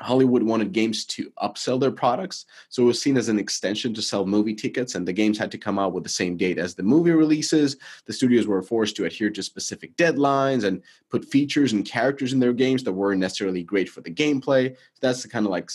Hollywood 0.00 0.42
wanted 0.42 0.72
games 0.72 1.04
to 1.06 1.32
upsell 1.42 1.80
their 1.80 1.90
products. 1.90 2.46
So 2.68 2.84
it 2.84 2.86
was 2.86 3.02
seen 3.02 3.16
as 3.16 3.28
an 3.28 3.38
extension 3.38 3.92
to 3.94 4.02
sell 4.02 4.26
movie 4.26 4.54
tickets, 4.54 4.94
and 4.94 5.06
the 5.06 5.12
games 5.12 5.38
had 5.38 5.50
to 5.50 5.58
come 5.58 5.78
out 5.78 5.92
with 5.92 6.04
the 6.04 6.08
same 6.08 6.36
date 6.36 6.58
as 6.58 6.74
the 6.74 6.84
movie 6.84 7.10
releases. 7.10 7.76
The 8.06 8.12
studios 8.12 8.46
were 8.46 8.62
forced 8.62 8.96
to 8.96 9.06
adhere 9.06 9.30
to 9.30 9.42
specific 9.42 9.96
deadlines 9.96 10.64
and 10.64 10.82
put 11.10 11.24
features 11.24 11.72
and 11.72 11.84
characters 11.84 12.32
in 12.32 12.38
their 12.38 12.52
games 12.52 12.84
that 12.84 12.92
weren't 12.92 13.20
necessarily 13.20 13.62
great 13.62 13.88
for 13.88 14.00
the 14.00 14.10
gameplay. 14.10 14.74
So 14.74 15.00
that's 15.00 15.22
the 15.22 15.28
kind 15.28 15.46
of 15.46 15.50
like 15.50 15.70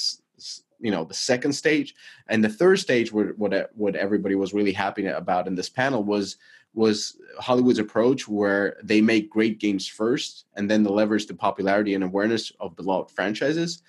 you 0.79 0.91
know 0.91 1.05
the 1.05 1.13
second 1.13 1.53
stage 1.53 1.95
and 2.27 2.43
the 2.43 2.49
third 2.49 2.77
stage 2.77 3.11
where 3.11 3.29
what 3.37 3.71
what 3.75 3.95
everybody 3.95 4.35
was 4.35 4.53
really 4.53 4.73
happy 4.73 5.07
about 5.07 5.47
in 5.47 5.55
this 5.55 5.69
panel 5.69 6.03
was 6.03 6.37
was 6.73 7.17
Hollywood's 7.39 7.79
approach 7.79 8.27
where 8.27 8.77
they 8.83 8.99
make 8.99 9.29
great 9.29 9.59
games 9.59 9.87
first 9.87 10.45
and 10.55 10.69
then 10.69 10.83
they 10.83 10.89
leverage 10.89 11.27
the 11.27 11.33
popularity 11.33 11.93
and 11.93 12.03
awareness 12.03 12.51
of 12.59 12.75
beloved 12.75 13.11
franchises 13.11 13.83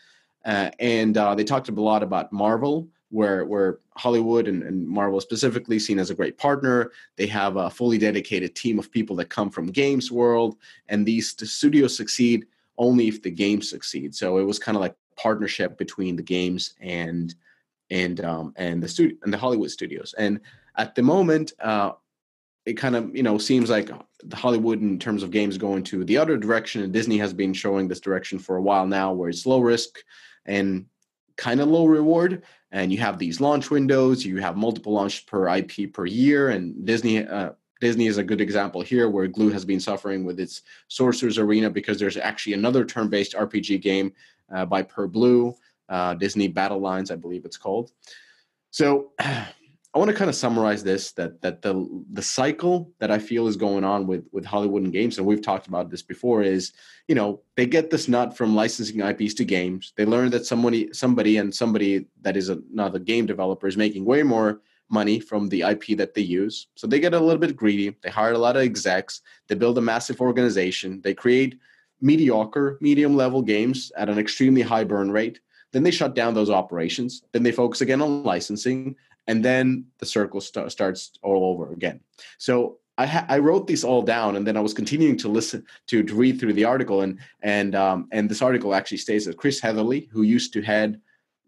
uh, 0.44 0.70
and 0.78 1.16
uh, 1.16 1.34
they 1.34 1.44
talked 1.44 1.68
a 1.68 1.72
lot 1.72 2.02
about 2.02 2.32
Marvel, 2.32 2.88
where 3.10 3.44
where 3.44 3.78
Hollywood 3.96 4.48
and, 4.48 4.62
and, 4.62 4.86
Marvel 4.88 5.20
specifically 5.20 5.78
seen 5.78 5.98
as 5.98 6.10
a 6.10 6.14
great 6.14 6.36
partner. 6.36 6.90
They 7.16 7.26
have 7.28 7.56
a 7.56 7.70
fully 7.70 7.96
dedicated 7.96 8.54
team 8.54 8.78
of 8.78 8.90
people 8.90 9.14
that 9.16 9.30
come 9.30 9.50
from 9.50 9.66
games 9.66 10.10
world, 10.10 10.56
and 10.88 11.06
these 11.06 11.34
the 11.34 11.46
studios 11.46 11.96
succeed 11.96 12.46
only 12.76 13.08
if 13.08 13.22
the 13.22 13.30
games 13.30 13.70
succeed. 13.70 14.14
So 14.14 14.38
it 14.38 14.42
was 14.42 14.58
kind 14.58 14.76
of 14.76 14.80
like 14.82 14.96
partnership 15.16 15.78
between 15.78 16.16
the 16.16 16.22
games 16.22 16.74
and 16.80 17.34
and 17.90 18.22
um, 18.24 18.52
and 18.56 18.82
the 18.82 18.88
studio 18.88 19.16
and 19.22 19.32
the 19.32 19.38
Hollywood 19.38 19.70
studios. 19.70 20.14
And 20.18 20.40
at 20.76 20.94
the 20.94 21.02
moment, 21.02 21.52
uh, 21.60 21.92
it 22.66 22.74
kind 22.74 22.96
of 22.96 23.14
you 23.14 23.22
know 23.22 23.38
seems 23.38 23.70
like 23.70 23.90
the 24.24 24.36
Hollywood 24.36 24.80
in 24.80 24.98
terms 24.98 25.22
of 25.22 25.30
games 25.30 25.56
going 25.56 25.84
to 25.84 26.04
the 26.04 26.16
other 26.16 26.36
direction, 26.36 26.82
and 26.82 26.92
Disney 26.92 27.18
has 27.18 27.32
been 27.32 27.52
showing 27.52 27.88
this 27.88 28.00
direction 28.00 28.38
for 28.38 28.56
a 28.56 28.62
while 28.62 28.86
now, 28.86 29.12
where 29.12 29.28
it's 29.28 29.46
low 29.46 29.60
risk 29.60 29.98
and 30.46 30.86
kind 31.36 31.60
of 31.60 31.68
low 31.68 31.86
reward 31.86 32.42
and 32.70 32.92
you 32.92 32.98
have 32.98 33.18
these 33.18 33.40
launch 33.40 33.70
windows 33.70 34.24
you 34.24 34.38
have 34.38 34.56
multiple 34.56 34.92
launches 34.92 35.20
per 35.24 35.48
ip 35.56 35.92
per 35.92 36.06
year 36.06 36.50
and 36.50 36.86
disney 36.86 37.26
uh, 37.26 37.50
disney 37.80 38.06
is 38.06 38.18
a 38.18 38.24
good 38.24 38.40
example 38.40 38.80
here 38.80 39.10
where 39.10 39.26
Glu 39.26 39.50
has 39.50 39.64
been 39.64 39.80
suffering 39.80 40.24
with 40.24 40.38
its 40.38 40.62
sorcerer's 40.88 41.38
arena 41.38 41.68
because 41.70 41.98
there's 41.98 42.16
actually 42.16 42.52
another 42.52 42.84
turn-based 42.84 43.34
rpg 43.34 43.80
game 43.82 44.12
uh, 44.54 44.64
by 44.64 44.82
PerBlue 44.82 45.54
uh, 45.88 46.14
disney 46.14 46.46
battle 46.46 46.80
lines 46.80 47.10
i 47.10 47.16
believe 47.16 47.44
it's 47.44 47.56
called. 47.56 47.90
So 48.70 49.12
I 49.94 49.98
want 49.98 50.10
to 50.10 50.16
kind 50.16 50.28
of 50.28 50.34
summarize 50.34 50.82
this 50.82 51.12
that 51.12 51.40
that 51.42 51.62
the 51.62 52.04
the 52.12 52.22
cycle 52.22 52.90
that 52.98 53.12
I 53.12 53.18
feel 53.20 53.46
is 53.46 53.56
going 53.56 53.84
on 53.84 54.08
with 54.08 54.24
with 54.32 54.44
Hollywood 54.44 54.82
and 54.82 54.92
games, 54.92 55.18
and 55.18 55.26
we've 55.26 55.40
talked 55.40 55.68
about 55.68 55.88
this 55.88 56.02
before, 56.02 56.42
is 56.42 56.72
you 57.06 57.14
know 57.14 57.42
they 57.56 57.64
get 57.64 57.90
this 57.90 58.08
nut 58.08 58.36
from 58.36 58.56
licensing 58.56 59.00
IPs 59.00 59.34
to 59.34 59.44
games. 59.44 59.92
They 59.96 60.04
learn 60.04 60.30
that 60.30 60.46
somebody 60.46 60.92
somebody 60.92 61.36
and 61.36 61.54
somebody 61.54 62.06
that 62.22 62.36
is 62.36 62.48
a, 62.48 62.58
not 62.72 62.96
a 62.96 62.98
game 62.98 63.26
developer 63.26 63.68
is 63.68 63.76
making 63.76 64.04
way 64.04 64.24
more 64.24 64.60
money 64.90 65.20
from 65.20 65.48
the 65.48 65.62
IP 65.62 65.96
that 65.96 66.14
they 66.14 66.22
use. 66.22 66.66
So 66.74 66.88
they 66.88 66.98
get 66.98 67.14
a 67.14 67.20
little 67.20 67.40
bit 67.40 67.56
greedy. 67.56 67.96
They 68.02 68.10
hire 68.10 68.32
a 68.32 68.38
lot 68.38 68.56
of 68.56 68.62
execs. 68.62 69.22
They 69.46 69.54
build 69.54 69.78
a 69.78 69.80
massive 69.80 70.20
organization. 70.20 71.02
They 71.02 71.14
create 71.14 71.58
mediocre, 72.00 72.78
medium 72.80 73.16
level 73.16 73.42
games 73.42 73.92
at 73.96 74.08
an 74.08 74.18
extremely 74.18 74.62
high 74.62 74.84
burn 74.84 75.10
rate. 75.12 75.38
Then 75.72 75.84
they 75.84 75.90
shut 75.90 76.14
down 76.14 76.34
those 76.34 76.50
operations. 76.50 77.22
Then 77.32 77.42
they 77.44 77.50
focus 77.50 77.80
again 77.80 78.02
on 78.02 78.22
licensing 78.24 78.96
and 79.26 79.44
then 79.44 79.86
the 79.98 80.06
circle 80.06 80.40
st- 80.40 80.70
starts 80.70 81.12
all 81.22 81.50
over 81.50 81.72
again. 81.72 82.00
So 82.38 82.78
I, 82.96 83.06
ha- 83.06 83.26
I 83.28 83.38
wrote 83.38 83.66
these 83.66 83.84
all 83.84 84.02
down, 84.02 84.36
and 84.36 84.46
then 84.46 84.56
I 84.56 84.60
was 84.60 84.74
continuing 84.74 85.16
to 85.18 85.28
listen 85.28 85.64
to, 85.88 86.02
to 86.02 86.14
read 86.14 86.38
through 86.38 86.52
the 86.52 86.64
article, 86.64 87.00
and 87.00 87.18
and 87.42 87.74
um, 87.74 88.08
and 88.12 88.28
this 88.28 88.42
article 88.42 88.74
actually 88.74 88.98
states 88.98 89.26
that 89.26 89.36
Chris 89.36 89.60
Heatherly, 89.60 90.08
who 90.12 90.22
used 90.22 90.52
to 90.52 90.62
head, 90.62 91.00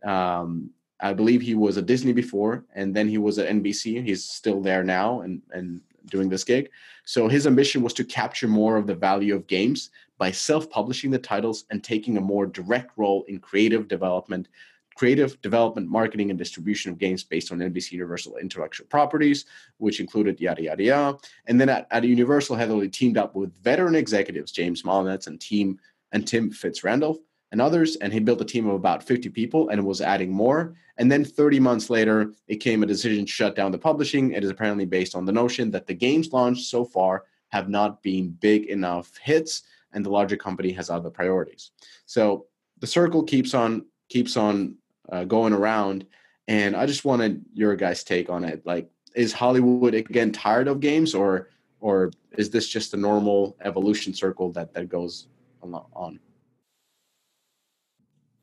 um, 0.05 0.71
I 1.01 1.13
believe 1.13 1.41
he 1.41 1.55
was 1.55 1.79
at 1.79 1.87
Disney 1.87 2.13
before, 2.13 2.65
and 2.75 2.95
then 2.95 3.09
he 3.09 3.19
was 3.19 3.39
at 3.39 3.49
NBC. 3.49 4.05
He's 4.05 4.25
still 4.25 4.61
there 4.61 4.83
now, 4.83 5.21
and 5.21 5.41
and 5.53 5.81
doing 6.07 6.29
this 6.29 6.45
gig. 6.45 6.71
So 7.05 7.29
his 7.29 7.47
ambition 7.47 7.83
was 7.83 7.93
to 7.95 8.05
capture 8.05 8.49
more 8.49 8.77
of 8.77 8.87
the 8.87 8.95
value 8.95 9.35
of 9.35 9.47
games 9.47 9.91
by 10.19 10.31
self-publishing 10.31 11.11
the 11.11 11.19
titles 11.19 11.65
and 11.71 11.83
taking 11.83 12.17
a 12.17 12.21
more 12.21 12.47
direct 12.47 12.93
role 12.97 13.25
in 13.29 13.39
creative 13.39 13.87
development 13.89 14.49
creative 14.97 15.41
development, 15.43 15.89
marketing, 15.89 16.31
and 16.31 16.39
distribution 16.39 16.91
of 16.91 16.99
games 16.99 17.23
based 17.23 17.53
on 17.53 17.59
NBC 17.59 17.93
Universal 17.93 18.39
intellectual 18.39 18.87
properties, 18.87 19.45
which 19.77 20.01
included 20.01 20.41
yada 20.41 20.63
yada 20.63 20.83
yada. 20.83 21.19
And 21.47 21.61
then 21.61 21.69
at, 21.69 21.87
at 21.91 22.05
Universal, 22.05 22.57
Heatherly 22.57 22.89
teamed 22.89 23.19
up 23.19 23.35
with 23.35 23.57
veteran 23.63 23.95
executives 23.95 24.53
James 24.53 24.83
Molinets 24.83 25.27
and 25.27 25.41
team 25.41 25.79
and 26.13 26.27
Tim 26.27 26.51
Fitzrandolph 26.51 27.19
and 27.53 27.61
others, 27.61 27.97
and 27.97 28.13
he 28.13 28.19
built 28.19 28.41
a 28.41 28.45
team 28.45 28.67
of 28.67 28.75
about 28.75 29.03
50 29.03 29.29
people 29.29 29.69
and 29.69 29.85
was 29.85 30.01
adding 30.01 30.33
more. 30.33 30.75
And 30.97 31.13
then 31.13 31.25
30 31.25 31.61
months 31.61 31.91
later, 31.91 32.33
it 32.49 32.57
came 32.57 32.83
a 32.83 32.87
decision 32.87 33.25
to 33.25 33.31
shut 33.31 33.55
down 33.55 33.71
the 33.71 33.79
publishing. 33.79 34.33
It 34.33 34.43
is 34.43 34.51
apparently 34.51 34.87
based 34.87 35.15
on 35.15 35.25
the 35.25 35.33
notion 35.33 35.71
that 35.71 35.87
the 35.87 35.95
games 35.95 36.33
launched 36.33 36.67
so 36.67 36.85
far 36.85 37.25
have 37.49 37.69
not 37.69 38.03
been 38.03 38.31
big 38.31 38.67
enough 38.67 39.17
hits, 39.23 39.63
and 39.93 40.05
the 40.05 40.11
larger 40.11 40.37
company 40.37 40.73
has 40.73 40.91
other 40.91 41.11
priorities. 41.11 41.71
So 42.07 42.47
the 42.81 42.87
circle 42.87 43.23
keeps 43.23 43.55
on 43.55 43.87
keeps 44.09 44.37
on 44.37 44.77
uh, 45.11 45.25
going 45.25 45.53
around. 45.53 46.07
And 46.49 46.77
I 46.77 46.87
just 46.87 47.05
wanted 47.05 47.45
your 47.55 47.75
guys' 47.77 48.05
take 48.05 48.31
on 48.31 48.45
it. 48.45 48.65
Like, 48.65 48.89
is 49.15 49.33
Hollywood 49.33 49.95
again 49.95 50.31
tired 50.31 50.69
of 50.69 50.81
games, 50.81 51.15
or 51.15 51.49
or 51.81 52.13
is 52.37 52.51
this 52.51 52.69
just 52.69 52.95
a 52.95 52.97
normal 52.97 53.57
evolution 53.63 54.15
circle 54.15 54.53
that 54.53 54.73
that 54.75 54.89
goes 54.89 55.29
on? 55.63 56.21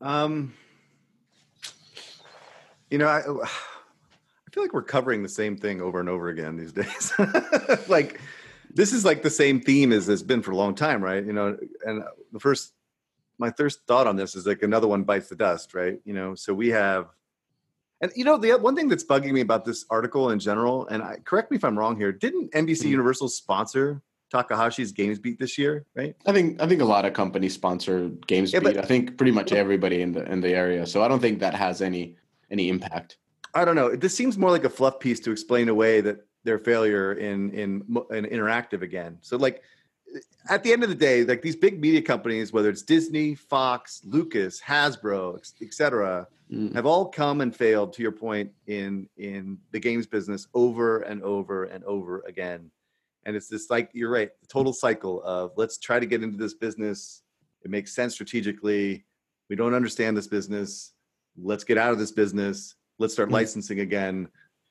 Um, 0.00 0.52
you 2.90 2.98
know, 2.98 3.06
I, 3.06 3.20
I 3.20 4.50
feel 4.52 4.62
like 4.62 4.74
we're 4.74 4.82
covering 4.82 5.22
the 5.22 5.28
same 5.28 5.56
thing 5.56 5.80
over 5.80 5.98
and 5.98 6.08
over 6.08 6.28
again 6.28 6.56
these 6.56 6.72
days. 6.74 7.12
like, 7.88 8.20
this 8.70 8.92
is 8.92 9.04
like 9.04 9.22
the 9.22 9.30
same 9.30 9.60
theme 9.60 9.92
as 9.92 10.08
it's 10.08 10.22
been 10.22 10.42
for 10.42 10.50
a 10.50 10.56
long 10.56 10.74
time, 10.74 11.02
right? 11.02 11.24
You 11.24 11.32
know, 11.32 11.56
and 11.86 12.04
the 12.32 12.40
first 12.40 12.74
my 13.38 13.50
first 13.50 13.86
thought 13.86 14.06
on 14.06 14.16
this 14.16 14.34
is 14.34 14.46
like 14.46 14.62
another 14.62 14.86
one 14.86 15.02
bites 15.02 15.28
the 15.28 15.36
dust, 15.36 15.74
right? 15.74 16.00
You 16.04 16.14
know, 16.14 16.34
so 16.34 16.54
we 16.54 16.68
have, 16.68 17.08
and 18.00 18.12
you 18.14 18.24
know, 18.24 18.36
the 18.36 18.52
one 18.52 18.76
thing 18.76 18.88
that's 18.88 19.04
bugging 19.04 19.32
me 19.32 19.40
about 19.40 19.64
this 19.64 19.84
article 19.90 20.30
in 20.30 20.38
general, 20.38 20.86
and 20.88 21.02
I 21.02 21.18
correct 21.24 21.50
me 21.50 21.56
if 21.56 21.64
I'm 21.64 21.78
wrong 21.78 21.96
here, 21.96 22.12
didn't 22.12 22.52
NBC 22.52 22.80
mm-hmm. 22.80 22.88
Universal 22.88 23.28
sponsor 23.28 24.02
Takahashi's 24.34 24.92
GamesBeat 24.92 25.38
this 25.38 25.56
year, 25.56 25.86
right? 25.94 26.16
I 26.26 26.32
think 26.32 26.60
I 26.60 26.66
think 26.66 26.80
a 26.80 26.84
lot 26.84 27.04
of 27.04 27.12
companies 27.12 27.54
sponsor 27.54 28.08
Games 28.26 28.52
yeah, 28.52 28.60
Beat. 28.60 28.76
I 28.76 28.82
think 28.82 29.16
pretty 29.16 29.32
much 29.32 29.52
everybody 29.52 30.02
in 30.02 30.12
the 30.12 30.30
in 30.30 30.40
the 30.40 30.50
area. 30.50 30.86
So 30.86 31.02
I 31.02 31.08
don't 31.08 31.20
think 31.20 31.38
that 31.38 31.54
has 31.54 31.80
any 31.80 32.16
any 32.50 32.68
impact. 32.68 33.18
I 33.54 33.64
don't 33.64 33.76
know. 33.76 33.94
This 33.94 34.14
seems 34.14 34.36
more 34.36 34.50
like 34.50 34.64
a 34.64 34.70
fluff 34.70 34.98
piece 34.98 35.20
to 35.20 35.30
explain 35.30 35.68
away 35.68 36.00
that 36.00 36.26
their 36.42 36.58
failure 36.58 37.12
in 37.12 37.50
in 37.50 37.82
in 38.10 38.24
interactive 38.24 38.82
again. 38.82 39.18
So 39.20 39.36
like 39.36 39.62
at 40.48 40.62
the 40.62 40.72
end 40.72 40.82
of 40.82 40.88
the 40.88 40.94
day, 40.94 41.24
like 41.24 41.42
these 41.42 41.56
big 41.56 41.80
media 41.80 42.02
companies, 42.02 42.52
whether 42.52 42.68
it's 42.68 42.82
Disney, 42.82 43.34
Fox, 43.34 44.00
Lucas, 44.04 44.60
Hasbro, 44.60 45.38
etc., 45.62 46.26
mm. 46.52 46.74
have 46.74 46.86
all 46.86 47.06
come 47.06 47.40
and 47.40 47.54
failed. 47.54 47.92
To 47.94 48.02
your 48.02 48.12
point, 48.12 48.50
in 48.66 49.08
in 49.16 49.58
the 49.72 49.80
games 49.80 50.06
business, 50.06 50.46
over 50.54 51.00
and 51.00 51.22
over 51.22 51.64
and 51.64 51.82
over 51.84 52.22
again, 52.26 52.70
and 53.24 53.36
it's 53.36 53.48
this 53.48 53.70
like 53.70 53.90
you're 53.92 54.10
right, 54.10 54.30
the 54.40 54.46
total 54.46 54.72
cycle 54.72 55.22
of 55.22 55.52
let's 55.56 55.78
try 55.78 55.98
to 55.98 56.06
get 56.06 56.22
into 56.22 56.36
this 56.36 56.54
business. 56.54 57.22
It 57.64 57.70
makes 57.70 57.94
sense 57.94 58.12
strategically. 58.14 59.04
We 59.48 59.56
don't 59.56 59.74
understand 59.74 60.16
this 60.16 60.26
business. 60.26 60.92
Let's 61.36 61.64
get 61.64 61.78
out 61.78 61.92
of 61.92 61.98
this 61.98 62.12
business. 62.12 62.74
Let's 62.98 63.14
start 63.14 63.30
mm. 63.30 63.32
licensing 63.32 63.80
again 63.80 64.28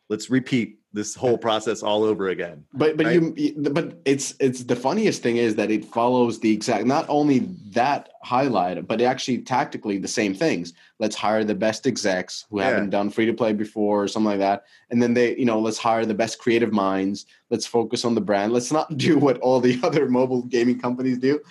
let's 0.10 0.30
repeat 0.30 0.80
this 0.94 1.16
whole 1.16 1.38
process 1.38 1.82
all 1.82 2.04
over 2.04 2.30
again 2.30 2.64
but 2.74 2.96
but 2.98 3.06
right? 3.06 3.22
you 3.38 3.54
but 3.72 4.00
it's 4.06 4.36
it's 4.40 4.64
the 4.64 4.76
funniest 4.76 5.22
thing 5.22 5.38
is 5.38 5.56
that 5.56 5.72
it 5.72 5.84
follows 5.86 6.40
the 6.40 6.52
exact 6.52 6.86
not 6.86 7.06
only 7.10 7.40
that 7.70 8.10
highlight 8.24 8.88
but 8.88 9.02
actually 9.02 9.40
tactically 9.40 9.98
the 9.98 10.08
same 10.08 10.34
things. 10.34 10.74
Let's 11.00 11.16
hire 11.16 11.44
the 11.44 11.56
best 11.56 11.86
execs 11.86 12.46
who 12.50 12.60
yeah. 12.60 12.70
haven't 12.70 12.90
done 12.90 13.10
free 13.10 13.26
to 13.26 13.34
play 13.34 13.54
before 13.54 14.04
or 14.04 14.08
something 14.08 14.32
like 14.32 14.40
that. 14.40 14.64
And 14.90 15.02
then 15.02 15.14
they 15.14 15.36
you 15.36 15.46
know 15.46 15.60
let's 15.60 15.78
hire 15.78 16.06
the 16.06 16.14
best 16.14 16.40
creative 16.40 16.72
minds. 16.72 17.26
Let's 17.50 17.66
focus 17.66 18.06
on 18.06 18.16
the 18.16 18.22
brand. 18.22 18.54
Let's 18.54 18.72
not 18.72 18.98
do 18.98 19.18
what 19.18 19.38
all 19.40 19.60
the 19.60 19.80
other 19.84 20.10
mobile 20.10 20.44
gaming 20.44 20.80
companies 20.80 21.18
do. 21.18 21.42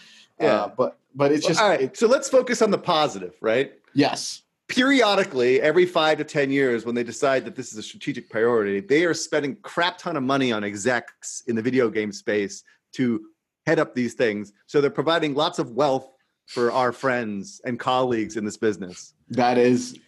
Yeah. 0.41 0.63
Uh, 0.63 0.69
but 0.69 0.99
but 1.15 1.31
it's 1.31 1.47
just 1.47 1.61
well, 1.61 1.73
all 1.73 1.77
right. 1.77 1.97
so 1.97 2.07
let's 2.07 2.29
focus 2.29 2.63
on 2.63 2.71
the 2.71 2.79
positive 2.79 3.35
right? 3.41 3.73
Yes 3.95 4.43
periodically 4.73 5.61
every 5.61 5.87
five 5.87 6.19
to 6.19 6.25
ten 6.25 6.51
years 6.51 6.85
when 6.87 6.95
they 6.95 7.05
decide 7.05 7.45
that 7.45 7.55
this 7.55 7.73
is 7.73 7.79
a 7.79 7.83
strategic 7.83 8.31
priority 8.31 8.81
they 8.81 9.05
are 9.05 9.15
spending 9.15 9.55
crap 9.57 9.99
ton 9.99 10.17
of 10.17 10.23
money 10.23 10.51
on 10.51 10.65
execs 10.65 11.43
in 11.47 11.55
the 11.55 11.63
video 11.63 11.91
game 11.91 12.11
space 12.11 12.65
to 12.93 13.21
head 13.67 13.79
up 13.79 13.95
these 13.95 14.15
things. 14.15 14.53
So 14.67 14.81
they're 14.81 14.91
providing 14.91 15.35
lots 15.35 15.59
of 15.59 15.73
wealth 15.73 16.09
for 16.47 16.73
our 16.73 16.93
friends 16.93 17.61
and 17.65 17.79
colleagues 17.79 18.37
in 18.37 18.45
this 18.45 18.57
business. 18.57 19.15
That 19.31 19.59
is 19.59 19.99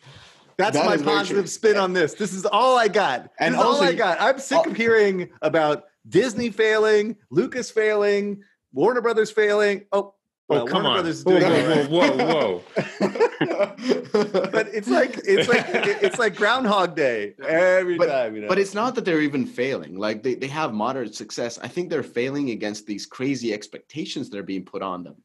that's 0.57 0.77
that 0.77 0.87
my 0.87 0.97
positive 0.97 1.49
spin 1.49 1.77
on 1.77 1.93
this. 1.93 2.15
This 2.15 2.33
is 2.33 2.45
all 2.45 2.79
i 2.79 2.89
got. 2.89 3.31
And 3.39 3.57
also, 3.57 3.83
all 3.83 3.83
i 3.83 3.95
got. 3.95 4.21
I'm 4.21 4.39
sick 4.39 4.67
of 4.67 4.77
hearing 4.77 5.31
about 5.43 5.85
disney 6.07 6.51
failing 6.51 7.17
lucas 7.31 7.71
failing 7.71 8.43
warner 8.73 9.01
brothers 9.01 9.31
failing. 9.31 9.87
Oh 9.93 10.15
Oh 10.51 10.57
well, 10.57 10.67
come 10.67 10.83
Warner 10.83 10.89
on! 10.89 10.95
Brothers 10.97 11.25
doing 11.25 11.43
whoa, 11.43 11.87
whoa, 11.87 12.17
whoa, 12.17 12.27
whoa! 12.27 12.63
but 14.51 14.69
it's 14.75 14.89
like 14.89 15.19
it's 15.25 15.49
like 15.49 15.65
it's 15.69 16.19
like 16.19 16.37
Groundhog 16.37 16.95
Day 16.95 17.35
every 17.43 17.97
but, 17.97 18.09
time. 18.09 18.35
You 18.35 18.43
know? 18.43 18.49
But 18.49 18.59
it's 18.59 18.75
not 18.75 18.95
that 18.97 19.07
they're 19.07 19.23
even 19.23 19.47
failing. 19.47 19.97
Like 19.97 20.23
they, 20.23 20.35
they 20.35 20.49
have 20.49 20.75
moderate 20.75 21.15
success. 21.15 21.59
I 21.59 21.69
think 21.69 21.89
they're 21.89 22.03
failing 22.03 22.51
against 22.51 22.87
these 22.87 23.07
crazy 23.07 23.55
expectations 23.55 24.29
that 24.31 24.39
are 24.39 24.43
being 24.43 24.67
put 24.67 24.83
on 24.83 25.03
them. 25.03 25.17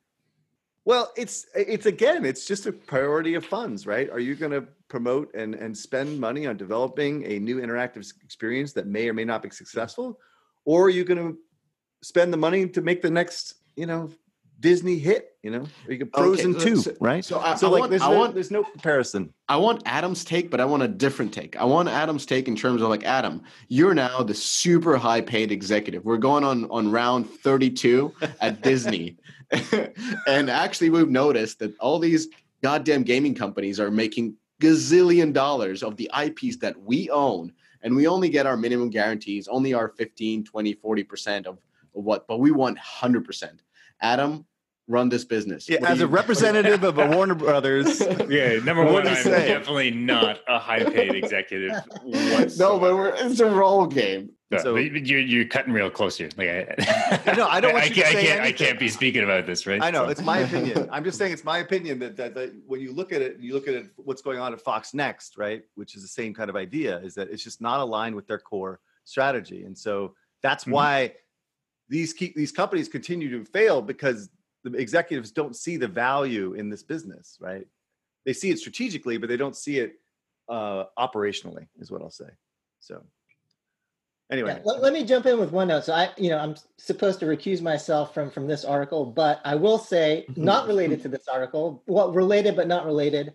Well, 0.86 1.12
it's 1.18 1.46
it's 1.54 1.86
again, 1.86 2.24
it's 2.24 2.46
just 2.46 2.66
a 2.66 2.72
priority 2.72 3.36
of 3.36 3.46
funds, 3.46 3.86
right? 3.86 4.10
Are 4.10 4.20
you 4.20 4.36
going 4.36 4.54
to 4.54 4.66
promote 4.88 5.36
and 5.36 5.54
and 5.54 5.78
spend 5.78 6.18
money 6.18 6.48
on 6.48 6.56
developing 6.56 7.26
a 7.26 7.40
new 7.40 7.60
interactive 7.60 8.10
experience 8.24 8.72
that 8.74 8.88
may 8.88 9.10
or 9.10 9.14
may 9.14 9.26
not 9.26 9.42
be 9.42 9.50
successful, 9.50 10.18
or 10.64 10.86
are 10.86 10.90
you 10.90 11.04
going 11.04 11.18
to 11.18 11.38
spend 12.02 12.32
the 12.32 12.38
money 12.38 12.70
to 12.70 12.82
make 12.82 13.02
the 13.02 13.10
next, 13.10 13.56
you 13.76 13.86
know, 13.86 14.10
Disney 14.60 15.00
hit, 15.00 15.38
you 15.42 15.52
know, 15.52 15.66
Frozen 16.14 16.56
okay, 16.56 16.76
so, 16.76 16.92
two, 16.92 16.98
right? 17.00 17.24
So, 17.24 17.40
I, 17.40 17.56
so 17.56 17.68
I 17.68 17.72
like, 17.72 17.80
want, 17.80 17.90
there's, 17.92 18.02
I 18.02 18.12
no, 18.12 18.20
want, 18.20 18.34
there's 18.34 18.52
no 18.52 18.64
comparison. 18.64 19.34
I 19.48 19.56
want 19.56 19.82
Adam's 19.86 20.26
take, 20.26 20.52
but 20.52 20.60
I 20.60 20.66
want 20.66 20.84
a 20.84 20.88
different 20.88 21.34
take. 21.34 21.56
I 21.56 21.64
want 21.64 21.88
Adam's 21.88 22.26
take 22.26 22.48
in 22.48 22.56
terms 22.56 22.82
of 22.82 22.90
like 22.90 23.04
Adam, 23.06 23.42
you're 23.70 23.94
now 23.94 24.22
the 24.22 24.34
super 24.34 24.98
high 24.98 25.22
paid 25.22 25.52
executive. 25.52 26.04
We're 26.04 26.18
going 26.18 26.44
on 26.44 26.70
on 26.72 26.92
round 26.92 27.30
32 27.30 28.14
at 28.42 28.62
Disney, 28.64 29.18
and 30.28 30.50
actually 30.50 30.90
we've 30.90 31.10
noticed 31.10 31.60
that 31.60 31.78
all 31.80 32.00
these 32.00 32.28
goddamn 32.62 33.04
gaming 33.04 33.36
companies 33.36 33.80
are 33.80 33.92
making 33.92 34.36
gazillion 34.62 35.32
dollars 35.32 35.84
of 35.84 35.96
the 35.96 36.12
IPs 36.22 36.58
that 36.58 36.80
we 36.82 37.10
own, 37.12 37.54
and 37.82 37.96
we 37.96 38.08
only 38.08 38.28
get 38.28 38.46
our 38.46 38.58
minimum 38.58 38.90
guarantees, 38.90 39.48
only 39.48 39.74
our 39.74 39.88
15, 39.88 40.44
20, 40.44 40.74
40 40.74 41.04
percent 41.04 41.48
of 41.48 41.60
what, 41.94 42.28
but 42.28 42.40
we 42.40 42.52
want 42.52 42.76
100 42.76 43.24
percent. 43.24 43.62
Adam, 44.02 44.46
run 44.90 45.08
this 45.08 45.24
business? 45.24 45.70
Yeah, 45.70 45.78
What 45.80 45.88
do 45.88 45.94
as 45.94 46.00
a 46.00 46.02
you- 46.02 46.08
representative 46.08 46.84
of 46.84 46.98
a 46.98 47.08
Warner 47.16 47.36
Brothers. 47.36 48.02
Yeah, 48.28 48.58
number 48.64 48.84
one, 48.84 49.08
I'm 49.08 49.16
say? 49.24 49.48
definitely 49.48 49.92
not 49.92 50.40
a 50.50 50.60
high 50.60 50.84
paid 50.84 51.16
executive. 51.16 51.72
no, 52.58 52.80
but 52.80 52.96
we're, 52.96 53.14
it's 53.16 53.40
a 53.40 53.46
role 53.50 53.86
game. 53.86 54.32
Yeah, 54.52 54.58
So- 54.64 54.76
you're 54.76 55.20
you're 55.20 55.46
cutting 55.46 55.72
real 55.74 55.92
close 55.92 56.18
here. 56.18 56.30
Like 56.36 56.50
I, 56.50 57.34
No, 57.38 57.48
I 57.48 57.62
don't 57.62 57.74
want 57.74 57.86
I 57.86 57.88
you 57.88 57.94
to 57.94 58.02
can't, 58.02 58.14
say 58.14 58.20
I 58.20 58.26
can't, 58.26 58.42
I 58.42 58.52
can't 58.52 58.80
be 58.80 58.90
speaking 58.90 59.24
about 59.24 59.46
this, 59.46 59.68
right? 59.68 59.80
I 59.82 59.92
know 59.92 60.06
So- 60.06 60.10
it's 60.10 60.22
my 60.24 60.40
opinion. 60.40 60.90
I'm 60.92 61.04
just 61.04 61.20
saying 61.20 61.32
it's 61.34 61.44
my 61.44 61.60
opinion 61.60 62.00
that, 62.00 62.18
that 62.18 62.34
that 62.34 62.54
when 62.66 62.82
you 62.82 62.92
look 62.92 63.14
at 63.14 63.22
it, 63.22 63.38
you 63.40 63.54
look 63.54 63.68
at 63.68 63.76
it, 63.76 63.86
what's 63.98 64.24
going 64.24 64.40
on 64.40 64.52
at 64.54 64.64
FoxNext, 64.64 65.38
right? 65.38 65.62
Which 65.76 65.96
is 65.96 66.02
the 66.02 66.08
same 66.08 66.34
kind 66.34 66.50
of 66.50 66.56
idea, 66.56 66.98
is 66.98 67.14
that 67.14 67.30
it's 67.30 67.44
just 67.44 67.62
not 67.62 67.80
aligned 67.80 68.16
with 68.16 68.26
their 68.26 68.40
core 68.40 68.80
strategy, 69.04 69.66
and 69.66 69.78
so 69.78 70.16
that's 70.42 70.64
Mhm. 70.66 70.72
why 70.72 71.14
these 71.90 72.14
keep 72.14 72.36
these 72.36 72.52
companies 72.52 72.88
continue 72.88 73.30
to 73.38 73.46
fail 73.46 73.82
because 73.84 74.30
the 74.64 74.74
executives 74.74 75.32
don't 75.32 75.56
see 75.56 75.78
the 75.78 75.88
value 75.88 76.54
in 76.54 76.70
this 76.70 76.84
business, 76.84 77.38
right? 77.40 77.66
They 78.26 78.34
see 78.34 78.50
it 78.50 78.60
strategically, 78.60 79.18
but 79.18 79.30
they 79.30 79.38
don't 79.38 79.56
see 79.56 79.80
it 79.80 79.94
uh, 80.50 80.86
operationally, 80.98 81.68
is 81.80 81.92
what 81.92 82.02
I'll 82.02 82.10
say. 82.10 82.30
So, 82.80 83.04
anyway, 84.32 84.56
Yeah, 84.58 84.62
let, 84.66 84.82
let 84.82 84.94
me 84.94 85.06
jump 85.06 85.26
in 85.26 85.40
with 85.40 85.52
one 85.52 85.70
note. 85.70 85.86
So 85.86 85.94
I, 85.94 86.10
you 86.18 86.30
know, 86.30 86.38
I'm 86.38 86.56
supposed 86.78 87.20
to 87.22 87.26
recuse 87.26 87.62
myself 87.62 88.14
from 88.14 88.30
from 88.30 88.48
this 88.48 88.66
article, 88.66 89.06
but 89.06 89.40
I 89.46 89.56
will 89.56 89.78
say, 89.78 90.26
not 90.36 90.68
related 90.68 91.02
to 91.04 91.10
this 91.10 91.28
article, 91.28 91.84
well, 91.88 92.12
related 92.12 92.56
but 92.56 92.68
not 92.68 92.86
related. 92.86 93.34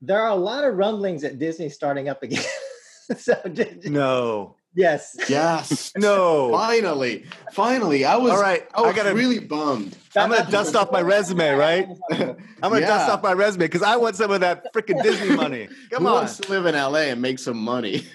There 0.00 0.20
are 0.20 0.30
a 0.30 0.34
lot 0.36 0.64
of 0.64 0.76
rumblings 0.76 1.24
at 1.24 1.38
Disney 1.38 1.68
starting 1.68 2.08
up 2.08 2.22
again. 2.22 2.44
so 3.16 3.34
j- 3.52 3.78
j- 3.82 3.90
no, 3.90 4.56
yes, 4.74 5.16
Yes. 5.28 5.92
no. 5.96 6.50
Finally, 6.52 7.24
finally, 7.52 8.04
I 8.04 8.16
was. 8.16 8.32
All 8.32 8.40
right, 8.40 8.66
I 8.74 8.80
was 8.82 8.92
I 8.92 8.96
gotta. 8.96 9.14
really 9.14 9.38
bummed. 9.38 9.96
I'm 10.16 10.30
gonna 10.30 10.50
dust 10.50 10.74
off 10.76 10.90
my 10.92 11.00
resume, 11.02 11.50
right? 11.52 11.88
I'm 12.12 12.36
gonna 12.62 12.80
dust 12.80 13.10
off 13.10 13.22
my 13.22 13.32
resume 13.32 13.64
because 13.66 13.82
I 13.82 13.96
want 13.96 14.16
some 14.16 14.30
of 14.30 14.40
that 14.40 14.72
freaking 14.74 15.02
Disney 15.02 15.34
money. 15.44 15.68
Come 15.90 16.02
Who 16.02 16.08
on. 16.08 16.14
wants 16.14 16.38
to 16.38 16.48
live 16.50 16.66
in 16.66 16.74
LA 16.74 17.10
and 17.10 17.20
make 17.22 17.38
some 17.38 17.56
money? 17.58 18.06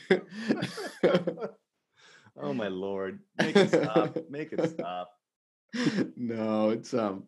Oh 2.41 2.53
my 2.53 2.68
lord. 2.69 3.19
Make 3.38 3.56
it 3.56 3.68
stop. 3.69 4.18
Make 4.30 4.53
it 4.53 4.69
stop. 4.69 5.11
no, 6.15 6.69
it's 6.69 6.94
um, 6.94 7.23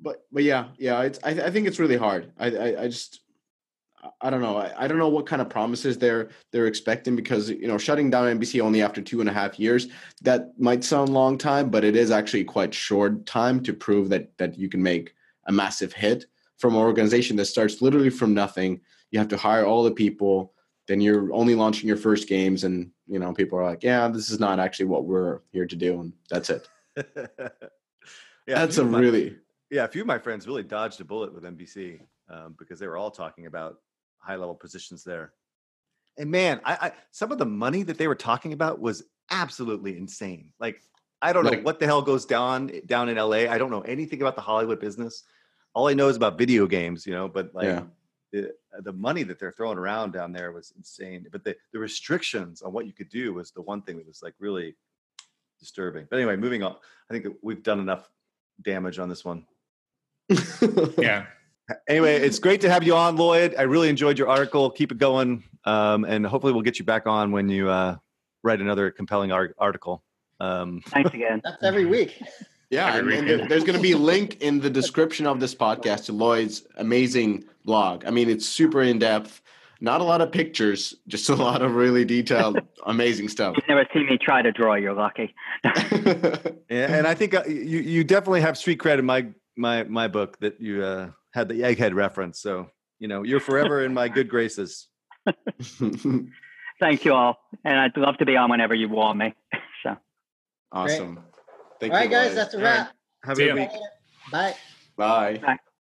but 0.00 0.24
but 0.32 0.42
yeah, 0.44 0.68
yeah, 0.78 1.02
it's 1.02 1.18
I, 1.22 1.30
I 1.30 1.50
think 1.50 1.66
it's 1.66 1.78
really 1.78 1.96
hard. 1.96 2.32
I 2.38 2.46
I, 2.50 2.82
I 2.84 2.88
just 2.88 3.20
I- 4.20 4.30
don't 4.30 4.40
know. 4.40 4.56
I, 4.56 4.84
I 4.84 4.88
don't 4.88 4.98
know 4.98 5.08
what 5.08 5.26
kind 5.26 5.42
of 5.42 5.48
promises 5.48 5.98
they're 5.98 6.30
they're 6.52 6.66
expecting 6.66 7.16
because 7.16 7.50
you 7.50 7.66
know 7.68 7.78
shutting 7.78 8.10
down 8.10 8.38
NBC 8.38 8.60
only 8.60 8.82
after 8.82 9.00
two 9.00 9.20
and 9.20 9.28
a 9.28 9.32
half 9.32 9.58
years 9.58 9.88
that 10.22 10.50
might 10.58 10.84
sound 10.84 11.10
long 11.10 11.38
time, 11.38 11.70
but 11.70 11.84
it 11.84 11.96
is 11.96 12.10
actually 12.10 12.44
quite 12.44 12.74
short 12.74 13.26
time 13.26 13.62
to 13.62 13.72
prove 13.72 14.08
that 14.10 14.36
that 14.38 14.58
you 14.58 14.68
can 14.68 14.82
make 14.82 15.14
a 15.46 15.52
massive 15.52 15.92
hit 15.92 16.26
from 16.58 16.74
an 16.74 16.80
organization 16.80 17.36
that 17.36 17.46
starts 17.46 17.82
literally 17.82 18.10
from 18.10 18.34
nothing. 18.34 18.80
You 19.10 19.18
have 19.18 19.28
to 19.28 19.36
hire 19.36 19.64
all 19.64 19.84
the 19.84 19.90
people. 19.90 20.52
Then 20.88 21.00
you're 21.00 21.32
only 21.32 21.54
launching 21.54 21.88
your 21.88 21.96
first 21.96 22.28
games, 22.28 22.64
and 22.64 22.90
you 23.06 23.18
know 23.18 23.32
people 23.32 23.58
are 23.58 23.64
like, 23.64 23.82
"Yeah, 23.82 24.08
this 24.08 24.30
is 24.30 24.40
not 24.40 24.58
actually 24.60 24.86
what 24.86 25.04
we're 25.04 25.40
here 25.52 25.66
to 25.66 25.76
do," 25.76 26.00
and 26.00 26.12
that's 26.30 26.50
it. 26.50 26.68
yeah, 26.96 27.56
that's 28.46 28.78
a 28.78 28.84
my- 28.84 29.00
really 29.00 29.36
yeah, 29.70 29.84
a 29.84 29.88
few 29.88 30.00
of 30.02 30.06
my 30.06 30.18
friends 30.18 30.46
really 30.46 30.62
dodged 30.62 31.00
a 31.00 31.04
bullet 31.04 31.34
with 31.34 31.44
NBC 31.44 32.00
um, 32.30 32.54
because 32.58 32.78
they 32.78 32.86
were 32.86 32.96
all 32.96 33.10
talking 33.10 33.46
about 33.46 33.78
high 34.26 34.36
level 34.36 34.54
positions 34.54 35.04
there. 35.04 35.32
And 36.18 36.30
man, 36.30 36.60
I, 36.64 36.72
I 36.80 36.92
some 37.10 37.32
of 37.32 37.38
the 37.38 37.46
money 37.46 37.82
that 37.84 37.98
they 37.98 38.08
were 38.08 38.14
talking 38.14 38.52
about 38.52 38.80
was 38.80 39.04
absolutely 39.30 39.96
insane. 39.96 40.50
Like 40.58 40.82
I 41.22 41.32
don't 41.32 41.44
know 41.44 41.60
what 41.62 41.78
the 41.80 41.86
hell 41.86 42.02
goes 42.02 42.24
down 42.26 42.70
down 42.86 43.08
in 43.08 43.16
LA. 43.16 43.50
I 43.50 43.58
don't 43.58 43.70
know 43.70 43.82
anything 43.82 44.20
about 44.20 44.34
the 44.36 44.42
Hollywood 44.42 44.80
business. 44.80 45.24
All 45.74 45.88
I 45.88 45.94
know 45.94 46.08
is 46.08 46.16
about 46.16 46.38
video 46.38 46.66
games, 46.66 47.06
you 47.06 47.12
know. 47.12 47.28
But 47.28 47.54
like 47.54 47.66
Yeah. 47.66 47.82
the 48.32 48.54
the 48.80 48.92
money 48.92 49.22
that 49.24 49.38
they're 49.38 49.52
throwing 49.52 49.78
around 49.78 50.12
down 50.12 50.32
there 50.32 50.52
was 50.52 50.72
insane. 50.76 51.26
But 51.30 51.44
the 51.44 51.56
the 51.72 51.78
restrictions 51.78 52.62
on 52.62 52.72
what 52.72 52.86
you 52.86 52.92
could 52.92 53.08
do 53.10 53.34
was 53.34 53.50
the 53.50 53.62
one 53.62 53.82
thing 53.82 53.96
that 53.98 54.06
was 54.06 54.22
like 54.22 54.34
really 54.38 54.74
disturbing. 55.58 56.06
But 56.10 56.16
anyway, 56.16 56.36
moving 56.36 56.62
on. 56.62 56.76
I 57.10 57.14
think 57.14 57.26
we've 57.42 57.62
done 57.62 57.80
enough 57.80 58.08
damage 58.62 58.98
on 58.98 59.08
this 59.08 59.24
one. 59.24 59.46
yeah. 60.98 61.26
Anyway, 61.88 62.14
it's 62.16 62.38
great 62.38 62.60
to 62.60 62.70
have 62.70 62.84
you 62.84 62.94
on, 62.94 63.16
Lloyd. 63.16 63.54
I 63.58 63.62
really 63.62 63.88
enjoyed 63.88 64.18
your 64.18 64.28
article. 64.28 64.70
Keep 64.70 64.92
it 64.92 64.98
going, 64.98 65.42
um, 65.64 66.04
and 66.04 66.24
hopefully 66.26 66.52
we'll 66.52 66.62
get 66.62 66.78
you 66.78 66.84
back 66.84 67.06
on 67.06 67.32
when 67.32 67.48
you 67.48 67.68
uh, 67.68 67.96
write 68.44 68.60
another 68.60 68.90
compelling 68.90 69.32
ar- 69.32 69.54
article. 69.58 70.02
Um, 70.38 70.80
Thanks 70.86 71.12
again. 71.14 71.40
that's 71.44 71.62
every 71.62 71.84
week. 71.86 72.20
Yeah, 72.70 72.88
and, 72.88 72.98
Every 72.98 73.16
and 73.18 73.22
weekend. 73.26 73.40
there- 73.40 73.48
there's 73.48 73.64
going 73.64 73.76
to 73.76 73.82
be 73.82 73.92
a 73.92 73.96
link 73.98 74.40
in 74.42 74.60
the 74.60 74.70
description 74.70 75.26
of 75.26 75.40
this 75.40 75.54
podcast 75.54 76.06
to 76.06 76.12
Lloyd's 76.12 76.66
amazing 76.76 77.44
blog. 77.64 78.04
I 78.04 78.10
mean, 78.10 78.28
it's 78.28 78.46
super 78.46 78.82
in 78.82 78.98
depth, 78.98 79.40
not 79.80 80.00
a 80.00 80.04
lot 80.04 80.20
of 80.20 80.30
pictures, 80.32 80.94
just 81.08 81.28
a 81.28 81.34
lot 81.34 81.62
of 81.62 81.74
really 81.74 82.04
detailed, 82.04 82.60
amazing 82.86 83.28
stuff. 83.28 83.54
You've 83.56 83.68
never 83.68 83.86
seen 83.92 84.06
me 84.06 84.18
try 84.18 84.42
to 84.42 84.52
draw. 84.52 84.74
You're 84.74 84.94
lucky. 84.94 85.34
and, 85.64 86.56
and 86.70 87.06
I 87.06 87.14
think 87.14 87.34
uh, 87.34 87.42
you 87.46 87.78
you 87.80 88.04
definitely 88.04 88.40
have 88.40 88.56
street 88.58 88.78
cred 88.78 88.98
in 88.98 89.04
my 89.06 89.26
my 89.56 89.84
my 89.84 90.08
book 90.08 90.38
that 90.40 90.60
you 90.60 90.82
uh, 90.84 91.10
had 91.32 91.48
the 91.48 91.60
egghead 91.60 91.94
reference. 91.94 92.40
So 92.40 92.68
you 92.98 93.08
know 93.08 93.22
you're 93.22 93.40
forever 93.40 93.84
in 93.84 93.94
my 93.94 94.08
good 94.08 94.28
graces. 94.28 94.88
Thank 96.80 97.04
you 97.04 97.14
all, 97.14 97.38
and 97.64 97.78
I'd 97.78 97.96
love 97.96 98.18
to 98.18 98.26
be 98.26 98.36
on 98.36 98.50
whenever 98.50 98.74
you 98.74 98.88
want 98.88 99.18
me. 99.18 99.34
So. 99.82 99.94
awesome. 100.72 101.20
Thank 101.78 101.92
All 101.92 101.98
right, 101.98 102.04
you, 102.06 102.10
guys, 102.10 102.28
Lloyd. 102.28 102.38
that's 102.38 102.54
a 102.54 102.56
All 102.56 102.62
right. 102.64 102.70
wrap. 102.78 102.92
Have 103.24 103.36
See 103.36 103.44
a 103.44 103.46
ya. 103.48 103.54
good 103.54 103.60
week. 103.60 103.70
Bye. 104.32 104.54
Bye. 104.96 105.38
Bye. 105.38 105.58